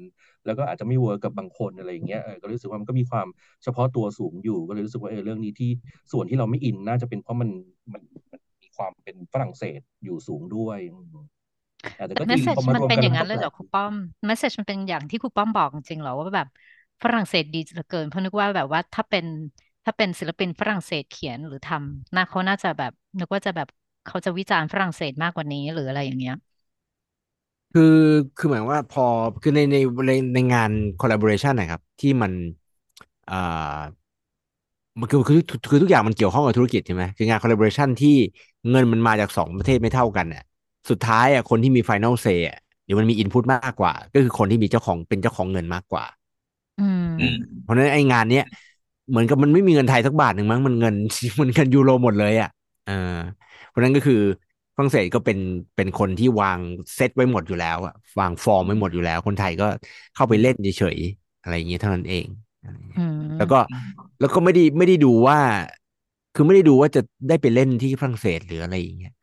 [0.46, 3.28] แล้วก็อาจจะไม่ work กับบางคนอะไรอย่างเงี้ยเออก็รู้สึกว่ามันก็มีความ
[3.64, 5.70] เฉพาะตัวสูงอยู่ ก็เลยรู้สึกว่าเออเรื่องนี้ที่
[6.12, 7.50] ส่วนที่เราไม่อินน่าจะเป็นเพราะมัน
[7.94, 11.16] มันมันมีความเป็นฝรั่งเศสอยู่สูงด้วยอืม
[11.98, 13.94] อะแต่ก็แต่ดี message พอมามันรวมเป็นกันอย่างมันั้นนเลยก็เหรอแปคลรูกป้อม
[14.30, 16.48] message มันเป็นอย่างที่ครูป้อมบอกจริงๆเหรอว่าแบบ
[17.04, 19.26] ฝรั่งเศสดีเหลือเกินเพราะนึกว่าแบบว่าถ้าเป็น
[19.86, 23.68] ถ้าเป็นศิลปินฝรั่งเศสเขียนหรือทำน่าเขาน่าจะแบบ นึกว่าจะแบบ
[24.06, 26.34] เขาจะวิจารณ์ฝรั่งเศสมากกว่านี้หรืออะไรอย่างเงี้ย
[27.72, 27.84] คือ
[28.38, 29.04] คือหมายว่าพอ
[29.42, 32.34] คือในในในในงาน collaboration นะครับ ที่มัน
[33.28, 33.36] อ่า
[35.00, 38.16] มันคือคือคือคือทุกอย่างมันเกี่ยวข้องกับธุรกิจใช่ไหมคืองาน collaboration ที่
[38.70, 40.44] เงินมันมาจากสองประเทศไม่เท่ากันเนี่ย
[40.90, 46.06] สุดท้ายอะคนที่มี final say อะหรือมันมี input มากกว่า ก็คือคนที่มีเจ้าของเป็นเจ้าของเงินมากกว่า
[46.78, 48.44] อืมอืมเพราะฉะนั้นไอ้งานเนี้ย
[49.10, 50.96] เหมือนกับมันไม่มีเงินไทยสักบาทหนึ่งมั้งมันเงิน
[51.42, 52.50] มันเงินยูโรหมดเลยอะ
[52.84, 52.94] เออ
[53.68, 54.16] เพราะฉะนั้นก็คือ
[54.76, 55.38] ฝรั่งเศสก็เป็น
[55.76, 56.60] เป็นคนที่วาง
[56.96, 59.66] เซตไว้หมดอยู่แล้วอะวางฟอร์มไว้หมดอยู่แล้ว คนไทยก็
[60.14, 62.26] เข้าไปเล่นเฉยๆอะไรอย่างเงี้ยเท่านั้นเอง
[62.62, 63.56] อะไรอย่างเงี้ยอืมแล้วก็
[64.20, 65.38] แล้วก็ไม่ได้ไม่ได้ดูว่า
[66.34, 69.23] คือไม่ได้ดูว่าจะได้ไปเล่นที่ฝรั่งเศสหรืออะไรอย่างเงี้ยอืม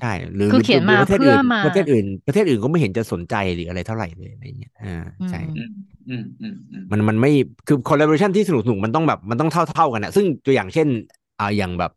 [0.00, 4.88] ใช่หรือคือเขียนมาหรือประเทศเพื่ออื่นมาประเทศอื่น ประเทศอื่นก็ไม่เห็นจะสนใจหรืออะไรเท่าไหร่เลยอะไรอย่างเงี้ยอ่า
[5.30, 5.68] ใช่อืม
[6.08, 7.30] อืมอืมอืมมันมันไม่
[7.66, 10.88] คือ collaboration ที่สนุกสนุกมันต้องแบบมันต้องเท่าเท่ากันอะซึ่งตัวอย่างเช่น
[11.40, 11.90] อ่าอย่างแบบ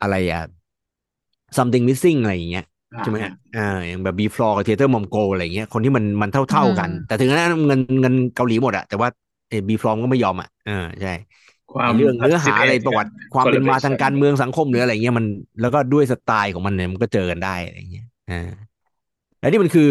[0.00, 0.42] อะไรอะ
[1.56, 2.64] something missing อะไรอย่างเงี้ย
[3.02, 9.08] ใช่ไหมฮะอ่าอย่างแบบ B floor กับ theater mom go อะไรอย่างเงี้ยคนที่มันมันเท่าเท่ากันอืมแต่ถึงนั้นเงินเงินเกาหลีหมดอะแต่ว่า
[9.50, 11.12] เอ B floor ก็ไม่ยอมอะอ่าใช่
[11.74, 15.26] ความไอ้เรื่องเนื้อหาอะไร participate ประวัติกันความเป็นมาทาง collaboration การเมืองสังคมหรืออะไรเงี้ยมัน
[15.60, 18.50] แล้วก็ด้วยสไตล์ของมันเนี่ยมันก็เจอกันได้อะไรเงี้ยอ่า
[19.40, 19.88] แล้วนี่มันคือ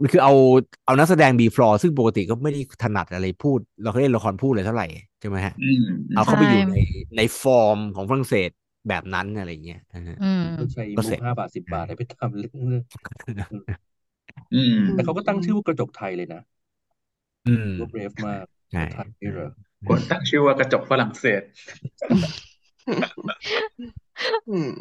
[0.00, 0.32] มันคือเอา
[0.86, 4.86] เอานักแสดงบีฟลอร์ซึ่งปกติก็ไม่ได้ถนัดอะไรพูด เราเคยเล่นละครพูดเลยเท่าไหร่
[5.20, 5.82] ใช่ไหมฮะอืม
[6.14, 6.76] เอาเข้าไปอยู่ใช่ใน
[7.16, 8.50] ในฟอร์มของฝรั่งเศส
[8.88, 12.50] แบบนั้นอะไรเงี้ยอ่าฮะอืมก็ใช้ก็มุเสร็กจห้าบาทสิบบาทให้ไปทำเรื่อ
[12.80, 12.82] ง
[14.52, 16.40] อืมแต่เขาก็ตั้งชื่อว่ากระจกไทยเลยนะ
[17.44, 19.48] อืมก็เบรฟมากใช่ไทยนี่เหรอ
[19.88, 21.42] กดตั้งชื่อว่ากระจกฝรั่งเศส
[24.50, 24.72] อืม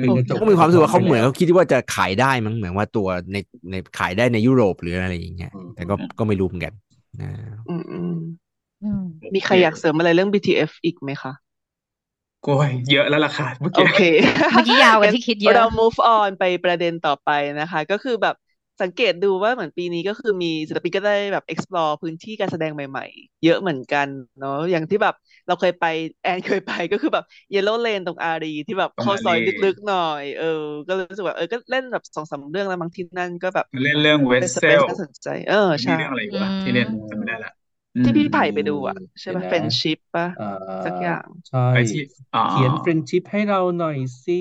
[0.00, 3.36] เป็นกระจกก็มีความรู้สึกว่าเขาเหมือนไปแล้วเขาคิดว่าจะขายได้มั้งเหมือนว่าตัวใน
[3.70, 6.74] ในขายได้ในยุโรปหรืออะไรอย่างเงี้ยอืมแต่ก็ก็ไม่รู้เหมือนกัน
[7.20, 7.30] นะ
[7.68, 8.14] อืมอืม
[8.82, 9.02] อืม
[9.34, 11.32] มีใครอยากเสริมอะไรเรื่อง BTF อีกไหมคะ
[12.44, 14.00] โอ้ยเยอะแล้วล่ะค่ะเมื่อโอกี้เค
[14.52, 18.36] เมื่อกี้ยาวกว่าที่คิดเยอะเรา move on ไปประเด็นต่อไปนะคะ ก็คือแบบ
[18.82, 25.14] สังเกตดูว่าเหมือนปีนี้ก็คือมีศิลปินก็ได้แบบ explore พื้นที่การแสดงใหม่ ๆ เยอะเหมือนกันเนาะอย่างที่แบบ
[25.46, 25.84] เราเคยไป
[26.22, 27.24] แอนเคยไปก็คือแบบ
[27.54, 30.44] Yellow Lane ตรงอารีที่แบบตรงเข้าอารีซอยลึกๆหน่อย เออ
[30.88, 35.54] ก็เลยรู้สึกว่าเออก็เล่นแบบสองสามเรื่องแล้วบางที่นั่นก็แบบเล่นเรื่องเวสเป็นสเซเปซลน่าสนใจ เออ
[35.86, 37.50] มีใช่เรื่องอะไรอีกวะอืมที่เล่นจำไม่ได้ละ
[37.94, 40.44] อืมที่พี่ไผ่ไปดูอะ ใช่ปะเดี๋ยวนะ Friendship ปะอ่า
[40.84, 42.00] สักอย่างใช่ไอที่
[42.34, 44.34] อ๋อเขียนเฟรนชิพให้เราหน่อยสิ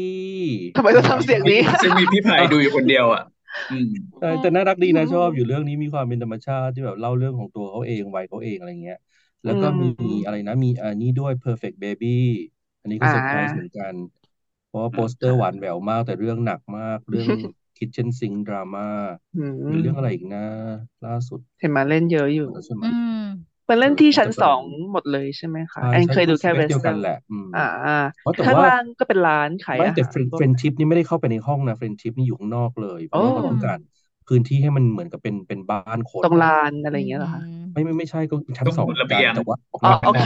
[0.75, 3.21] ทำไมต้องทำเสียงนี้ซึ่งมีพี่ไผ่ดูอยู่คนเดียวอะ
[3.69, 3.85] อืม
[4.19, 8.97] ใช่แต่น่ารักดีนะชอบอยู่เรื่องนี้มีความเป็นธรรมชาติที่แบบเล่าเรื่องของตัวเขาเองวัยเขาเองอะไรเงี้ย
[9.43, 12.07] แล้วก็มีอืมอะไรนะมีอันนี้ด้วย perfect baby
[12.81, 13.95] อันนี้ก็อ่า เซอร์ไพรส์เหมือนกัน
[14.65, 17.29] เพราะว่าโปสเตอร์หวานแหววมากแต่เรื่องหนักมากเรื่อง
[17.77, 18.79] kitchen sink drama
[19.33, 20.39] อืมมีเรื่องอะไรอีกนะ
[21.03, 23.11] ล่าสุดเห็นมาเล่นเยอะอยู่ แล้วใช่ไหมอืม
[23.65, 24.61] เป็นเล่นที่ชั้นเออสอง
[24.91, 27.59] หมดเลยใช่ไหมคะใช่แอนใช่เคยดูแค่สเวเปสเดียวเทิกัลนแหละอืมอ่า
[28.19, 33.79] เพราะแต่ข้างว่าล่างก็เป็นร้านขายไม่อาแต่หารเฟรนชิพนี่ไม่ได้เข้าไปในห้องนะเฟรนชิพนี่อยู่ข้างนอกเลยเพราะว่าโอ้เขาต้องการ
[34.27, 40.25] พื้นที่ให้มันเหมือนกับเป็นเป็นบ้านคนตรงอะลานอะไรอย่างเงี้ยเหรอคะไม่ไม่ไม่ใช่ก็ชั้นต้องสองบนระกัเบียนงแต่ว่าออกอ๋อมาโอข้างหเคน้า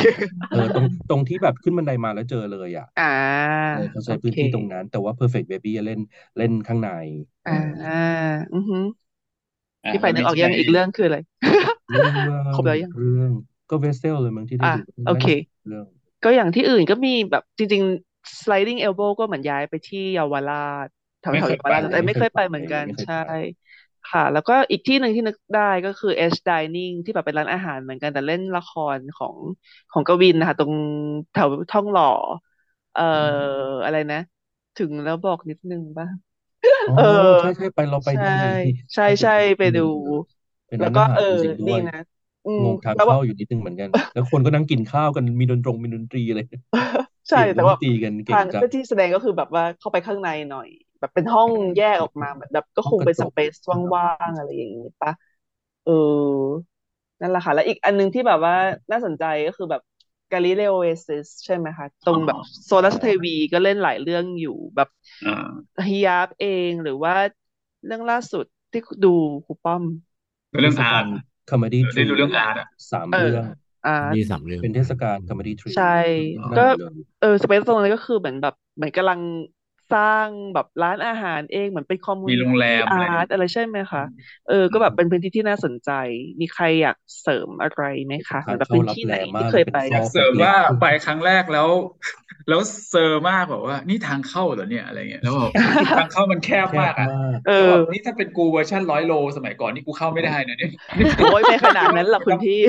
[0.49, 3.03] เออตรงตรงที่แบบขึ้นบันไดมาแล้วเจอเลยอะอ่า
[3.69, 5.99] เออเขาโอใช้พื้นเคที่ตรงนั้น แต่ว่า perfect baby เล่น
[6.37, 6.89] เล่นข้างใน
[7.45, 7.53] เออ่าอ
[8.53, 8.77] อือฮึ
[9.85, 11.17] อะพี่ฝ่ายมันนึกไม่ออกใช่ยังอีกเรื่องคืออะไร
[11.91, 12.09] เรื่อ
[12.43, 13.31] งครบแล้วยังเรื่อง
[13.69, 15.25] ก็เวสเซลเลยมั้งที่ได้อะดูโอเค
[15.67, 15.85] เรื่อง
[16.23, 20.87] ก็อย่างที่อื่นก็มีแบบจริง ๆ sliding elbow ก็เหมือนย้ายไปที่เยาวราช
[21.19, 23.27] แถวไม่แถวเคยเยาวไปราชยังแต่ไม่ไม่เคเคยยไปไปเหมือนกันยังไม่เคยใช่ ไป
[24.05, 29.37] ค่ะ แล้วก็อีกที่หนึ่งที่นึกได้ก็คือ Edge Dining ที่แบบเป็นร้านอาหารเหมือนกันแต่เล่นละครของ
[29.91, 30.73] ของกวินนะคะตรง
[31.31, 32.05] แถวท่องหล่อ
[32.93, 33.01] เอ่อ
[33.83, 34.17] อะไรนะ
[34.75, 36.07] ถึงแล้วบอกนิดนึงป่ะ
[36.85, 37.03] อ๋อเออ
[37.39, 38.29] ใช่ใช่ไปเราไปใช่ดี
[38.93, 39.81] ใช่ไปใช่ดูไปดู
[40.69, 41.93] เป็นแล้ร้าวนก็อาหารเอจอริงๆด้ดีวยนะ
[42.45, 46.39] อืมงงทางแล้วว่าเข้าอยู่นิดนึงเหมือนกัน แล้วคนก็นั่งกินข้าวกันมีดนตรงมีดนตรีอะไร
[47.29, 50.67] ใช่เสียงแต่ดว่านตรีกันเก่ทางงจังที่แสดงก็คือแบบว่าเข้าไปข้างในหน่อย
[50.99, 53.55] แบบเป็นห้องแยกออกมาแบบก็ห้คองงกระเป็นจสกเปซ
[53.93, 55.11] ว่างๆอะไรอย่างนี้ปะ
[55.83, 55.91] เออ
[57.21, 58.53] นั่นแหละค่ะ แล้วอีกอันนึงที่แบบว่า
[58.91, 59.81] น่าสนใจก็คือแบบ
[60.31, 64.87] กาลิเลโอเอซิสใช่ไหมคะ ตรงแบบโซลาร์เทวีก็เล่นหลายเรื่องอยู่แบบ
[65.25, 67.13] อ่าฮิยาบเองหรือว่า
[67.85, 69.07] เรื่องล่าสุดที่ดู
[69.45, 69.83] ครูป้อม
[70.61, 71.05] เรื่องอาร์ต
[71.49, 73.45] คอมเมดี้เออได้ดูเรื่องอาร์ตอะสามเออเรื่อง
[73.87, 75.97] อ่ามีสามเรื่องเป็นเทศกาลคอมเมดี้ทรีใช่
[76.41, 79.19] นั่นก็หมดเลยเออสเปซตรงนั้นก็คือเหมือนแบบเหมือนกำลัง
[79.93, 84.03] สร้างแบบร้านอาหารเองเหมือนเป็นคอมมูมีนิโรงแรตี้มอะไรอาร์ตอะไรใช่ไหมคะ
[84.49, 85.91] เออก็แบบเป็นพื้นที่ที่น่าสนใจ
[86.41, 91.69] มีใครอยากเสริมอะไรไหมคะเหมือนแบบทางเข้าพื้นรับที่แลไหนมาที่กเคยเป็นไปซอยาอกกเสริมเล็กว่าๆไปครั้งแรกแล้ว
[92.49, 95.51] แล้วเซอร์มากบอกว่า นี่ทางเข้าเหรอเนี่ยอะไรเงี้ยแล้วบอก
[95.97, 100.71] ทางเข้ามันแคบแคมาบกอะมากเอแล้วอแบบนี่ถ้าเป็นกูเวอร์ชันร้อยโล สมัยก่อนนี่กูเข้าไม่ได้นะเนี่ย
[101.17, 102.59] โอ้ยไม่ขนาดนั้นหรอกคุณพี่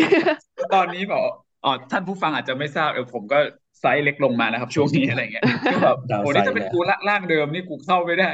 [0.74, 1.22] ตอนนี้บอก
[1.64, 3.38] อ๋อท่านผู้ฟังอาจจะไม่ทราบเออผมก็
[3.80, 8.30] ไซส์เล็กลงมานะครับ ช่วงนี้อะไรเงี้ยก็แบบดาวโอ้ไซนี่ด์ถ้าเป็นเลยกูละร่างเดิมนี่กูเข้าไม่ได้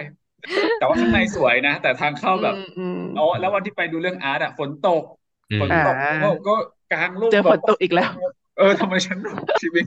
[0.77, 5.03] แต่ว่าข้างในสวยนะ แต่ทางเข้าอืแบบมอืมอ๋อแล้ววันที่ไปดูเรื่อง Art อะฝนตก
[5.51, 6.53] อืมฝนตกอ่าก็ก็
[6.89, 8.11] กางร่มเจอแบฝบนตกอีกแล้ว
[8.57, 9.19] เออทำไมฉัน
[9.63, 9.85] ชีวิต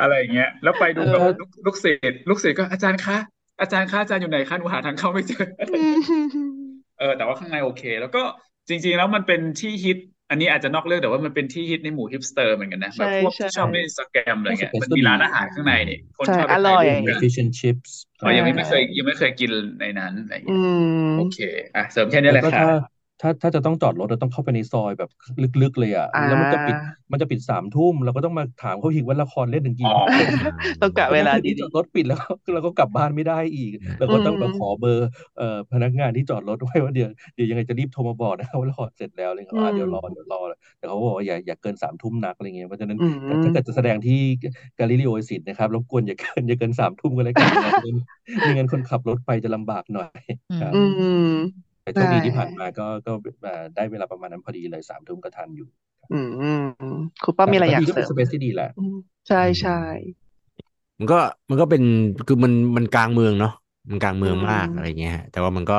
[0.00, 3.16] อะไรอย่างเงี้ย แล้วไปดูเออแบบลูกลูกศิษย์ลูกศิษย์ก็อาจารย์คะ
[3.60, 5.44] อาจารย์คะอาจารย์อยู่ไหนคะหนูหาทางเข้าไม่เจอ
[6.96, 8.22] เออ แต่ว่าข้างในโอเค แล้วก็
[8.68, 9.98] จริง ๆ แล้วมันเป็นที่ฮิต
[10.30, 19.50] อันนี้อาจจะนอกเรื่องแต่ว่ามันเป็นที่ฮิตในหมู่ฮิปสเตอร์เหมือนกันนะแบบใช่พวกที่ใช่ชอบเล่นอินสตาแกรมอะไรเงี้ย Space มันก็มีดีร้านอาหารข้างในนี่คนใช่ชอบไปอร่ถ่ายรูปกัน fish and chips อ๋อยังไม่ใช่เคยยังไม่เคยกิน
[19.80, 20.76] ในนั้นอะไรอืเงี้ยม
[21.14, 21.36] โอเค
[21.74, 22.62] อะเสริมแค่นี้แหแล้วละก็ค่ะ
[23.20, 25.10] ถ้าถ้าถ้าจะต้องจอดรถเราต้องเข้าไปในซอยแบบ
[25.62, 26.76] ลึกๆเลยอะอ่าแล้วมันจะปิด
[27.12, 30.30] มันจะปิดสามทุ่มเราก็ต้องมาถามเขาอีกว่าละครเล่นถึงอ๋กี่อโมง
[30.82, 32.18] ต้องกะเวลาที่ดีจอดรถปิดแล้ว
[32.52, 35.08] เราก็กลับบ้านไม่ได้อีกเราก็ต้องแบบขอเบอร์
[35.38, 40.40] เอ่อพนักงานที่จอดรถไว้ว่าเดี๋ยวเดี๋ยวยังไงจะรีบโทรมาบอกนะครับว่าละครเสร็จแล้วเลยเขาอ่าอืมเดี๋ยวรอเดี๋ยวรอ
[40.78, 44.20] แต่เขาบอกว่าอย่าอย่าเกินสามทุ่มนักอะไรเงี้ยเพราะฉะนั้นอืมถ้าเกิดจะแสดงที่
[44.78, 47.98] กาลิเลโอสิตนะครับรบกวนอย่าเกินอย่าเกินสามทุ่มก็แล้วกันนะครับไม่งั้น
[48.44, 50.08] ไม่งั้นคนขับรถไปจะลำบากหน่อย
[50.60, 51.36] ครับอืม
[51.68, 53.12] แต่ โชคดีใช่ที่ผ่านมาก็ก็
[53.42, 55.68] เอ่อได้เวลาประมาณนั้นพอดีเลยสามทุ่มก็ทันอยู่
[56.10, 56.60] อืมอืม
[57.22, 58.94] ครูป้อมมีอะไรอยากดีก็เสริเป็นมสเปซที่ดีแหละอืม
[59.28, 59.72] ใช่ใช่
[60.98, 61.16] มันก็
[61.50, 61.82] มันก็เป็น
[62.26, 63.50] คือมันมันกลางเมืองเนาะ
[63.90, 65.74] มันกลางเมืองมากอืมอะไรเงี้ยฮะแต่ว่ามันก็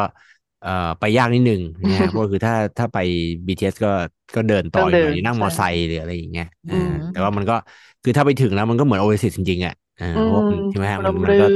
[0.60, 2.98] เอ่อไปยากนิดนึงนะฮะเพราะคือถ้าถ้าไป
[3.48, 3.90] BTS ก็
[4.36, 7.54] ก็เดินต่ออีกหน่อยนั่งมอไซค์หรืออะไรอย่างเงี้ยอือ่ามแต่ว่ามันก็
[8.04, 11.52] คือถ้าไปถึงแล้วมันก็เหมือนโอเอซิสจริงๆอะอ่าอืเพราะว่ามันมใช่ไหมฮะลมันมมันรื่ก็น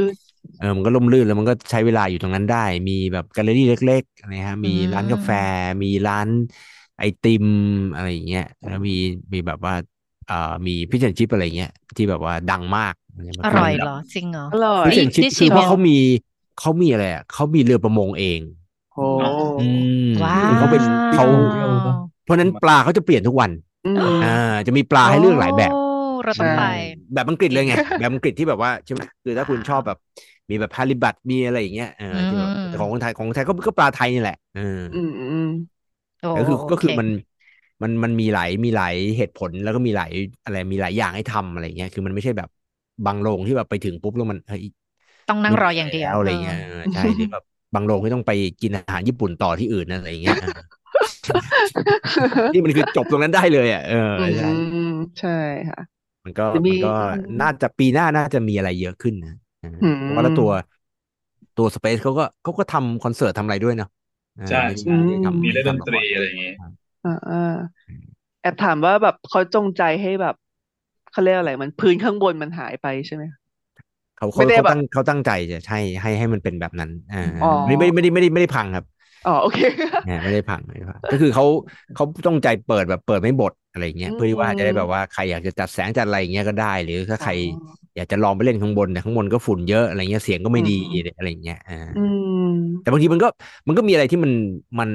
[0.57, 2.57] เออมันก็ร่มรื่นแล้วมันก็ใช้เวลาอยู่ตรงนั้นได้
[2.87, 5.29] มีแบบแกลเลอรี่เล็กๆอะไรฮะมีร้านกาแฟ
[5.83, 6.27] มีร้าน
[6.97, 7.45] ไอติม
[7.93, 8.91] อะไรอย่างเงี้ยแล้วมี
[9.33, 9.73] มีแบบว่า
[10.25, 10.35] เอ่อ
[10.67, 15.91] มี fish and chips อะไรเงี้ยที่แบบว่าดังมากะไแบบอร่อยมันเหรอจริงเหรออร่อยฟิชแอนชิพได้คือเพราะชิมเขามี
[16.57, 18.39] เขามีอะไรอะเขามีเรือประมงเอง
[18.93, 19.01] โอ้
[19.57, 19.61] อื
[20.07, 21.85] มว้าคือเขาเป็นวเขาว
[22.23, 23.51] เพราะฉะนั้นปลาเขาจะเปลี่ยนทุกวัน
[23.85, 26.61] อืมอ่าจะมีปลาให้เลือกหลายแบบโอ้เราต้องใช่ไป
[27.13, 29.97] แบบอังกฤษเลยไงแบบอังกฤษที่แบบว่าใช่ไหมคือถ้าคุณชอบแบบ
[30.49, 35.37] มีแบบฮาริบัตมีอะไรอย่างเงี้ยเออที่แบบอืมแต่ของคนไทยของคนไทยก็ก็ปลาไทยนี่แหละเอออืมอืม
[36.19, 37.07] โอ้ก็คือโอก็คือเคมัน
[37.81, 40.11] มันมันมีหลายมีหลายเหตุผลแล้วก็มีหลาย
[40.43, 42.49] อะไรมีหลายอย่างให้ทำอะไรเงี้ยคือมันไม่ใช่แบบ
[43.05, 44.63] บางโรงที่แบบไปถึงปุ๊บแล้วมันเฮ้ย
[45.27, 47.43] ต้องนั่งรออย่างเดียวแล้วอะไรเงี้ยเออใช่หรือแบบ
[47.73, 50.49] บางโรงที่ต้องไปกินอาหารญี่ปุ่นต่อที่อื่นนั่นอะไรเงี้ยเออ
[52.51, 54.61] นี่มันคือจบตรงนั้นได้เลยอะเอออืใช่ม
[55.19, 55.29] ใช่
[55.69, 55.79] ค่ะ
[56.23, 59.33] มันก็จะมีมันก็อืมน่าจะปีหน้าน่าจะมีอะไรเยอะขึ้นนะ
[59.65, 60.49] เอออืมเพราะว่าแล้วตัว
[61.57, 63.89] ตัวสเปซเขาก็เขาก็ทำคอนเสิร์ตทำอะไรด้วยเนาะ
[64.35, 66.49] เออใช่ไม่ใช่ได้ทำมีไม่เล่นดทำนละตครีรอะไรอย่างงี้
[67.03, 67.35] อ่าอ่า
[68.41, 70.35] แอบถามว่าแบบเขาจงใจให้แบบ
[71.11, 73.23] เขาเรียกอะไรมันพื้นข้างบนมันหายไปใช่ไหม
[74.15, 78.85] เขาไม่เขาได้เขาแบบตั้งเขาตั้งใจจะให้ให้ให้มันเป็นแบบนั้นอ่าอ๋อไม่ไม่ไม่ได้ไม่ได้ไม่ได้พังครับ
[79.25, 79.57] อ๋อโอเค
[80.05, 81.45] อ่าไม่ได้พังไม่ได้พังก็คือเขา
[81.93, 87.31] เขาต้องใจเปิดแบบเปิดไม่บดอะไรเงี้ยอืมเพื่อที่ว่าจะได้แบบว่าใครอยากจะจัดแสงจัดอะไรอย่างเงี้ยก็ได้ หรือถ้าใคร
[87.95, 91.99] อยากจะลองไปเล่นข้างบนแต่ข้างบนก็ฝุ่นเยอะอะไรเงี้ยเสียงก็ไม่ดีอืมอะไรเงี้ยอ่าอื
[92.47, 92.51] ม
[92.81, 93.27] แต่บางทีมันก็
[93.67, 94.31] มันก็มีอะไรที่มัน
[94.79, 94.89] มัน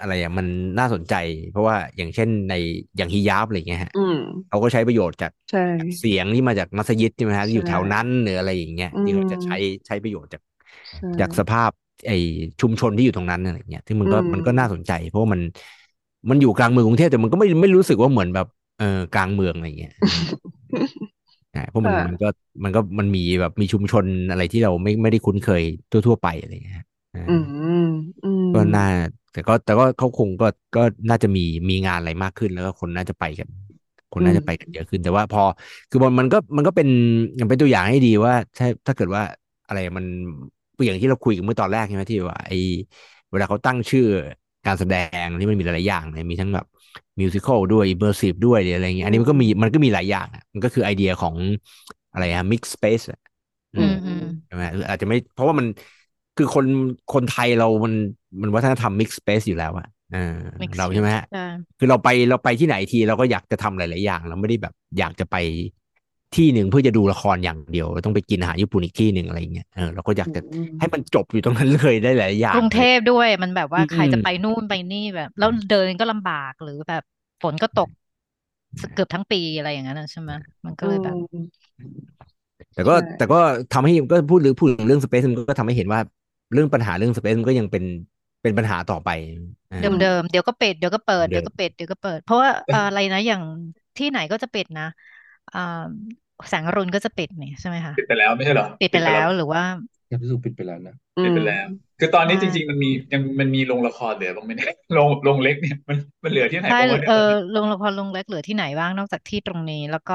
[0.00, 0.46] อะไรอะมัน
[0.78, 1.14] น่าสนใจ
[1.50, 2.52] เพราะว่าอย่างเช่นใน
[2.96, 4.16] อย่างฮิญาบอะไรเงี้ยฮะอืม
[4.48, 5.58] เขาก็ใช้ประโยชน์จากใช่
[5.98, 9.54] เสียงที่มาจากมัสยิดใช่ไหมฮะที่อยู่ใช่แถวนั้นหรืออะไรอย่างเงี้ยอืมที่เขาจะใช้
[9.86, 10.42] ใช้ประโยชน์จาก
[10.88, 11.70] ใช่จากสภาพ
[12.06, 12.10] ไอ
[12.60, 15.40] ชุมชนที่อยู่ตรงนั้นอะไรเงี้ยซึ่งมันก็อืมมันก็น่าสนใจ เพราะว่ามัน
[16.30, 19.92] มันอยู่กลางเมืองกรุงเทพแต่มันก็ไม่ไม่รู้สึกว่าเหมือนแบบเออกลางเมืองอะไรเงี้ย
[21.56, 22.26] ใช่เพราะมันค่ะมันก็
[22.64, 27.42] มันก็มันมีแบบมีชุมชนอะไรที่เราไม่ไม่ได้คุ้นเคยทั่ว ๆ ไปอะไรเงี้ยฮะอ่าอืม
[28.22, 28.82] อืมก็น่า
[29.30, 33.48] แต่ก็แต่ก็เขาคงก็ก็น่าจะมีมีงานอะไรมากขึ้นแล้วก็คนน่าจะไปกัน
[34.12, 35.42] คนน่าจะไปกันเยอะขึ้น แต่ว่าพอ
[35.90, 36.88] คือมันมันก็มันก็เป็น
[37.40, 39.22] มันเป็นตัวอย่างให้ดีว่า ถ้าถ้าเกิดว่า
[39.66, 40.04] อะไรมัน
[40.86, 42.52] อย่างที่เราคุยกันเมื่อตอนแรกใช่ไหมที่ว่าไอ
[43.30, 44.02] เวลาเขาตั้งชื่อ
[44.66, 44.94] การแสด
[45.24, 46.66] งที่มันมีหลายๆอย่างเนี่ยมีทั้งแบบ
[47.20, 51.36] musical ด้วย immersive ด้วยหรืออะไรเงี้ยอันนี้มันก็มีมันก็มีหลายอย่างอะมันก็คือไอเดียของ
[52.10, 53.00] อะไรอะมิกซ์สเปซ
[53.74, 55.66] อืมอืมใช่ไหมคืออาจจะไม่เพราะว่ามัน
[56.36, 56.66] คือคน
[57.08, 57.94] คนไทยเรามัน
[58.42, 60.18] มันวัฒนธรรมมิกซ์สเปซอยู่แล้วอะเออ
[60.60, 61.44] Mix เราใช่ไหมฮะใช่
[61.78, 65.36] คือเราไปเราไปที่ไหนทีเราก็อยากจะทำหลาย ๆ อย่าง เราไม่ได้แบบอยากจะไป
[66.34, 70.38] ที่หนึ่งเพื่อจะดูละครอย่างเดียวเราต้องไปกินอาหารญี่ปุ่นอีกที่หนึ่งอะไรเงี้ยเออเราก็อยากจะอื
[70.70, 77.02] มให้มันจบอยู่ตรงนั้นเลยได้หลายอย่างกรุงเทพด้วยมันแบบว่าอืมใครจะไปนู่นไปนี่แบบ แล้วเดินก็ลำบากหรือแบบ
[77.42, 77.88] ฝนก็ตก
[78.92, 80.32] เกือบทั้งปีอะไรอย่างนั้นนะใช่ไหม
[80.66, 81.16] มันก็เลยแบบ
[81.80, 82.06] อืม
[82.74, 83.36] แต่ก็ใช่แต่ก็
[83.72, 86.00] ทำให้ก็พูดหรือพูดถึงเรื่องสเปซมันก็ทำให้เห็นว่า
[86.52, 87.84] เรื่องปัญหาเรื่องสเปซมันก็ยังเป็น
[88.42, 89.08] เป็นปัญหาต่อไป
[89.68, 93.42] เออเดิมๆเดี๋ยวก็ปิดเดี๋ยวก็เปิดเดิมเดี๋ยวก็ปิดเดี๋ยวก็เปิด เพราะว่าเอ่ออะไรนะอย่าง
[93.96, 95.15] ที่ไหนก็จะปิดนะอ่า
[96.48, 99.62] แสงอรุณก็จะปิดนี่ใช่ไหมคะปิดไปแล้วไม่ใช่เหรอปิดไปแล้วหรือว่า
[100.06, 101.66] แค่พิสูจน์ปิดไปแล้วนะปิดไปแล้ว
[102.00, 110.14] คือตอนนี้ใช่จริง ๆ มันมียังมันมีโรงละครเหลือบ้างไหมเนี่ยโรงโรงเล็กเนี่ยมันมันเหลือที่ไหนใช่บ้างวะเนี่ยเอตอนอนี้โรงละครโรงเล็กเหลือที่ไหนบ้างนอกจากที่ตรงนี้ แล้วก็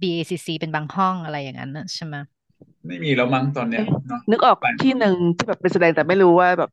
[0.00, 2.16] BACC เป็นบางห้องอะไรอย่างนั้นน่ะใช่ไหม
[2.86, 6.70] ไม่มีแล้วมั้งตอนเนี้ยเอ๊ะเนาะนึกออกไปที่หนึ่งที่แบบเป็นแสดงแต่ไม่รู้ว่าแบบ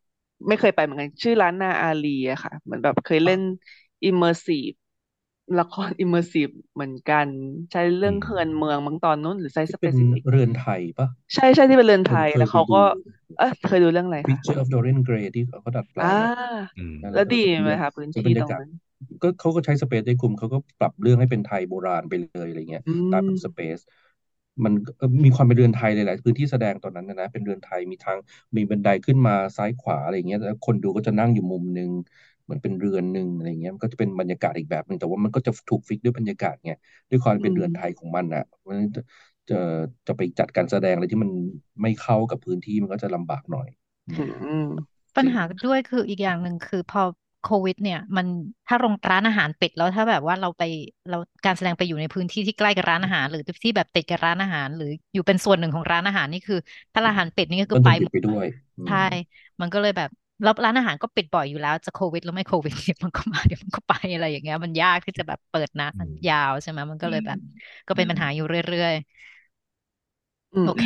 [0.47, 3.41] ไม่เคยไปเหมือนกันชื่อร้านนาอาลีอะค่ะ เหมือนแบบเคยเล่น
[4.07, 4.73] immersive
[5.59, 7.27] ละคร immersive เหมือนกัน
[7.71, 12.77] ใช้เรื่องอืมเขื่อนเมืองบางตอนนู้นหรือไซต์ที่เป็น specific เรือนไทยปะใช่ใช่ที่เป็นเรือนผไทมยเคยแล้วไปเขาดูก็
[13.37, 16.29] เออเคยดูเรื่องอะไรคะ Picture of Dorian Gray ที่เขาดัดแปลงอ่าอะ
[16.75, 18.69] อืมนั่นแหแล้ละวดีก็ไหมเป็นคะพื้นเป็นที่บรรตรยางกาศนั้น
[19.21, 23.79] ก็เขาก็ใช้สเปซได้คุมเขาก็ปรับเรื่องให้เป็นไทยโบราณไปเลยอะไรเงี้ยอืตามมสเปซ
[24.63, 28.17] มันเอ่อมีความเป็นเรือนไทยหลายๆพื้นที่แสดงตอนนั้นนะนะเป็นเรือนไทยมีทาง
[28.57, 31.91] มีบันไดขึ้นมาซ้ายขวาอะไรเงี้ยแล้วคนดูก็จะนั่งอยู่มุมหนึ่ง
[32.47, 36.71] เหมือนเป็นเรือนหนึ่งอะไรเงี้ยมันก็จะเป็นบรรยากาศอีกแบบหนึ่งแต่ว่ามันก็จะถูกฟิกด้วยบรรยากาศไง
[37.09, 39.01] ด้วยความอืเป็นมเรือนไทยของมันอะเพราะฉะนั้นจะ
[39.49, 39.55] จะ
[40.07, 41.31] จะไปจัดการแสดงอะไรที่มัน
[41.81, 43.67] ไม่เข้ากับพื้นที่มันก็จะลำบากหน่อย
[44.07, 44.61] อือืมม
[45.15, 47.01] ปัญจริงหาด้วยคืออีกอย่างหนึ่งคือพอ
[47.41, 48.27] โควิด เนี่ยมัน
[48.67, 50.61] ถ้าโรงร้านอาหารปิดแล้วถ้าแบบว่าเราไป
[51.09, 56.55] เราการแสดงไปอยู่ในพื้นที่ที่ใกล้กับร้านอาหาร หรือที่แบบติดกับร้านอาหาร หรืออยู่เป็นส่วนหนึ่งของร้านอาหารนี่คือ
[56.93, 58.45] ถ้าร้านอาหารปิดนี่ก็คืก็อโดไปนหปิมดดไปเลด้วยย
[58.77, 58.99] อืใช่ม
[59.61, 60.09] มันก็เลยแบบ
[60.41, 67.37] แล้วร้านอาหารก็ปิดบ่อยอยู่แล้วจะโควิดหรือไม่โควิดเดี๋ยวมันก็มาเดี๋ยวมันก็ไปอะไรอย่างเงี้ย มันยากที่จะแบบเปิดนะอืมยาวใช่ไหมมันก็เลยแบบ
[67.87, 68.93] ก็อืเป็นมปัญหาอยู่เรื่อย
[70.53, 70.85] อืๆมโอเค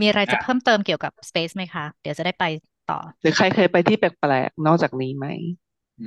[0.00, 2.44] มีอะไรจะอะเพิ่มเติมเกี่ยวกับ Space ไหมคะ เดี๋ยวจะได้ไป
[2.90, 5.26] ต่อ หรือใครเคยไปที่แปลกๆนอกจากนี้ไหม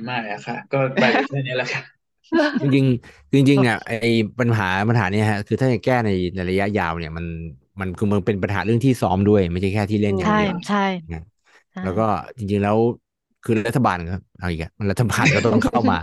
[0.04, 1.82] ไม่อะค่ะ ก็ไปแค่นี้แหละค่ะ
[2.60, 3.96] จริงๆจริงๆอะไอ้
[4.38, 7.26] ปัญหาปัญหาเนี้ยฮะคือถ้าจะแก้ในในระยะยาวเนี่ยมัน
[7.80, 10.76] มันคือมันเป็นปัญหาเรื่องที่ซ้อมด้วย ไม่ใช่แค่ที่เล่นอย่างใช่เดียวใช่
[11.10, 11.16] นะใช่
[11.82, 12.02] แล้วก็
[12.38, 12.78] จริงๆแล้ว
[13.42, 15.96] คือรัฐบาลก็เอาอีกอะมันรัฐบาลก็ต้องเข้ามา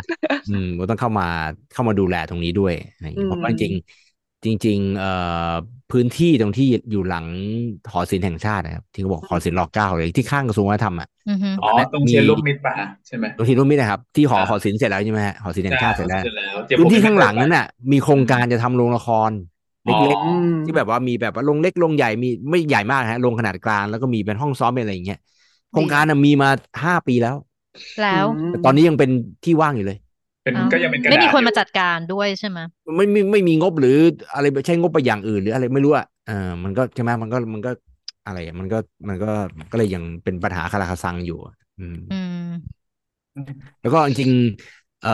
[0.45, 1.25] อืมก็ต้องเข้ามา
[1.71, 5.07] เข้ามาดูแลตรงนี้ด้วยอะไรอย่างอืเงี้ยเพราะว่าจมริงๆจริง ๆ เอ่อ
[5.89, 7.27] พื้นที่ตรงที่อยู่หลัง
[7.91, 12.75] หอศิลป์แห่งชาตินะครับที่เขาบอกหอศิลป์รอเก้าเลยที่ข้างกระทรวงวัฒนธรรมอะอือฮึตรงอ๋อนั้นตรงมีเชียนลูกมิตรป่ะ
[13.07, 19.31] ใช่ไหมตรงที่ร่วมมิตรนะครับที่หออ่าหอศิลป์เสร็จแล้วใช่ไหมฮะหอศิลป์แห่งใช่ชาติเสร็จแล้วเสร็จแล้วเดี๋ยวพื้ผนมที่ยังข้างไม่หเคลัยงไปนั้นน่ะ มีโครงการจะทำโรงละคร
[19.87, 25.17] อ๋อเล็กๆที่แบบว่ามีแบบว่าโรงเล็กโรงใหญ่มีไม่ใหญ่มากฮะโรงขนาดกลางแล้วก็มีเป็นห้องซ้อมเป็นอะไรอย่างเงี้ย
[25.73, 26.49] โครงการน่ะมีมา
[26.83, 27.35] ห้าปีแล้ว
[27.99, 29.09] แล้อืวมแต่ตอนนี้ยังเป็น
[29.43, 29.97] ที่ว่างอยู่เลย
[30.43, 32.59] เป็นเอ้าก็ยังเป็นกระไม่มีดาษคนอยู่มาจัดการด้วยใช่ไหม
[32.95, 33.89] ไม่ไม่ไม่มีงบหรือ
[34.33, 37.71] อะไรใช้งบไปอย่างอื่นหรืออะไรไม่รู้อะเออมันก็ใช่ไหมมันก็มันก็
[38.25, 38.77] อะไรอะมันก็
[39.09, 39.27] มันก็
[39.71, 42.83] ก็เลยยังเป็นปัญหาคาราคาซังอยู่อะอืมอืม
[43.81, 45.09] แล้วก็จริงๆเออ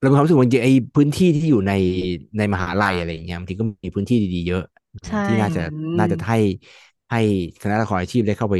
[0.00, 1.72] เรามีความรู้สึกว่าจริงๆไอ้พื้นที่ที่อยู่ใน
[2.38, 4.62] ในมหาลัยอะไรอย่างเงี้ยบางทีก็มีพื้นที่ดีๆเยอะ
[5.06, 6.36] ใช่ที่น่าจะอืมน่าจะให้
[7.10, 7.18] ให้
[7.60, 8.56] คณะละครอาชีพได้เข้าไป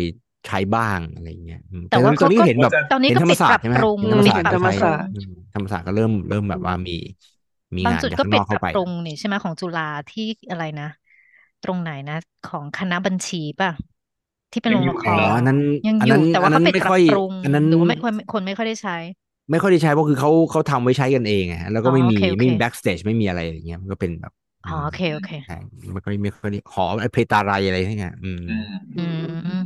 [0.46, 6.92] ใช้บ้างอะไรอย่างเงี้ยอืมแต่ว่าตอนนี้เขาก็เห็นแบบตอนนี้เห็นก็ธรรมปิดศาปสรัตบร์ใช่ไหมปรุงเห็นธรรมปิดศาสตร์ปรับก็ธรรมใช้ศาสตร์อืมธรรมศาสตร์ก็เริ่มเริ่มแบบว่ามี
[7.76, 10.84] มีบางงานจุดจากก็ข้างนปิอดกเข้าปรับไปปรุงนี่ใช่ไหมของจุฬาที่อะไรนะ
[11.62, 12.14] ตรงไหนนะ
[12.44, 13.70] ของคณะบัญชีป่ะ
[14.52, 18.92] ที่เป็นยัโรงงอยู่ละคอ๋อรอันนั้นยังอันอยู่นั้นแต่อัว่านนั้เขานปิดไม่ปรับค่อยปรุงอันนั้นหรือว่าไม่คนคนไม่ค่อยได้ใช้
[19.50, 24.32] ไม่ค่อยได้ใช้เพราะคือเขาเขาทำไว้ใช้กันเองอะแล้วก็อ๋อไม่โอมีเคโอไม่เคมีแบ็กสเตจไม่มีอะไรอย่างเงี้ยมันก็เป็นแบบ
[24.64, 25.52] อ๋อโอเคโอเคใช่
[25.92, 29.60] ไม่ค่อยไม่ค่อยได้หอไอเพตาไรอะไรทั้งนั้นอืมอืมอืม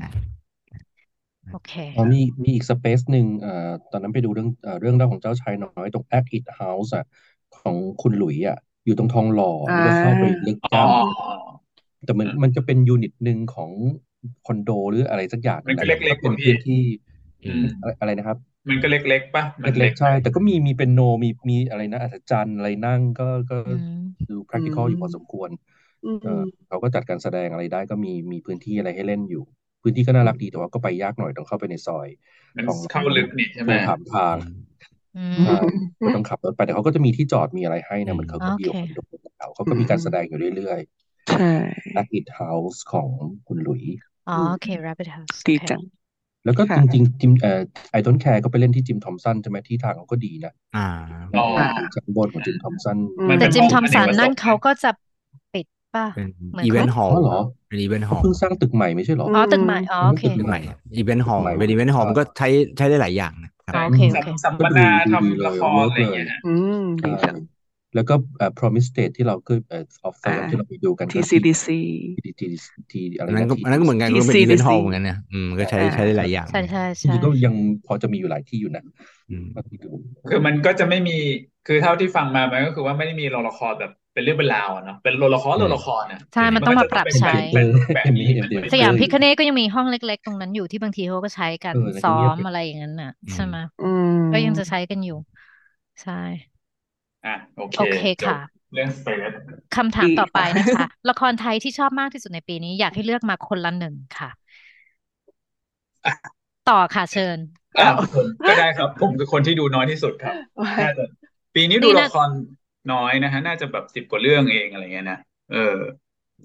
[1.51, 7.05] โอเคอ๋อมีมีอีกสเปซหนึ่งเอ่อตอนนั้นไปดูเรื่องเอ่อเรื่องราวของเจ้าชายน้อยตรง Act It House อะ
[7.53, 13.73] ของคุณหลุยอะ อยู่ตรงทองหล่อแล้วก็เข้าไปลึกอ๋อจ้ำแต่มันมันจะเป็นยูนิตหนึ่งของ
[14.45, 16.83] คอนโดหรืออะไรสักอย่างมันก็แหะเล็กๆเป็นกว่าพี่พื้นที่
[17.45, 25.51] อืมอะไรอะไรนะครับ มันก็เล็กๆป่ะมันเล็กๆใช่ แต่ก็มีมีเป็นโนมีมีอะไรนะอัศจรรย์อะไรนั่งก็ก็อืมดู practical อยู่พอสมควร
[26.05, 29.43] อืมเออเขาก็จัดการแสดงอะไรได้ก็มีมีพื้นที่อะไรให้เล่นอยู่
[29.87, 32.09] พื้นที่ก็น่ารักดีแต่ว่าก็ไปยากหน่อยต้องเข้าไปในซอย
[32.57, 34.37] มันของเข้าลึกนี่ใช่ไหมทวงถามทาง
[35.17, 35.59] อืมใช่
[36.07, 38.99] ก็ต้องขับรถไปแต่เขาก็จะมีที่จอดมีอะไรให้นะเหมือนเขาก็โอบิเควคอนโด
[39.39, 40.81] เขาเขาก็มีการแสดงอยู่เรื่อย
[41.29, 43.09] ใช่ๆ Black It House ของ
[43.49, 43.83] คุณหลุย
[44.29, 45.83] อ๋อโอเค Rabbit House ดีโอเคจัง
[46.45, 47.61] แล้วก็ค่ะจริงๆจิมเอ่อ
[47.99, 50.89] I don't care ก็ไปเล่นที่จิมทอมสันใช่ไหมที่ทางเขาก็ดีนะ อ่า
[51.39, 51.47] อ๋อ
[51.95, 54.91] ชั้นบนของจิมทอมสันอืมมันแต่เป็นจิมห้องทอมสันอเนกประสงค์นั่นเขาก็จะ
[55.93, 57.35] ปิดป่ะเป็นเหมือนอีเวนต์เขาฮอลอ๋อเหรอ
[57.69, 60.59] เป็นอีเวนต์ฮอลเขาเพิ่งสร้างตึกใหม่ไม่ใช่เหรออ๋อตึกใหม่อ๋อโอเคตึกใหม่
[60.97, 64.83] อีเวนต์ฮอลใหม่เป็นอีเวนต์ฮอลมันก็ใช้ใช้ได้หลายอย่างนะครับอ๋อโอเคโอเคสัมมนา
[65.13, 67.37] ทำละครอะไรอย่างเงี้ยอืมดีใช่จัง
[67.95, 71.67] แล้วก็เอ่อ Promise State ที่เราก็เอ่อออฟเฟออ่าร์ที่เราไปดูกันที่ ก็ CDC
[72.23, 72.49] ที่ที่
[72.91, 77.55] ที่อะไรอันนั้นนะก็ที่อันนั้นก็เหมือนกันที่ก็เป็นอีเวนต์ CDC ฮอลเหมือนกันเนี่ยอืมก็ใช้อ่า ใช้ได้หลายอย่างใช่ใช่จใช่ริงๆก็ยัง
[77.87, 78.83] พอจะมีอยู่หลายที่อยู่นะ
[79.31, 79.91] อืม ก็ที่ดู
[80.27, 81.13] คือมันก็จะไม่มี
[81.65, 95.15] คือเท่าที่ฟังมามันก็คือว่าไม่ได้มีโรงละครแบบ เป็นเรื่องเป็นราวอะเนาะเป็นโรงละครโรงละครน่ะใช่ มันต้องมาปรับใช้เป็นแบบแบบนี้เดี๋ยวสยามพิคเนตก็ยังมีห้องเล็ก ๆ ตรงนั้นอยู่ที่บางทีเขาก็ใช้กันเออแล้วก็ซ้อเงียบมไปอะไรอย่างนั้นน่ะอืมใช่ไหมอืมก็ยังจะใช้กันอยู่
[96.03, 96.13] ใช่
[97.25, 98.39] อะโอเคโอเคค่ะจบ
[98.73, 99.33] เรื่องสเปซ
[99.77, 104.31] คำถามดีต่อไปนะคะค่ะละครไทยที่ชอบมากที่สุดในปีนี้ อยากให้เลือกมาคนละหนึ่งค่ะ
[106.65, 107.39] ต่อค่ะเชิญ
[107.79, 110.35] อะผมก็ได้ครับ ผมคือคนที่ดูน้อยที่สุดครับ
[110.81, 111.05] น่าจะ
[111.55, 112.29] ปีนี้ดูนี่น่าละคร
[112.93, 115.57] น้อยนะฮะ น่าจะแบบสิบกว่าเรื่องเองอะไรเงี้ยนะเออ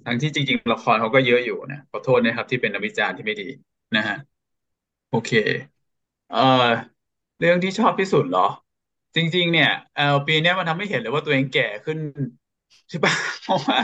[0.06, 3.50] ทั้งที่จริง ๆ ละครเขาก็เยอะอยู่นะขอโทษนะครับ ที่เป็นนักวิจารณ์ที่ไม่ดี
[3.95, 4.16] นะฮะ
[5.10, 5.32] โอเค
[6.30, 6.38] เออ
[7.40, 8.48] เรื่องที่ชอบที่สุดเหรอ
[9.16, 12.00] จริง ๆ เนี่ยเออปีเนี้ยมันทำให้เห็นเลยว่าตัวเองแก่ขึ้น
[12.90, 13.78] ใช่ปะ เพราะว่า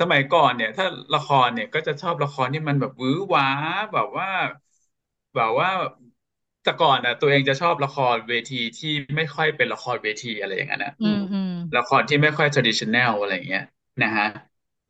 [0.00, 3.46] สมัยก่อนเนี่ย ถ้าละครเนี่ยก็จะชอบละครที่มันแบบหวือหวา
[3.92, 4.28] แบบว่า
[5.34, 5.68] แบบว่า
[6.62, 11.41] แต่ก่อนอะ ตัวเองจะชอบละครเวทีที่ไม่ค่อยเป็นละครเวทีอะไรอย่างนั้นนะอืมอืม
[11.76, 13.64] ละครที่ไม่ค่อย traditional อะไรอย่างเงี้ย
[14.02, 14.26] นะฮะ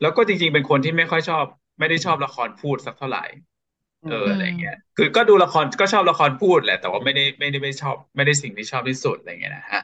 [0.01, 1.45] แล้วก็จริง ๆ เป็นคนที่ไม่ค่อยชอบ
[1.79, 3.25] ไม่ได้ชอบละครพูดสักเท่าไหร่
[4.09, 9.81] เอออืมอะไรเงี้ย คือก็ดูละครก็ชอบละครพูดแหละ แต่ว่าไม่ได้ไม่ได้ไม่ชอบไม่ได้สิ่งที่ชอบที่สุดอะไรเงี้ยนะฮะ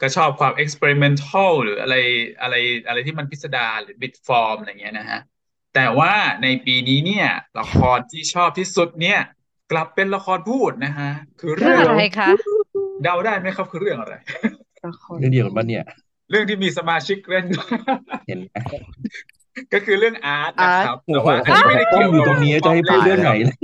[0.00, 1.96] ก็ชอบความ experimental หรืออะไร
[2.42, 2.54] อะไร
[2.86, 5.20] อะไรที่มันพิสดารหรือ bit form อะไรเงี้ยนะฮะ
[5.74, 7.26] แต่ว่าในปีนี้เนี่ย
[7.60, 9.18] ละครที่ชอบที่สุดเนี่ย
[9.72, 12.30] กลับเป็นละครพูดนะฮะ คือเรื่เรื่อองงอะไรคะ
[13.02, 14.14] เดาได้ไหมครับคือเรื่องอะไร
[14.84, 15.82] ละครเรื่องเดียวกันปะเนี่ย
[16.30, 17.44] เรื่องที่มีสมาชิกเล่น
[18.26, 18.46] เห็นไหม
[19.74, 23.56] ก็คือเรื่องอาร์ตนะครับโอ้แต่โหว่าอันนี้ไม่ได้ต้อเกี่งยวอยู่กับตรงนี้จะให้พูดเรื่องไหนเลย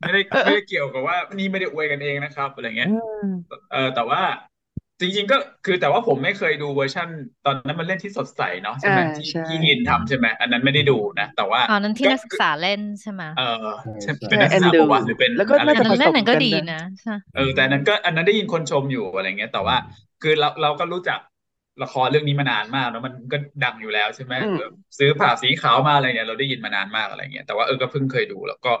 [0.00, 2.88] ไม่ได้ไม่ได้เกี่ยวกับว่านี่ไม่ได้อวยกันเองนะครับอะไรเงี้ย
[3.72, 4.22] เออแต่ว่า
[5.00, 5.36] จริงๆก็
[5.66, 7.08] คือแต่ว่าผมไม่เคยดูเวอร์ชั่น
[7.44, 13.66] ตอนนั้นมันเล่นที่สดใสเนาะใช่ไหมอ่าที่ใช่ที่ยินทำใช่ไหมอันนั้นไม่ได้ดูนะแต่ว่าอ๋อนั้นที่ก็นักศึกษาเล่นใช่ไหมเออ
[14.02, 19.76] ใช่ใช่เป็นนักศึกษาเอ็นดูประวัติหรือเป็นแล้วก็อะไรน่าแต่จะนั้นเล่นผสมนั้นก็กันดีนะนะใช่เออแต่อันนั้นก็อันนั้นได้ยินคนชมอยู่อะไรเงี้ยแต่ว่า
[20.22, 21.18] คือเราเราก็รู้จัก
[21.82, 28.72] ละครเรื่องนี้มานานมากแล้วมันก็ดังอยู่แล้วใช่ไหมอืมเออซื้อผ่าสีขาวมาอะไรเนี่ยเราได้ยินมานานมากอะไรเงี้ยแต่ว่าเออก็เพิ่งเคยดูแล้วก็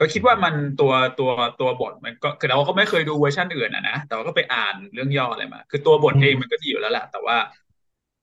[0.00, 7.36] ก็คิดว่ามันตัวตัวตัวบทมันก็คือเราก็ไม่เคยดูเวอร์ชันอื่นอะนะแต่ว่าก็ไปอ่านเรื่องย่ออะไรมา คือตัวบทเองมันก็ดีอยู่แล้วแหละแต่ว่า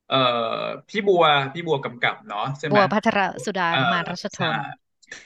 [0.08, 0.16] เอ่อ
[0.90, 1.24] พี่บัว
[1.54, 4.56] พี่บัวกำกับเนาะใช่ไหมบัวพัทรสุดาเอ่อมารัชทใช่น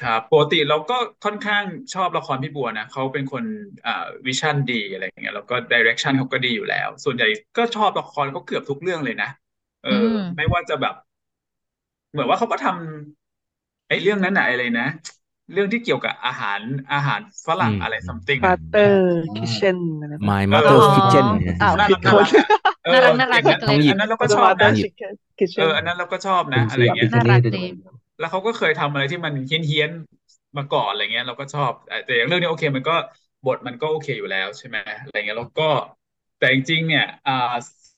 [0.04, 3.44] ครับปกติเราก็ค่อนข้างชอบละครพี่บัวนะเขาเป็นคน
[3.86, 7.28] อ่า vision ดีอะไรอย่างเงี้ยแล้วก็ direction เขาก็ดีอยู่แล้ว ส่วนใหญ่
[7.58, 9.30] ก็ชอบละครเขาเกือบทุกเรื่องเลยนะ
[9.86, 10.96] เอออมไม่ว่าจะแบบ
[12.12, 14.88] เหมือนว่าเขาก็ทำไอ้เรื่องนั้นน่ะอะไรนะ
[15.54, 16.60] เรื่องที่เกี่ยวกับอาหาร
[16.94, 19.00] อาหารฝรั่งอืม อะไร something บัอะตเตอร์
[19.36, 22.46] คิเช่นอะไรแบบ My เอ Mother's อ Kitchen เนี่ย อ้าว น่าผิรัดกคน่านรักอะ
[22.84, 32.94] เออน่ารักน่ารัก อย่างนั้นจังเลยอันนั้นเราก็ชอบบัตเตอนะร์คิเช่เออ อันนั้นเราก็ชอบเป็นะนอะสไรยามเงี้พิยคเนตด้วยน่ารักดีนะ แล้วเขาก็เคยทำอะไรที่มันเฮี้ยนๆมาก่อนอะไรเงี้ย เราก็ชอบแต่แต่อย่างเรื่องนี้โอเค มันก็
[33.46, 35.64] บทมันก็โอเคอยู่แล้วใช่ไหมอะไรเงี้ยแล้วก็
[36.38, 37.34] แต่จริงๆเนี่ยอ่า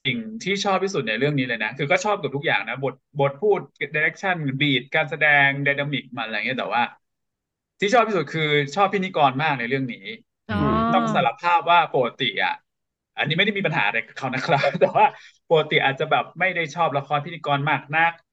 [0.05, 6.83] สิ่งที่ชอบที่สุดในเรื่องนี้เลยนะ คือก็ชอบกับทุกอย่างนะ บทบทพูดดิเรกชันบีทการแสดงไดนามิกมันอะไรเงี้ยแต่ว่า
[7.79, 10.05] ที่ชอบที่สุดคือชอบพิธีกรมากในเรื่องนี้
[10.49, 10.57] อ๋อ
[10.93, 12.53] ต้องสารภาพว่าปกติอะ
[13.17, 15.05] อันนี้ไม่ได้มีปัญหาอะไรกับเขานะครับ แต่ว่า
[15.49, 18.30] ปกติอาจจะแบบไม่ได้ชอบละครพิธีกรมากนักอ่า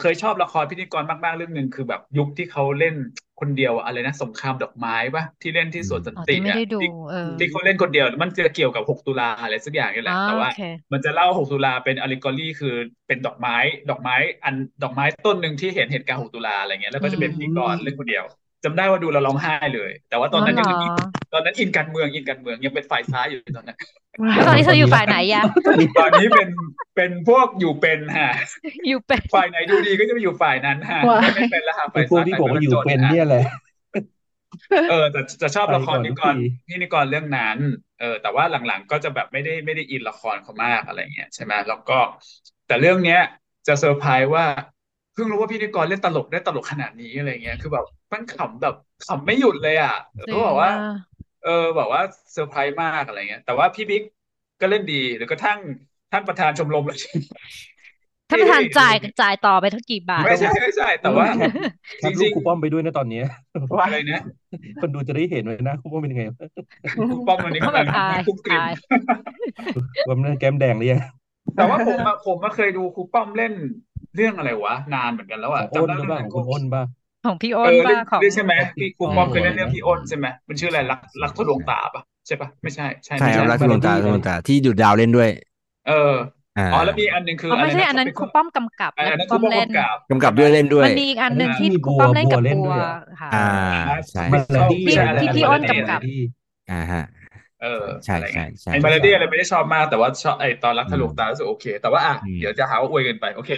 [0.00, 2.94] เคยชอบละครพิธีกรมากๆเรื่องหนึ่งคือแบบยุคที่เขาเล่น
[3.40, 10.56] คนเดียวอะอะไรนะสงครามดอกไม้ปะที่เล่นที่สวนสันอ๋อติที่ไม่อะได้ดูที่เออที่เขาเล่นคนเดียวมันจะเกี่ยวกับ 6 ตุลาอะไรสักอย่างนี่แหอ๋ละอแต่โอว่าเค
[10.92, 12.74] มันจะเล่า 6 ตุลาเป็นอ l ล g o r y คือ
[13.06, 13.56] เป็นดอกไม้
[13.90, 14.14] ดอกไม้
[14.44, 18.24] อันดอกไม้ต้นหนึ่งที่เห็นเหตุการณ์ 6 ตุลาอะไรเงี้ยแล้วก็จะเป็นพิธีกรเล่นคนเดียว
[18.64, 21.02] จำได้ว่าดูแล้วร้องไห้เลย แต่ว่าตอนนั้นอ๋ยัองเหรอินอ
[21.32, 23.78] ตอนนั้นอินการเมืองอินการเมืองยังเป็นฝ่ายซ้ายอยู่ตอนนั้น
[24.34, 25.42] แล้วตอนนี้เธออยู่ฝ่ายไหนยะ
[25.98, 26.48] ตอนนี้เป็น
[26.96, 28.30] เป็นพวกอยู่เป็นฮะ
[28.88, 33.44] อยู่เป็นฝ่ายไหนดูดีก็จะไปอยู่ฝ่ายนั้นฮะว้ายไม่ไม่เป็นแล้วฮะไอ้ฝ่ายพวกซ้ายที่ฝ่ายบอกว่าอยู่จนเป็นฮะเนี่ยแหละ
[34.90, 37.56] เออแต่จะชอบไปละครก่อนนิทุกกรทีพี่นิกรเรื่องนั้น
[38.00, 41.98] เออ แต่ว่าหลังๆก็จะแบบไม่ได้ไม่ได้อินละครเขามากอะไรเงี้ยใช่ไหมแล้วก็
[42.66, 43.20] แต่เรื่องเนี้ย
[43.66, 44.46] จะเซอร์ไพรส์ว่า
[45.14, 49.92] เพิ่งรู้ว่าพี่นิกรเล่นตลกได้ตลกขนาดนี้อะไรเงี้ย คือแบบมันขำแบบขำไม่หยุดเลยอะ
[50.26, 50.74] จริก็งบอกว่าอะ
[51.42, 52.00] เออแบบว่า
[52.32, 54.02] เซอร์ไพรส์มากอะไรเงี้ย แต่ว่าพี่บิ๊ก
[54.60, 55.58] ก็เล่นดีหรือกระทั่ง
[56.10, 56.98] ท่านประธานชมรมเลย
[58.28, 61.52] ท่านประธานจ่ายจ่ายต่อไปเท่ากี่บาท ไม่ใช่ไม่ใช่แต่ว่าแคป
[61.98, 64.20] แคจปรูริปงครูป้อมไปด้วยนะตอนเนี้ยๆอะไรนะ
[64.80, 66.24] คนดูจะได้เห็นเลยนะครูป้อมเป็นยังไง
[67.08, 68.72] ครูป้อมวันนี้เขากำแบลับงอายคุมกริมอาย
[70.06, 71.02] ว่ามันแก้มแดงหรือยัง
[71.56, 73.52] แต่ว่าผมอะผมมาเคยดูครูป้อมเล่น
[74.14, 76.82] เรื่องอะไรวะ นานเหมือนกันแล้วขอะองอ้นจำได้หรือเรื่เปองล่าของคุณอ้นป่ะ
[77.24, 85.30] ของพี่เออ้นอป่ะเล่นของเล่นใช่ไหมพี่ครูป้อมเคยเล่นอ๋อเรื่องพี่อ้นใช่ไหมมันชื่ออะไรรักรักทะลวงตาปะใช่ปะไม่ใช่ใช่ใช่ไม่ครับใช่รักทุกดวงตาทุกดวงตาที่ดูดดาวเล่นด้วย
[85.84, 85.92] เออ
[86.56, 93.38] อ่าอ๋อแล้วมีอันหนึ่งคืออ๋ออะไรไม่ใช่นะอันนั้นเขาครูเป็นป้อมกำกับอันและนั้นคครูรูป้อมป้อมเล่นกำกับกำกับด้วยเล่นด้วยมันมีอีกอันหนึ่งอันนั้นที่มีครูป้อมเล่นกับบัวเล่นบัด้ววยอะค่ะอ่า
[93.84, 96.20] อ่าใช่ไม่มาลาชอบดี้ไม่ใช่อะไรที่นะพี่อ้นมาลาดี้กำกับมาลาดี้
[96.68, 97.00] อ่าฮะ
[97.64, 103.50] เออใช่อะไรใช่เงี้ยใช่ไอ้มาลาดี้อะไรไม่ได้ชอบมากแต่ว่าชอบไอ้ตอนรักอืทะลมวงตารู้สึกโอเค แต่ว่าอะอืมเดี๋ยวจะหาว่าอวยเกันไปโอเค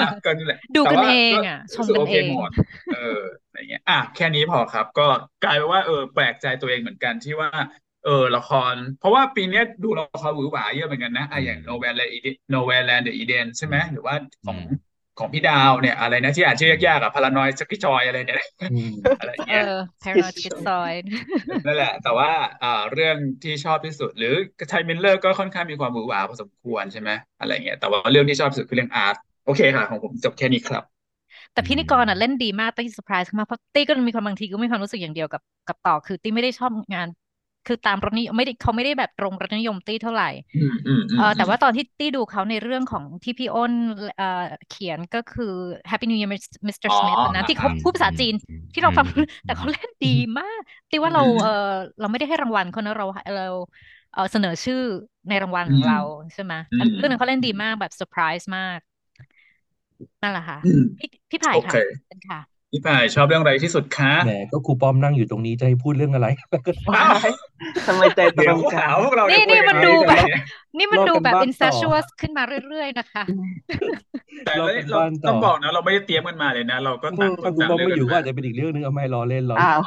[0.00, 2.50] อะก็นี่แหละดูแต่กันว่าเองก็อะชรู้มสึกกัโอนเคเองหมด
[2.90, 5.06] เอออะไรเงี้ยอะแค่นี้พอครับ ก็
[5.42, 7.50] กลายเป็นว่าเออแปลกใจตัวเองเหมือนกันที่ว่า
[8.04, 14.14] เออละคร เพราะว่าปีเนี้ยดูละครหวือหวาเยอะเหมือนกันนะอือะอย่างม Nowhere Land Eden Nowhere Land the Eden ใช่ไหมอืมหรือว่า
[14.44, 21.04] ขอืองม ของพี่ดาวเนี่ยอะไรนะที่อ่านชื่อยากๆอะ Paranoid Schizoid อะไรเนี่ยอืมอะไรเอเงี้ยอ Paranoid Schizoid
[21.66, 22.30] นั่นแหละ แต่ว่า
[22.62, 24.28] อ่าเรื่องที่ชอบที่สุด หรือ
[24.68, 30.84] ไทมิลเลอร์ก็ค่อนข้างมีความหวือหวาพอสมควรใช่ไหมอะไรเงี้ยแต่ว่าเรื่องที่ชอบที่สุดคือเรื่อง Art โอเคค่ะ ของผมจบแค่นี้ครับ
[31.52, 37.08] แต่อืพิธีกรอะมเล่นดีมากตี้เซอร์ไพรส์มากเพราะตี้ก็มีความบางทีก็มีความรู้สึกอย่างเดียวกับกับต่อคือตี้ไม่ได้ชอบงาน
[37.66, 43.72] คือตามรสนิยมไม่ได้เขาไม่ได้แบบตรงรสนิยมตี้เท่าไหร่อืมอืมอืเอมออืแต่มว่าตอนที่ตี้ดูเขาในเรื่องของที่พี่อ้น
[44.16, 44.26] เอ่อ
[44.68, 45.44] เขียนก็คือ
[45.90, 46.30] Happy New Year
[46.68, 46.88] Mr.
[46.88, 50.08] อ๋อ Smith นะอ่าที่อ่าเขาอืมพูดภาษาอืมจีนอืมที่เราฟังอืมแต่เขาเล่นดี
[50.38, 50.60] มาก
[50.90, 51.50] ตี้ว่าอืเรามเออ
[52.00, 53.42] เราไม่ได้ให้รางวัลเขานะเราเรา
[54.12, 54.76] เออเสนอชื่อ
[55.28, 55.96] ในรางวัลอืของมเรา
[56.34, 58.78] ใช่ไหมอือันมเรื่องนั้นเขาเล่นดีมากแบบเซอร์ไพรส์มาก
[60.22, 61.76] นั่นแหละค่ะอืมพี่พี่ไผ่โอเคค่ะ
[62.06, 62.38] เป็นค่ะ
[62.74, 66.26] พี่ป่ายชอบเรื่องอะไรที่สุดคะแหมก็ครูป้อมนั่งอยู่ตรงนี้จะให้พูดเรื่องอะไร
[66.90, 67.30] ว้าย
[67.86, 70.40] ทำไมใจตรเดี๋ยวงเขากัหานว่าพวกเรานี่เนี่ยคุยนี่กัมันนเอดูงแบบเนี่ย
[70.78, 73.22] นี่มันรอดูกันแบบบ้านต่อ incestuous ขึ้นมาเรื่อยๆนะคะ
[74.44, 79.80] แต่รอเรากันเราบ้านต้ต่องอบอกนะ เราไม่ได้เตรียมกันมาเลยนะ เราก็อืต่างมคนถ้าครูต่างป้อมเลือกไม่กัอนยู่ก็มาอาจจะเป็นอีกเรื่องนึงเอาไม่ล้อเล่นล้ออ้าเล่นว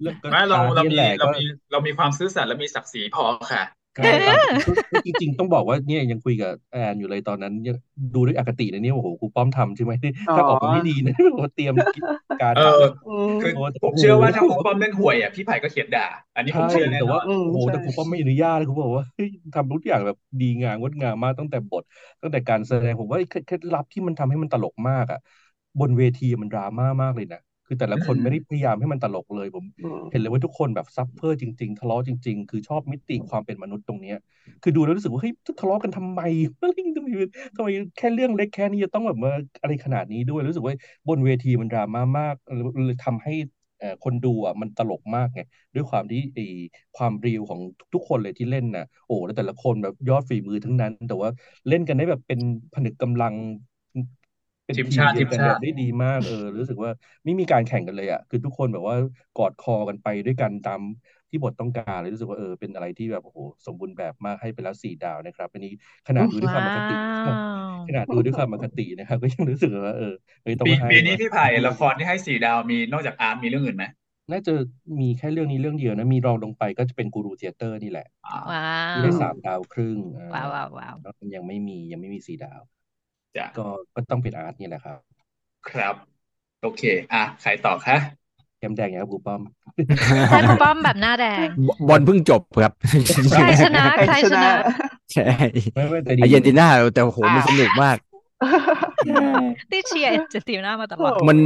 [0.00, 1.42] เรื่องก็ไม่เราอาร์ตเราเนี่ยมีแหละเราก็มี
[1.72, 3.62] เรามีความซื่อสัตย์และมีศักดิ์ศรีพอค่ะ
[4.00, 7.76] ใช่ครับก็จริงๆต้องบอกว่าเนี่ยยังคุยกับแอนอยู่เลยตอนนั้นยัง
[8.14, 9.92] ดูด้วยอคตินะเนี่ยโอ้โหครูป้อมทำใช่ไหม
[10.26, 11.74] อ๋อถ้าออกมาไม่ดีนะโอ้โหเตรียม
[12.38, 16.02] การเอด่าออืมคือโอ้ผมโหเชื่อว่าถ้าครูป้อมเล่นห่วยอะพี่ไผ่ก็เขียนด่า
[16.34, 21.82] อันนี้ผมใช่เชื่อแน่แต่นว่าอนอืมโอ้โหใช่แต่ครูป้อมไม่อนุญาตเลยครูบอกว่าเฮ้ยทำทุกอย่างแบบดีงามงดงามมากตั้งแต่บท
[22.20, 25.18] ตั้งแต่การแสดงผมว่าเคล็ดเคล็ดลับที่มันทำให้มันตลกมากอะ
[25.78, 27.38] บนเวทีมันดราม่ามากเลยนะ
[27.68, 34.16] คือแต่ละคนไม่ได้พยายามให้มันตลกเลยผมอืมเห็นเลยว่าทุกคนแบบ suffer จริง ๆ ทะเลาะจริง ๆ คือชอบมิติความเป็นมนุษย์ตรงเนี้ย
[34.62, 36.20] คือดูแล้วรู้สึกว่าเฮ้ยทะเลาะกันทำไม
[36.60, 37.08] ทำไมทำไม
[37.56, 39.30] ทำไมแค่เรื่องเล็กแค่นี้จะต้องแบบมา
[39.62, 40.74] อะไรขนาดนี้ด้วยรู้สึกว่า
[41.08, 42.34] บนเวทีมันดราม่ามาก
[42.86, 43.32] เลยทำให้
[43.78, 45.40] เอ่อคนดูอะมันตลกมากไง
[45.74, 46.44] ด้วยความที่ไอ้
[46.96, 47.60] ความเรียวของ
[47.94, 51.30] ทุกๆคนเลยที่เล่นน่ะโอ้แล้วแต่ละคนแบบยอดฝีมือทั้งนั้น แต่ว่า
[51.68, 52.40] เล่นกันได้แบบเป็น
[52.74, 53.66] ผนึกกำลังเป็นทีม
[54.76, 56.90] ทีมชาติเดีทียวมกันชาแบบติได้ดีมากเออรู้สึกว่า
[57.24, 58.96] ไม่มีการแข่งกันเลยอะคือทุกคนแบบว่า
[59.38, 60.80] กอดคอกันไปด้วยกันตาม
[61.30, 65.72] ที่บทต้องการเลยรู้สึกว่าเออเป็นอะไรที่แบบโอ้โหสมบูรณ์แบบมากให้ไปแล้วสี่ดาวนะครับอันนี้
[66.08, 66.98] ขนาดดูด้วยความอว้าคติว
[67.88, 73.84] ขนาดดูด้วยความอคตินะครับ ก็ยังรู้สึกว่าเออเฮ้ยต้องปีให้ปีนี้ว่ะพี่ไผ่ละครที่ให้สี่ดาวมีนอกจาก Art มีเรื่องอื่นไหม
[74.30, 74.52] น่าจะ
[75.00, 82.60] มีแค่เรื่องนี้เรื่องเดียวนะ มีรองลงไปก็จะเป็น Guru Theater นี่แหละอ่าว้าที่วได้สามดาวครึ่งเออว้าวว้าวว้าวแล้วยังไม่มียังไม่มีสี่ดาว
[83.36, 84.98] จ้ะก็ก็ต้องเป็น Art นี่แหละครับ
[85.70, 85.94] ครับ
[86.62, 86.82] โอเค
[87.12, 87.96] อะใครต่อคะ
[88.58, 89.40] แก้มแดงอย่างครับครูป้อม
[90.30, 91.46] ใช่ครูป้อมแบบหน้าแดง
[91.88, 92.72] บอลเพิ่งจบครับ
[93.32, 94.52] ใครชนะใครใครชชนะนะ
[95.12, 95.30] ใช่
[95.74, 97.96] ไม่ไม่แต่ดีอาร์เจนตินาแต่โอ้โหมันอ้าวสนุกมาก
[99.70, 101.38] ที่เชียร์อาร์เจนตินามาตลอดโอ้มัน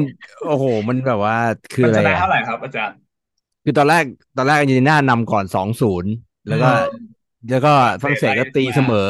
[0.46, 1.36] โอ้โห มันแบบว่า
[1.74, 2.96] คือมันอะไรชนะอะเท่าไหร่ครับอาจารย์
[3.64, 4.04] คือตอนแรก
[4.36, 6.10] ตอนแรกอาร์เจนตินานำก่อนสองศูนย์
[6.48, 7.12] แล้วก็อืม
[7.50, 9.08] แล้วก็ฝรั่งเศสก็ตีเสมอ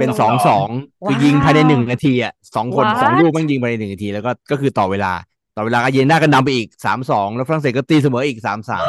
[0.00, 0.68] เป็นสองสอง
[1.06, 3.00] คือยิงภายในหนึ่งนาทีอะสองคน What?
[3.02, 5.12] สองลูกมันยิงภายในหนึ่งนาทีแล้วก็ก็คือต่อเวลา
[5.56, 8.84] ต่อเวลาอาร์เจนตินาก็นำไปอีกสามสองแล้วฝรั่งเศสก็ตีเสมออีกสามสาม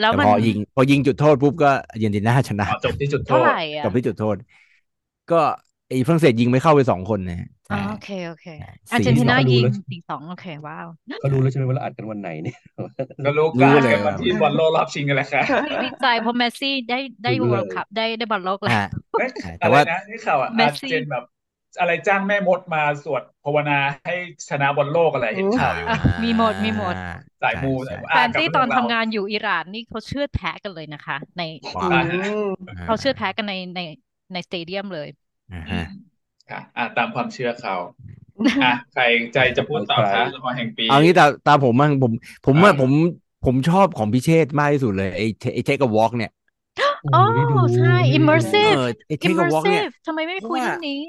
[0.00, 4.36] แล้วแต่มันพอยิง พอยิงจุดโทษปุ๊บก็อาร์เจนตินาชนะอ๋อจบที่จุดโทเท่าษไหร่อะจบที่จุดโทษ
[5.30, 5.40] ก็
[5.88, 12.56] ไอ้ฝรั่งเศสยิงไม่เข้าไปสองคนนะ อ๋อใช่โอเค โอเคสี่อาร์เจนตินาสองดูยิงแล้วสี่สองโอเค ว้าวเขารู้แล้วใช่ไหมว่าเราอัดกันวันไหนเนี่ย
[13.24, 15.46] ก็รู้รู้การเลยกันวันที่บอลโลกรอบชิงกันแหละครับ
[15.82, 18.84] ดีใจเพราะเมสซี่ได้ได้รู้เลยเวิลด์คัพได้ได้บอลโลกแล้วฮะ
[19.16, 21.22] เอ้ยใช่แต่อะไรว่านะนี่ข่าวอะเมอาสร์ซี่เจนแบบ
[21.78, 24.14] อะไรจ้างแม่มดมาสวดภาวนาให้
[24.48, 26.96] ชนะบอลโลกอะไรเห็นข่าวอยู่อะมีหมดมีหมด
[27.42, 31.40] สายมูใช่สายมูแฟอ่านกลับซี่มาตอนเรื่องทำเรางานอยู่อิหร่านนี่เขาเชื่อดแพ้กันเลยนะคะ ใน
[31.76, 32.42] ว้าวอ่าอืม
[32.84, 33.80] เขาเชื่อดแพ้กันในใน
[34.32, 35.08] ในสเตเดียมเลย
[35.50, 36.11] อ่าอืฮะม
[36.52, 37.74] ค่ะอะตามความเชื่อเขา
[38.62, 39.02] อะใคร
[39.34, 42.12] ใจจะพูดต่อคะละครแห่งปีเอางี้ตาตาผมมั่งผม
[42.46, 42.92] ผมว่าอ่าผม
[43.42, 45.24] ผมชอบของพิเชษมากที่สุดเลยไอ้
[45.54, 46.30] ไอ้ Take กับ Walk เนี่ย
[47.02, 51.00] โอ้ไม่ได้ดูใช่ไม่ได้ดู immersive เออไอ้ Take กับ Walk เนี่ย immersive ทำไมไม่คุยเรื่องนี้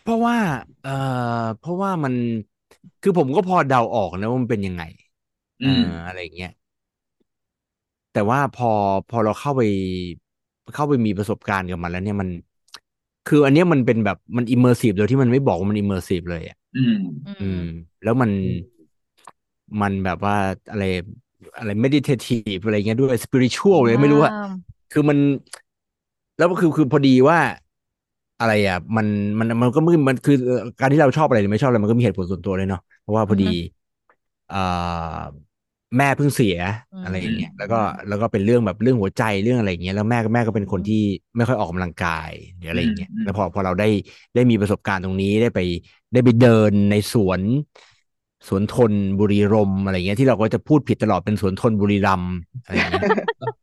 [0.00, 0.36] เพราะว่า
[0.82, 0.90] เอ่อ
[1.58, 2.14] เพราะว่ามัน
[3.02, 4.82] คือผมก็พอเดาออกนะว่ามันเป็นยังไง
[5.60, 6.50] อืเอ่มออะไรอย่างเงี้ย
[8.12, 8.66] แต่ว่าพอ
[9.08, 9.62] พอเราเข้าไป
[10.74, 12.28] เข้าไปมีประสบการณ์กับมันแล้วเนี่ยมัน
[13.26, 16.92] คืออันเนี้ยมันเป็นแบบมัน immersive โดยที่มันไม่บอกว่ามัน immersive เลยอะอืม
[17.26, 17.58] อือืมม
[18.02, 18.58] แล้วมันอืม
[19.80, 20.34] มันแบบว่า
[20.70, 20.82] อะไร
[21.58, 24.48] อะไร meditative อะไรเงี้ยด้วย spiritual เลยไม่รู้อะว้าว
[24.90, 25.18] คือมัน
[26.36, 27.38] แล้วก็คือคือพอดีว่า
[28.38, 29.06] อะไรอะ มัน
[29.38, 33.44] มันมันก็ไม่มันคือเอ่อการที่เราชอบอะไรหรือไม่ชอบอะไรมันก็มีเหตุผลส่วนตัวเลยเนาะเพราะว่าพอดี
[34.48, 34.56] เอ่อ
[35.98, 36.56] แม่เพิ่งเสีย
[36.92, 37.76] อืมอะไรอย่างเงี้ยแล้วก็
[38.08, 40.96] แล้วก็เป็นเรื่องแบบเรื่องหัวใจเรื่องอะไรอย่างเงี้ยแล้วแม่ก็แม่ก็เป็นคนที่
[41.36, 43.88] ไม่ค่อยออกกำลังกายหรืออะไรอย่างเงี้ยอืมแล้วพอพอเราได้
[44.34, 45.60] ได้มีประสบการณ์ตรงนี้ได้ไป
[46.12, 47.40] ได้ไปเดินในสวน
[48.48, 52.32] สวนทนบุรีรมย์อะไรเงี้ยที่เราก็จะพูดผิดตลอดเป็นสวนทนบุรีรัมย์
[52.64, 53.04] อะไรอย่างเงี้ย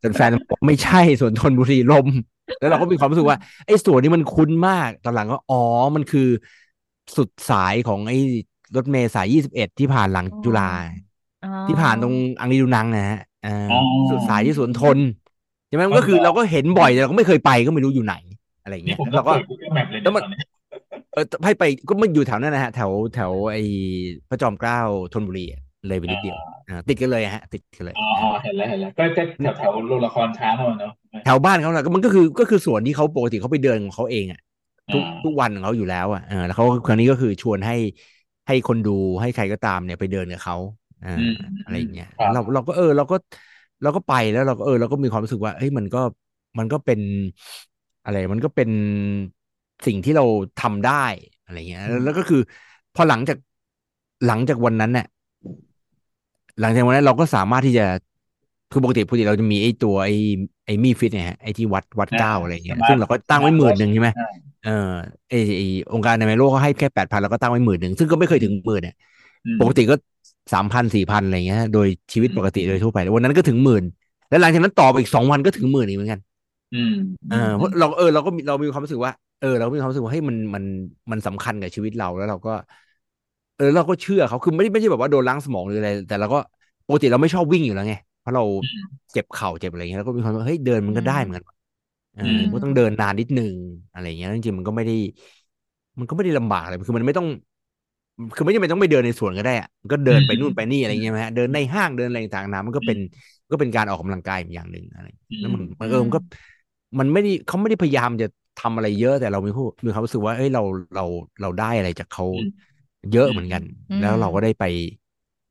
[0.03, 2.15] จนแฟนบอกไม่ใช่สวนทนบุรีรมย์
[2.59, 5.61] แล้วเราก็มีความรู้สึกว่าไอ้สวนนี้มันคุ้นมากตอนหลังก็อ๋อ
[5.95, 6.27] มันคือ
[7.17, 8.17] สุดสายของไอ้
[8.75, 11.08] รถเมล์สายยี่สิบเอ็ดที่ผ่านหลังจุฬาอ๋อ
[11.67, 13.79] ที่ผ่านตรงอังรีดูนังนะฮะเอ่อออ
[14.11, 14.97] สุดสายที่สวนทน
[15.67, 18.15] ใช่ไหมอ๋อก็คือเราก็เห็นบ่อยแต่เราก็ไม่เคยไปก็ไม่รู้อยู่ไหน
[18.63, 20.39] อะไรอย่างนี่เงี้ยผมแล้วก็เราก็เปิด Google Map เลยแล้วมันตอนนี้
[21.13, 23.61] เออให้ไปก็มันอยู่แถวนั้นนะฮะ แถวแถวไอ้
[24.29, 24.79] พระจอมเกล้า
[25.13, 26.37] ธนบุรีอะเลยไปนิดเดียว
[26.69, 30.91] อ่าติดกันเลยฮะ ติดกันเลยอ๋ออ๋อเห็นแล้วเห็นแล้วก็จะแถวแถวโรงละครช้างเราเนาะ
[31.25, 34.39] แถวบ้านเขาแหละก็มันก็คือก็คือสวนที่เขาปกติเขาไปเดินของเขาเองอะ
[34.93, 37.75] ทุกอ่าทุกวันของเขาอยู่แล้วอะเออแล้วเขาครั้งนี้ก็คือชวนให้
[38.47, 40.55] ให้คนดูให้ใครก็ตามเนี่ยไปเดินกับเขา
[41.05, 43.15] อ่าอืมอะไรอย่างเงี้ยครับเราเราก็เออเราก็
[43.83, 46.01] เราก็ไปแล้วเราก็เออเราก็มีความรู้สึกว่าเฮ้ยมันก็
[46.59, 46.99] มันก็เป็น
[48.05, 48.69] อะไรมันก็เป็น
[49.85, 50.25] สิ่งที่เรา
[50.61, 51.05] ทำได้
[51.43, 52.41] อะไรเงี้ยแล้วแล้วก็คือ
[52.95, 53.37] พอหลังจาก
[54.27, 55.07] หลังจากวันนั้นเนี่ย
[56.59, 57.85] หลังจากวันนั้นเราก็สามารถที่จะ
[58.71, 60.15] คือปกติปกติเราจะมีไอ้ตัวไอ้
[60.65, 64.31] ไอ้มีฟิตเนี่ยฮะไอ้ที่วัดวัดก้าวอะไรเงี้ย Smart ซึ่งเราก็ตั้งไว้หมื่นหนึ่งใช่ไหมอ่า
[64.65, 64.91] เออ
[65.29, 65.61] ไอไอ
[65.93, 68.95] องค์การอนามัยโลกเขาให้แค่แปดพันเราก็ตั้งไว้หมื่นหนึ่งซึ่งก็ไม่เคยถึงหมื่นเนี่ย
[69.45, 69.95] อืมปกติก็
[70.51, 73.83] สามพันสี่พันอะไรเงี้ย โดยชีวิตปกติโดยทั่วไปวันนั้นก็ถึงหมื่น
[74.29, 76.19] แล้วหลังจากนั้นต่อไปอีกสองวันก็ถึงหมื่นอีกเหมือนกัน
[76.71, 76.91] อืม
[77.27, 80.63] เออเพราะเราเออเราก็มีเรามีความรู้สึกว่าเออเราก็มีความรู้สึกว่าเฮ้ยมันมัน
[81.11, 82.51] มันสำคัญกับชีวิตเราแล้วเราก็
[83.55, 86.37] เออเราก็เชื่อเขาคือไม่ได้ไม่ใช่แบบว่าโดนล้างสมองหรืออะไร แต่เราก็
[86.85, 88.43] ปกติเราไม่ชอบวิ่งอยู่แล้วไงเพราะเรา
[89.11, 91.43] เจ็บเข่าเจ็บอะไรเงี้ยแล้วก็มีความว่าเฮ้ยเดินมันก็ได้เหมือนกัน
[92.13, 93.53] เออมก็ต้องเดินนานนิดนึง
[93.91, 94.93] อะไรเงี้ยจริงๆมันก็ไม่ได้
[95.99, 97.27] มันก็ไม่ได้ลำบากอะไรคือมันไม่ต้อง
[98.35, 102.97] คือไม่จำเป็นต้องไปเดินในสวนก็ได้อะมันก็เดินไปนู่นไปนี่อะไรเงี้ยไหมฮะเดินในห้างเดินอะไรต่างๆนามันก็เป็น
[103.51, 105.05] ก็เป็นการออกกำลังกายอย่างหนึ่งอะไร
[105.39, 106.19] แล้วมันมันเออมันก็
[106.99, 110.61] มันไม่ได้เขาไม่ได้พยายามจะทำอะไรเยอะแต่เรามีผู้มีความรู้สึกว่าเอ้ยเรา
[110.95, 111.03] เรา
[111.41, 112.49] เราได้อะไรจากเขาอืม
[113.11, 114.63] เยอะเหมือนกันอืมแล้วเราก็ได้ไป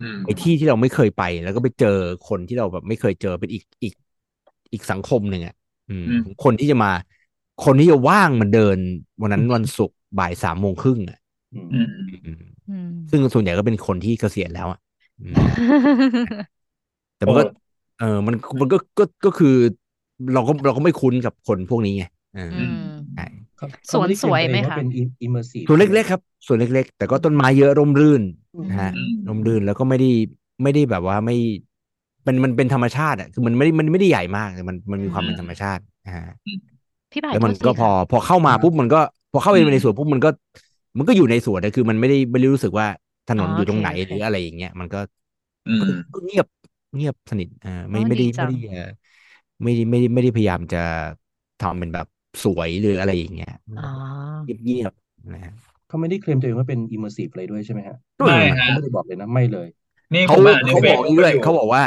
[0.00, 1.88] อืมไปที่ที่เราไม่เคยไป แล้วก็ไปเจอ
[2.28, 3.94] คนที่เราแบบไม่เคยเจอเป็นอีกอีก
[4.72, 5.54] อีกสังคมหนึ่งอะ
[5.88, 6.90] อืมอืมคนที่จะมา
[7.64, 8.78] คนที่จะว่างมาเดิน
[9.20, 11.18] วันนั้นวันศุกร์บ่ายสามโมงครึ่งอะ
[11.52, 12.47] อืมอืมอืมอืม
[13.10, 14.78] ซึ่งส่วนใหญ่ก็เป็นคนที่เกษียณแล้วอะ
[15.20, 15.44] อืม
[17.16, 17.42] แต่มันก็
[17.98, 19.48] เออมันมันก็ก็ก็คือ
[20.32, 22.74] เราก็เราก็ไม่คุ้นกับคนพวกนี้ไงเอออืม
[23.14, 23.22] ใช่
[23.56, 24.86] เขาสวนสวยไหมเขาคะด้เกรงตัวเองว่าเป็น
[25.26, 28.22] immersive ส่วนเล็กๆครับส่วนเล็ก ๆ แต่ก็ต้นไม้เยอะร่มรื่น
[28.68, 30.10] นะฮะอืมร่มรื่นแล้วก็ไม่ได้
[30.62, 31.36] ไม่ได้แบบว่าไม่
[32.26, 36.24] มันมันเป็นธรรมชาติอะคือมันไม่ได้มันไม่ได้ใหญ่มากแต่มันมันมีความเป็นธรรมชาตินะฮะ
[37.10, 39.00] พี่บ่ายแล้วมันโทษทีก็พอค่ะพอเข้ามาปุ๊บมันก็
[39.32, 40.30] พอเข้าไปอืมในสวนปุ๊บมันก็
[40.96, 42.86] มันก็อยู่ในสวนนะคือมันไม่ได้ไม่ได้รู้สึกว่า
[43.26, 44.98] ถนนอ๋ออยู่ตรงไหนโอเคหรืออะไรอย่างเงี้ยมันก็
[45.66, 45.84] อืมก็
[46.14, 46.46] ก็เงียบ
[46.94, 48.80] เงียบสนิทอ่าไม่อ๋อไม่ได้ดีจัไม่งได้เอ่อ
[49.62, 50.78] ไม่ได้ไม่ได้ไม่ได้พยายามจะ
[51.58, 52.06] ทำเป็นแบบ
[52.42, 53.88] สวยหรืออะไรอย่างเงี้ยอ๋อ
[54.44, 55.52] เงียบเงียบๆนะฮะ
[55.86, 59.66] เขาไม่ได้เคลมตัวเองว่าเป็น immersive เลยด้วยใช่ไหมฮะไม่ฮะเขาไม่ได้บอกเลยนะไม่เลย
[60.14, 61.82] นี่ผเขามอ่านในเขาเฟบซอกบุ๊กด้วยอยู่เขาบอกว่า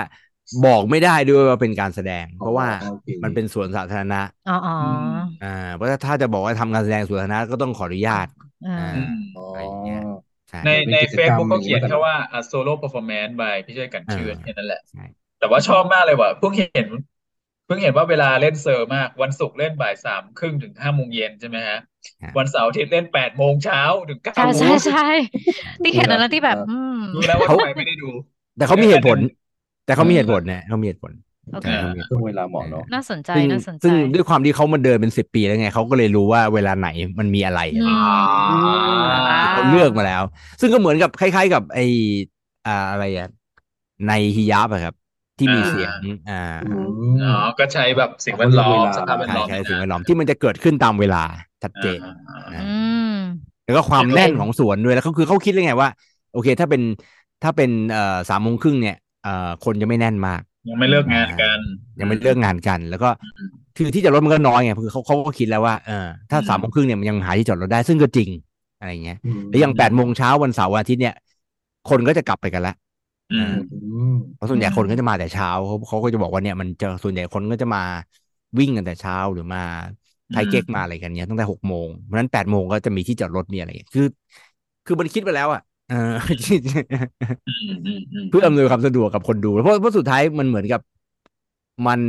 [0.66, 4.74] บอกไม่ได้ด้วยว่าเป็นการแสดง เพราะว่าโอเคมันเป็นสวนสาธารณะอ๋ออ๋อ
[5.40, 8.28] อ่าเพราะถ้าจะบอกว่าทำการแสดงสวนสาธารณะก็ต้องขออนุญาต
[8.64, 9.98] อ่าอ่าอืมอ๋ออะไรอย่างเงี้ย
[10.50, 15.02] ใช่ในในเป็นกิจกรรม Facebook ก็เขียนอย่างนี้แค่แล้วกันว่า a solo performance by พี่ช่วยกันชื่นอ่าแค่นั้นแหละใช่
[15.40, 16.88] แต่ว่าชอบมากเลยว่ะเพิ่งเห็น
[17.66, 21.78] เพิ่งเห็นว่าเวลาเล่นเซอร์มากวันศุกร์เล่นบ่ายสามครึ่งถึงห้าโมงเย็นใช่ไหมฮะ
[22.38, 25.00] วันเสาร์อาทิตย์เล่นแปดโมงเช้าถึงเก้าใช่โมใช่งใช่
[25.84, 28.06] ที่เห็นอันนั้นที่แบบอืมรู้แล้วว่าเขาทำไมไม่ได้ดู
[28.58, 29.20] แต่เขามีเหตุผล
[29.94, 31.14] แต่เขามีเหตุผลนะเขามีเหตุผล
[31.52, 36.88] โอเคใช่เขามีเหตุผช่วลงเวลาเหมาะเนาะน่าสนใจซึ่งน่าสนใจซึ่งด้วยความที่เขามาเดินเป็นสิบปีแล้วไงเขาก็เลยรู้ว่าเวลาไหน
[37.20, 37.96] มันมีอะไรอืม
[38.48, 40.24] อ่าเขาเลือกมาแล้ว
[40.62, 41.80] ซึ่งก็เหมือนกับคล้าย ๆ กับไอ
[42.66, 43.28] อ่าอะไรอะ
[44.06, 44.94] ในฮิยาบอะครับ
[45.38, 45.96] ที่มีอ่าเสียง
[46.28, 46.66] อ่าอื
[47.14, 51.24] มอ๋อก็ใช้แบบสิ่งแวดล้อมสภาพแวดใช่ล้อมใช่สิ่งแวดล้อมที่มันจะเกิดขึ้นตามเวลา
[51.64, 52.64] ชัดเจนอ่าอ่านะอื
[53.14, 53.16] ม
[53.64, 55.90] แล้วก็ความแน่นของสวนด้วยแล้วเขาคือเขาคิดเลยไงว่า
[56.32, 56.82] โอเค ถ้าเป็น
[57.42, 59.01] ถ้าเป็นเอ่อสามโมงครึ่งเนี่ยเอ่อ
[59.66, 61.60] คนจะไม่แน่นมาก ยังไม่เลิกงานกัน
[62.00, 68.30] ยังไม่เลิกงานกัน แล้วก็อืมคือที่จอดรถมันก็น้อยไงคือเขาเขาก็คิดแล้วว่าเออถ้าอืมสามโมงครึ่งเนี่ยมันยังหาที่จอดรถได้ซึ่งก็จริง
[68.78, 69.18] อะไรเงี้ย
[69.50, 71.14] แล้วอย่างแปดโมงเช้าวันเสาร์วันอาทิตย์เนี่ย
[71.90, 72.76] คนก็จะกลับไปกันแล้ว
[73.32, 73.76] อืมอื
[74.10, 77.80] มเพราะส่วนใหญ่อืมคนก็จะมาแต่เช้าเขาเขาก็จะบอกว่าเนี่ยมันจะส่วนใหญ่คนก็จะมา
[78.60, 79.60] วิ่งกันแต่เช้าหรือมา
[80.30, 84.04] ไทยเก๊กมาอะไรกันเนี่ยตั้งแต่หกโมงเพราะฉะนั้นแปดโมงก็จะมีที่จอดรถมีอะไรคือ
[84.86, 85.98] คือมันคิดไปแล้วอะ เออ
[87.46, 90.82] อืมอืมอืมเพื่ออำนวยความสะดวกกับคนดู เพราะเพราะสุดท้ายมันเหมือนกับ
[91.88, 92.02] มัน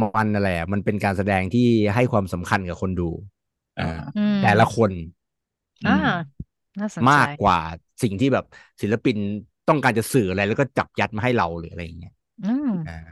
[0.00, 3.08] มันอะไรอะมันเป็นการแสดงที่ให้ความสำคัญกับคนดู
[3.78, 4.90] อ่าอ่าอืมแต่ละคน
[5.84, 5.90] อ่า
[6.80, 7.58] น่าสนใจมากกว่า
[8.02, 8.44] สิ่งที่แบบ
[8.82, 9.16] ศิลปิน
[9.68, 13.08] ต้องการจะสื่ออะไร แล้วก็จับยัดมาให้เราหรืออะไรอย่างเงี้ยอืมอ่า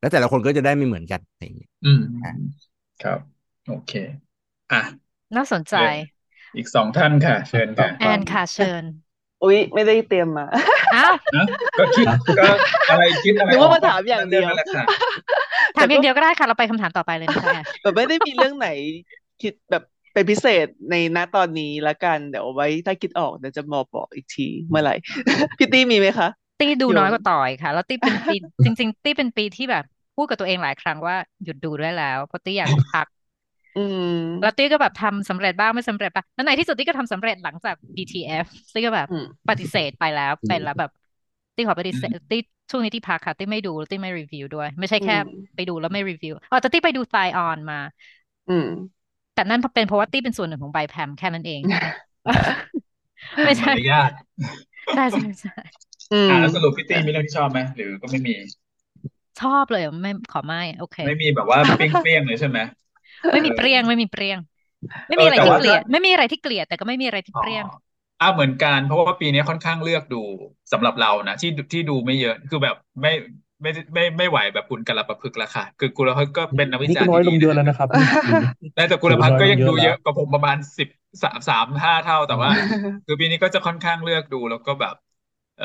[0.00, 2.00] แล้วแต่ละคนก็จะได้ไม่เหมือนกันอะไรอย่างเงี้ยอืม
[3.00, 3.20] ครับ
[3.66, 3.92] โอเค
[4.70, 4.82] อะ
[5.36, 5.74] น่าสนใจ
[6.56, 8.84] อีกสองท่านค่ะ เชิญค่ะแอนค่ะเชิญ
[9.42, 10.46] อุ๊ย ไม่ได้เตรียมมา
[10.94, 11.44] อ้าวนะ
[11.78, 12.06] ก็คิด
[12.38, 12.44] ก็
[12.90, 14.84] อะไรคิดอะไรนึกว่ามาออกถามอย่างเดียวนั่นแหละค่ะ
[15.76, 18.68] ถามอย่างเดียวก็ได้ค่ะเราไปคำถามต่อไปเลยนะคะแอนแบบไม่ได้มีเรื่องไหน
[19.42, 19.82] คิดแบบ
[20.12, 24.94] เป็นพิเศษในณตอนนี้ละกันเดี๋ยวเอาไว้ถ้าคิดออกเดี๋ยวจะมาบอกอีกทีเมื่อไหร่
[25.58, 26.28] พี่ตี้มีไหมคะ
[26.60, 29.84] ตี้ดูโยนน้อยกว่าต่อยค่ะ แล้วตี้เป็นปีจริง ๆ ตี้เป็นปีที่แบบ
[30.16, 33.06] พูดกับตัวเองหลายครั้งว่าหยุดดูได้แล้วเพราะตี้อยากพัก
[33.76, 34.06] อืม
[34.40, 40.90] แล้วตี้ก็แบบทำสำเร็จบ้างไม่สำเร็จบ้างแล้วในที่สุดตี้ก็ทำสำเร็จหลังจาก BTF ตี้ก็แบบอืมปฏิเสธไปแล้วเป็นแล้วแบบ
[41.56, 42.38] ตี้ขอปฏิเสธตี้
[42.70, 47.76] ช่วงนี้ที่พักค่ะตี้ไม่ดูตี้ไม่รีวิวด้วย ไม่ใช่แค่อืมไปดูแล้วไม่รีวิวอ๋อแต่ตี้ไปดู t ายออนมา
[48.48, 48.66] อืม
[49.34, 51.62] แต่นั่นเป็นเพราะว่าตี้เป็นส่วนหนึ่งของใบแพมแค่นั้นเอง
[53.44, 54.10] ไม่ใช่มารยาท
[54.92, 55.50] ใช่ใช่ใช่
[56.10, 58.34] อืมอะแล้วสรุปพี่ตี้มีเรื่องที่ชอบไหมหรือก็ไม่มี
[59.38, 62.58] ชอบเลยอะไม่ขอไม่โอเค ไม่มีแบบว่าเปรี้ยงๆเลยใช่ไหม
[63.32, 64.38] ไม่มีเออเปรี้ยงไม่มีเปรี้ยง
[65.08, 67.66] ไม่เอมีออะไรแต่ที่ว่าเกลียดถ้าไม่มีอะไรที่เกลียดแต่ก็ไม่มีอะไรที่อ๋อเปรี้ยง
[68.20, 70.16] อ่าเหมือนกันเพราะว่าปีนี้ค่อนข้างเลือกดู
[70.72, 73.10] สำหรับเรานะที่ที่ดูไม่เยอะคือแบบไม่
[73.62, 77.88] ไม่ไม่ไม่ไหวแบบคุณกระประพฤกษ์ละค่ะ คือกุลพัฒน์ก็เป็นนักวินี่จารก็ณ์น้อยลที่งดีเยอะนะแล้วนะครับ
[78.74, 80.88] แต่แต่กุลพัฒน์ก็ยังดูเยเยอะอะกว่าผมประมาณสิบ
[81.22, 82.50] สามสามห้าเท่าแต่ว่า
[83.06, 84.94] คือปีนี้ก็จะค่อนข้างเลือกดูแล้วก็แบบ
[85.56, 85.64] เออ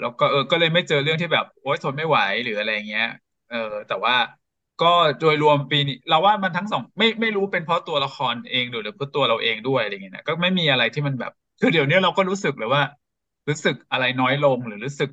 [0.00, 3.04] แล้วก็เออก็เลยไม่เจอเรื่องที่แบบโอ๊ยทนไม่ไหวหรืออะไรเงี้ย
[3.48, 4.14] เออแต่ว่า
[4.80, 4.86] ก็
[5.20, 12.82] โดยรวมปีนี้เราว่ามันทั้งสองไม่ไม่รู้เป็นเพราะตัวละครเองหรือหรือเพราะตัวเราเองด้วยอะไรเงี้ยนะก็ไม่มีอะไรที่มันแบบคือเดี๋ยวนี้เราก็รู้สึกเลยว่า
[13.48, 15.10] รู้สึกอะไรน้อยลงหรือรู้สึก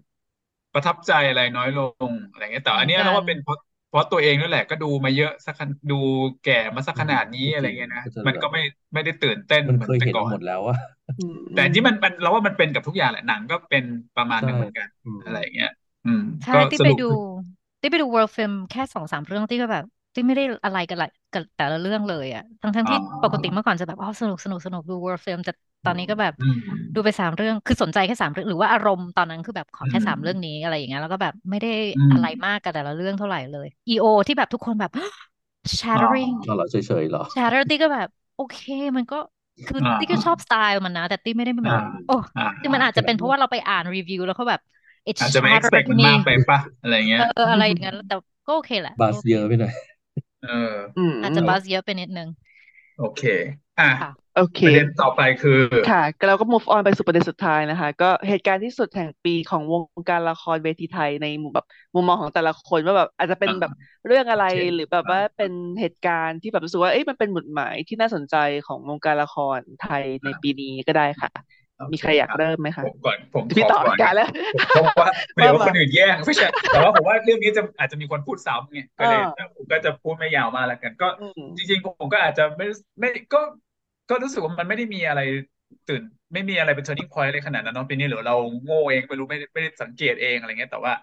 [0.74, 1.80] ประทับใจอะไรน้อยล
[2.10, 5.96] งอะไรเงี้ยแต่อันเนี้ยเหมือนกันเราว่าเป็นเพราะเพราะตัวเองนั่นแหละก็ดูมาเยอะสักขนดู
[6.42, 8.60] แก่มาสักขนาดนี้อะไรเงี้ยนะก็จะมันก็ไม่
[8.94, 10.76] ไม่ได้ตื่นเต้นมันเหมือเคนยแต่เห็นก่อนหมดแล้วว่า
[11.18, 13.84] อืมแต่ที่มันมันเราว่ามันเป็นกับทุกอย่างแหละหนังก็เป็น
[14.16, 15.70] ประมาณนึงใช่เหมือนกันอืมอะไรเงี้ย
[16.06, 17.06] อืมใช่ก็ที่สไปรุปดู
[17.88, 19.84] ที่ไปดู world film แค่สองสามเรื่องที่ก็แบบ
[20.14, 25.52] ที่ไม่ได้อะไรกันละกับแต่ละเรื่องเลยอะทั้งทั้งอ๋อที่ปกติเมื่อก่อนจะแบบอ๋อสนุกสนุกสนุกดู world film แต่
[25.86, 34.92] ตอนนี้ก็แบบอืมดูไปสามเรื่องคือสนใจแค่สามเรื่องหรือว่าอารมณ์ตอนนั้นคือแบบขอแค่อืมสามเรื่องนี้อะไรอย่างเงี้ยแล้วก็แบบไม่ได้อืมอะไรมากกับแต่ละเรื่องเท่าไหร่เลย EO ที่แบบทุกคนแบบ
[35.80, 38.58] shattering ก็เหรอเฉยๆเหรอ shatter ตี้ก็แบบ โอเค
[38.98, 39.16] มันก็
[39.66, 44.60] คืออ่าตี้ก็ชอบสไตล์มันนะ แต่ตี้ไม่ได้เป็นแบบอ่าโอ้อ่าคือมันอาจจะเป็นเพราะว่าเราไปอ่านรีวิวแล้วเขาแบบ
[45.10, 49.74] it's อาจจะไม่ shattered expect มัน me มากไปปะอะไรเงี้ยเอออะไรอย่างเงี้ยแต่ก็โอเคแหละบาสโอเคเยอะไปหน่อย
[50.44, 52.28] เอออืมอาจจะบัสเยอะไปนิดนึง
[52.98, 53.22] โอเค
[53.80, 63.72] อะค่ะโอเคประเด็นต่อไปคือค่ะก็เราก็ move on ไปสู่ประเด็นสุดท้ายนะคะ ก็เหตุการณ์ที่สุดแห่งปีของวงการละครเวทีไทยในมุมแบบมุมมองของแต่ละคนว่าแบบอาจจะเป็นอ่าแบบ
[64.06, 71.57] เรื่องอะไรเช่นหรือแบบว่าเป็นเหตุการณ์ที่แบบรู้สึกว่าเอ้ยมันเป็นหมุดหมายที่น่าสนใจของวงการละครไทยในปีนี้ก็ได้ค่ะโอเค
[71.94, 74.30] มีใครอยากเริ่มไหมคะผมก่อนผมพี่ขต่อก่อนการแล้ว
[74.70, 82.66] เพราะว่าเดี๋ยวว่ามาคนอื่นแย่งไม่ใช่แต่ว่าผมว่าเรื่องนี้จะอาจจะมีคนพูดซ้ำไงก็เลยอ่าผมก็จะพูดไม่ยาวมากแล้วกัน ก็อืมจริงๆผมก็อาจจะไม่
[83.00, 83.42] ไม่ก็
[84.10, 85.22] ก็รู้สึกว่ามันไม่ได้มีอะไร
[85.90, 86.02] ตื่น
[86.34, 90.94] ไม่มีอะไรเป็น turning point อะไรขนาดนั้นเนาะปีนี้หรือเราโง่เองไม่รู้ไม่ได้ไม่ได้สังเกตเองอะไรเงี้ยแต่ว่า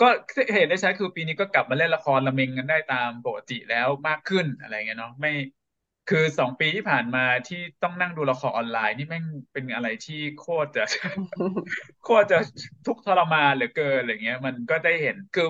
[0.00, 0.08] ก็
[0.54, 5.32] เห็นได้ชัดคือปีนี้ก็กลับมาเล่นละครละเมงกันได้ตามปกติแล้วมากขึ้นอะไรเงี้ยเนาะไม่
[6.10, 10.84] คือสองปีที่ผ่านมาที่ต้องนั่งดูละครออนไลน์นี่แม่งเป็นอะไรที่โคตรจะ
[12.04, 12.38] โคตรจะ
[12.86, 15.48] ทุกข์ทรมานเหลือเกินอะไรเงี้ย มันก็ได้เห็นคือ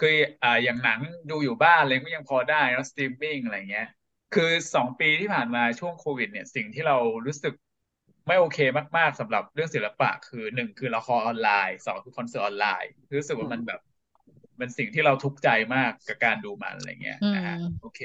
[0.00, 1.00] คืออ่าอย่างหนัง
[1.30, 3.86] ดูอยู่บ้านอะไรก็ยังพอได้นะสตรีมมิ่งอะไรเงี้ย
[4.34, 7.54] คือสองปีที่ผ่านมาช่วงโควิด เนี่ย สิ่งที่เรารู้สึก
[8.26, 8.58] ไม่โอเค
[8.98, 13.80] มากๆสำหรับเรื่องศิลปะ คือหนึ่งคือละครออนไลน์สองคือคอนเสิร์ตออนไลน์รู้สึกว่ามันแบบ
[14.58, 18.00] เป็นสิ่งที่เราทุกข์ใจมากกับการดูมันอะไรเงี้ยนะฮะโอเค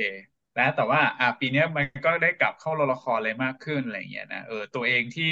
[0.58, 5.24] นะแต่ว่าอ่าปีนี้มันก็ได้กลับเข้าละครอะไรมากขึ้นอะไรเงี้ยนะเออตัวเองที่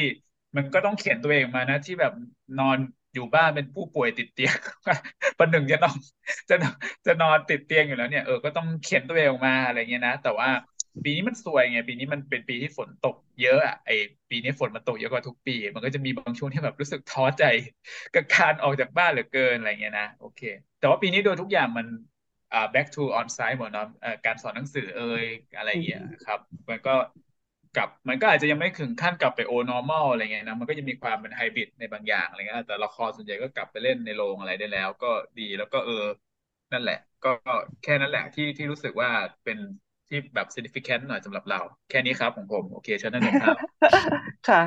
[0.57, 2.11] มันก็ต้องเขียนตัวเองมานะ ที่แบบ
[2.57, 2.77] นอน
[3.13, 4.57] อยู่บ้านเป็นผู้ป่วยติดเตียง
[5.37, 5.97] ประหนึ่งจะนอน
[6.49, 6.55] จะ
[7.05, 10.49] จะนอนติดเตียงอยู่แล้วเนี่ยเออก็ต้องเขียนตัวเองออกมาอะไรเงี้ยนะแต่ว่า
[11.03, 13.89] ปีนี้มันสวยไง ปีนี้มันเป็นปีที่ฝนตกเยอะอะไอ
[14.29, 17.43] ปีนี้ฝนมันตกเยอะกว่าทุกปี มันก็จะมีบางช่วงที่แบบรู้สึกท้อใจ
[18.13, 20.41] กับการออกจากบ้านเหลือเกินอะไรเงี้ยนะโอเค
[20.79, 21.85] แต่ว่าปีนี้โดยทุกอย่างมัน
[22.73, 23.87] back to on site หมดเนาะ
[24.25, 25.25] การสอนหนังสือเอ่ย
[25.57, 26.39] อะไรเงี้ยครับ
[26.69, 26.95] มันก็
[27.75, 36.03] กลับมันก็อาจจะยังไม่ถึงขั้นกลับไปโอ normal อะไรเงี้ยนะมันก็จะมีความเป็นไฮบริดในบางอย่างอะไรเงี้ยแต่ละครส่วนใหญ่ก็กลับไปเล่นในโรงอะไรได้แล้ว ก็ดีแล้วก็เออ
[36.71, 37.29] นั่นแหละ ก็
[37.83, 39.09] แค่นั้นแหละที่ที่รู้สึกว่า
[39.43, 39.57] เป็น
[40.07, 43.57] ที่แบบ significant หน่อยสำหรับเรา แค่นี้ครับของผม โอเคเชิญนั่นเองครับ
[44.49, 44.61] ค่ะ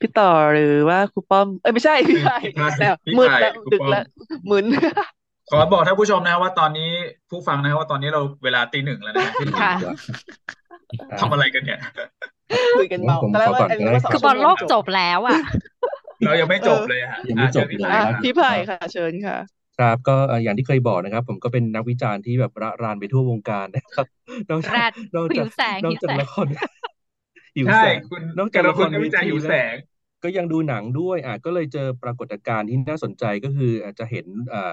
[0.00, 4.04] พี่ต่อหรือว่าครูป้อม เอ้ยไม่ใช่พี่ไผ่พี่ไผ่แล้วพี่มึนไผ่แล้วครูดึกป้อมแล้ว
[4.50, 4.66] มึน
[5.50, 6.90] ขอบอกท่านผู้ชมนะว่าตอนนี้
[7.30, 9.72] ผู้ฟังนะว่าตอนนี้เราเวลาตีหนึ่งแล้วนะที่ค่ะ
[11.20, 11.78] ทำอะไรกันเนี่ย
[12.76, 15.40] คุยกันเมาผมตอนแรขกอว่าก่อนอันก็นี้ได้ว่าสคอรังคือบชั่อวลโมโลงกจจบบแล้วอะ
[16.24, 19.38] เรายังไม่จบเลยฮะยังไม่อะจเชิบญพี่เลไผ่ยอะครับพี่ไผ่ค่ะ เชิญค่ะ
[19.78, 24.06] ครับก็เอ่ออย่างที่เคยบอกนะครับ ผมก็เป็นนักวิจารณ์ที่แบบระรานไปทั่ววงการนะครับ
[24.50, 26.46] นอกแรจากดนอกหิจากวแสงนอหิกวจากแสงละคร
[27.56, 29.74] หิวใช่แสงคุณนอกแต่จากละละคคนรนักเววิจารณ์ทีหิวแล้แสวง
[30.24, 34.72] ก็ยังดูหนังด้วยอะก็เลยเจอปรากฏการณ์ที่น่าสนใจก็คืออาจจะเห็นอ่า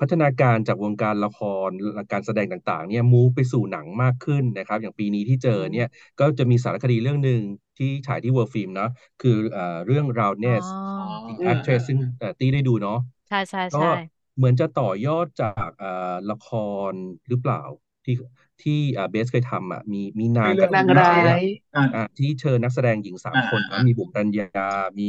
[0.00, 1.70] พัฒนาการจากวงการละคร
[2.12, 5.86] การแสดงต่างๆเนี่ยมูฟไปสู่หนังมากขึ้นนะครับ อย่างปีนี้ที่เจอเนี่ย
[6.20, 7.40] ก็จะมีสารคดีเรื่องหนึ่ง
[7.78, 8.90] ที่ฉายที่ World Film เนาะ
[9.22, 10.06] คืออ่าเรื่อง
[10.44, 10.64] อ๋อ Roundness
[10.96, 13.86] อ๋อ The อืม Actress ซึ่งเอ่อตีได้ดูเนาะใช่ใช่ก็ใช่
[14.36, 16.48] เหมือนจะต่อยอดจากอ่าละค
[16.92, 16.94] ร
[17.28, 17.62] หรือเปล่า
[18.04, 18.14] ที่
[18.62, 21.42] ที่อ่าเบสเคยทำอะมีมีนาชื่งอเรื่กัอบงนางคุณร้าเจี๊ยบย
[21.74, 24.46] อ่าอ่าที่เชิญนักแสดงหญิงสามอ่าคนอ่านะมีบุ๋มรัญญา
[25.00, 25.04] มี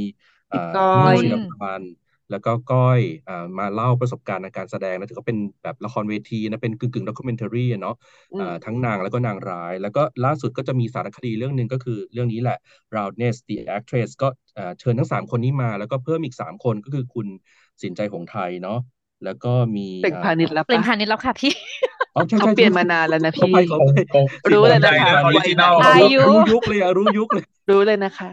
[0.51, 1.93] พี่อ่าก้อนุ่นยศิรพันธ์
[2.32, 2.99] แล้วก็ก้อย
[3.30, 7.95] อ่ามาเล่าประสบการณ์ในการแสดงนะถือว่าเป็นแบบละครเวทีนะเป็นกึ่งกึ่งด็อกิเมนทารีเนาะ
[8.33, 12.58] อืมอ่าทั้งนางแล้วก็นางร้าย แล้วก็ล่าสุดก็จะมีสารคดีเรื่องหนึ่งก็คือเรื่องนี้แหละ
[12.95, 14.27] Roundness the Actress ก็
[14.58, 17.27] อ่าเชิญทั้งสามคนนี้มา แล้วก็เพิ่มอีกสามคนก็คือคุณ
[17.83, 18.80] สินใจของไทยเนาะ
[19.24, 21.51] แล้วก็มีเปล่งอ่าพาณิชย์แล้วเปลี่ยนปะพาณิชย์แล้วค่ะพี่
[22.16, 28.30] อ๋อใช่เขาใช่เปลี่ยนใช่มานานแล้วนะขอพี่ไปขอไปผมรู้เลยใจนะคะนะออริจินอลวัอาไหนยุรู้ยุคเลยอะรู้ยุคเลยรู้เลยนะคะ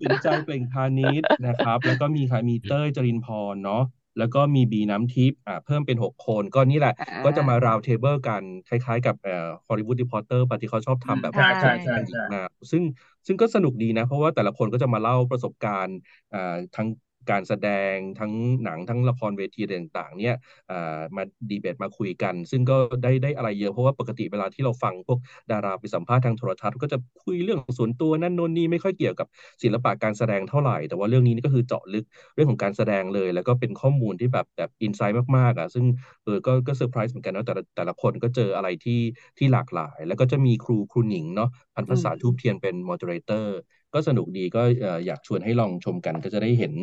[0.00, 3.82] สินจัยเปล่งพานิชนะครับ แล้วก็มีใครมีเต้ยจรินทร์พรเนาะ
[4.18, 12.38] แล้วก็มีบีน้ำทิพย์อ่าเพิ่มเป็นหกคนก็นี่แหละอ่าก็จะมา round table กันคล้ายๆกับเอ่อ Hollywood Reporter ที่เขาชอบทำแบบใช่ใช่ใช่หญิใช่มา
[12.70, 12.82] ซึ่ง
[13.26, 15.96] ซึ่งก็สนุกดีนะ เพราะว่าแต่ละคนก็จะมาเล่าประสบการณ์
[16.32, 16.38] อ่า
[16.74, 16.86] ทั้ง
[17.30, 18.32] การแสดงทั้ง
[18.64, 20.34] หนังทั้งละครเวทีอะไรต่างๆ เนี่ย
[20.70, 25.18] อ่ามาดีเบตมาคุยกัน ซึ่งก็ได้ได้อะไรเยอะเพราะว่าปกติเวลาที่เราฟังพวก
[25.52, 29.26] ดาราไปสัมภาษณ์ทางโทรทัศน์ก็จะคุยเรื่องส่วนตัวนั่นโน่นนี่ไม่ค่อยเกี่ยวกับ
[29.62, 35.84] ศิลปะการแสดงเท่าไหร่ แต่ว่าเรื่องนี้นี่ก็คือเจาะลึกเรื่องของการแสดงเลย แล้วก็เป็นข้อมูลที่แบบแบบ insight มากๆอะซึ่ง
[36.24, 39.00] เออก็ก็เซอร์ไพรส์เหมือนกันนะแต่ละแต่ละคนก็เจออะไรที่
[39.38, 43.56] ที่หลากหลาย แล้วก็จะมีครูครูหนิงเนาะพันพัสสาอืมธูปเทียนเป็น moderator
[43.94, 46.74] ก็สนุกดีก็เอ่ออยากชวนให้ลองชมกันก็จะได้เห็น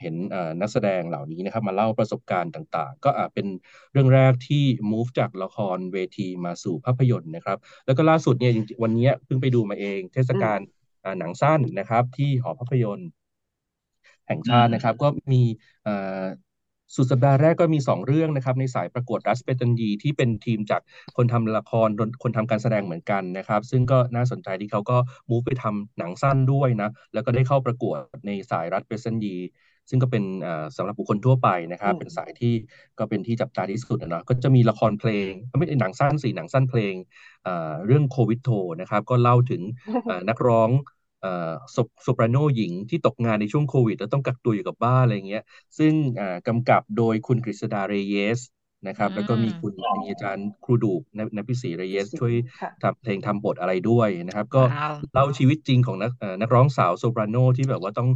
[0.00, 3.46] เห็นเอ่อนักแสดงเหล่านี้นะครับมาเล่าประสบการณ์ต่างๆ ก็อาจเป็น
[3.92, 10.58] เรื่องแรกที่ move จากละครเวทีมาสู่ภาพยนตร์นะครับ แล้วก็ล่าสุดเนี่ยจริงๆวันนี้เพิ่งไปดูมาเองเทศกาล
[11.04, 13.10] อ่าหนังสั้นนะครับ ที่หอภาพยนตร์
[14.26, 15.42] แห่งชาตินะครับ ก็มี
[15.84, 16.22] เอ่อ
[16.94, 20.80] สุดสัปดาห์แรกก็มี 2 เรื่องนะครับในสายประกวดรัสเปตันยีที่เป็นทีมจาก
[21.16, 21.88] คนทำละคร
[22.22, 24.96] คนทำการแสดงเหมือนกันนะครับ ซึ่งก็น่าสนใจที่เขาก็
[25.30, 29.36] มูฟไปทำหนังสั้นด้วยนะแล้วก็ได้เข้าประกวดในสายรัสเปตันยี
[29.90, 32.54] ซึ่งก็เป็นเอ่อสำหรับบุคคลทั่วไปนะครับอืมเป็นสายที่
[32.98, 36.94] ก็เป็นที่จับตาที่สุดนะเนาะก็จะมีละครเพลงไม่ใช่หนังสั้นสี่หนังสั้นเพลง
[37.44, 39.62] เอ่อเรื่องโควิดโทนะครับก็เล่าถึง
[40.06, 40.99] เอ่อนักร้องเอ่อ
[41.72, 45.42] โซ soprano หญิงที่ตกงานในช่วงโควิด แล้วต้องกักตัวอยู่กับบ้านอะไรเงี้ย
[45.78, 48.40] ซึ่งอ่ากำกับโดยคุณกฤษดาเรเยส
[48.86, 58.08] นะครับอืมแล้วก็มีคุณมีอาจารย์ครูดูกนนพีสีเรเยสช่วยค่ะทำเพลงทำบทอะไรด้วยนะครับ ก็ว้าวเล่าชีวิตจริงของนักเอ่อนักร้องสาว soprano ที่แบบว่าต้อง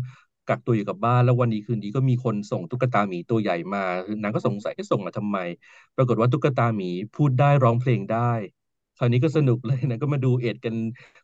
[0.47, 5.39] กักตัวอยู่กับบ้าน แล้ววันดีคืนดีก็มีคนส่งตุ๊กตาหมีตัวใหญ่มาคือนางก็สงสัยให้ส่งมาทำไม
[5.97, 8.33] ปรากฏว่าตุ๊กตาหมีพูดได้ร้องเพลงได้
[8.99, 10.75] คราวนี้ก็สนุกเลยนะก็มาดูเอ็ดกัน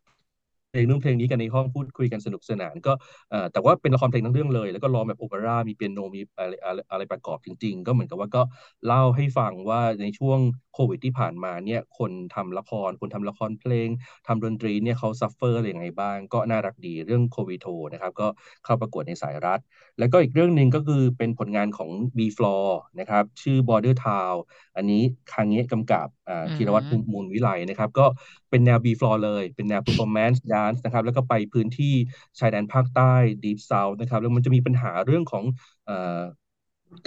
[0.73, 2.93] พลงนู้นเพลงนี้กันในห้องพูดคุยกันสนุกสนานก็
[3.31, 8.41] เอ่อแต่ว่าเป็นละครเพลงทั้งเรื่องเลย แล้วก็ร้องแบบโอเปร่ามีเปียโนมีอะไรอะไรอะไรประกอบจริง ๆ ก็เหมือนกับว่าก็
[8.85, 10.39] เล่าให้ฟังว่าในช่วง
[10.73, 13.89] โควิดที่ผ่านมาเนี่ยคนทำละคร คนทำละครเพลง
[14.27, 18.27] ทำดนตรีเนี่ยเขา suffer อะไรยังไงบ้าง ก็น่ารักดีเรื่องโควิดโทนะครับก็
[18.65, 19.59] เข้าประกวดในสายรัฐ
[19.99, 22.67] แล้วก็อีกเรื่องหนึ่งก็คือเป็นผลงานของ B Floor
[22.99, 24.37] นะครับชื่อ Border Town
[24.75, 25.01] อันนี้
[25.31, 28.05] คาเงะกำกับอ่าอืมธีระวัฒน์มุลวิไลนะครับก็
[28.49, 31.93] เป็นแนว B Floor เลยเป็นแนว performance านส์นะครับแล้วก็ไปพื้นที่
[32.39, 35.43] ชายแดนภาคใต้ Deep South นะครับแล้วมันจะมีปัญหาเรื่องของ
[35.89, 35.91] อ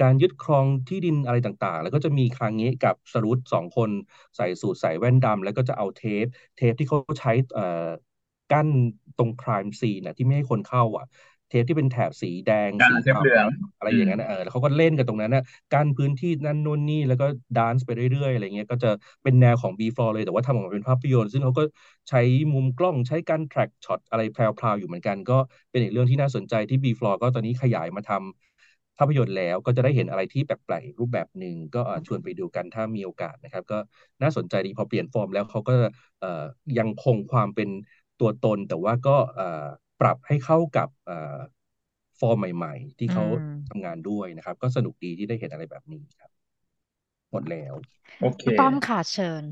[0.03, 3.91] การยึดครองที่ดินอะไรต่างๆ แล้วก็จะมีครางเงะกับสรุตสองคน
[4.37, 6.27] ใส่สูทใส่แว่นดำแล้วก็จะเอาเทป
[6.57, 7.33] เทปที่เขาใช้
[8.53, 8.69] กั้น
[9.17, 11.07] ตรงครามซีนะที่ไม่ให้คนเข้าอะ
[11.49, 15.43] เทปที่เป็นแถบสีแดงอ่าสีเทปขาวเหลืองอะไรอือย่ามง嗯นั้นน่ะเออแล้วเขาก็เล่นกันตรงนั้นนะ
[15.73, 18.91] กั้นพื้นที่นั่นนู่นนี่แล้วก็ดานซ์ไปเรื่อยๆอะไรเงี้ยก็จะ
[19.23, 21.63] เป็นแนวของ B floor เลยแต่ว่าทำออกมาเป็นภาพยนตร์ ซึ่งเขาก็
[22.09, 22.21] ใช้
[22.53, 25.39] มุมกล้องใช้การ track shot อะไรแพรวๆอยู่เหมือนกัน ก็
[25.71, 33.79] เป็นอีกเรื่องที่น่าสนใจที่ B floor ก็ตอนนี้ขยายมาทำภาพยนตร์แล้วก็จะได้เห็นอะไรที่แปลกๆรูปแบบหนึ่งก็เอ่อชวนไปดูกันถ้ามีโอกาสนะครับ ก็
[34.23, 35.75] น่าสนใจดีพอเปลี่ยนฟอร์มแล้วเขาก็
[36.21, 36.45] เอ่อ
[36.79, 37.69] ยังคงความเป็น
[38.21, 39.67] ตัวตนแต่ว่าก็เอ่อ
[40.05, 41.39] ปรับให้เข้ากับเอ่อ
[42.21, 46.31] ฟอร์มใหม่ ๆ ที่เขาอืมทำงานด้วยนะครับ ก็สนุกดีที่ได้เห็นอะไรแบบนี้ครับ
[47.31, 47.75] หมดแล้ว
[48.21, 49.45] โอเคพี่ป้อมค่ะเชิญ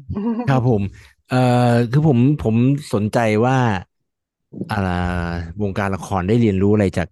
[0.46, 0.82] ครับผม
[1.28, 1.36] เอ่อ
[1.90, 2.56] คือผมผม
[2.92, 3.56] สนใจว่า
[4.68, 4.76] อ่า
[5.62, 7.08] วงการละครได้เรียนรู้อะไรจาก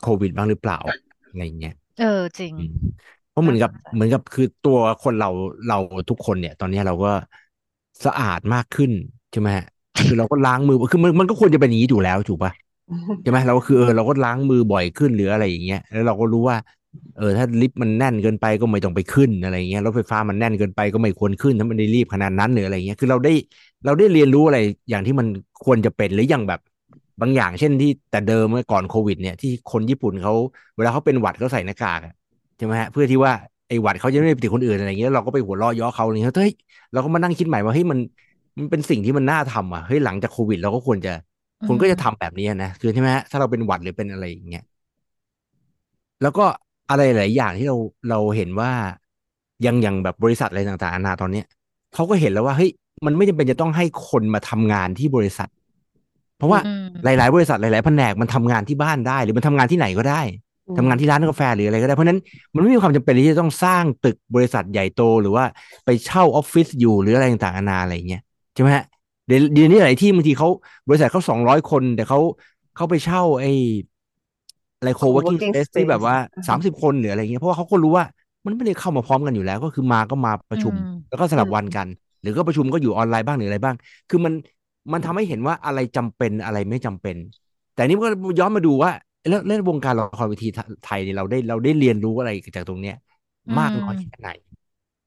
[0.00, 0.78] โควิดบ้างหรือเปล่า
[1.28, 2.72] อะไรอย่างเงี้ยเออจริงอืม
[3.28, 5.28] เพราะเหมือนกับน่าสนใจเหมือนกับคือตัวคนเรา
[5.66, 5.76] เรา
[6.10, 7.10] ทุกคนเนี่ย ตอนนี้เราก็
[8.04, 8.92] สะอาดมากขึ้น
[9.30, 9.66] ใช่ไหมฮะ
[10.06, 12.52] คือเราก็ล้างมือคือมันมันก็ควรจะเป็นอย่างนี้อยู่แล้วถูกปะ
[13.22, 16.56] ใช่ไหมเราก็คือเออเราก็ล้างมือบ่อยขึ้นหรืออะไรอย่างเงี้ยแล้วเราก็รู้ว่า
[17.16, 23.32] เออ ถ้าลิฟต์มันแน่นเกินไปก็ไม่ต้องไปขึ้นอะไรอย่างเงี้ยรถไฟฟ้ามันแน่นเกินไปก็ไม่ควรขึ้นถ้ามันได้รีบขนาดนั้นหรืออะไรเงี้ยคือเราได้
[23.84, 24.58] เราได้เรียนรู้อะไร
[24.90, 25.26] อย่างที่มัน
[25.64, 26.60] ควรจะเป็นหรืออย่างแบบ
[27.20, 30.32] บางอย่างเช่นที่แต่เดิมเมื่อก่อนโควิด เนี่ยที่คนญี่ปุ่นเขา
[30.76, 32.12] เวลาเขาเป็นหวัดเขาใส่หน้ากากอะ
[32.56, 33.32] ใช่ไหมฮะเพื่อที่ว่า
[33.68, 36.52] ไอ้หวัดเขาจะไม่ไปติดคนอื่นอะไรอย่างเงี้ยเราก็ไปหัวเราะเย่อเขาอะไรเงี้ยเฮ้ย
[36.92, 37.98] เราก็มานั่งคิดใหม่ว่าเฮ้ยมัน
[38.60, 41.12] มันเป็นสิ่งที่มันน่าทำอะเฮ้ยหลังจากโควิดเราก็ควรจะ
[41.66, 44.64] คนก็จะทำแบบนี้นะคือใช่ไหมฮะถ้าเราเป็นหวัดหรือเป็นอะไรอย่างเงี้ย
[46.22, 46.44] แล้วก็
[46.90, 47.76] อะไรหลายอย่างที่เรา
[48.10, 48.70] เราเห็นว่า
[49.66, 51.46] ยังอย่างแบบบริษัทอะไรต่างๆนานาตอนเนี้ย
[51.94, 52.70] เขาก็เห็นแล้วว่าเฮ้ย
[53.06, 55.48] มันไม่จำเป็นจะต้องให้คนมาทำงานที่บริษัท
[56.36, 60.20] เพราะว่าอืมหลาย ๆ บริษัทหลายๆแผนกมันทำงานที่บ้านได้ หรือมันทำงานที่ไหนก็ได้
[60.78, 62.20] ทำงานที่ร้านกาแฟหรืออะไรก็ได้เพราะฉะนั้น
[62.54, 65.44] มันไม่มีความจำเป็นที่จะต้องสร้างตึกบริษัทใหญ่โต หรือว่า
[65.84, 68.22] ไปเช่าออฟฟิศอยู่หรืออะไรต่างๆนานาอะไรอย่างเงี้ย
[68.54, 68.84] ใช่ไหมฮะ
[69.26, 70.48] เดี๋ยวเดี๋ยวนี้หลายที่บางทีเขา
[70.86, 72.18] บริษัทเขาสองร้อยคน แต่เขา
[72.74, 73.48] เขาไปเช่าไอ้
[74.78, 78.04] อะไรโคเวิร์กิ้ง co-working สเปซที่แบบว่า space สามสิบคนหรืออะไรเงี้ยเพราะว่าเขาก็รู้ว่า
[78.44, 81.86] มันไม่ได้เข้ามาพร้อมกันอยู่แล้ว ก็คือมาก็มาประชุมอืมแล้วก็สลับวันกัน
[82.22, 83.76] หรือก็ประชุมก็อยู่ออนไลน์บ้างหรืออะไรบ้าง
[84.08, 84.34] คือมัน
[84.92, 87.16] มันทำให้เห็นว่าอะไรจำเป็นอะไรไม่จำเป็น
[87.74, 88.90] แต่นี่มันก็ย้อนมาดูว่า
[89.28, 90.48] แล้วเล่นวงการละครเวที
[90.84, 92.94] ไทยเนี่ยเราได้เราได้เรียนรู้อะไรจากตรงเนี้ย
[93.58, 94.28] มากน้อยแค่ไหน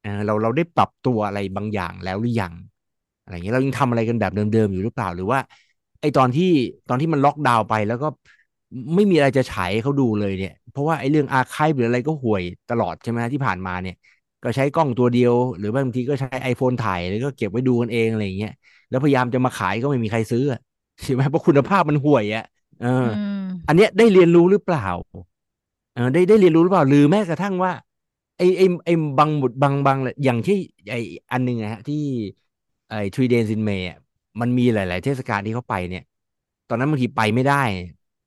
[0.01, 2.53] เออเราเราได้ปรับตัวอะไรบางอย่างแล้วหรือยัง
[3.23, 5.39] อะไรเงี้ยเรายังทำอะไรกันแบบเดิมๆอยู่หรือเปล่าหรือว่า
[6.01, 6.43] ไอตอนที่
[6.87, 8.07] ตอนที่มันล็อกดาวน์ไปแล้วก็
[8.95, 13.95] ไม่มีอะไรจะฉายให้เขาดูเลยเนี่ย เพราะว่าไอเรื่องอาร์คายหรืออะไรก็ห่วยตลอดใช่ไหมที่ผ่านมาเนี่ย
[14.43, 18.51] ก็ใช้กล้องตัวเดียว หรือบางทีก็ใช้ iPhone ถ่ายแล้วก็เก็บไว้ดูกันเองอะไรอย่างเงี้ย
[18.89, 20.59] แล้วพยายามจะมาขายก็ไม่มีใครซื้ออะ
[21.01, 22.43] ใช่ไหมเพราะคุณภาพมันห่วยอะ
[22.79, 24.85] เออออืมอันเนี้ยได้เรียนรู้หรือเปล่า
[25.93, 27.71] เออได้ได้เรียนรู้หรือเปล่าหรือแม้กระทั่งว่า
[28.37, 30.55] ไอ้ไอ้ไอ้บางบทบางบางอย่างที่
[30.89, 30.97] ไอ้
[31.31, 31.95] อันหนึงอะฮะที่
[32.93, 33.97] ไอ้ Three Days in May อะ
[34.41, 36.03] มันมีหลาย ๆ เทศกาลที่เขาไปเนี่ย
[36.67, 37.63] ตอนนั้นบางทีไปไม่ได้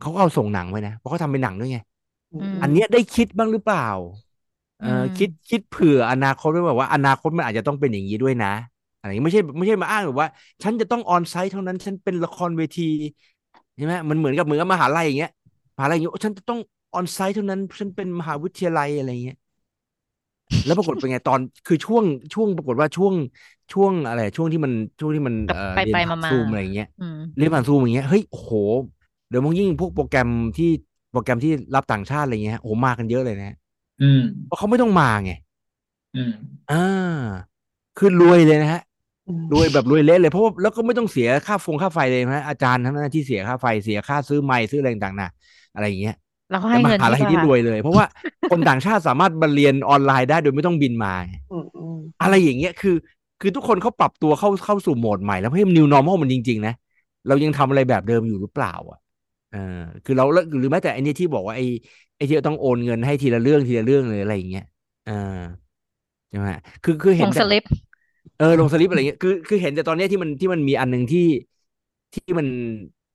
[0.01, 1.79] เขาก็เอาส่งหนังไปนะ เพราะเขาทำเป็นหนังด้วยไง
[2.33, 3.87] อืมอันเนี้ยได้คิดบ้างหรือเปล่า
[4.79, 8.49] เอออืมคิดคิดเผื่ออนาคตไว้แบบว่าอนาคตมันอาจจะต้องเป็นอย่างนี้ด้วยนะ
[8.97, 10.29] อะไรอย่างนี้ไม่ใช่ไม่ใช่มาอ้างแบบว่า
[10.63, 12.83] ฉันจะต้องออนไซต์เท่านั้นฉันเป็นละครเวที
[13.77, 15.31] ใช่ไหมมันเหมือนกับเหมือนกับมหาลัยอย่างเงี้ย
[15.77, 16.61] มหาลัยอย่างเงี้ยโอ้ฉันจะต้อง
[16.93, 19.37] ออนไซต์เท่านั้น ฉันเป็นมหาวิทยาลัยอะไรอย่างเงี้ย
[20.65, 22.05] แล้วปรากฏเป็นไงตอนคือช่วง
[22.35, 23.15] ช่วงปรากฏว่าช่วง
[23.73, 28.53] ช่วงอะไรช่วงที่มันช่วงที่มันกับเอ่อไปเรียนไปผ่านมาซูมๆอะไรอย่างเงี้ยอืมเรียนผ่านซูมอย่างเงี้ยเฮ้ยโอ้โห
[29.29, 30.29] เดี๋ยวมองยิ่งพวกโปรแกรม
[30.59, 30.71] ที่
[31.13, 33.57] โปรแกรมที่รับต่างชาติอะไรเงี้ยโอ้โหมากันเยอะเลยนะฮะ
[34.03, 35.33] อืมเพราะเขาไม่ต้องมาไง
[36.17, 36.33] อืม
[36.71, 36.85] อ่า
[37.99, 38.83] คือรวยเลยนะฮะ
[39.53, 45.31] รวยแบบรวยเละเลยเพราะว่าแล้วก็ไม่ต้องเสียค่าฟงค่าไฟเลยนะอาจารย์ทั้งนั้นที่เสียค่าไฟเสียค่าซื้อไมค์ซื้ออะไรต่างๆนะ
[45.75, 46.17] อะไรอย่างเงี้ย
[46.51, 48.05] แล้วก็แต่ให้มเงินหาลัยที่ที่ว่ารวยเลย เพราะว่า
[48.51, 52.97] คนต่างชาติสามารถมาเรียนออนไลน์ได้โดยไม่ต้องบินมาไงอืมอืมอะไรอย่างเงี้ยคือ
[53.41, 56.73] คือทุกคนเขาปรับตัวเข้าเข้าสู่โหมดใหม่แล้วเฮ้ย new normal มันจริง ๆ นะ
[57.27, 58.99] เรายังทำอะไรแบบเดิมอยู่หรือเปล่า อะ
[59.51, 59.59] เออ
[60.05, 60.25] คือเรา
[60.59, 61.65] หรือแม้แต่ไอ้นี่ที่บอกว่าไอ้
[62.17, 64.63] ไอ้ที่ต้องโอนเงินให้ทีละเรื่องทีละเรื่องเลยอะไรอย่างเงี้ย
[65.05, 65.13] เออ
[66.29, 66.49] ใช่ไหม
[66.83, 67.65] คือคือเห็ส่นงแต่สลิป
[68.37, 71.21] เออลงสลิปอะไรเงี้ยคือคือเห็นแต่ตอนเนี้ยที่มันที่มันมีอันหนึ่งที่
[72.15, 72.47] ที่มัน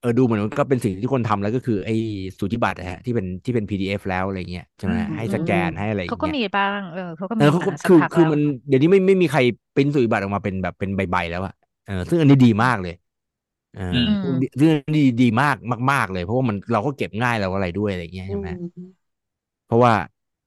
[0.02, 1.94] เออดูเหมือนก็เป็นสิ่งที่คนทำแล้วก็คือไอ้
[2.38, 9.40] สูจิบัตรนะฮะที่เป็นที่เป็น PDF แล้วอะไรเงี้ยใช่ไหมอืมให้สแกนให้อะไรอย่าเขางก็เงี้ยมีบ้างเออเขาก็เอมีอเขาก็มาสักคือพักคือแล้วมันเดี๋ยวนี้ไม่ไม่มีใคร
[9.74, 11.52] ปริ้นสูจิบัตรออกมาเป็นแบบเป็นใบๆแล้วอะ
[11.84, 12.92] เออซึ่งอันนี้ดีมากเลย
[13.72, 15.56] เอออืมอืมซึ่งอันนี้ดีมาก
[15.92, 19.12] มาก ๆ เลย เพราะว่ามันเราก็เก็บง่ายเราอะไรด้วยอะไรเงี้ยอืใช่ไหมม
[19.64, 19.92] เพราะว่า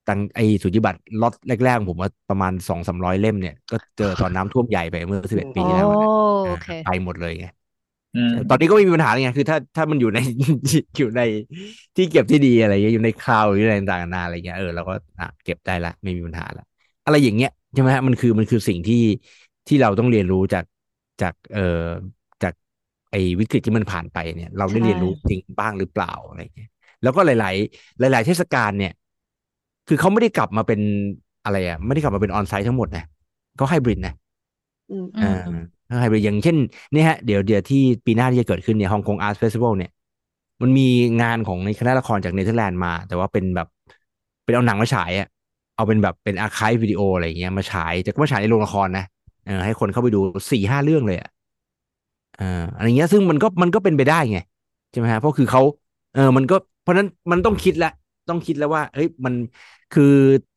[0.06, 6.12] ตังไอ้สูจิบัตรล็อตแรกๆของผมว่าประมาณสองสามร้อยเล่มเนี่ยก็เจอตอนน้ำท่วมใหญ่ไปเมื่อสิบเอ็ดปีโอ้ที่แล้วเนี่ย
[6.42, 7.65] โออ่าเคไปหมดเลยไงอืม
[8.50, 10.20] ตอนนี้ก็ไม่มีปัญหาเลยไงคือถ้าถ้ามันอยู่ใน
[10.98, 11.22] อยู่ใน
[11.96, 16.64] ที่เก็บที่ดีอะไรเงี้ยอยู่ในคลาวด์หรืออะไรต่างๆนานาอะไรเงี้ยเออเราก็อะเก็บได้ละไม่มีปัญหาละ
[17.04, 18.96] อะไรอย่างเงี้ยใช่ไหมฮะมันคือมันคือสิ่งที่
[19.68, 20.66] ที่เราต้องเรียนรู้จาก
[21.22, 21.62] จากเอ่อ
[22.44, 22.54] จาก
[23.12, 26.68] ไอ้วิกฤตที่มันผ่านไปเนี่ย เราได้ใช่เรียนรู้จริงบ้างหรือเปล่าอะไรเงี้ย
[27.02, 28.92] แล้วก็หลาย ๆ หลาย ๆ เทศกาลเนี่ย
[29.88, 30.80] คือเขาไม่ได้กลับมาเป็น
[31.44, 33.04] อะไรอะไม่ได้กลับมาเป็น on-site ทั้งหมดนะ
[33.56, 34.14] เขาไฮบริดนะ
[35.20, 35.42] อืม
[35.90, 36.58] อือ่ามไฮบริดอย่างเช่น
[36.92, 39.90] เนี่ยฮะเดี๋ยวเดี๋ยวที่ปีหน้าที่จะเกิดขึ้นเนี่ย Hong Kong Arts Festival เนี่ย
[40.62, 40.82] มันมี
[41.22, 43.68] งานของในคณะละครจากเนเธอร์แลนด์มา แต่ว่าเป็นแบบ
[44.44, 45.28] เป็นเอาหนังมาฉายอะ
[45.76, 49.04] เอาเป็นแบบเป็น archive video อะไรเงี้ยมาฉายแต่ก็มาฉายในโรงละครนะ
[49.46, 50.20] เออให้คนเข้าไปดู
[50.52, 51.30] สี่ห้าเรื่องเลยอะ
[52.38, 54.38] อ่าอะไรเงี้ยซึ่งมันก็มันก็เป็นไปได้ไง
[54.90, 55.62] ใช่ไหมฮะเพราะคือเขา
[56.12, 57.90] เออมันก็เพราะฉะนั้นมันต้องคิดละ
[58.30, 59.36] ต้องคิดแล้วว่าเฮ้ยมัน
[59.92, 60.04] คือ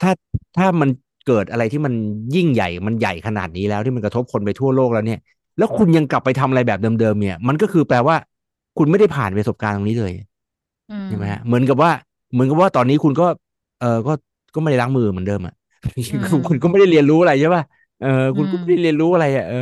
[0.01, 0.11] ถ้า
[0.55, 0.89] ถ้ามัน
[1.29, 1.95] เกิดอะไรที่มัน
[2.35, 5.21] ยิ่งใหญ่มันใหญ่ขนาดนี้แล้วที่มันกระทบคนไปทั่วโลกแล้วเนี่ย
[5.59, 8.17] แล้วคุณยังกลับไปทำอะไรแบบเดิมๆเนี่ย มันก็คือแปลว่า
[8.79, 10.13] คุณไม่ได้ผ่านประสบการณ์ตรงนี้เลย
[10.89, 11.91] อืมใช่ไหมฮะเหมือนกับว่า
[12.33, 13.25] เหมือนกับว่าตอนนี้คุณก็
[13.79, 14.13] เออก็
[14.55, 15.55] ก็ไม่ได้ล้างมือเหมือนเดิมอะ
[16.11, 17.63] อืมคุณก็ไม่ได้เรียนรู้อะไรใช่ป่ะ
[17.99, 19.57] เออคุณก็อืมไม่ได้เรียนรู้อะไรอะเออ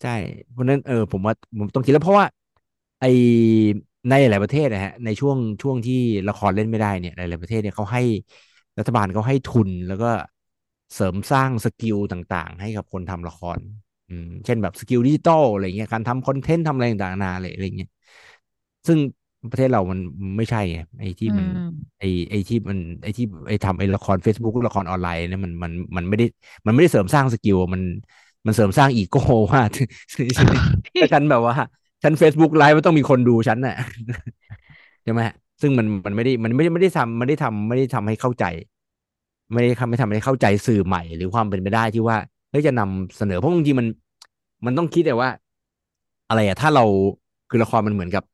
[0.00, 0.10] ใช่
[0.50, 2.26] เพราะฉะนั้นเออผมว่าผมต้องคิดแล้วเพราะว่า
[3.00, 3.04] ไอ
[4.08, 5.94] ในหลายประเทศนะฮะในช่วงช่วงที่
[6.28, 8.00] ละครเล่นไม่ได้เนี่ยหลายๆประเทศเนี่ยเขาให้
[8.78, 10.06] รัฐบาลเขาให้ทุนแล้วก็
[10.92, 13.58] เสริมสร้าง skill ต่างๆ ให้กับคนทำละคร
[14.08, 17.88] อืมเช่นแบบ skill digital อะไรเงี้ยการทำ content ทำอะไรต่างๆนานาอะไรอะไรเงี้ย
[18.86, 18.98] ซึ่ง
[19.50, 19.98] ประเทศเรามัน
[20.36, 26.24] ไม่ใช่ไงไอ้ที่มันอืมไอ้ไอ้ที่มันไอ้ที่ไอ้ทำไอ้ละคร Facebook ละครออนไลน์เนี่ยมันมันมันไม่ได้
[26.66, 27.82] มันไม่ได้เสริมสร้างสกิลมัน
[28.46, 29.20] มันเสริมสร้างอีโก้
[29.52, 29.62] ว่า
[30.98, 31.54] ถ้าฉันแบบว่า
[32.02, 33.74] ฉัน Facebook ไลฟ์มันต้องมีคนดูฉันน่ะ
[35.02, 38.44] ใช่ไหมฮะซึ่งมันมันไม่ได้มันไม่ได้ไม่ได้ทำไม่ได้ทำไม่ได้ทำให้เข้าใจ
[39.52, 42.16] ไม่ได้ทำไม่ทำให้เข้าใจสื่อใหม่ หรือความเป็นไปได้ที่ว่า
[42.50, 43.86] เฮ้ยจะนำเสนอเพราะบางทีมัน
[44.66, 45.28] มันต้องคิดแต่ว่า
[46.28, 46.84] อะไรอะถ้าเรา
[47.48, 48.24] คือละครมันเหมือนกับ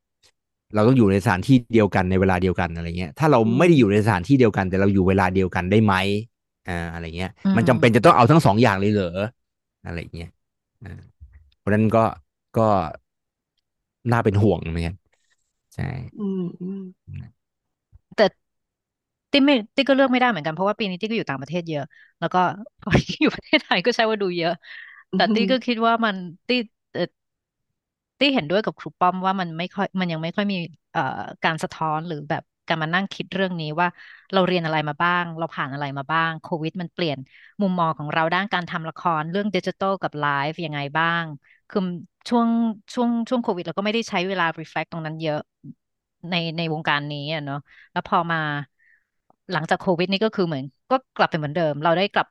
[0.74, 5.94] เราต้องอยู่ในสถานที่เดียวกันในเวลาเดียวกันอะไรเงี้ยถ้าเราไม่ได้อยู่ในสถานที่เดียวกัน แต่เราอยู่เวลาเดียวกันได้ไหม
[6.68, 9.06] อ่าอะไรเงี้ยอืมมันจำเป็นจะต้องเอาทั้งสองอย่างเลยเหรอ
[9.84, 10.28] อะไรเงี้ย
[10.82, 10.88] อ่า
[11.58, 12.00] เพราะฉะนั้นก็
[12.56, 12.62] ก็
[14.12, 14.94] น่าเป็นห่วงเหมือนกัน
[15.74, 15.84] ใช่
[16.18, 17.39] อืมอืมแต่
[19.32, 21.82] ติ๊กไม่ติ๊กก็เลือกไม่ได้เหมือนกันเพราะว่าปีนี้ติ๊กก็อยู่ต่างประเทศเยอะ
[22.18, 22.38] แล้วก็
[22.80, 24.52] พออยู่ประเทศไทยก็ใช่ว่าดูเยอะ
[25.14, 27.02] แต่ติ๊กก็คิดว่ามันติ๊กเอ่อ
[28.18, 30.56] ติ๊กเห็นด้วยกับครูป้อมว่ามันไม่ค่อยมันยังไม่ค่อยมี
[30.92, 31.00] เอ่อ
[31.44, 33.88] การสะท้อนหรือแบบการมานั่งคิดเรื่องนี้ว่า
[34.32, 37.18] เราเรียนอะไรมาบ้าง เราผ่านอะไรมาบ้างโควิด มันเปลี่ยน
[37.60, 41.24] มุมมองของเราด้านการทำละครเรื่องดิจิทัลกับไลฟ์ยังไงบ้าง
[41.68, 41.80] คือ
[42.28, 42.48] ช่วง
[42.94, 45.38] ช่วงช่วงโควิด เราก็ไม่ได้ใช้เวลา reflect ตรงนั้นเยอะ
[46.30, 47.56] ในในวงการนี้อะเนาะ
[47.92, 48.38] แล้วพอมา
[49.52, 52.26] หลังจากโควิดนี่ก็คือเหมือน ก็กลับไปเหมือนเดิม เราได้กลับ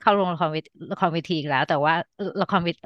[0.00, 1.94] เข้าโรงละครเวทีละครเวทีอีกแล้ว แต่ว่า
[2.42, 2.80] ละครเวที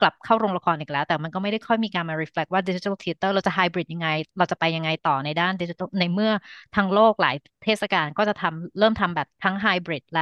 [0.00, 6.30] กลับเข้าโรงละครอีกแล้ว แต่มันก็ไม่ได้ค่อยมีการมา reflect ว่า digital theater เราจะไฮบริดยังไง เราจะไปยังไงต่อในด้านดิจิทัลในเมื่อ
[6.74, 10.20] ทั้งโลกหลายเทศกาลก็จะทำเริ่มทำแบบทั้งไฮบริดและ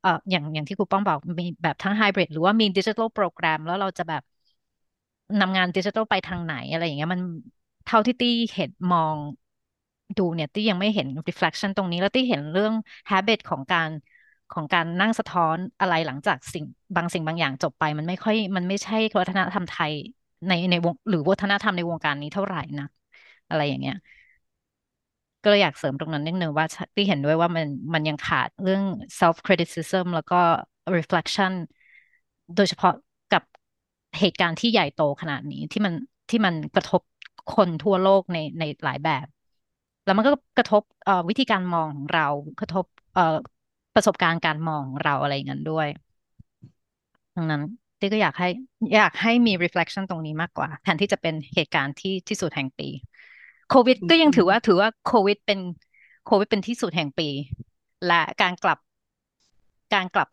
[0.00, 4.22] เอ่ออย่างอย่างที่ครูป้องบอกมีแบบทั้งไฮบริดหรือว่ามีดิจิทัลโปรแกรม แล้วเราจะแบบ
[5.40, 7.20] นำงานดิจิทัลไปทางไหนอะไรอย่างเงี้ยมัน
[7.84, 9.18] เท่าที่ตี้เห็นมอง
[10.16, 12.72] ดูเนี่ยตี้ยังไม่เห็น reflection ตรงนี้แล้วตี้เห็นเรื่อง
[13.10, 13.90] habit ของการ
[14.50, 16.64] ของการนั่งสะท้อนอะไรหลังจากสิ่ง
[16.96, 19.92] บางสิ่งบางอย่างจบไป มันไม่ค่อย มันไม่ใช่วัฒนธรรมไทย
[20.48, 22.86] ในในวงหรือวัฒนธรรมในวงการนี้เท่าไหร่นะ
[23.48, 23.94] อะไรอย่างเงี้ย
[25.42, 28.82] ก็เลยอยากเสริมตรงนั้นนิดนึงว่าที่เห็นด้วยว่ามันมันยังขาดเรื่อง
[29.20, 30.36] self criticism แล้วก็
[30.96, 31.52] reflection
[32.54, 32.92] โดยเฉพาะ
[33.30, 33.42] กับ
[34.18, 35.94] เหตุการณ์ที่ใหญ่โตขนาดนี้ที่มัน
[36.30, 37.02] ที่มันกระทบ
[37.48, 39.26] คนทั่วโลกในในหลายแบบ
[40.08, 42.26] แล้วมันก็กระทบเอ่อวิธีการมองของเรา
[42.60, 43.36] กระทบเอ่อ
[43.94, 45.88] ประสบการณ์การมองของเราอะไรอย่างนั้นด้วย
[47.36, 47.62] ดังนั้น
[48.00, 48.48] ติ๊กก็อยากให้
[48.94, 52.88] อยากให้มี reflection ตรงนี้มากกว่าแทนที่จะเป็นเหตุการณ์ที่ที่สุดแห่งปี
[53.70, 55.58] โควิดก็ยังถือว่าถือว่าโควิดเป็น
[56.26, 57.28] โควิดเป็นที่สุดแห่งปี
[58.06, 58.78] และการกลับ
[59.94, 60.28] การกลับ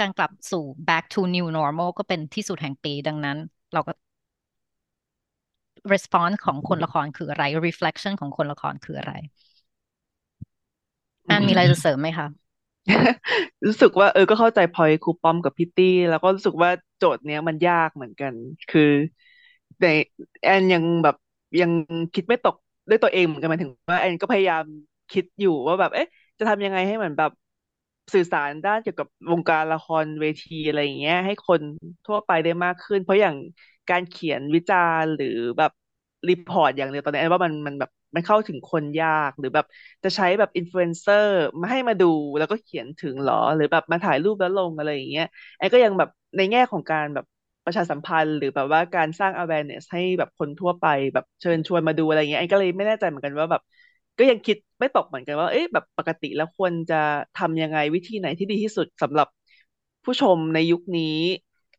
[0.00, 3.38] การกลับสู่ back to new normal ก็เป็นที่สุดแห่งปีดังนั้น
[3.72, 3.92] เราก็
[5.94, 9.12] response ของคนละครคืออะไร reflection ของคนละครคืออะไร
[11.28, 12.26] อันมีอะไรจะเสริมไหมคะ
[13.66, 18.34] รู้สึกว่าเออก็เข้าใจพอยครูป้อมกับพี่ตี้ แล้วก็รู้สึกว่าโจทย์เนี้ยมันยากเหมือนกัน
[18.68, 18.82] คือ
[19.80, 19.86] ใน
[20.42, 21.16] แอนยังแบบ
[21.60, 21.70] ยัง
[22.14, 22.54] คิดไม่ตก
[22.88, 24.64] ด้วยตัวเองเหมือนกันหมายถึงว่าแอนก็พยายาม
[25.10, 26.06] คิดอยู่ว่าแบบ เอ๊ะ
[26.38, 27.30] จะทำยังไงให้เหมือนแบบ
[28.14, 31.60] สื่อสารด้านเกี่ยวกับวงการละครเวทีอะไรอย่างเงี้ย ให้คน
[32.06, 33.36] ทั่วไปได้มากขึ้น เพราะอย่าง
[33.90, 35.26] การเขียนวิจารณ์หรือ
[35.58, 35.70] แบบ
[36.28, 39.64] รีพอร์ตอย่างเดียวตอนนี้แอนว่ามันมันแบบมันเข้าถึงคนยากหรือแบบ
[40.04, 42.06] จะใช้แบบอินฟลูเอนเซอร์มาให้มาดู
[42.38, 45.24] แล้วก็เขียนถึงหรอ หรือแบบมาถ่ายรูปแล้วลงอะไรอย่างเงี้ย
[45.56, 47.24] แอนก็ยังแบบในแง่ของการแบบ
[47.64, 50.84] ประชาสัมพันธ์ หรือแบบว่าการสร้าง awareness ให้แบบคนทั่วไป
[51.14, 53.62] แบบเชิญชวนมาดูอะไรเงี้ยแอนก็เลยไม่แน่ใจเหมือนกันว่าแบบ
[54.18, 56.94] ก็ยังคิดไม่ตกเหมือนกันว่าเอ๊ะแบบปกติแล้วควรจะ
[57.34, 59.26] ทำยังไงวิธีไหนที่ดีที่สุดสำหรับ
[60.04, 61.04] ผู้ชมในยุคนี้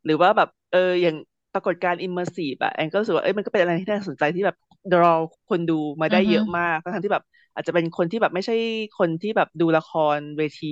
[0.06, 1.16] หรือว่าแบบเอออย่าง
[1.54, 4.56] ปรากฏการณ์ immersive อะแอนก็รู้สึกว่าเอ้ยมันก็เป็นอะไรที่น่าสนใจที่แบบ
[4.92, 5.20] draw
[5.50, 8.54] คนดูมาได้เยอะมากทั้งที่แบบ อาจจะเป็นคนที่แบบไม่ใช่
[9.00, 10.68] คนที่แบบดูละครเวที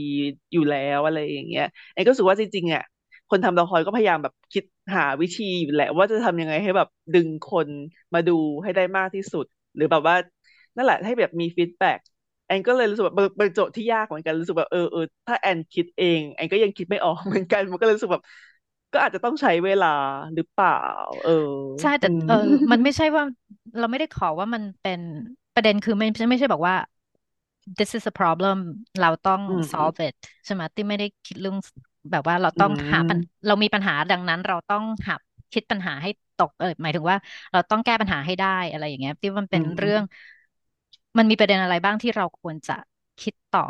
[0.51, 2.83] อยู่แล้วอะไรอย่างเงี้ยแอนก็รู้สึกว่าจริงๆอะ
[3.29, 4.63] คนทำละครก็พยายามแบบคิด
[4.95, 7.69] หาวิธีอยู่แหละ ว่าจะทำยังไงให้แบบดึงคน
[8.13, 8.31] มาดู
[8.63, 9.45] ให้ได้มากที่สุด
[9.75, 10.15] หรือแบบว่า
[10.75, 11.99] นั่นแหละให้แบบมี feedback
[12.45, 18.23] แอนก็เลยรู้สึกว่าเป็นโจทย์ที่ยากเหมือนกันรู้สึกแบบเออเออถ้าแอนคิดเองแอนก็ยังคิดไม่ออกเหมือนกันมันก็เลยรู้สึกแบบ
[18.91, 19.87] ก็อาจจะต้องใช้เวลา
[20.33, 20.71] หรือเปล่า
[21.23, 21.31] เออ
[21.79, 22.35] ใช่แต่เออ
[22.71, 23.23] มันไม่ใช่ว่า
[23.77, 24.99] เราไม่ได้ขอว่ามันเป็น
[25.53, 26.75] ประเด็นคือไม่ไม่ใช่บอกว่า
[27.77, 28.57] this is a problem
[28.99, 29.41] เราต้อง
[29.71, 30.13] solve it
[30.45, 31.57] ใช่ไหมที่ไม่ได้คิดเรื่อง
[32.11, 32.99] แบบว่าเราต้องหา
[33.45, 35.13] เรามีปัญหาดังนั้น เราต้องหา
[35.51, 37.17] คิดปัญหาให้ตกเออหมายถึงว่า
[37.51, 40.03] เราต้องแก้ปัญหาให้ได้อะไรอย่างเงี้ยที่มันเป็นเรื่อง
[41.17, 42.77] มันมีประเด็นอะไรบ้างที่เราควรจะ
[43.21, 43.65] คิดต่อ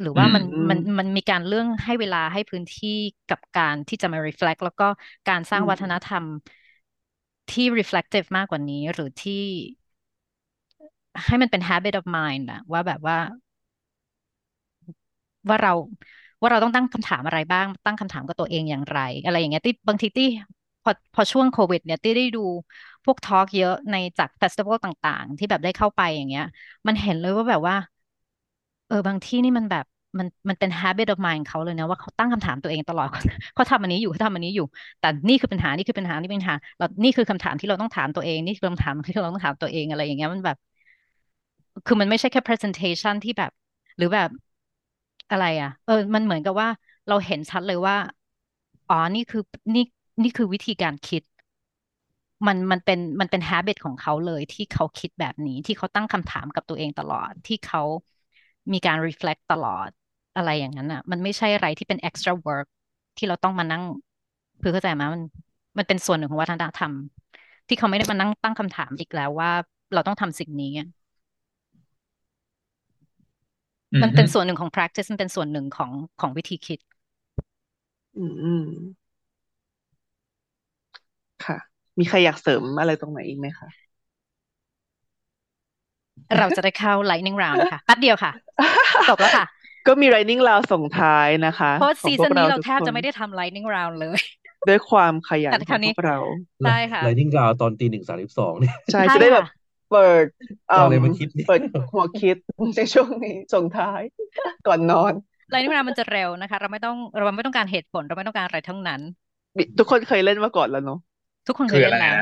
[0.00, 2.88] หรือว่ามันมันมันมีการเรื่องให้เวลาให้พื้นที่
[3.28, 4.84] กับการที่จะมา reflect แล้วก็
[5.28, 6.24] การสร้างวัฒนธรรม
[7.50, 9.44] ที่ reflective มากกว่านี้ หรือที่
[11.24, 13.16] ให้มันเป็น habit of mind อะว่าแบบว่า
[15.48, 15.72] ว่าเรา
[16.40, 20.24] ว่าเราต้องตั้งคำถามอะไรบ้าง ตั้งคำถามกับตัวเองอย่างไร อะไรอย่างเงี้ยที่บางทีที่
[20.82, 22.40] พอพอช่วงโควิด เนี่ยที่ได้ดู
[23.04, 26.44] พวกทอล์กเยอะในจากเฟสติวัลต่าง ๆ ที่แบบได้เข้าไปอย่างเงี้ย
[26.86, 27.76] มันเห็นเลยว่าแบบว่า
[28.90, 29.84] เออบางที่นี่มันแบบ
[30.18, 33.06] มันมันเป็น habit of mind เขาเลยนะว่าเขาตั้งคำถามตัวเองตลอด
[33.54, 34.64] เขาทำอันนี้อยู่เขาทำอันนี้อยู่
[35.00, 40.56] แต่นี่คือปัญหานี่คือปัญหานี่เป็นปัญหาเรานี่คือคำถามที่เราต้องถามตัวเอง นี่คือคำถามที่เราต้องถามตัวเองอะไรอย่างเงี้ยมันแบบ
[41.86, 43.50] คือมันไม่ใช่แค่ presentation ที่แบบ
[43.96, 44.28] หรือแบบ
[45.30, 46.68] อะไรอะ เออ มันเหมือนกับว่า
[47.08, 47.96] เราเห็นชัดเลยว่า
[48.88, 49.40] อ๋อนี่คือ
[49.74, 49.82] นี่
[50.22, 51.22] นี่คือวิธีการคิด
[52.46, 57.82] มันมันเป็นมันเป็น habit ของเขาเลยที่เขาคิดแบบนี้ที่เขาตั้งคำถามกับตัวเองตลอดที่เขา
[58.72, 59.88] มีการ reflect ตลอด
[60.36, 62.66] อะไรอย่างนั้นอะ มันไม่ใช่อะไรที่เป็น extra work
[63.16, 63.82] ที่เราต้องมานั่ง
[64.62, 65.22] คือเข้าใจไหมมัน
[65.78, 66.94] มันเป็นส่วนหนึ่งของวัฒนธรรม
[67.68, 69.50] ที่เขาไม่ได้มานั่งตั้งคำถามอีกแล้วว่า
[69.92, 70.66] เราต้องทำสิ่งนี้
[74.02, 75.90] มันเป็นส่วนหนึ่งของ practice มันเป็นส่วนหนึ่งของ
[76.20, 76.78] ของวิธีคิด
[78.16, 78.60] อืมอืม
[81.40, 81.56] ค่ะ
[81.98, 83.68] มีใครอยากเสริมอะไรตรงไหนอีกไหมคะ
[86.38, 88.32] เราจะได้เข้า lightning round นะคะแป๊บเดียวค่ะ
[89.08, 89.44] จบแล้วค่ะ
[89.86, 94.20] ก็มี lightning round ส่งท้ายนะคะ เพราะซีซั่นนี้เราแทบจะไม่ได้ทำ lightning round เลย
[94.68, 96.18] ด้วยความขยันของพวกเรา
[96.66, 99.46] ใช่ค่ะ lightning round ตอนตีหนึ่งสามสิบสองเนี่ยใช่จะได้แบบ
[99.92, 100.26] เปิด
[100.70, 101.60] อะไรมาคิดเปิด
[101.92, 102.36] หัวคิด
[102.76, 104.00] ในช่วงนี้ส่งท้าย
[104.66, 105.12] ก่อนนอน
[105.50, 109.00] ไลน์นิวมันจะเร็วนะคะ เราไม่ต้องเราไม่ต้องการเหตุผลเราไม่ต้องการอะไรทั้งนั้น
[109.78, 110.98] ทุกคนเคยเล่นมาก่อนแล้วเนาะ
[111.46, 112.14] ทุกคนเคยเล่นแล้ว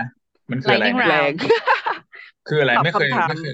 [0.50, 1.32] มันคืออะไรแรง
[2.48, 3.52] คืออะไรไม่เคยไม่เคย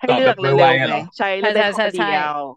[0.00, 0.70] ให้เลือกเลย
[1.16, 2.06] ใช่ใช่ใช่ใช่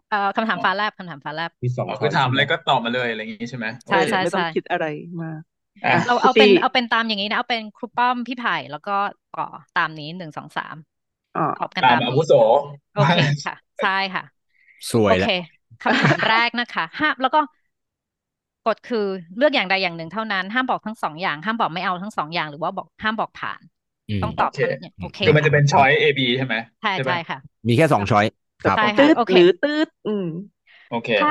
[0.08, 4.84] เอ่อคำถามฟ้าแลบคำถามฟ้าแลบมีสองคือถามอะไรก็ตอบมาเลยอะไรอย่างงี้ใช่ไหมใช่ใช่ไม่ต้องคิดอะไร
[5.22, 5.40] มาก
[6.06, 8.92] เราเอาเป็นเอาเป็นตามอย่างนี้นะ เอาเป็นครูป้อมพี่ไผ่แล้วก็
[9.30, 9.42] ต่อ
[9.74, 10.76] ตามนี้หนึ่งสองสาม
[11.54, 12.32] ตอบกันตามอาวุโส
[12.92, 13.14] โอเค
[13.44, 14.22] ค่ะใช่ค่ะ
[14.90, 15.26] สวยโอเค
[15.82, 17.38] คำถามแรกนะคะห้ามแล้วก็
[18.66, 19.06] กฎคือ
[19.36, 23.60] เลือกอย่างใดอย่างหนึ่งเท่านั้น ห้ามบอกทั้งสองอย่าง ห้ามบอกไม่เอาทั้งสองอย่าง หรือว่าบอกห้ามบอกผ่าน
[24.22, 24.50] ต้องตอบ
[25.00, 28.24] โอเคคือมันจะเป็นช้อย A B ใช่ไหมใช่ใช่ค่ะ มีแค่สองช้อย
[28.64, 30.26] ครับใช่ค่ะโอเคหรือตืดอืม
[30.90, 31.26] โอเคถ้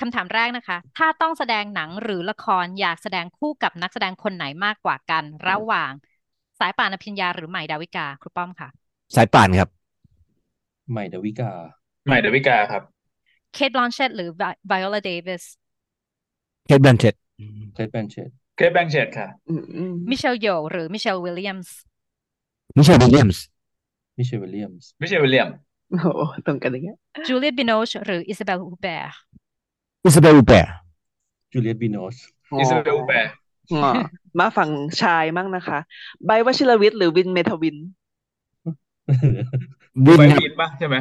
[0.00, 5.92] คำถามแรกนะคะ ถ้าต้องแสดงหนังหรือละครอยากแสดงคู่กับนักแสดงคนไหนมากกว่ากัน ระหว่าง
[6.58, 8.68] สายป่านอภิญญาหรือใหม่ดาวิกาครูป้อมค่ะ
[9.16, 9.68] สายป่านครับ
[10.90, 11.50] ใหม่ดาวิกา
[12.06, 12.82] ใหม่ดาวิกาครับ
[13.52, 14.28] เคทแบลนเชตต์หรือ
[14.66, 15.44] ไวโอลาเดวิส
[16.66, 17.14] เคทแบลนเชตต์
[17.74, 19.28] เคทแบลนเชตต์เคทแบลนเชตต์ค่ะ
[20.10, 21.76] มิเชลโยหรือมิเชลวิลเลียมส์
[22.76, 23.44] มิเชลวิลเลียมส์
[24.18, 25.48] มิเชลวิลเลียมส์มิเชลวิลเลียมส์
[26.00, 29.14] โอ้ตรงกันอย่างเงี้ยจูเลียตบิโนชหรืออิซาเบลอูแปร์
[30.04, 30.72] อิซาเบลอูแปร์
[31.52, 32.14] จูเลียตบิโนช
[32.60, 33.30] อิซาเบลอูเบร์
[34.38, 34.70] มาฝั่ง
[35.02, 35.78] ชายมั่งนะคะ
[36.26, 37.76] ไบร์ทวชิรวิชญ์หรือวินเมทวิน
[40.06, 40.96] วินวินป่ะใช่ไหม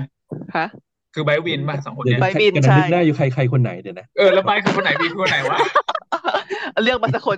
[0.56, 0.68] ฮะ
[1.14, 5.58] คือไบร์ทวินป่ะสองคนเนี้ยไบร์ทวินใช่ ได้อยู่ใครใครคนไหนเดี๋ยวนะเออแล้วไบร์ทคือคนไหนวินคนไหนวะ
[6.84, 7.38] เลือกมาสักคน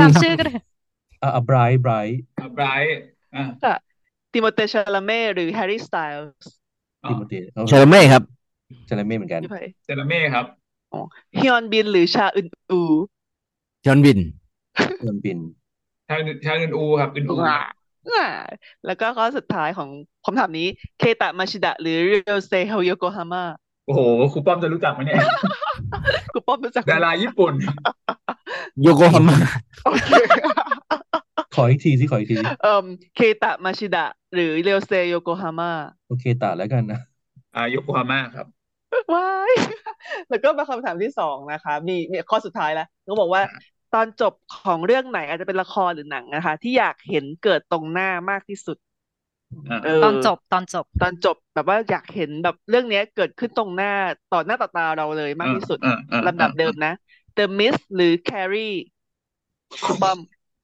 [0.00, 0.54] ตามชื่อก็ได้
[1.22, 2.18] อ่าไบร์ทไบร์ท
[2.54, 2.94] ไบร์ท
[3.34, 3.74] อ่าค่ะ
[4.32, 6.16] ติโมธีชาลาเมต์หรือแฮร์รี่สไตลส์
[7.04, 8.22] อ๋อติโมธีชาลาเมต์ครับ
[8.88, 10.46] ชาลาเม่เหมือนกันพี่ไผ่เซราเม่ครับ
[10.92, 11.00] อ๋อ
[11.38, 12.80] ฮยอนบินหรือชาอึนอู
[13.84, 14.20] จอห์นวิน
[15.00, 15.38] เริ่มบิน
[16.08, 17.54] ชาชาอึนอูครับอึนอูอ่า
[18.08, 18.22] อ่า
[18.84, 19.90] แล้วก็ข้อสุดท้ายของ
[20.24, 20.62] คำถามนี้
[20.96, 23.42] เคตะมาชิดะหรือเรียวเซเฮโยโกฮาม่า
[23.86, 24.00] โอ้โห
[24.32, 25.18] ครูป้อมจะรู้จักไหมเนี่ย
[26.34, 27.54] กูป้อมรู้จักไหมดาราญี่ปุ่น
[28.82, 29.36] โยโกฮาม่า
[29.84, 30.12] โอเค
[31.54, 32.84] ขออีกทีสิขออีกทีสิเอ่ม
[33.16, 35.70] เคตะมาชิดะ หรือเรียวเซโยโกฮาม่า
[36.08, 37.00] โอเคตัดแล้วกันนะ
[37.56, 38.46] อ่าโยโกฮาม่าครับ
[39.14, 39.52] ว้าย
[40.28, 43.42] แล้วก็มาคำถามที่สองนะคะ มีมีข้อสุดท้ายแล้วเขาบอกว่า
[43.94, 48.91] ตอนจบของเรื่องไหนอาจจะเป็นละครหรือหนังนะคะ ที่อยากเห็นเกิดตรงหน้ามากที่สุดอ่าเออ
[50.04, 53.92] ตอนจบตอนจบ ตอนจบแบบว่าอยากเห็นแบบเรื่องเนี้ยเกิดขึ้นตรงหน้า
[54.32, 56.92] ต่อหน้าต่อตาเราเลยมากที่สุดอ่าอ่าลำดับเดิมนะ
[57.38, 58.76] The Mist หรือ Carrie
[59.84, 60.18] คุณป้อม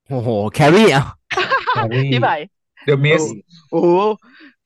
[0.08, 1.05] โอ้โหแครี่อะ
[1.76, 2.36] Carrie พี่ไผ่
[2.86, 3.23] เดอะมิส
[3.70, 3.89] โอ้โห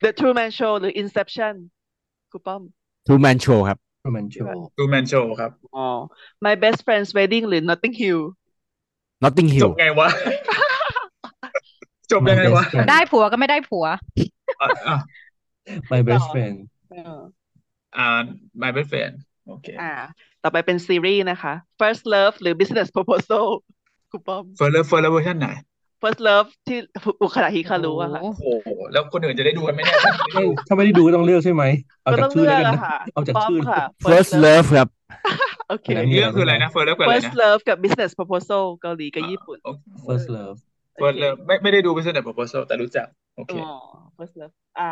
[0.02, 1.55] The Truman Show หรือ Inception
[2.33, 2.62] คุณป้อม
[3.07, 4.36] ทูแมนโชครับโรแมนโช
[4.78, 5.86] ดูแมนโชครับอ๋อ
[6.44, 8.20] My Best Friend's Wedding หรือ Notting Hill
[9.23, 10.09] นอตติงฮิจลบไงวะ
[12.12, 13.84] จบยังไงวะได้ผัวก็ไม่ได้ผัว
[14.60, 14.99] อะอะ
[15.92, 16.57] My best friend
[16.91, 17.20] เออ
[17.97, 18.08] อ่า
[18.62, 19.12] my best friend
[19.49, 19.92] โอเคอ่า
[20.42, 23.47] ต่อไปเป็นซีรีส์นะคะ First Love หรือ Business Proposal
[24.10, 25.49] คุณป้อม First Love First Love เวอร์ชันไหน
[26.02, 26.78] First Love ที่
[27.23, 29.99] อุทาดะฮิคารุอะค่ะโอ้โอ้โห แล้วคนอื่นจะได้ดูกันไหมเนี่ย
[30.34, 31.65] ไม่ถ้าไม่ได้ดูก็ต้องเลือกใช่ไหม
[32.02, 34.89] ก็ต้องเลือกเอาจากองชื่อแล้วกกันนะอะค่ะเอาจากป้อมชื่อค่ะ first love ครับ
[35.68, 39.58] โอเคอันนี้เรื่องคืออะไรนะ First Love กับอะไร First นะ Love กับ Business Proposal เกาหลีกับญี่ปุ่น
[40.07, 40.58] first love
[40.95, 43.07] เฟิร์สเลิฟไม่ไม่ได้ดู Business Proposal แต่รู้จัก
[43.37, 43.75] โอเคอ๋อ
[44.17, 44.91] First Love อ่า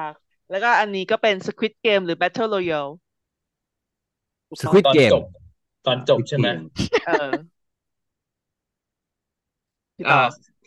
[0.50, 2.92] แล้วก็อันนี้ก็เป็น Squid Game หรือ Battle Royale
[4.60, 5.24] Squid ตอน Game จบ
[5.86, 6.46] ตอนจบใช่ไหม
[7.06, 7.30] เออ
[9.96, 10.18] พี่อ่า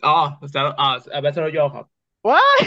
[0.04, 0.16] ต่ออ๋อ
[0.52, 1.84] แล้วอ่า Battle Royale ครับ
[2.30, 2.58] ว้าย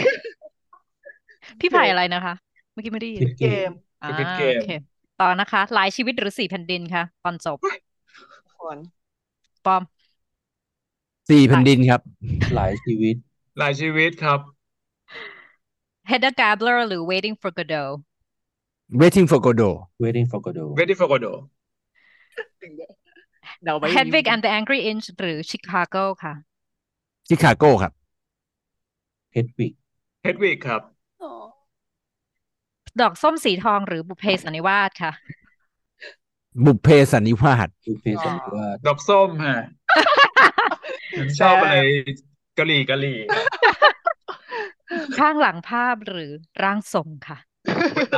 [1.60, 2.34] พี่ไผ่อะไรนะคะ
[2.72, 3.70] เมื่อกี้ไม่ได้ยิน Squid เกม
[4.02, 4.72] อ่า Squid Game โอเค
[5.20, 7.58] ต่อนะคะ หลายชีวิตหรือสี่แผ่นดินคะตอนจบ
[8.58, 8.78] คน
[9.66, 9.82] ปอม
[11.28, 12.00] สี่แผ่นดินครับ
[12.56, 13.16] หลายชีวิต
[13.58, 14.40] หลายชีวิตครับ
[16.10, 17.90] Hedda Gabler หรือ Waiting for Godot
[19.02, 21.38] waiting for Godot waiting for Godot Ready for Godot
[23.64, 26.34] เดาไป Hedwig and the Angry Inch หรือ Chicago ค่ะ
[27.28, 27.92] ชิคาโกครับ
[29.34, 29.72] Hedwig
[30.24, 30.82] Hedwig ครับ
[31.22, 31.32] อ๋อ
[33.00, 35.12] ดอกส้มสีทองหรือบุพเพสันนิวาสค่ะ
[36.64, 39.56] บุพเพสันนิวาสคือเพศสันนิวาสดอกส้มฮะ
[40.24, 40.27] ผม
[41.40, 41.76] ชอบอะไร
[42.58, 43.18] กะหรี่กะหรี่
[45.18, 46.30] ข้างหลังภาพหรือ
[46.62, 47.38] ร่างทรงค่ะ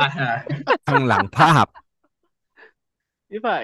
[0.01, 0.31] อ่าฮะ
[0.87, 1.65] ข้างหลังภาพ
[3.29, 3.57] พี่ไผ่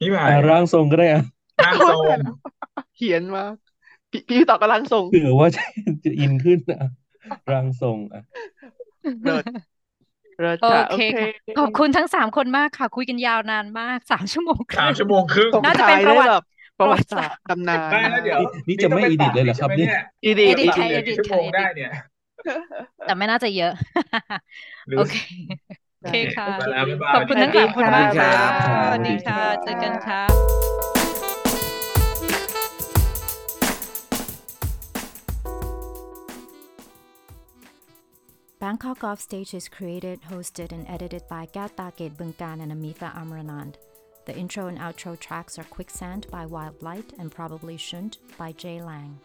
[0.00, 1.22] นี่หมายอะร่างทรงก็ได้อะ
[1.62, 2.04] ร่างทรง
[2.94, 3.54] เขียนมาก
[4.10, 5.62] พี่พี่ต่อกำลังส่งเผื่อว่าจะ
[6.04, 6.80] จะอินขึ้นอะ
[7.50, 8.22] ร่างทรงอะ
[9.24, 9.44] เลิศ
[10.40, 16.42] เลิศโอค่ะเคค่ะขอบคุณทั้งสามคนมากค่ะ คุยกันยาวนานมากสามชั่วโมงคสามรึ่งชั่วโมงครึ่งส่งน่าจะท้าเป็นยประได้วัติแบบ
[16.78, 19.90] ประวัติศาสตร์ตำนานได้แล้วเดี๋ยวนี่จะไม่ต้องป edit เลยเหรอครับตัดเนี่ย
[20.24, 21.90] อีดี edit อีค่ะดี edit ชั่วโมงค่ะได้เนี่ย
[23.06, 23.72] แต่ไม่น่าจะเยอะ
[24.88, 25.16] หรือโอเค
[26.00, 28.32] โอเคค่ะไปแล้วบ๊ายบายขอบคุณทั้งสามคนมากสวัสดีค่ะ
[28.66, 30.22] ครับสวัสดีค่ะเจอกันค่ะ
[38.62, 43.74] Bangkok Offstage is created, hosted, and edited by Gata Gate Bunkan and Amitha Amranand.
[44.26, 48.82] The intro and outro tracks are Quicksand by Wild Light and Probably Shouldn't by Jay
[48.82, 49.20] Lang.